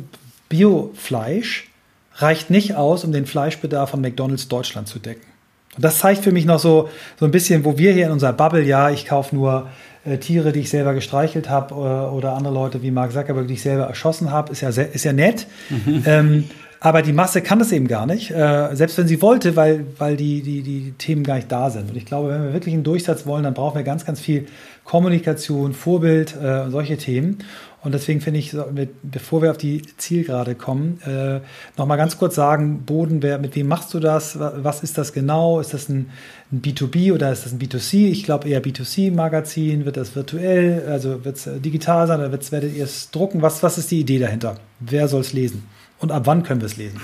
Biofleisch 0.47 1.69
reicht 2.15 2.49
nicht 2.49 2.75
aus, 2.75 3.03
um 3.03 3.11
den 3.11 3.25
Fleischbedarf 3.25 3.91
von 3.91 4.01
McDonalds 4.01 4.47
Deutschland 4.47 4.87
zu 4.87 4.99
decken. 4.99 5.25
Und 5.75 5.85
das 5.85 5.99
zeigt 5.99 6.23
für 6.23 6.31
mich 6.31 6.45
noch 6.45 6.59
so, 6.59 6.89
so 7.19 7.25
ein 7.25 7.31
bisschen, 7.31 7.63
wo 7.63 7.77
wir 7.77 7.93
hier 7.93 8.07
in 8.07 8.11
unserer 8.11 8.33
Bubble, 8.33 8.63
ja, 8.63 8.89
ich 8.89 9.05
kaufe 9.05 9.35
nur 9.35 9.69
äh, 10.03 10.17
Tiere, 10.17 10.51
die 10.51 10.61
ich 10.61 10.69
selber 10.69 10.93
gestreichelt 10.93 11.49
habe, 11.49 11.75
äh, 11.75 12.15
oder 12.15 12.33
andere 12.33 12.53
Leute 12.53 12.81
wie 12.81 12.91
Mark 12.91 13.11
Zuckerberg, 13.11 13.47
die 13.47 13.53
ich 13.53 13.61
selber 13.61 13.83
erschossen 13.83 14.31
habe, 14.31 14.51
ist 14.51 14.61
ja, 14.61 14.71
sehr, 14.71 14.93
ist 14.93 15.05
ja 15.05 15.13
nett. 15.13 15.47
Mhm. 15.69 16.03
Ähm, 16.05 16.43
aber 16.81 17.01
die 17.01 17.11
Masse 17.11 17.41
kann 17.41 17.59
das 17.59 17.73
eben 17.73 17.87
gar 17.89 18.05
nicht, 18.05 18.31
äh, 18.31 18.69
selbst 18.73 18.97
wenn 18.97 19.07
sie 19.07 19.21
wollte, 19.21 19.57
weil, 19.57 19.85
weil 19.97 20.15
die, 20.15 20.41
die, 20.41 20.61
die 20.61 20.93
Themen 20.97 21.23
gar 21.23 21.35
nicht 21.35 21.51
da 21.51 21.69
sind. 21.69 21.89
Und 21.89 21.97
ich 21.97 22.05
glaube, 22.05 22.29
wenn 22.29 22.43
wir 22.43 22.53
wirklich 22.53 22.73
einen 22.73 22.85
Durchsatz 22.85 23.25
wollen, 23.25 23.43
dann 23.43 23.53
brauchen 23.53 23.75
wir 23.75 23.83
ganz, 23.83 24.05
ganz 24.05 24.21
viel 24.21 24.47
Kommunikation, 24.89 25.73
Vorbild 25.73 26.35
äh, 26.35 26.71
solche 26.71 26.97
Themen. 26.97 27.37
Und 27.83 27.93
deswegen 27.93 28.21
finde 28.21 28.39
ich, 28.39 28.55
bevor 29.03 29.43
wir 29.43 29.51
auf 29.51 29.57
die 29.57 29.83
Zielgerade 29.97 30.55
kommen, 30.55 30.99
äh, 31.05 31.41
nochmal 31.77 31.97
ganz 31.97 32.17
kurz 32.17 32.33
sagen, 32.33 32.85
Boden, 32.87 33.21
wer, 33.21 33.37
mit 33.37 33.55
wem 33.55 33.67
machst 33.67 33.93
du 33.93 33.99
das? 33.99 34.39
Was 34.39 34.81
ist 34.81 34.97
das 34.97 35.13
genau? 35.13 35.59
Ist 35.59 35.75
das 35.75 35.89
ein, 35.89 36.09
ein 36.51 36.63
B2B 36.63 37.13
oder 37.13 37.31
ist 37.31 37.45
das 37.45 37.53
ein 37.53 37.59
B2C? 37.59 38.09
Ich 38.09 38.23
glaube 38.23 38.49
eher 38.49 38.63
B2C-Magazin. 38.63 39.85
Wird 39.85 39.95
das 39.95 40.15
virtuell, 40.15 40.83
also 40.89 41.23
wird 41.23 41.37
es 41.37 41.45
äh, 41.45 41.59
digital 41.59 42.07
sein 42.07 42.19
oder 42.19 42.31
werdet 42.31 42.75
ihr 42.75 42.83
es 42.83 43.11
drucken? 43.11 43.43
Was, 43.43 43.61
was 43.61 43.77
ist 43.77 43.91
die 43.91 43.99
Idee 43.99 44.17
dahinter? 44.17 44.55
Wer 44.79 45.07
soll 45.07 45.21
es 45.21 45.33
lesen? 45.33 45.65
Und 45.99 46.11
ab 46.11 46.23
wann 46.25 46.41
können 46.41 46.61
wir 46.61 46.65
es 46.65 46.77
lesen? 46.77 46.99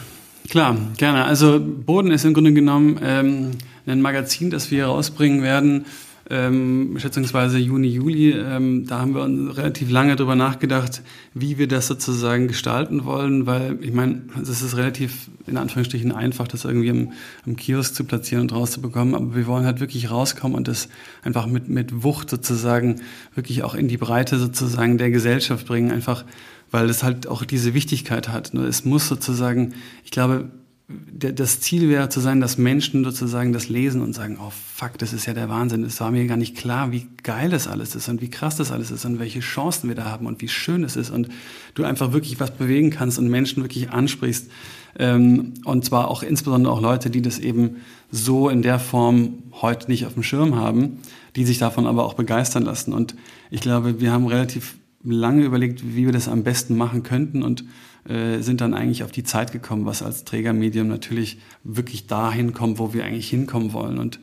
Klar, 0.49 0.75
gerne. 0.97 1.25
Also 1.25 1.61
Boden 1.61 2.11
ist 2.11 2.25
im 2.25 2.33
Grunde 2.33 2.53
genommen 2.53 2.99
ähm, 3.03 3.51
ein 3.85 4.01
Magazin, 4.01 4.49
das 4.49 4.71
wir 4.71 4.85
herausbringen 4.85 5.43
werden, 5.43 5.85
ähm, 6.29 6.95
schätzungsweise 6.97 7.59
Juni, 7.59 7.87
Juli. 7.87 8.31
Ähm, 8.31 8.85
da 8.87 8.99
haben 8.99 9.13
wir 9.13 9.21
uns 9.21 9.55
relativ 9.57 9.91
lange 9.91 10.15
darüber 10.15 10.35
nachgedacht, 10.35 11.03
wie 11.33 11.57
wir 11.57 11.67
das 11.67 11.87
sozusagen 11.87 12.47
gestalten 12.47 13.05
wollen, 13.05 13.45
weil 13.45 13.77
ich 13.81 13.93
meine, 13.93 14.23
es 14.41 14.61
ist 14.61 14.75
relativ 14.75 15.29
in 15.45 15.57
Anführungsstrichen 15.57 16.11
einfach, 16.11 16.47
das 16.47 16.65
irgendwie 16.65 16.87
im, 16.87 17.11
im 17.45 17.55
Kiosk 17.55 17.93
zu 17.93 18.03
platzieren 18.03 18.41
und 18.41 18.53
rauszubekommen, 18.53 19.13
aber 19.13 19.35
wir 19.35 19.45
wollen 19.45 19.65
halt 19.65 19.79
wirklich 19.79 20.09
rauskommen 20.09 20.57
und 20.57 20.67
das 20.67 20.89
einfach 21.23 21.45
mit, 21.45 21.69
mit 21.69 22.03
Wucht 22.03 22.29
sozusagen 22.29 23.01
wirklich 23.35 23.63
auch 23.63 23.75
in 23.75 23.87
die 23.87 23.97
Breite 23.97 24.39
sozusagen 24.39 24.97
der 24.97 25.11
Gesellschaft 25.11 25.67
bringen, 25.67 25.91
einfach 25.91 26.25
weil 26.71 26.89
es 26.89 27.03
halt 27.03 27.27
auch 27.27 27.45
diese 27.45 27.73
Wichtigkeit 27.73 28.29
hat. 28.29 28.53
Es 28.53 28.83
muss 28.83 29.07
sozusagen, 29.07 29.75
ich 30.03 30.11
glaube, 30.11 30.49
das 30.87 31.61
Ziel 31.61 31.89
wäre 31.89 32.09
zu 32.09 32.19
sein, 32.19 32.41
dass 32.41 32.59
Menschen 32.59 33.03
sozusagen 33.03 33.53
das 33.53 33.69
lesen 33.69 34.01
und 34.01 34.13
sagen, 34.13 34.37
oh 34.39 34.51
fuck, 34.51 34.99
das 34.99 35.13
ist 35.13 35.25
ja 35.25 35.33
der 35.33 35.49
Wahnsinn. 35.49 35.83
Es 35.83 35.99
war 35.99 36.11
mir 36.11 36.27
gar 36.27 36.37
nicht 36.37 36.55
klar, 36.55 36.91
wie 36.91 37.07
geil 37.23 37.49
das 37.49 37.67
alles 37.67 37.95
ist 37.95 38.07
und 38.07 38.21
wie 38.21 38.29
krass 38.29 38.57
das 38.57 38.71
alles 38.71 38.91
ist 38.91 39.03
und 39.03 39.17
welche 39.17 39.39
Chancen 39.39 39.87
wir 39.87 39.95
da 39.95 40.05
haben 40.05 40.27
und 40.27 40.41
wie 40.43 40.47
schön 40.47 40.83
es 40.83 40.95
ist 40.95 41.09
und 41.09 41.29
du 41.73 41.85
einfach 41.85 42.11
wirklich 42.11 42.39
was 42.39 42.51
bewegen 42.51 42.91
kannst 42.91 43.17
und 43.17 43.29
Menschen 43.29 43.63
wirklich 43.63 43.89
ansprichst. 43.89 44.51
Ähm, 44.99 45.55
und 45.65 45.83
zwar 45.85 46.07
auch 46.07 46.21
insbesondere 46.21 46.71
auch 46.71 46.81
Leute, 46.81 47.09
die 47.09 47.23
das 47.23 47.39
eben 47.39 47.77
so 48.11 48.49
in 48.49 48.61
der 48.61 48.77
Form 48.77 49.39
heute 49.53 49.89
nicht 49.89 50.05
auf 50.05 50.13
dem 50.13 50.23
Schirm 50.23 50.55
haben, 50.55 50.99
die 51.35 51.45
sich 51.45 51.57
davon 51.57 51.87
aber 51.87 52.05
auch 52.05 52.13
begeistern 52.13 52.63
lassen. 52.63 52.93
Und 52.93 53.15
ich 53.49 53.61
glaube, 53.61 53.99
wir 54.01 54.11
haben 54.11 54.27
relativ 54.27 54.75
lange 55.03 55.43
überlegt, 55.43 55.95
wie 55.95 56.05
wir 56.05 56.13
das 56.13 56.27
am 56.27 56.43
besten 56.43 56.77
machen 56.77 57.01
könnten 57.01 57.41
und 57.41 57.63
äh, 58.07 58.41
sind 58.41 58.61
dann 58.61 58.73
eigentlich 58.73 59.03
auf 59.03 59.11
die 59.11 59.23
Zeit 59.23 59.51
gekommen, 59.51 59.85
was 59.85 60.03
als 60.03 60.25
Trägermedium 60.25 60.87
natürlich 60.87 61.39
wirklich 61.63 62.07
dahin 62.07 62.53
kommt, 62.53 62.77
wo 62.79 62.93
wir 62.93 63.03
eigentlich 63.03 63.29
hinkommen 63.29 63.73
wollen. 63.73 63.97
Und 63.97 64.19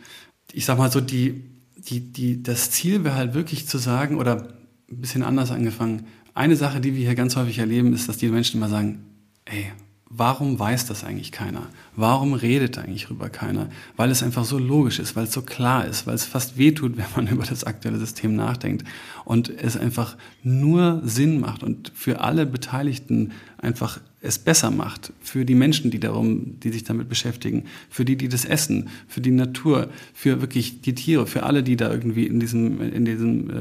ich 0.53 0.65
sag 0.65 0.79
mal 0.79 0.91
so, 0.91 1.01
die, 1.01 1.45
die, 1.77 2.13
die, 2.13 2.43
das 2.43 2.71
Ziel 2.71 3.05
wäre 3.05 3.17
halt 3.17 3.35
wirklich 3.35 3.67
zu 3.67 3.79
sagen, 3.79 4.19
oder 4.19 4.49
ein 4.91 5.01
bisschen 5.01 5.23
anders 5.23 5.51
angefangen, 5.51 6.07
eine 6.35 6.57
Sache, 6.57 6.81
die 6.81 6.95
wir 6.95 7.05
hier 7.05 7.15
ganz 7.15 7.37
häufig 7.37 7.59
erleben, 7.59 7.93
ist, 7.93 8.09
dass 8.09 8.19
die 8.19 8.29
Menschen 8.29 8.59
immer 8.59 8.69
sagen, 8.69 9.05
ey, 9.45 9.73
warum 10.15 10.59
weiß 10.59 10.87
das 10.87 11.05
eigentlich 11.05 11.33
keiner? 11.33 11.69
Warum 11.97 12.35
redet 12.35 12.79
eigentlich 12.79 13.05
darüber 13.05 13.31
keiner? 13.31 13.69
Weil 13.97 14.11
es 14.11 14.23
einfach 14.23 14.45
so 14.45 14.59
logisch 14.59 14.99
ist, 14.99 15.17
weil 15.17 15.25
es 15.25 15.33
so 15.33 15.43
klar 15.43 15.87
ist, 15.87 16.07
weil 16.07 16.15
es 16.15 16.25
fast 16.25 16.59
wehtut, 16.59 16.97
wenn 16.97 17.07
man 17.17 17.29
über 17.29 17.45
das 17.45 17.65
aktuelle 17.65 17.99
System 17.99 18.37
nachdenkt 18.37 18.85
und 19.25 19.49
es 19.49 19.77
einfach 19.77 20.17
nur 20.43 21.01
Sinn 21.05 21.41
macht 21.41 21.63
und 21.63 21.93
für 21.95 22.21
alle 22.21 22.47
Beteiligten 22.47 23.33
einfach 23.59 24.01
es 24.21 24.39
besser 24.39 24.71
macht, 24.71 25.13
für 25.21 25.45
die 25.45 25.55
Menschen, 25.55 25.91
die 25.91 25.99
darum, 25.99 26.61
die 26.61 26.71
sich 26.71 26.85
damit 26.85 27.09
beschäftigen, 27.09 27.65
für 27.91 28.05
die, 28.05 28.17
die 28.17 28.29
das 28.29 28.45
essen, 28.45 28.89
für 29.09 29.21
die 29.21 29.33
Natur, 29.33 29.89
für 30.15 30.41
wirklich 30.41 30.81
die 30.83 30.95
Tiere, 30.95 31.27
für 31.27 31.43
alle, 31.43 31.63
die 31.65 31.77
da 31.77 31.91
irgendwie 31.91 32.27
in 32.27 32.39
diesem, 32.39 32.81
in 32.81 33.05
diesem 33.05 33.51
äh, 33.51 33.55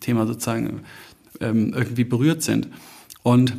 Thema 0.00 0.26
sozusagen 0.26 0.80
ähm, 1.40 1.72
irgendwie 1.74 2.04
berührt 2.04 2.42
sind. 2.42 2.68
Und 3.22 3.54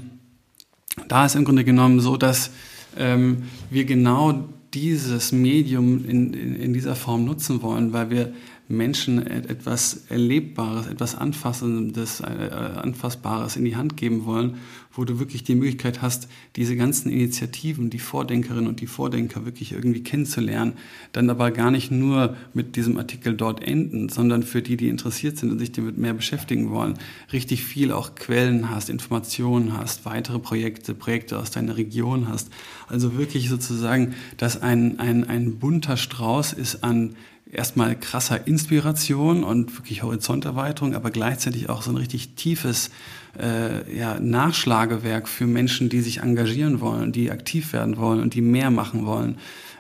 da 1.08 1.26
ist 1.26 1.36
im 1.36 1.46
Grunde 1.46 1.64
genommen 1.64 2.00
so, 2.00 2.18
dass 2.18 2.52
ähm, 2.98 3.44
wir 3.70 3.86
genau 3.86 4.46
dieses 4.74 5.32
Medium 5.32 6.06
in, 6.06 6.34
in, 6.34 6.56
in 6.56 6.74
dieser 6.74 6.96
Form 6.96 7.26
nutzen 7.26 7.62
wollen, 7.62 7.94
weil 7.94 8.10
wir 8.10 8.34
Menschen 8.68 9.26
etwas 9.28 10.06
Erlebbares, 10.10 10.88
etwas 10.88 11.16
Anfassendes, 11.16 12.22
äh, 12.22 12.26
Anfassbares 12.26 13.58
in 13.58 13.66
die 13.66 13.76
Hand 13.76 13.96
geben 13.96 14.26
wollen, 14.26 14.58
wo 14.96 15.04
du 15.04 15.20
wirklich 15.20 15.44
die 15.44 15.56
Möglichkeit 15.56 16.02
hast, 16.02 16.30
diese 16.56 16.76
ganzen 16.76 17.12
Initiativen, 17.12 17.90
die 17.90 18.00
Vordenkerinnen 18.00 18.68
und 18.68 18.80
die 18.80 18.88
Vordenker 18.88 19.46
wirklich 19.46 19.74
irgendwie 19.74 20.04
kennenzulernen, 20.04 20.74
dann 21.12 21.30
aber 21.30 21.52
gar 21.52 21.70
nicht 21.70 21.92
nur 21.92 22.36
mit 22.54 22.78
diesem 22.78 22.98
Artikel 22.98 23.36
dort 23.36 23.62
enden, 23.62 24.08
sondern 24.10 24.44
für 24.44 24.62
die, 24.62 24.78
die 24.78 24.88
interessiert 24.88 25.38
sind 25.38 25.52
und 25.52 25.60
sich 25.60 25.74
damit 25.74 25.98
mehr 25.98 26.14
beschäftigen 26.14 26.70
wollen, 26.70 26.98
richtig 27.34 27.64
viel 27.64 27.92
auch 27.92 28.16
Quellen 28.16 28.70
hast, 28.70 28.90
Informationen 28.90 29.78
hast, 29.78 30.06
weitere 30.06 30.40
Projekte, 30.40 30.94
Projekte 30.94 31.38
aus 31.38 31.52
deiner 31.52 31.76
Region 31.76 32.30
hast. 32.30 32.50
Also 32.88 33.18
wirklich 33.18 33.50
sozusagen, 33.50 34.16
dass 34.38 34.62
ein, 34.62 35.00
ein, 35.00 35.26
ein 35.26 35.60
bunter 35.60 35.98
Strauß 35.98 36.54
ist 36.54 36.84
an 36.84 37.16
erstmal 37.52 37.98
krasser 37.98 38.48
Inspiration 38.48 39.44
und 39.44 39.78
wirklich 39.78 40.04
Horizonterweiterung, 40.04 40.96
aber 40.96 41.12
gleichzeitig 41.12 41.70
auch 41.70 41.82
so 41.82 41.92
ein 41.92 41.98
richtig 41.98 42.36
tiefes 42.36 42.92
äh, 43.40 43.98
ja, 43.98 44.20
Nachschlagewerk 44.20 45.28
für 45.28 45.48
Menschen, 45.48 45.90
die 45.90 46.02
sich 46.02 46.20
engagieren 46.20 46.82
wollen, 46.82 47.12
die 47.12 47.32
aktiv 47.32 47.74
werden 47.74 47.98
wollen 47.98 48.22
und 48.22 48.34
die 48.34 48.42
mehr 48.42 48.72
machen 48.72 49.06
wollen. 49.06 49.38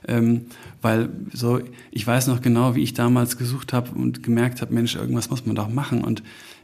Ähm, 0.07 0.45
weil 0.81 1.09
so, 1.33 1.61
ich 1.91 2.05
weiß 2.05 2.27
noch 2.27 2.41
genau, 2.41 2.75
wie 2.75 2.83
ich 2.83 2.93
damals 2.93 3.37
gesucht 3.37 3.73
habe 3.73 3.91
und 3.91 4.21
gemerkt 4.21 4.61
habe, 4.61 4.73
Mensch, 4.73 4.95
irgendwas 4.95 5.29
muss 5.29 5.45
man 5.45 5.55
doch 5.55 5.69
machen. 5.69 6.03
Und 6.03 6.21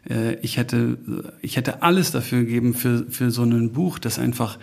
äh, 0.10 0.36
ich 0.42 0.58
hätte, 0.58 0.98
ich 1.42 1.58
hätte 1.58 1.82
alles 1.82 2.12
dafür 2.12 2.42
gegeben 2.42 2.74
für, 2.74 3.06
für 3.10 3.32
so 3.32 3.44
ein 3.44 3.72
Buch, 3.72 4.00
das 4.00 4.20
einfach 4.20 4.60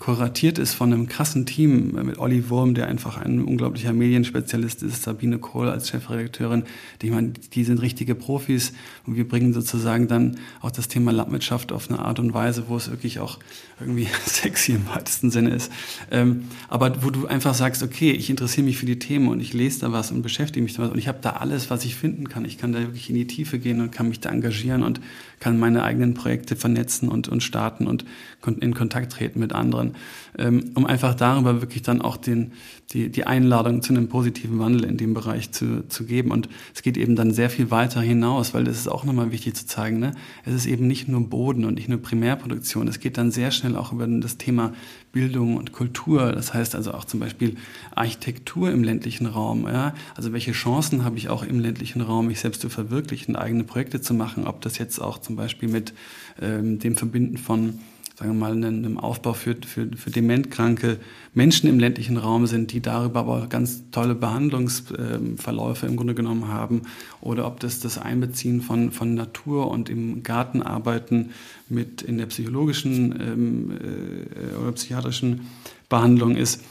kuratiert 0.00 0.58
ist 0.58 0.72
von 0.72 0.92
einem 0.92 1.08
krassen 1.08 1.44
Team 1.44 1.92
mit 1.92 2.18
Olli 2.18 2.48
Wurm, 2.48 2.72
der 2.72 2.88
einfach 2.88 3.18
ein 3.18 3.44
unglaublicher 3.44 3.92
Medienspezialist 3.92 4.82
ist, 4.82 5.02
Sabine 5.02 5.38
Kohl 5.38 5.68
als 5.68 5.90
Chefredakteurin. 5.90 6.64
Ich 7.02 7.10
meine, 7.10 7.34
die 7.52 7.64
sind 7.64 7.82
richtige 7.82 8.14
Profis 8.14 8.72
und 9.06 9.16
wir 9.16 9.28
bringen 9.28 9.52
sozusagen 9.52 10.08
dann 10.08 10.38
auch 10.62 10.70
das 10.70 10.88
Thema 10.88 11.12
Landwirtschaft 11.12 11.70
auf 11.70 11.90
eine 11.90 11.98
Art 11.98 12.18
und 12.18 12.32
Weise, 12.32 12.64
wo 12.68 12.78
es 12.78 12.90
wirklich 12.90 13.20
auch 13.20 13.38
irgendwie 13.78 14.08
sexy 14.26 14.72
im 14.72 14.88
weitesten 14.88 15.30
Sinne 15.30 15.50
ist. 15.50 15.70
Ähm, 16.10 16.44
aber 16.68 17.02
wo 17.02 17.10
du 17.10 17.26
einfach 17.26 17.52
sagst, 17.52 17.82
okay, 17.82 18.10
ich 18.10 18.30
interessiere 18.30 18.64
mich 18.64 18.78
für 18.78 18.86
die 18.86 18.98
Themen 18.98 19.28
und 19.28 19.40
ich 19.40 19.52
lese 19.52 19.80
da 19.80 19.92
was 19.92 20.10
und 20.10 20.22
beschäftige 20.22 20.62
mich 20.62 20.74
damit 20.74 20.92
und 20.92 20.98
ich 20.98 21.08
habe 21.08 21.18
da 21.20 21.32
alles, 21.32 21.68
was 21.68 21.84
ich 21.84 21.94
finden 21.94 22.26
kann. 22.30 22.46
Ich 22.46 22.56
kann 22.56 22.72
da 22.72 22.80
wirklich 22.80 23.10
in 23.10 23.16
die 23.16 23.26
Tiefe 23.26 23.58
gehen 23.58 23.82
und 23.82 23.92
kann 23.92 24.08
mich 24.08 24.20
da 24.20 24.30
engagieren 24.30 24.82
und 24.82 24.98
kann 25.40 25.58
meine 25.58 25.82
eigenen 25.82 26.14
Projekte 26.14 26.56
vernetzen 26.56 27.08
und, 27.10 27.28
und 27.28 27.42
starten 27.42 27.86
und 27.86 28.06
in 28.60 28.74
Kontakt 28.74 29.12
treten 29.12 29.40
mit 29.40 29.52
anderen, 29.52 29.89
ähm, 30.38 30.72
um 30.74 30.86
einfach 30.86 31.14
darüber 31.14 31.60
wirklich 31.60 31.82
dann 31.82 32.02
auch 32.02 32.16
den, 32.16 32.52
die, 32.92 33.08
die 33.08 33.24
Einladung 33.24 33.82
zu 33.82 33.92
einem 33.92 34.08
positiven 34.08 34.58
Wandel 34.58 34.84
in 34.84 34.96
dem 34.96 35.14
Bereich 35.14 35.52
zu, 35.52 35.86
zu 35.88 36.04
geben. 36.04 36.30
Und 36.30 36.48
es 36.74 36.82
geht 36.82 36.96
eben 36.96 37.14
dann 37.14 37.32
sehr 37.32 37.50
viel 37.50 37.70
weiter 37.70 38.00
hinaus, 38.00 38.52
weil 38.52 38.64
das 38.64 38.76
ist 38.76 38.88
auch 38.88 39.04
nochmal 39.04 39.30
wichtig 39.30 39.54
zu 39.54 39.66
zeigen. 39.66 40.00
Ne? 40.00 40.12
Es 40.44 40.54
ist 40.54 40.66
eben 40.66 40.86
nicht 40.86 41.08
nur 41.08 41.20
Boden 41.28 41.64
und 41.64 41.74
nicht 41.74 41.88
nur 41.88 41.98
Primärproduktion. 41.98 42.88
Es 42.88 42.98
geht 42.98 43.16
dann 43.16 43.30
sehr 43.30 43.50
schnell 43.50 43.76
auch 43.76 43.92
über 43.92 44.06
das 44.06 44.38
Thema 44.38 44.72
Bildung 45.12 45.56
und 45.56 45.72
Kultur. 45.72 46.32
Das 46.32 46.52
heißt 46.52 46.74
also 46.74 46.92
auch 46.92 47.04
zum 47.04 47.20
Beispiel 47.20 47.56
Architektur 47.94 48.70
im 48.70 48.82
ländlichen 48.82 49.26
Raum. 49.26 49.66
Ja? 49.66 49.94
Also 50.16 50.32
welche 50.32 50.52
Chancen 50.52 51.04
habe 51.04 51.16
ich 51.16 51.28
auch 51.28 51.44
im 51.44 51.60
ländlichen 51.60 52.00
Raum, 52.00 52.26
mich 52.26 52.40
selbst 52.40 52.60
zu 52.60 52.68
verwirklichen, 52.68 53.36
eigene 53.36 53.64
Projekte 53.64 54.00
zu 54.00 54.14
machen, 54.14 54.46
ob 54.46 54.60
das 54.62 54.78
jetzt 54.78 55.00
auch 55.00 55.18
zum 55.18 55.36
Beispiel 55.36 55.68
mit 55.68 55.94
ähm, 56.40 56.78
dem 56.78 56.96
Verbinden 56.96 57.38
von 57.38 57.78
sagen 58.20 58.32
wir 58.32 58.38
mal, 58.38 58.52
einem 58.52 58.98
Aufbau 58.98 59.32
für, 59.32 59.56
für, 59.66 59.88
für 59.96 60.10
dementkranke 60.10 60.98
Menschen 61.32 61.70
im 61.70 61.78
ländlichen 61.78 62.18
Raum 62.18 62.46
sind, 62.46 62.70
die 62.72 62.82
darüber 62.82 63.20
aber 63.20 63.46
ganz 63.46 63.84
tolle 63.92 64.14
Behandlungsverläufe 64.14 65.86
im 65.86 65.96
Grunde 65.96 66.14
genommen 66.14 66.48
haben, 66.48 66.82
oder 67.22 67.46
ob 67.46 67.60
das 67.60 67.80
das 67.80 67.96
Einbeziehen 67.96 68.60
von, 68.60 68.92
von 68.92 69.14
Natur 69.14 69.70
und 69.70 69.88
im 69.88 70.22
Garten 70.22 70.60
arbeiten 70.60 71.30
mit 71.70 72.02
in 72.02 72.18
der 72.18 72.26
psychologischen 72.26 73.18
ähm, 73.18 73.70
äh, 73.72 74.56
oder 74.56 74.72
psychiatrischen 74.72 75.46
Behandlung 75.88 76.36
ist. 76.36 76.62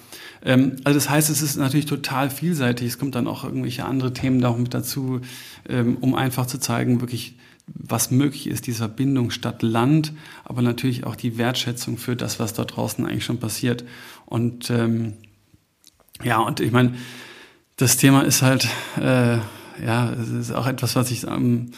Ähm, 0.46 0.74
also 0.84 1.00
das 1.00 1.10
heißt, 1.10 1.32
es 1.32 1.42
ist 1.42 1.58
natürlich 1.58 1.88
total 1.88 2.30
vielseitig. 2.30 2.90
Es 2.90 3.00
kommt 3.00 3.16
dann 3.16 3.26
auch 3.26 3.44
irgendwelche 3.44 3.86
andere 3.86 4.14
Themen 4.14 4.40
da 4.40 4.50
auch 4.50 4.58
mit 4.58 4.76
dazu, 4.76 5.22
ähm, 5.68 5.98
um 6.00 6.14
einfach 6.14 6.46
zu 6.46 6.60
zeigen, 6.60 7.02
wirklich 7.02 7.38
was 7.74 8.12
möglich 8.12 8.48
ist, 8.48 8.68
diese 8.68 8.80
Verbindung 8.80 9.32
Stadt-Land, 9.32 10.14
aber 10.44 10.62
natürlich 10.62 11.06
auch 11.06 11.16
die 11.16 11.38
Wertschätzung 11.38 11.98
für 11.98 12.16
das, 12.16 12.40
was 12.40 12.54
dort 12.54 12.76
draußen 12.76 13.06
eigentlich 13.06 13.26
schon 13.26 13.40
passiert. 13.40 13.84
Und 14.26 14.70
ähm, 14.70 15.14
ja, 16.24 16.40
und 16.40 16.60
ich 16.60 16.72
meine, 16.72 16.96
das 17.78 17.98
Thema 17.98 18.22
ist 18.22 18.42
halt, 18.42 18.68
äh, 18.98 19.38
ja, 19.84 20.12
es 20.12 20.30
ist 20.30 20.52
auch 20.52 20.68
etwas, 20.68 20.96
was 20.96 21.12
ich 21.12 21.26
ähm, 21.26 21.72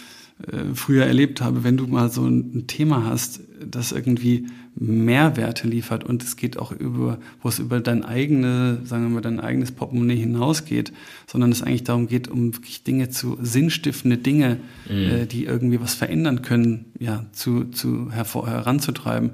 äh, 0.52 0.74
früher 0.74 1.06
erlebt 1.06 1.42
habe, 1.42 1.64
wenn 1.64 1.78
du 1.78 1.88
mal 1.88 2.10
so 2.10 2.26
ein 2.26 2.66
Thema 2.68 3.06
hast, 3.06 3.42
das 3.64 3.92
irgendwie 3.92 4.48
Mehrwerte 4.76 5.68
liefert 5.68 6.04
und 6.04 6.24
es 6.24 6.38
geht 6.38 6.58
auch 6.58 6.72
über, 6.72 7.20
wo 7.42 7.50
es 7.50 7.60
über 7.60 7.80
dein 7.80 8.04
eigene, 8.06 8.80
sagen 8.84 9.04
wir 9.04 9.10
mal, 9.10 9.22
dein 9.22 9.40
eigenes 9.40 9.72
Portemonnaie 9.72 10.16
hinausgeht, 10.16 10.94
sondern 11.28 11.52
es 11.52 11.62
eigentlich 11.62 11.84
darum 11.84 12.08
geht, 12.08 12.28
um 12.30 12.56
wirklich 12.56 12.84
Dinge 12.84 13.10
zu, 13.10 13.38
sinnstiftende 13.42 14.18
Dinge, 14.18 14.58
mhm. 14.90 14.96
äh, 14.96 15.26
die 15.26 15.46
irgendwie 15.46 15.82
was 15.82 15.94
verändern 15.94 16.42
können, 16.42 16.86
ja, 17.00 17.26
zu, 17.34 17.66
zu 17.66 18.12
hervor, 18.12 18.48
heranzutreiben 18.48 19.32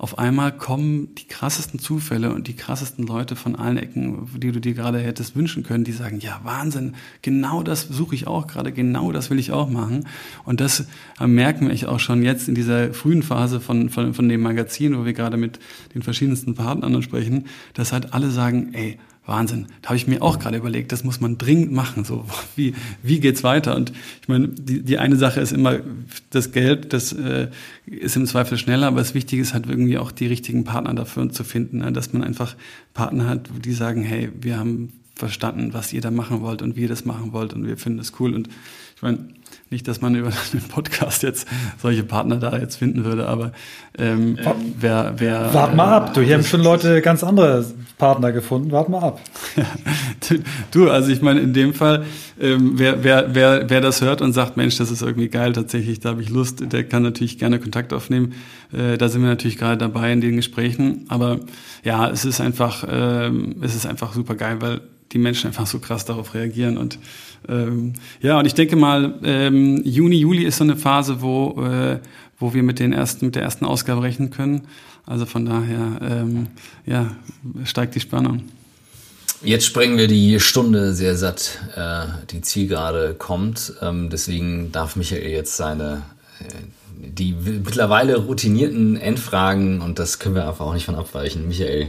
auf 0.00 0.18
einmal 0.18 0.50
kommen 0.50 1.14
die 1.16 1.26
krassesten 1.26 1.78
Zufälle 1.78 2.32
und 2.32 2.48
die 2.48 2.56
krassesten 2.56 3.06
Leute 3.06 3.36
von 3.36 3.54
allen 3.54 3.76
Ecken, 3.76 4.30
die 4.34 4.50
du 4.50 4.58
dir 4.58 4.72
gerade 4.72 4.98
hättest 4.98 5.36
wünschen 5.36 5.62
können, 5.62 5.84
die 5.84 5.92
sagen, 5.92 6.20
ja, 6.20 6.40
Wahnsinn, 6.42 6.94
genau 7.20 7.62
das 7.62 7.82
suche 7.82 8.14
ich 8.14 8.26
auch 8.26 8.46
gerade, 8.46 8.72
genau 8.72 9.12
das 9.12 9.28
will 9.28 9.38
ich 9.38 9.52
auch 9.52 9.68
machen. 9.68 10.08
Und 10.46 10.62
das 10.62 10.86
merken 11.20 11.68
wir 11.68 11.90
auch 11.90 12.00
schon 12.00 12.22
jetzt 12.22 12.48
in 12.48 12.54
dieser 12.54 12.94
frühen 12.94 13.22
Phase 13.22 13.60
von, 13.60 13.90
von, 13.90 14.14
von 14.14 14.26
dem 14.26 14.40
Magazin, 14.40 14.96
wo 14.96 15.04
wir 15.04 15.12
gerade 15.12 15.36
mit 15.36 15.60
den 15.94 16.00
verschiedensten 16.00 16.54
Partnern 16.54 17.02
sprechen, 17.02 17.44
dass 17.74 17.92
halt 17.92 18.14
alle 18.14 18.30
sagen, 18.30 18.70
ey, 18.72 18.98
Wahnsinn. 19.26 19.66
Da 19.82 19.90
habe 19.90 19.96
ich 19.96 20.06
mir 20.06 20.22
auch 20.22 20.38
gerade 20.38 20.56
überlegt, 20.56 20.92
das 20.92 21.04
muss 21.04 21.20
man 21.20 21.38
dringend 21.38 21.72
machen. 21.72 22.04
So, 22.04 22.24
wie, 22.56 22.74
wie 23.02 23.20
geht's 23.20 23.44
weiter? 23.44 23.76
Und 23.76 23.92
ich 24.22 24.28
meine, 24.28 24.48
die, 24.48 24.82
die 24.82 24.98
eine 24.98 25.16
Sache 25.16 25.40
ist 25.40 25.52
immer 25.52 25.80
das 26.30 26.52
Geld, 26.52 26.92
das 26.92 27.12
äh, 27.12 27.48
ist 27.86 28.16
im 28.16 28.26
Zweifel 28.26 28.58
schneller, 28.58 28.88
aber 28.88 28.98
das 28.98 29.14
Wichtige 29.14 29.42
ist 29.42 29.54
halt 29.54 29.66
irgendwie 29.66 29.98
auch 29.98 30.10
die 30.10 30.26
richtigen 30.26 30.64
Partner 30.64 30.94
dafür 30.94 31.30
zu 31.30 31.44
finden, 31.44 31.78
ne? 31.78 31.92
dass 31.92 32.12
man 32.12 32.24
einfach 32.24 32.56
Partner 32.94 33.28
hat, 33.28 33.50
die 33.64 33.72
sagen, 33.72 34.02
hey, 34.02 34.30
wir 34.40 34.58
haben 34.58 34.92
verstanden, 35.14 35.74
was 35.74 35.92
ihr 35.92 36.00
da 36.00 36.10
machen 36.10 36.40
wollt 36.40 36.62
und 36.62 36.76
wie 36.76 36.82
ihr 36.82 36.88
das 36.88 37.04
machen 37.04 37.32
wollt 37.32 37.52
und 37.52 37.66
wir 37.66 37.76
finden 37.76 37.98
das 37.98 38.18
cool. 38.18 38.34
Und 38.34 38.48
ich 38.96 39.02
meine, 39.02 39.28
Nicht, 39.70 39.86
dass 39.86 40.00
man 40.00 40.16
über 40.16 40.32
den 40.52 40.62
Podcast 40.62 41.22
jetzt 41.22 41.46
solche 41.80 42.02
Partner 42.02 42.36
da 42.36 42.58
jetzt 42.58 42.76
finden 42.76 43.04
würde, 43.04 43.28
aber 43.28 43.52
ähm, 43.96 44.36
wer, 44.78 45.14
wer. 45.18 45.54
Wart 45.54 45.76
mal 45.76 45.92
ab, 45.92 46.14
du, 46.14 46.22
hier 46.22 46.34
haben 46.34 46.44
schon 46.44 46.62
Leute 46.62 47.00
ganz 47.02 47.22
andere 47.22 47.64
Partner 47.96 48.32
gefunden, 48.32 48.72
wart 48.72 48.88
mal 48.88 49.00
ab. 49.00 49.20
du, 50.72 50.90
also 50.90 51.12
ich 51.12 51.22
meine, 51.22 51.38
in 51.38 51.52
dem 51.52 51.72
Fall, 51.72 52.04
ähm, 52.40 52.72
wer, 52.76 53.04
wer, 53.04 53.32
wer, 53.32 53.70
wer 53.70 53.80
das 53.80 54.00
hört 54.00 54.22
und 54.22 54.32
sagt, 54.32 54.56
Mensch, 54.56 54.76
das 54.76 54.90
ist 54.90 55.02
irgendwie 55.02 55.28
geil, 55.28 55.52
tatsächlich, 55.52 56.00
da 56.00 56.10
habe 56.10 56.22
ich 56.22 56.30
Lust, 56.30 56.72
der 56.72 56.82
kann 56.82 57.04
natürlich 57.04 57.38
gerne 57.38 57.60
Kontakt 57.60 57.92
aufnehmen. 57.92 58.32
Äh, 58.72 58.98
da 58.98 59.08
sind 59.08 59.22
wir 59.22 59.28
natürlich 59.28 59.56
gerade 59.56 59.76
dabei 59.78 60.12
in 60.12 60.20
den 60.20 60.34
Gesprächen. 60.34 61.04
Aber 61.08 61.38
ja, 61.84 62.10
es 62.10 62.24
ist 62.24 62.40
einfach, 62.40 62.84
ähm, 62.90 63.56
es 63.60 63.76
ist 63.76 63.86
einfach 63.86 64.14
super 64.14 64.34
geil, 64.34 64.56
weil 64.60 64.80
die 65.12 65.18
Menschen 65.18 65.48
einfach 65.48 65.66
so 65.66 65.78
krass 65.78 66.04
darauf 66.04 66.34
reagieren 66.34 66.78
und 66.78 66.98
ähm, 67.48 67.94
ja, 68.20 68.38
und 68.38 68.46
ich 68.46 68.54
denke 68.54 68.76
mal, 68.76 69.18
ähm, 69.24 69.80
Juni, 69.84 70.16
Juli 70.16 70.44
ist 70.44 70.58
so 70.58 70.64
eine 70.64 70.76
Phase, 70.76 71.22
wo, 71.22 71.62
äh, 71.62 71.98
wo 72.38 72.52
wir 72.52 72.62
mit, 72.62 72.78
den 72.78 72.92
ersten, 72.92 73.26
mit 73.26 73.34
der 73.34 73.42
ersten 73.42 73.64
Ausgabe 73.64 74.02
rechnen 74.02 74.30
können. 74.30 74.62
Also 75.06 75.26
von 75.26 75.46
daher, 75.46 76.00
ähm, 76.02 76.48
ja, 76.84 77.16
steigt 77.64 77.94
die 77.94 78.00
Spannung. 78.00 78.42
Jetzt 79.42 79.64
sprengen 79.64 79.96
wir 79.96 80.06
die 80.06 80.38
Stunde 80.38 80.92
sehr 80.92 81.16
satt, 81.16 81.58
äh, 81.74 82.06
die 82.30 82.42
Zielgerade 82.42 83.14
kommt. 83.14 83.72
Ähm, 83.80 84.10
deswegen 84.10 84.70
darf 84.70 84.96
Michael 84.96 85.30
jetzt 85.30 85.56
seine 85.56 86.02
äh, 86.40 86.44
die 87.02 87.32
mittlerweile 87.32 88.18
routinierten 88.18 88.96
Endfragen 88.96 89.80
und 89.80 89.98
das 89.98 90.18
können 90.18 90.34
wir 90.34 90.46
einfach 90.46 90.66
auch 90.66 90.74
nicht 90.74 90.84
von 90.84 90.94
abweichen. 90.94 91.48
Michael, 91.48 91.88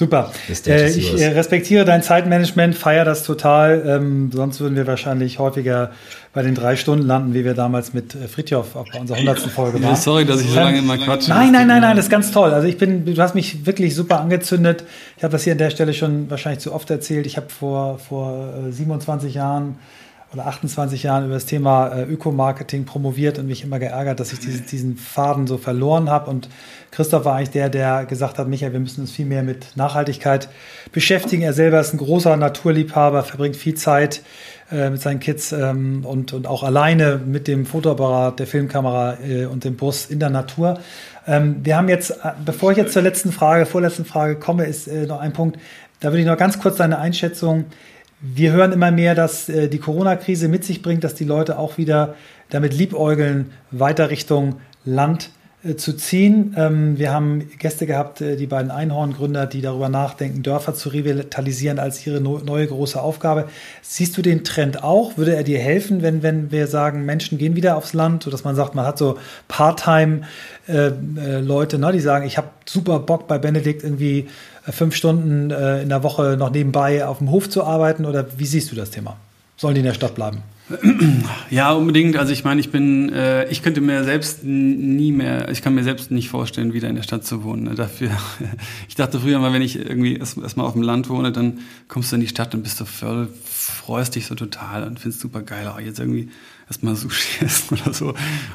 Super. 0.00 0.32
Äh, 0.66 0.88
ich 0.88 1.20
äh, 1.20 1.26
respektiere 1.26 1.84
dein 1.84 2.02
Zeitmanagement, 2.02 2.74
feiere 2.74 3.04
das 3.04 3.22
total. 3.22 3.82
Ähm, 3.86 4.30
sonst 4.32 4.58
würden 4.58 4.74
wir 4.74 4.86
wahrscheinlich 4.86 5.38
häufiger 5.38 5.90
bei 6.32 6.42
den 6.42 6.54
drei 6.54 6.76
Stunden 6.76 7.06
landen, 7.06 7.34
wie 7.34 7.44
wir 7.44 7.52
damals 7.52 7.92
mit 7.92 8.14
äh, 8.14 8.26
Fritjof 8.26 8.76
auch 8.76 8.86
bei 8.90 8.98
unserer 8.98 9.18
hundertsten 9.18 9.50
Folge 9.50 9.82
waren. 9.82 9.96
sorry, 9.96 10.24
dass 10.24 10.40
ich 10.40 10.48
so 10.48 10.54
lange 10.54 10.78
immer 10.78 10.96
quatsche. 10.96 11.28
Nein, 11.28 11.52
nein, 11.52 11.66
nein, 11.66 11.82
nein, 11.82 11.96
das 11.96 12.06
ist 12.06 12.10
ganz 12.10 12.30
toll. 12.30 12.54
Also 12.54 12.66
ich 12.66 12.78
bin, 12.78 13.04
du 13.04 13.14
hast 13.18 13.34
mich 13.34 13.66
wirklich 13.66 13.94
super 13.94 14.22
angezündet. 14.22 14.84
Ich 15.18 15.22
habe 15.22 15.32
das 15.32 15.44
hier 15.44 15.52
an 15.52 15.58
der 15.58 15.68
Stelle 15.68 15.92
schon 15.92 16.30
wahrscheinlich 16.30 16.60
zu 16.60 16.72
oft 16.72 16.88
erzählt. 16.88 17.26
Ich 17.26 17.36
habe 17.36 17.50
vor, 17.50 17.98
vor 17.98 18.54
27 18.70 19.34
äh, 19.34 19.36
Jahren 19.36 19.76
oder 20.32 20.46
28 20.46 21.02
Jahren 21.02 21.24
über 21.24 21.34
das 21.34 21.46
Thema 21.46 21.88
äh, 21.88 22.02
Ökomarketing 22.04 22.84
promoviert 22.84 23.38
und 23.38 23.46
mich 23.46 23.64
immer 23.64 23.80
geärgert, 23.80 24.20
dass 24.20 24.32
ich 24.32 24.38
diesen, 24.38 24.64
diesen 24.66 24.96
Faden 24.96 25.48
so 25.48 25.58
verloren 25.58 26.08
habe. 26.08 26.30
Und 26.30 26.48
Christoph 26.92 27.24
war 27.24 27.36
eigentlich 27.36 27.50
der, 27.50 27.68
der 27.68 28.04
gesagt 28.04 28.38
hat, 28.38 28.46
Michael, 28.46 28.72
wir 28.72 28.80
müssen 28.80 29.00
uns 29.00 29.10
viel 29.10 29.26
mehr 29.26 29.42
mit 29.42 29.76
Nachhaltigkeit 29.76 30.48
beschäftigen. 30.92 31.42
Er 31.42 31.52
selber 31.52 31.80
ist 31.80 31.92
ein 31.92 31.98
großer 31.98 32.36
Naturliebhaber, 32.36 33.24
verbringt 33.24 33.56
viel 33.56 33.74
Zeit 33.74 34.22
äh, 34.70 34.90
mit 34.90 35.02
seinen 35.02 35.18
Kids 35.18 35.50
ähm, 35.50 36.04
und, 36.04 36.32
und 36.32 36.46
auch 36.46 36.62
alleine 36.62 37.20
mit 37.24 37.48
dem 37.48 37.66
Fotoapparat, 37.66 38.38
der 38.38 38.46
Filmkamera 38.46 39.18
äh, 39.26 39.46
und 39.46 39.64
dem 39.64 39.76
Bus 39.76 40.06
in 40.06 40.20
der 40.20 40.30
Natur. 40.30 40.78
Ähm, 41.26 41.56
wir 41.64 41.76
haben 41.76 41.88
jetzt, 41.88 42.10
äh, 42.10 42.32
bevor 42.44 42.70
ich 42.70 42.78
jetzt 42.78 42.92
zur 42.92 43.02
letzten 43.02 43.32
Frage, 43.32 43.66
vorletzten 43.66 44.04
Frage 44.04 44.36
komme, 44.36 44.66
ist 44.66 44.86
äh, 44.86 45.06
noch 45.06 45.18
ein 45.18 45.32
Punkt, 45.32 45.58
da 45.98 46.08
würde 46.08 46.20
ich 46.20 46.26
noch 46.26 46.38
ganz 46.38 46.58
kurz 46.58 46.76
deine 46.76 46.98
Einschätzung 46.98 47.66
wir 48.20 48.52
hören 48.52 48.72
immer 48.72 48.90
mehr, 48.90 49.14
dass 49.14 49.48
äh, 49.48 49.68
die 49.68 49.78
Corona-Krise 49.78 50.48
mit 50.48 50.64
sich 50.64 50.82
bringt, 50.82 51.04
dass 51.04 51.14
die 51.14 51.24
Leute 51.24 51.58
auch 51.58 51.78
wieder 51.78 52.16
damit 52.50 52.74
liebäugeln, 52.74 53.52
weiter 53.70 54.10
Richtung 54.10 54.56
Land 54.84 55.30
äh, 55.62 55.76
zu 55.76 55.94
ziehen. 55.94 56.54
Ähm, 56.56 56.98
wir 56.98 57.12
haben 57.12 57.48
Gäste 57.58 57.86
gehabt, 57.86 58.20
äh, 58.20 58.36
die 58.36 58.46
beiden 58.46 58.70
Einhorngründer, 58.70 59.46
die 59.46 59.62
darüber 59.62 59.88
nachdenken, 59.88 60.42
Dörfer 60.42 60.74
zu 60.74 60.90
revitalisieren 60.90 61.78
als 61.78 62.06
ihre 62.06 62.20
neue 62.20 62.66
große 62.66 63.00
Aufgabe. 63.00 63.48
Siehst 63.82 64.18
du 64.18 64.22
den 64.22 64.44
Trend 64.44 64.82
auch? 64.82 65.16
Würde 65.16 65.34
er 65.34 65.42
dir 65.42 65.58
helfen, 65.58 66.02
wenn, 66.02 66.22
wenn 66.22 66.50
wir 66.50 66.66
sagen, 66.66 67.06
Menschen 67.06 67.38
gehen 67.38 67.56
wieder 67.56 67.76
aufs 67.76 67.94
Land, 67.94 68.22
sodass 68.22 68.44
man 68.44 68.56
sagt, 68.56 68.74
man 68.74 68.86
hat 68.86 68.98
so 68.98 69.16
Part-Time-Leute, 69.48 71.78
ne, 71.78 71.92
die 71.92 72.00
sagen, 72.00 72.26
ich 72.26 72.36
habe 72.36 72.48
super 72.66 72.98
Bock 73.00 73.26
bei 73.28 73.38
Benedikt 73.38 73.82
irgendwie 73.82 74.28
fünf 74.68 74.94
Stunden 74.94 75.50
äh, 75.50 75.82
in 75.82 75.88
der 75.88 76.02
Woche 76.02 76.36
noch 76.38 76.50
nebenbei 76.50 77.06
auf 77.06 77.18
dem 77.18 77.30
Hof 77.30 77.48
zu 77.48 77.64
arbeiten? 77.64 78.04
Oder 78.04 78.26
wie 78.38 78.46
siehst 78.46 78.70
du 78.70 78.76
das 78.76 78.90
Thema? 78.90 79.16
Sollen 79.56 79.74
die 79.74 79.80
in 79.80 79.86
der 79.86 79.94
Stadt 79.94 80.14
bleiben? 80.14 80.42
Ja, 81.50 81.72
unbedingt. 81.72 82.16
Also 82.16 82.32
ich 82.32 82.44
meine, 82.44 82.60
ich 82.60 82.70
bin, 82.70 83.12
äh, 83.12 83.48
ich 83.50 83.62
könnte 83.62 83.80
mir 83.80 84.04
selbst 84.04 84.44
nie 84.44 85.12
mehr, 85.12 85.48
ich 85.50 85.62
kann 85.62 85.74
mir 85.74 85.82
selbst 85.82 86.10
nicht 86.10 86.28
vorstellen, 86.28 86.72
wieder 86.72 86.88
in 86.88 86.94
der 86.94 87.02
Stadt 87.02 87.24
zu 87.24 87.42
wohnen. 87.42 87.74
Dafür, 87.74 88.10
ich 88.88 88.94
dachte 88.94 89.20
früher 89.20 89.38
mal, 89.38 89.52
wenn 89.52 89.62
ich 89.62 89.76
irgendwie 89.76 90.16
erstmal 90.16 90.44
erst 90.44 90.58
auf 90.58 90.74
dem 90.74 90.82
Land 90.82 91.08
wohne, 91.08 91.32
dann 91.32 91.58
kommst 91.88 92.12
du 92.12 92.16
in 92.16 92.20
die 92.20 92.28
Stadt 92.28 92.54
und 92.54 92.62
bist 92.62 92.80
du 92.80 92.84
voll, 92.84 93.28
freust 93.44 94.14
dich 94.14 94.26
so 94.26 94.34
total 94.34 94.84
und 94.84 95.00
findest 95.00 95.20
super 95.20 95.42
geil. 95.42 95.70
Oh, 95.74 95.80
jetzt 95.80 95.98
irgendwie 95.98 96.30
erstmal 96.70 96.94
Sushi 96.94 97.44
essen 97.44 97.78
oder 97.80 97.92
so. 97.92 98.14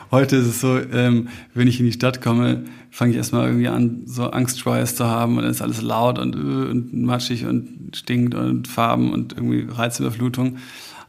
Heute 0.09 0.37
ist 0.37 0.47
es 0.47 0.61
so, 0.61 0.79
ähm, 0.79 1.27
wenn 1.53 1.67
ich 1.67 1.79
in 1.79 1.85
die 1.85 1.91
Stadt 1.91 2.21
komme, 2.21 2.63
fange 2.89 3.11
ich 3.11 3.17
erstmal 3.17 3.47
irgendwie 3.47 3.67
an, 3.67 4.03
so 4.05 4.29
Angstschweiß 4.29 4.95
zu 4.95 5.05
haben 5.05 5.35
und 5.35 5.43
dann 5.43 5.51
ist 5.51 5.61
alles 5.61 5.81
laut 5.81 6.17
und, 6.17 6.33
äh, 6.33 6.37
und 6.37 6.93
matschig 6.93 7.45
und 7.45 7.91
stinkt 7.93 8.33
und 8.33 8.69
Farben 8.69 9.11
und 9.11 9.33
irgendwie 9.33 9.67
Reizüberflutung. 9.69 10.57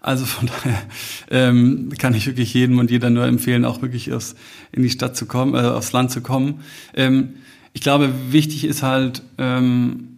Also 0.01 0.25
von 0.25 0.49
daher 0.65 0.83
ähm, 1.31 1.91
kann 1.97 2.15
ich 2.15 2.27
wirklich 2.27 2.53
jedem 2.53 2.79
und 2.79 2.91
jeder 2.91 3.09
nur 3.09 3.25
empfehlen, 3.25 3.65
auch 3.65 3.83
wirklich 3.83 4.13
aufs, 4.13 4.35
in 4.73 4.83
die 4.83 4.91
Stadt 4.91 5.17
zu 5.17 5.27
kommen, 5.27 5.55
äh, 5.55 5.69
aufs 5.69 5.93
Land 5.93 6.11
zu 6.11 6.21
kommen. 6.21 6.61
Ähm, 6.95 7.35
ich 7.73 7.83
glaube, 7.83 8.11
wichtig 8.31 8.65
ist 8.65 8.83
halt, 8.83 9.23
ähm, 9.39 10.09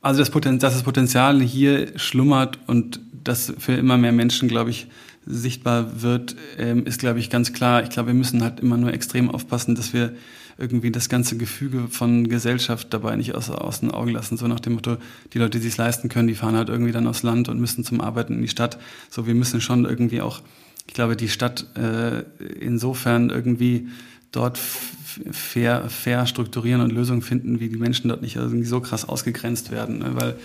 also 0.00 0.18
das, 0.18 0.30
Poten 0.30 0.58
dass 0.58 0.74
das 0.74 0.82
Potenzial 0.82 1.40
hier 1.40 1.96
schlummert 1.98 2.58
und 2.66 3.00
das 3.22 3.52
für 3.58 3.74
immer 3.74 3.96
mehr 3.96 4.12
Menschen, 4.12 4.48
glaube 4.48 4.70
ich, 4.70 4.88
sichtbar 5.26 6.02
wird, 6.02 6.36
ähm, 6.58 6.86
ist, 6.86 6.98
glaube 6.98 7.18
ich, 7.18 7.30
ganz 7.30 7.52
klar. 7.52 7.82
Ich 7.82 7.90
glaube, 7.90 8.08
wir 8.08 8.14
müssen 8.14 8.42
halt 8.42 8.60
immer 8.60 8.76
nur 8.76 8.92
extrem 8.92 9.30
aufpassen, 9.30 9.74
dass 9.74 9.92
wir 9.92 10.14
irgendwie 10.58 10.90
das 10.90 11.08
ganze 11.08 11.36
Gefüge 11.36 11.88
von 11.88 12.28
Gesellschaft 12.28 12.88
dabei 12.90 13.16
nicht 13.16 13.34
aus, 13.34 13.48
aus 13.50 13.80
den 13.80 13.90
Augen 13.90 14.10
lassen. 14.10 14.36
So 14.36 14.46
nach 14.46 14.60
dem 14.60 14.74
Motto, 14.74 14.98
die 15.32 15.38
Leute, 15.38 15.58
die 15.58 15.68
es 15.68 15.78
leisten 15.78 16.08
können, 16.08 16.28
die 16.28 16.34
fahren 16.34 16.56
halt 16.56 16.68
irgendwie 16.68 16.92
dann 16.92 17.06
aufs 17.06 17.22
Land 17.22 17.48
und 17.48 17.58
müssen 17.58 17.82
zum 17.82 18.00
Arbeiten 18.00 18.34
in 18.34 18.42
die 18.42 18.48
Stadt. 18.48 18.78
So, 19.08 19.26
wir 19.26 19.34
müssen 19.34 19.60
schon 19.60 19.86
irgendwie 19.86 20.20
auch, 20.20 20.42
ich 20.86 20.92
glaube, 20.92 21.16
die 21.16 21.28
Stadt 21.28 21.66
äh, 21.76 22.24
insofern 22.60 23.30
irgendwie 23.30 23.88
dort 24.32 24.58
fair, 24.58 25.88
fair 25.88 26.26
strukturieren 26.26 26.82
und 26.82 26.92
Lösungen 26.92 27.22
finden, 27.22 27.58
wie 27.60 27.68
die 27.68 27.76
Menschen 27.76 28.08
dort 28.08 28.22
nicht 28.22 28.36
irgendwie 28.36 28.66
so 28.66 28.80
krass 28.80 29.08
ausgegrenzt 29.08 29.70
werden. 29.70 29.98
Ne? 30.00 30.10
Weil 30.14 30.36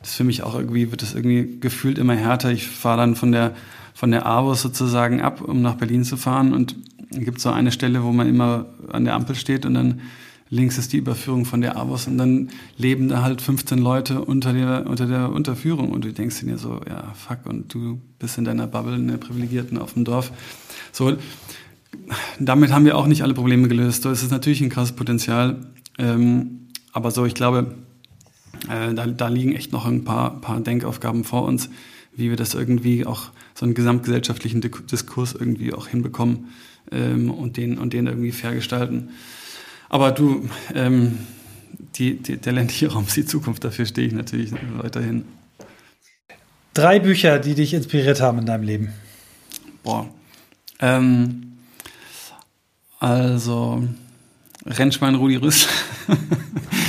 das 0.00 0.14
für 0.14 0.24
mich 0.24 0.42
auch 0.42 0.54
irgendwie, 0.54 0.90
wird 0.90 1.02
das 1.02 1.14
irgendwie 1.14 1.58
gefühlt 1.60 1.98
immer 1.98 2.14
härter. 2.14 2.50
Ich 2.50 2.66
fahre 2.66 2.98
dann 2.98 3.16
von 3.16 3.32
der 3.32 3.54
von 3.98 4.12
der 4.12 4.26
AWOS 4.26 4.62
sozusagen 4.62 5.22
ab, 5.22 5.40
um 5.40 5.60
nach 5.60 5.74
Berlin 5.74 6.04
zu 6.04 6.16
fahren. 6.16 6.54
Und 6.54 6.76
es 7.10 7.18
gibt 7.18 7.40
so 7.40 7.50
eine 7.50 7.72
Stelle, 7.72 8.04
wo 8.04 8.12
man 8.12 8.28
immer 8.28 8.66
an 8.92 9.04
der 9.04 9.14
Ampel 9.14 9.34
steht 9.34 9.66
und 9.66 9.74
dann 9.74 10.02
links 10.50 10.78
ist 10.78 10.92
die 10.92 10.98
Überführung 10.98 11.44
von 11.44 11.62
der 11.62 11.76
AWOS 11.76 12.06
und 12.06 12.16
dann 12.16 12.50
leben 12.76 13.08
da 13.08 13.22
halt 13.22 13.42
15 13.42 13.76
Leute 13.76 14.22
unter 14.24 14.52
der, 14.52 14.86
unter 14.86 15.06
der 15.06 15.32
Unterführung 15.32 15.90
und 15.90 16.04
du 16.04 16.12
denkst 16.12 16.42
dir 16.42 16.58
so, 16.58 16.80
ja, 16.88 17.12
fuck, 17.14 17.38
und 17.46 17.74
du 17.74 18.00
bist 18.20 18.38
in 18.38 18.44
deiner 18.44 18.68
Bubble, 18.68 18.94
in 18.94 19.08
der 19.08 19.16
Privilegierten 19.16 19.78
auf 19.78 19.94
dem 19.94 20.04
Dorf. 20.04 20.30
So, 20.92 21.16
damit 22.38 22.70
haben 22.70 22.84
wir 22.84 22.96
auch 22.96 23.08
nicht 23.08 23.24
alle 23.24 23.34
Probleme 23.34 23.66
gelöst. 23.66 24.04
So, 24.04 24.10
es 24.10 24.22
ist 24.22 24.30
natürlich 24.30 24.60
ein 24.60 24.70
krasses 24.70 24.92
Potenzial, 24.92 25.56
ähm, 25.98 26.68
aber 26.92 27.10
so, 27.10 27.24
ich 27.24 27.34
glaube, 27.34 27.74
äh, 28.68 28.94
da, 28.94 29.06
da 29.08 29.26
liegen 29.26 29.56
echt 29.56 29.72
noch 29.72 29.86
ein 29.86 30.04
paar, 30.04 30.40
paar 30.40 30.60
Denkaufgaben 30.60 31.24
vor 31.24 31.42
uns, 31.42 31.68
wie 32.14 32.30
wir 32.30 32.36
das 32.36 32.54
irgendwie 32.54 33.04
auch 33.04 33.32
so 33.58 33.66
einen 33.66 33.74
gesamtgesellschaftlichen 33.74 34.60
Diskurs 34.60 35.34
irgendwie 35.34 35.74
auch 35.74 35.88
hinbekommen 35.88 36.50
ähm, 36.92 37.28
und, 37.28 37.56
den, 37.56 37.76
und 37.76 37.92
den 37.92 38.06
irgendwie 38.06 38.30
fair 38.30 38.54
gestalten. 38.54 39.08
Aber 39.88 40.12
du, 40.12 40.48
ähm, 40.74 41.18
die, 41.96 42.22
die, 42.22 42.36
der 42.36 42.52
ländliche 42.52 42.92
Raum 42.92 43.04
ist 43.08 43.16
die 43.16 43.24
Zukunft, 43.24 43.64
dafür 43.64 43.84
stehe 43.84 44.06
ich 44.06 44.12
natürlich 44.12 44.52
weiterhin. 44.76 45.24
Drei 46.72 47.00
Bücher, 47.00 47.40
die 47.40 47.56
dich 47.56 47.74
inspiriert 47.74 48.20
haben 48.20 48.38
in 48.38 48.46
deinem 48.46 48.62
Leben. 48.62 48.92
Boah. 49.82 50.08
Ähm, 50.78 51.54
also, 53.00 53.82
Rennschwein 54.66 55.16
Rudi 55.16 55.34
Rüssel. 55.34 55.68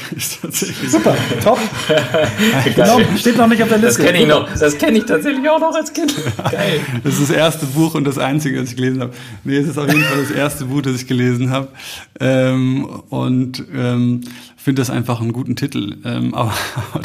Super, 0.88 1.16
top. 1.42 1.58
genau, 2.74 3.00
steht 3.16 3.36
noch 3.36 3.46
nicht 3.46 3.62
auf 3.62 3.68
der 3.68 3.78
Liste. 3.78 4.02
Das 4.02 4.06
kenne 4.06 4.22
ich 4.22 4.28
noch. 4.28 4.48
Das 4.58 4.78
kenne 4.78 4.98
ich 4.98 5.04
tatsächlich 5.04 5.48
auch 5.48 5.60
noch 5.60 5.74
als 5.74 5.92
Kind. 5.92 6.14
Geil. 6.50 6.80
Das 7.04 7.14
ist 7.14 7.30
das 7.30 7.30
erste 7.30 7.66
Buch 7.66 7.94
und 7.94 8.04
das 8.04 8.18
einzige, 8.18 8.60
das 8.60 8.70
ich 8.70 8.76
gelesen 8.76 9.00
habe. 9.02 9.12
Nee, 9.44 9.56
es 9.56 9.68
ist 9.68 9.78
auf 9.78 9.88
jeden 9.88 10.04
Fall 10.04 10.20
das 10.20 10.30
erste 10.30 10.66
Buch, 10.66 10.82
das 10.82 10.96
ich 10.96 11.06
gelesen 11.06 11.50
habe. 11.50 11.68
Ähm, 12.20 12.84
und 13.08 13.64
ähm, 13.74 14.22
finde 14.56 14.80
das 14.80 14.90
einfach 14.90 15.20
einen 15.20 15.32
guten 15.32 15.56
Titel. 15.56 15.96
Ähm, 16.04 16.34
aber, 16.34 16.54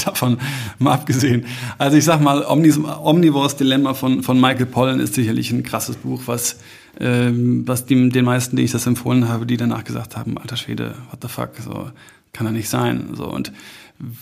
davon 0.05 0.37
mal 0.79 0.93
abgesehen. 0.93 1.45
Also 1.77 1.97
ich 1.97 2.05
sag 2.05 2.21
mal, 2.21 2.45
Omnis, 2.45 2.79
Omnivores 2.79 3.55
Dilemma 3.55 3.93
von, 3.93 4.23
von 4.23 4.39
Michael 4.39 4.67
Pollan 4.67 4.99
ist 4.99 5.15
sicherlich 5.15 5.51
ein 5.51 5.63
krasses 5.63 5.95
Buch, 5.97 6.23
was 6.25 6.57
ähm, 6.99 7.67
was 7.67 7.85
die, 7.85 8.09
den 8.09 8.25
meisten, 8.25 8.55
denen 8.55 8.65
ich 8.65 8.71
das 8.71 8.87
empfohlen 8.87 9.29
habe, 9.29 9.45
die 9.45 9.57
danach 9.57 9.83
gesagt 9.83 10.17
haben, 10.17 10.37
alter 10.37 10.57
Schwede, 10.57 10.95
what 11.11 11.19
the 11.21 11.27
fuck, 11.27 11.51
so 11.63 11.91
kann 12.37 12.47
er 12.47 12.53
nicht 12.53 12.69
sein. 12.69 13.09
So 13.13 13.25
und 13.25 13.51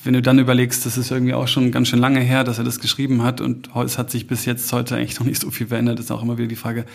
wenn 0.03 0.13
du 0.13 0.21
dann 0.21 0.39
überlegst, 0.39 0.85
das 0.85 0.97
ist 0.97 1.11
irgendwie 1.11 1.33
auch 1.33 1.47
schon 1.47 1.71
ganz 1.71 1.89
schön 1.89 1.99
lange 1.99 2.21
her, 2.21 2.43
dass 2.43 2.57
er 2.57 2.63
das 2.63 2.79
geschrieben 2.79 3.23
hat 3.23 3.41
und 3.41 3.69
es 3.83 3.97
hat 3.97 4.09
sich 4.09 4.25
bis 4.25 4.45
jetzt 4.45 4.71
heute 4.71 4.95
eigentlich 4.95 5.19
noch 5.19 5.27
nicht 5.27 5.41
so 5.41 5.51
viel 5.51 5.67
verändert, 5.67 5.99
ist 5.99 6.11
auch 6.11 6.23
immer 6.23 6.37
wieder 6.37 6.47
die 6.47 6.55
Frage, 6.55 6.85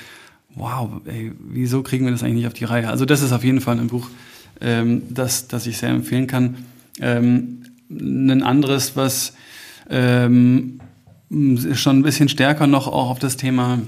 wow, 0.54 0.90
ey, 1.04 1.32
wieso 1.38 1.82
kriegen 1.82 2.06
wir 2.06 2.12
das 2.12 2.22
eigentlich 2.22 2.36
nicht 2.36 2.46
auf 2.46 2.54
die 2.54 2.64
Reihe? 2.64 2.88
Also 2.88 3.04
das 3.04 3.20
ist 3.22 3.32
auf 3.32 3.44
jeden 3.44 3.60
Fall 3.60 3.78
ein 3.78 3.88
Buch, 3.88 4.08
ähm, 4.60 5.02
das, 5.10 5.46
das 5.46 5.66
ich 5.66 5.76
sehr 5.76 5.90
empfehlen 5.90 6.26
kann. 6.26 6.56
Ähm, 7.00 7.64
ein 7.90 8.42
anderes, 8.42 8.96
was 8.96 9.34
ähm, 9.90 10.80
schon 11.74 11.98
ein 11.98 12.02
bisschen 12.02 12.28
stärker 12.28 12.66
noch 12.66 12.86
auch 12.86 13.10
auf 13.10 13.18
das 13.18 13.36
Thema 13.36 13.80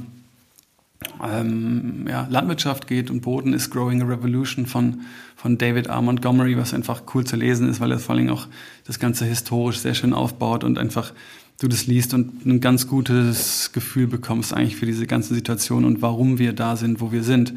ähm, 1.25 2.07
ja, 2.09 2.27
Landwirtschaft 2.31 2.87
geht 2.87 3.11
und 3.11 3.21
Boden 3.23 3.53
ist 3.53 3.71
Growing 3.71 4.03
a 4.03 4.07
Revolution 4.07 4.67
von, 4.67 5.03
von 5.37 5.59
David 5.59 5.87
R. 5.87 6.03
Montgomery, 6.03 6.57
was 6.57 6.75
einfach 6.75 7.03
cool 7.15 7.25
zu 7.25 7.37
lesen 7.37 7.69
ist, 7.69 7.81
weil 7.81 7.93
er 7.93 7.99
vor 7.99 8.15
allem 8.15 8.29
auch 8.31 8.47
das 8.85 8.99
Ganze 8.99 9.25
historisch 9.25 9.79
sehr 9.79 9.95
schön 9.95 10.13
aufbaut 10.13 10.65
und 10.65 10.79
einfach 10.79 11.13
du 11.61 11.69
das 11.69 11.87
liest 11.87 12.15
und 12.15 12.45
ein 12.47 12.61
ganz 12.61 12.89
gutes 12.89 13.71
Gefühl 13.73 14.07
bekommst 14.07 14.53
eigentlich 14.53 14.77
für 14.77 14.87
diese 14.87 15.07
ganze 15.07 15.35
Situation 15.35 15.85
und 15.85 16.03
warum 16.03 16.39
wir 16.39 16.53
da 16.53 16.77
sind, 16.77 17.01
wo 17.01 17.13
wir 17.13 17.23
sind. 17.23 17.55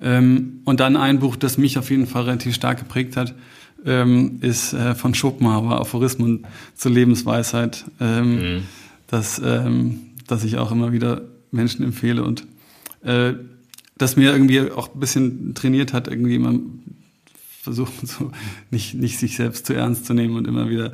Ähm, 0.00 0.60
und 0.64 0.80
dann 0.80 0.96
ein 0.96 1.18
Buch, 1.18 1.36
das 1.36 1.58
mich 1.58 1.78
auf 1.78 1.90
jeden 1.90 2.06
Fall 2.06 2.24
relativ 2.24 2.54
stark 2.54 2.78
geprägt 2.78 3.16
hat, 3.16 3.34
ähm, 3.84 4.38
ist 4.40 4.72
äh, 4.72 4.94
von 4.94 5.14
Schopenhauer, 5.14 5.80
Aphorismen 5.80 6.46
zur 6.74 6.92
Lebensweisheit, 6.92 7.84
ähm, 8.00 8.36
mhm. 8.36 8.62
das, 9.06 9.40
ähm, 9.44 10.00
das 10.26 10.44
ich 10.44 10.56
auch 10.58 10.72
immer 10.72 10.92
wieder 10.92 11.22
Menschen 11.50 11.84
empfehle 11.84 12.24
und 12.24 12.46
äh, 13.04 13.34
das 13.98 14.16
mir 14.16 14.32
irgendwie 14.32 14.70
auch 14.70 14.94
ein 14.94 15.00
bisschen 15.00 15.54
trainiert 15.54 15.92
hat, 15.92 16.08
irgendwie 16.08 16.36
immer 16.36 16.54
versuchen, 17.62 18.06
so 18.06 18.32
nicht, 18.70 18.94
nicht 18.94 19.18
sich 19.18 19.36
selbst 19.36 19.66
zu 19.66 19.74
ernst 19.74 20.06
zu 20.06 20.14
nehmen 20.14 20.36
und 20.36 20.48
immer 20.48 20.68
wieder 20.68 20.92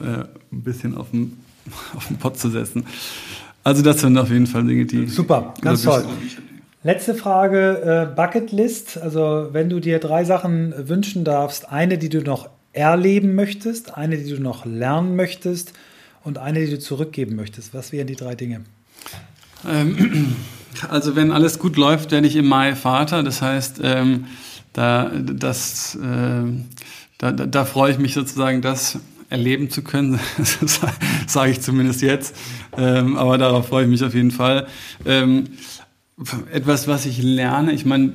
äh, 0.00 0.24
ein 0.52 0.62
bisschen 0.62 0.94
auf 0.96 1.10
dem, 1.10 1.38
auf 1.96 2.06
dem 2.08 2.18
Pott 2.18 2.38
zu 2.38 2.50
setzen. 2.50 2.84
Also 3.64 3.82
das 3.82 4.00
sind 4.00 4.18
auf 4.18 4.30
jeden 4.30 4.46
Fall 4.46 4.64
Dinge, 4.64 4.84
die... 4.84 5.06
Super, 5.06 5.54
ganz 5.60 5.82
toll. 5.82 6.04
Letzte 6.82 7.14
Frage, 7.14 8.08
äh, 8.10 8.14
Bucketlist. 8.14 8.98
Also 8.98 9.50
wenn 9.52 9.70
du 9.70 9.78
dir 9.78 10.00
drei 10.00 10.24
Sachen 10.24 10.74
wünschen 10.88 11.24
darfst, 11.24 11.70
eine, 11.70 11.96
die 11.96 12.08
du 12.08 12.22
noch 12.22 12.48
erleben 12.72 13.34
möchtest, 13.34 13.96
eine, 13.96 14.16
die 14.18 14.28
du 14.28 14.42
noch 14.42 14.66
lernen 14.66 15.14
möchtest 15.14 15.72
und 16.24 16.38
eine, 16.38 16.60
die 16.64 16.70
du 16.70 16.78
zurückgeben 16.78 17.36
möchtest. 17.36 17.72
Was 17.72 17.92
wären 17.92 18.08
die 18.08 18.16
drei 18.16 18.34
Dinge? 18.34 18.62
Ähm, 19.68 20.34
also 20.88 21.16
wenn 21.16 21.32
alles 21.32 21.58
gut 21.58 21.76
läuft, 21.76 22.10
werde 22.10 22.26
ich 22.26 22.36
im 22.36 22.46
Mai 22.46 22.74
Vater. 22.74 23.22
Das 23.22 23.42
heißt, 23.42 23.80
ähm, 23.82 24.26
da, 24.72 25.10
das, 25.10 25.96
äh, 25.96 26.44
da, 27.18 27.32
da, 27.32 27.46
da 27.46 27.64
freue 27.64 27.92
ich 27.92 27.98
mich 27.98 28.14
sozusagen, 28.14 28.62
das 28.62 28.98
erleben 29.28 29.70
zu 29.70 29.82
können. 29.82 30.20
Sage 31.26 31.50
ich 31.50 31.60
zumindest 31.60 32.02
jetzt. 32.02 32.36
Ähm, 32.76 33.16
aber 33.16 33.38
darauf 33.38 33.68
freue 33.68 33.84
ich 33.84 33.90
mich 33.90 34.04
auf 34.04 34.14
jeden 34.14 34.30
Fall. 34.30 34.66
Ähm, 35.06 35.44
etwas, 36.52 36.86
was 36.88 37.06
ich 37.06 37.22
lerne, 37.22 37.72
ich 37.72 37.84
meine, 37.84 38.12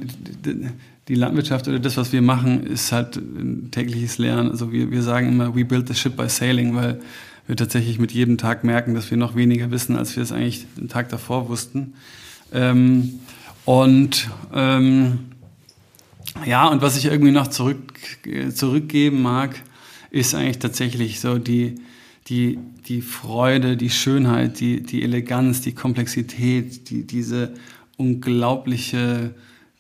die 1.07 1.15
Landwirtschaft 1.15 1.67
oder 1.67 1.79
das, 1.79 1.97
was 1.97 2.11
wir 2.11 2.21
machen, 2.21 2.65
ist 2.65 2.91
halt 2.91 3.15
ein 3.15 3.69
tägliches 3.71 4.17
Lernen. 4.17 4.51
Also 4.51 4.71
wir, 4.71 4.91
wir 4.91 5.01
sagen 5.01 5.29
immer, 5.29 5.55
we 5.55 5.65
build 5.65 5.88
the 5.88 5.95
ship 5.95 6.15
by 6.15 6.29
sailing, 6.29 6.75
weil 6.75 6.99
wir 7.47 7.55
tatsächlich 7.55 7.97
mit 7.97 8.11
jedem 8.11 8.38
Tag 8.38 8.63
merken, 8.63 8.93
dass 8.93 9.09
wir 9.09 9.17
noch 9.17 9.35
weniger 9.35 9.71
wissen, 9.71 9.95
als 9.95 10.15
wir 10.15 10.23
es 10.23 10.31
eigentlich 10.31 10.65
den 10.77 10.89
Tag 10.89 11.09
davor 11.09 11.49
wussten. 11.49 11.93
Ähm, 12.53 13.19
und 13.65 14.30
ähm, 14.53 15.19
ja, 16.45 16.68
und 16.68 16.82
was 16.82 16.98
ich 16.98 17.06
irgendwie 17.06 17.32
noch 17.32 17.48
zurück, 17.48 17.94
zurückgeben 18.53 19.22
mag, 19.22 19.61
ist 20.11 20.36
eigentlich 20.36 20.60
tatsächlich 20.60 21.19
so 21.19 21.38
die, 21.38 21.76
die, 22.28 22.60
die 22.88 23.02
Freude, 23.02 23.78
die 23.78 23.90
Schönheit, 23.90 24.60
die, 24.60 24.82
die 24.82 25.03
Eleganz, 25.03 25.61
die 25.61 25.74
Komplexität, 25.74 26.90
die, 26.90 27.06
diese 27.06 27.53
unglaubliche 27.98 29.34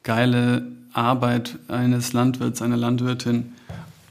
geile 0.03 0.67
Arbeit 0.93 1.59
eines 1.67 2.13
Landwirts, 2.13 2.61
einer 2.61 2.77
Landwirtin 2.77 3.53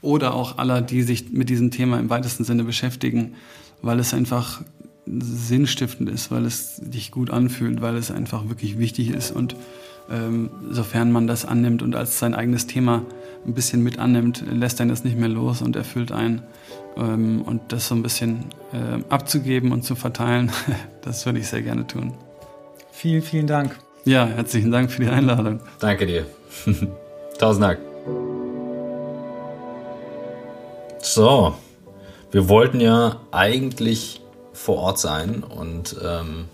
oder 0.01 0.33
auch 0.33 0.57
aller, 0.57 0.81
die 0.81 1.01
sich 1.03 1.31
mit 1.31 1.49
diesem 1.49 1.71
Thema 1.71 1.99
im 1.99 2.09
weitesten 2.09 2.43
Sinne 2.43 2.63
beschäftigen, 2.63 3.33
weil 3.81 3.99
es 3.99 4.13
einfach 4.13 4.63
sinnstiftend 5.19 6.09
ist, 6.09 6.31
weil 6.31 6.45
es 6.45 6.81
dich 6.83 7.11
gut 7.11 7.29
anfühlt, 7.29 7.81
weil 7.81 7.95
es 7.95 8.11
einfach 8.11 8.49
wirklich 8.49 8.77
wichtig 8.77 9.09
ist 9.09 9.31
und 9.31 9.55
ähm, 10.09 10.49
sofern 10.69 11.11
man 11.11 11.27
das 11.27 11.45
annimmt 11.45 11.81
und 11.81 11.95
als 11.95 12.19
sein 12.19 12.33
eigenes 12.33 12.67
Thema 12.67 13.03
ein 13.45 13.53
bisschen 13.53 13.83
mit 13.83 13.99
annimmt, 13.99 14.43
lässt 14.51 14.79
einen 14.81 14.89
das 14.89 15.03
nicht 15.03 15.17
mehr 15.17 15.29
los 15.29 15.61
und 15.61 15.75
erfüllt 15.75 16.11
einen. 16.11 16.43
Ähm, 16.97 17.41
und 17.41 17.71
das 17.71 17.87
so 17.87 17.95
ein 17.95 18.03
bisschen 18.03 18.45
äh, 18.73 19.03
abzugeben 19.09 19.71
und 19.71 19.83
zu 19.83 19.95
verteilen, 19.95 20.51
das 21.01 21.25
würde 21.25 21.39
ich 21.39 21.47
sehr 21.47 21.61
gerne 21.61 21.85
tun. 21.85 22.13
Vielen, 22.91 23.21
vielen 23.21 23.47
Dank. 23.47 23.77
Ja, 24.05 24.25
herzlichen 24.25 24.71
Dank 24.71 24.91
für 24.91 25.03
die 25.03 25.09
Einladung. 25.09 25.59
Danke 25.79 26.05
dir. 26.05 26.25
Tausend 27.39 27.63
Dank. 27.63 27.79
So, 30.99 31.55
wir 32.31 32.49
wollten 32.49 32.81
ja 32.81 33.21
eigentlich 33.31 34.21
vor 34.57 34.77
Ort 34.77 34.99
sein 34.99 35.43
und 35.43 35.95
ähm, 36.03 36.45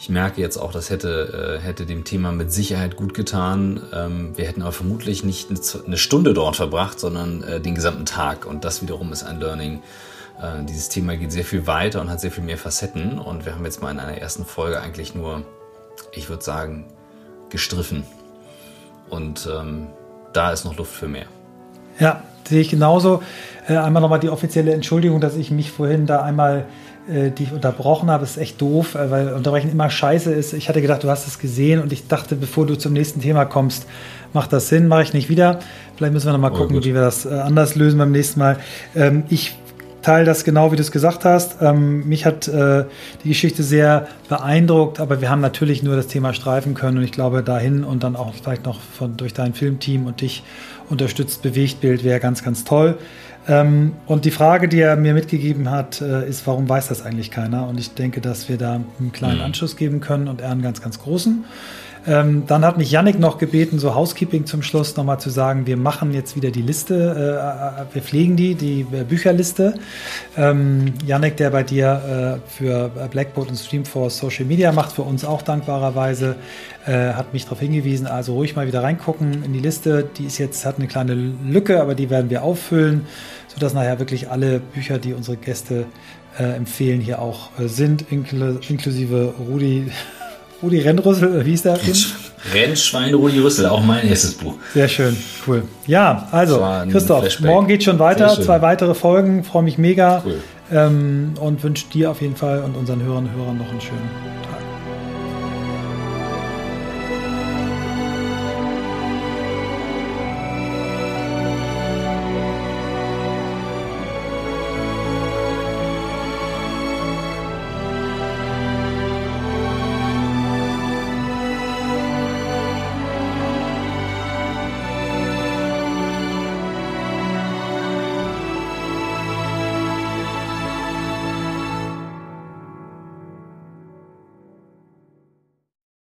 ich 0.00 0.08
merke 0.08 0.40
jetzt 0.40 0.56
auch, 0.58 0.70
das 0.70 0.90
hätte, 0.90 1.58
äh, 1.58 1.64
hätte 1.64 1.84
dem 1.84 2.04
Thema 2.04 2.30
mit 2.30 2.52
Sicherheit 2.52 2.94
gut 2.94 3.14
getan. 3.14 3.82
Ähm, 3.92 4.36
wir 4.36 4.46
hätten 4.46 4.62
aber 4.62 4.70
vermutlich 4.70 5.24
nicht 5.24 5.48
eine 5.84 5.98
Stunde 5.98 6.34
dort 6.34 6.54
verbracht, 6.54 7.00
sondern 7.00 7.42
äh, 7.42 7.60
den 7.60 7.74
gesamten 7.74 8.06
Tag. 8.06 8.46
Und 8.46 8.64
das 8.64 8.80
wiederum 8.80 9.12
ist 9.12 9.24
ein 9.24 9.40
Learning. 9.40 9.82
Äh, 10.40 10.64
dieses 10.66 10.88
Thema 10.88 11.16
geht 11.16 11.32
sehr 11.32 11.44
viel 11.44 11.66
weiter 11.66 12.00
und 12.00 12.10
hat 12.10 12.20
sehr 12.20 12.30
viel 12.30 12.44
mehr 12.44 12.58
Facetten. 12.58 13.18
Und 13.18 13.44
wir 13.44 13.56
haben 13.56 13.64
jetzt 13.64 13.82
mal 13.82 13.90
in 13.90 13.98
einer 13.98 14.16
ersten 14.16 14.44
Folge 14.44 14.80
eigentlich 14.80 15.16
nur 15.16 15.42
ich 16.12 16.28
würde 16.28 16.44
sagen, 16.44 16.84
gestriffen. 17.50 18.04
Und 19.08 19.48
ähm, 19.52 19.88
da 20.32 20.52
ist 20.52 20.64
noch 20.64 20.76
Luft 20.76 20.92
für 20.92 21.08
mehr. 21.08 21.26
Ja, 21.98 22.22
sehe 22.46 22.60
ich 22.60 22.70
genauso. 22.70 23.22
Äh, 23.66 23.76
einmal 23.76 24.02
nochmal 24.02 24.20
die 24.20 24.28
offizielle 24.28 24.72
Entschuldigung, 24.72 25.20
dass 25.20 25.36
ich 25.36 25.50
mich 25.50 25.70
vorhin 25.70 26.06
da 26.06 26.22
einmal 26.22 26.66
äh, 27.08 27.30
dich 27.30 27.52
unterbrochen 27.52 28.10
habe. 28.10 28.22
Das 28.22 28.32
ist 28.32 28.36
echt 28.36 28.60
doof, 28.60 28.94
äh, 28.94 29.10
weil 29.10 29.32
Unterbrechen 29.32 29.70
immer 29.70 29.88
scheiße 29.88 30.32
ist. 30.32 30.52
Ich 30.52 30.68
hatte 30.68 30.82
gedacht, 30.82 31.04
du 31.04 31.08
hast 31.08 31.26
es 31.26 31.38
gesehen 31.38 31.80
und 31.80 31.92
ich 31.92 32.06
dachte, 32.06 32.36
bevor 32.36 32.66
du 32.66 32.76
zum 32.76 32.92
nächsten 32.92 33.20
Thema 33.20 33.44
kommst, 33.44 33.86
macht 34.32 34.52
das 34.52 34.68
Sinn, 34.68 34.88
mache 34.88 35.02
ich 35.02 35.14
nicht 35.14 35.28
wieder. 35.28 35.60
Vielleicht 35.96 36.12
müssen 36.12 36.26
wir 36.26 36.32
nochmal 36.32 36.52
oh, 36.52 36.56
gucken, 36.56 36.76
gut. 36.76 36.84
wie 36.84 36.94
wir 36.94 37.00
das 37.00 37.24
äh, 37.24 37.30
anders 37.30 37.76
lösen 37.76 37.98
beim 37.98 38.12
nächsten 38.12 38.40
Mal. 38.40 38.58
Ähm, 38.94 39.24
ich 39.30 39.56
teile 40.02 40.24
das 40.24 40.44
genau, 40.44 40.70
wie 40.70 40.76
du 40.76 40.82
es 40.82 40.92
gesagt 40.92 41.24
hast. 41.24 41.60
Ähm, 41.60 42.08
mich 42.08 42.24
hat 42.24 42.46
die 42.46 43.28
Geschichte 43.28 43.62
sehr 43.62 44.06
beeindruckt, 44.28 45.00
aber 45.00 45.20
wir 45.20 45.28
haben 45.28 45.40
natürlich 45.40 45.82
nur 45.82 45.96
das 45.96 46.06
Thema 46.06 46.32
streifen 46.32 46.74
können 46.74 46.98
und 46.98 47.04
ich 47.04 47.12
glaube 47.12 47.42
dahin 47.42 47.84
und 47.84 48.04
dann 48.04 48.16
auch 48.16 48.32
vielleicht 48.32 48.64
noch 48.64 48.80
von, 48.80 49.16
durch 49.16 49.34
dein 49.34 49.54
Filmteam 49.54 50.06
und 50.06 50.20
dich 50.20 50.44
unterstützt 50.88 51.42
Bewegtbild 51.42 52.04
wäre 52.04 52.20
ganz, 52.20 52.44
ganz 52.44 52.64
toll. 52.64 52.96
Ähm, 53.48 53.94
und 54.06 54.26
die 54.26 54.30
Frage, 54.30 54.68
die 54.68 54.80
er 54.80 54.96
mir 54.96 55.14
mitgegeben 55.14 55.70
hat, 55.70 56.00
äh, 56.02 56.28
ist, 56.28 56.46
warum 56.46 56.68
weiß 56.68 56.88
das 56.88 57.04
eigentlich 57.04 57.30
keiner? 57.30 57.66
Und 57.66 57.80
ich 57.80 57.94
denke, 57.94 58.20
dass 58.20 58.48
wir 58.48 58.58
da 58.58 58.74
einen 58.74 59.12
kleinen 59.12 59.38
mhm. 59.38 59.44
Anschluss 59.44 59.76
geben 59.76 60.00
können 60.00 60.28
und 60.28 60.42
er 60.42 60.50
einen 60.50 60.62
ganz, 60.62 60.82
ganz 60.82 60.98
großen. 60.98 61.44
Ähm, 62.06 62.44
dann 62.46 62.64
hat 62.64 62.78
mich 62.78 62.90
Yannick 62.90 63.18
noch 63.18 63.38
gebeten, 63.38 63.78
so 63.78 63.94
Housekeeping 63.94 64.46
zum 64.46 64.62
Schluss 64.62 64.96
nochmal 64.96 65.20
zu 65.20 65.30
sagen, 65.30 65.66
wir 65.66 65.76
machen 65.76 66.14
jetzt 66.14 66.36
wieder 66.36 66.50
die 66.50 66.62
Liste, 66.62 66.94
äh, 66.94 67.82
äh 67.82 67.94
wir 67.94 68.02
pflegen 68.02 68.36
die, 68.36 68.54
die 68.54 68.86
äh, 68.92 69.04
Bücherliste. 69.04 69.74
Ähm, 70.36 70.94
Yannick, 71.04 71.36
der 71.36 71.50
bei 71.50 71.62
dir 71.62 72.40
äh, 72.46 72.50
für 72.50 72.90
Blackboard 73.10 73.48
und 73.48 73.56
Streamforce 73.56 74.18
Social 74.18 74.44
Media 74.44 74.72
macht, 74.72 74.92
für 74.92 75.02
uns 75.02 75.24
auch 75.24 75.42
dankbarerweise, 75.42 76.36
äh, 76.86 77.12
hat 77.12 77.32
mich 77.32 77.44
darauf 77.44 77.60
hingewiesen, 77.60 78.06
also 78.06 78.34
ruhig 78.34 78.56
mal 78.56 78.66
wieder 78.66 78.82
reingucken 78.82 79.42
in 79.44 79.52
die 79.52 79.60
Liste. 79.60 80.08
Die 80.16 80.24
ist 80.24 80.38
jetzt, 80.38 80.64
hat 80.64 80.78
eine 80.78 80.86
kleine 80.86 81.14
Lücke, 81.14 81.80
aber 81.80 81.94
die 81.94 82.10
werden 82.10 82.30
wir 82.30 82.42
auffüllen, 82.42 83.06
sodass 83.48 83.74
nachher 83.74 83.98
wirklich 83.98 84.30
alle 84.30 84.60
Bücher, 84.60 84.98
die 84.98 85.14
unsere 85.14 85.36
Gäste 85.36 85.86
äh, 86.38 86.44
empfehlen, 86.44 87.00
hier 87.00 87.20
auch 87.20 87.50
sind, 87.58 88.10
inkl 88.10 88.60
inklusive 88.68 89.34
Rudi 89.38 89.90
Rudi 90.62 90.80
Rennrüssel, 90.80 91.44
wie 91.46 91.54
ist 91.54 91.64
der? 91.64 91.78
Rennschwein 92.52 93.14
Rudi 93.14 93.38
Rüssel, 93.38 93.66
auch 93.66 93.82
mein 93.82 94.08
erstes 94.08 94.34
Buch. 94.34 94.54
Sehr 94.74 94.88
schön, 94.88 95.16
cool. 95.46 95.62
Ja, 95.86 96.28
also 96.32 96.64
Christoph, 96.90 97.20
Flashback. 97.20 97.46
morgen 97.46 97.66
geht 97.68 97.84
schon 97.84 97.98
weiter, 97.98 98.28
zwei 98.40 98.60
weitere 98.62 98.94
Folgen, 98.94 99.44
freue 99.44 99.62
mich 99.62 99.78
mega 99.78 100.22
cool. 100.24 100.40
ähm, 100.72 101.34
und 101.40 101.62
wünsche 101.62 101.86
dir 101.92 102.10
auf 102.10 102.20
jeden 102.20 102.36
Fall 102.36 102.62
und 102.62 102.76
unseren 102.76 103.02
Hörern 103.02 103.26
und 103.26 103.36
Hörern 103.36 103.58
noch 103.58 103.70
einen 103.70 103.80
schönen 103.80 104.08
Tag. 104.50 104.60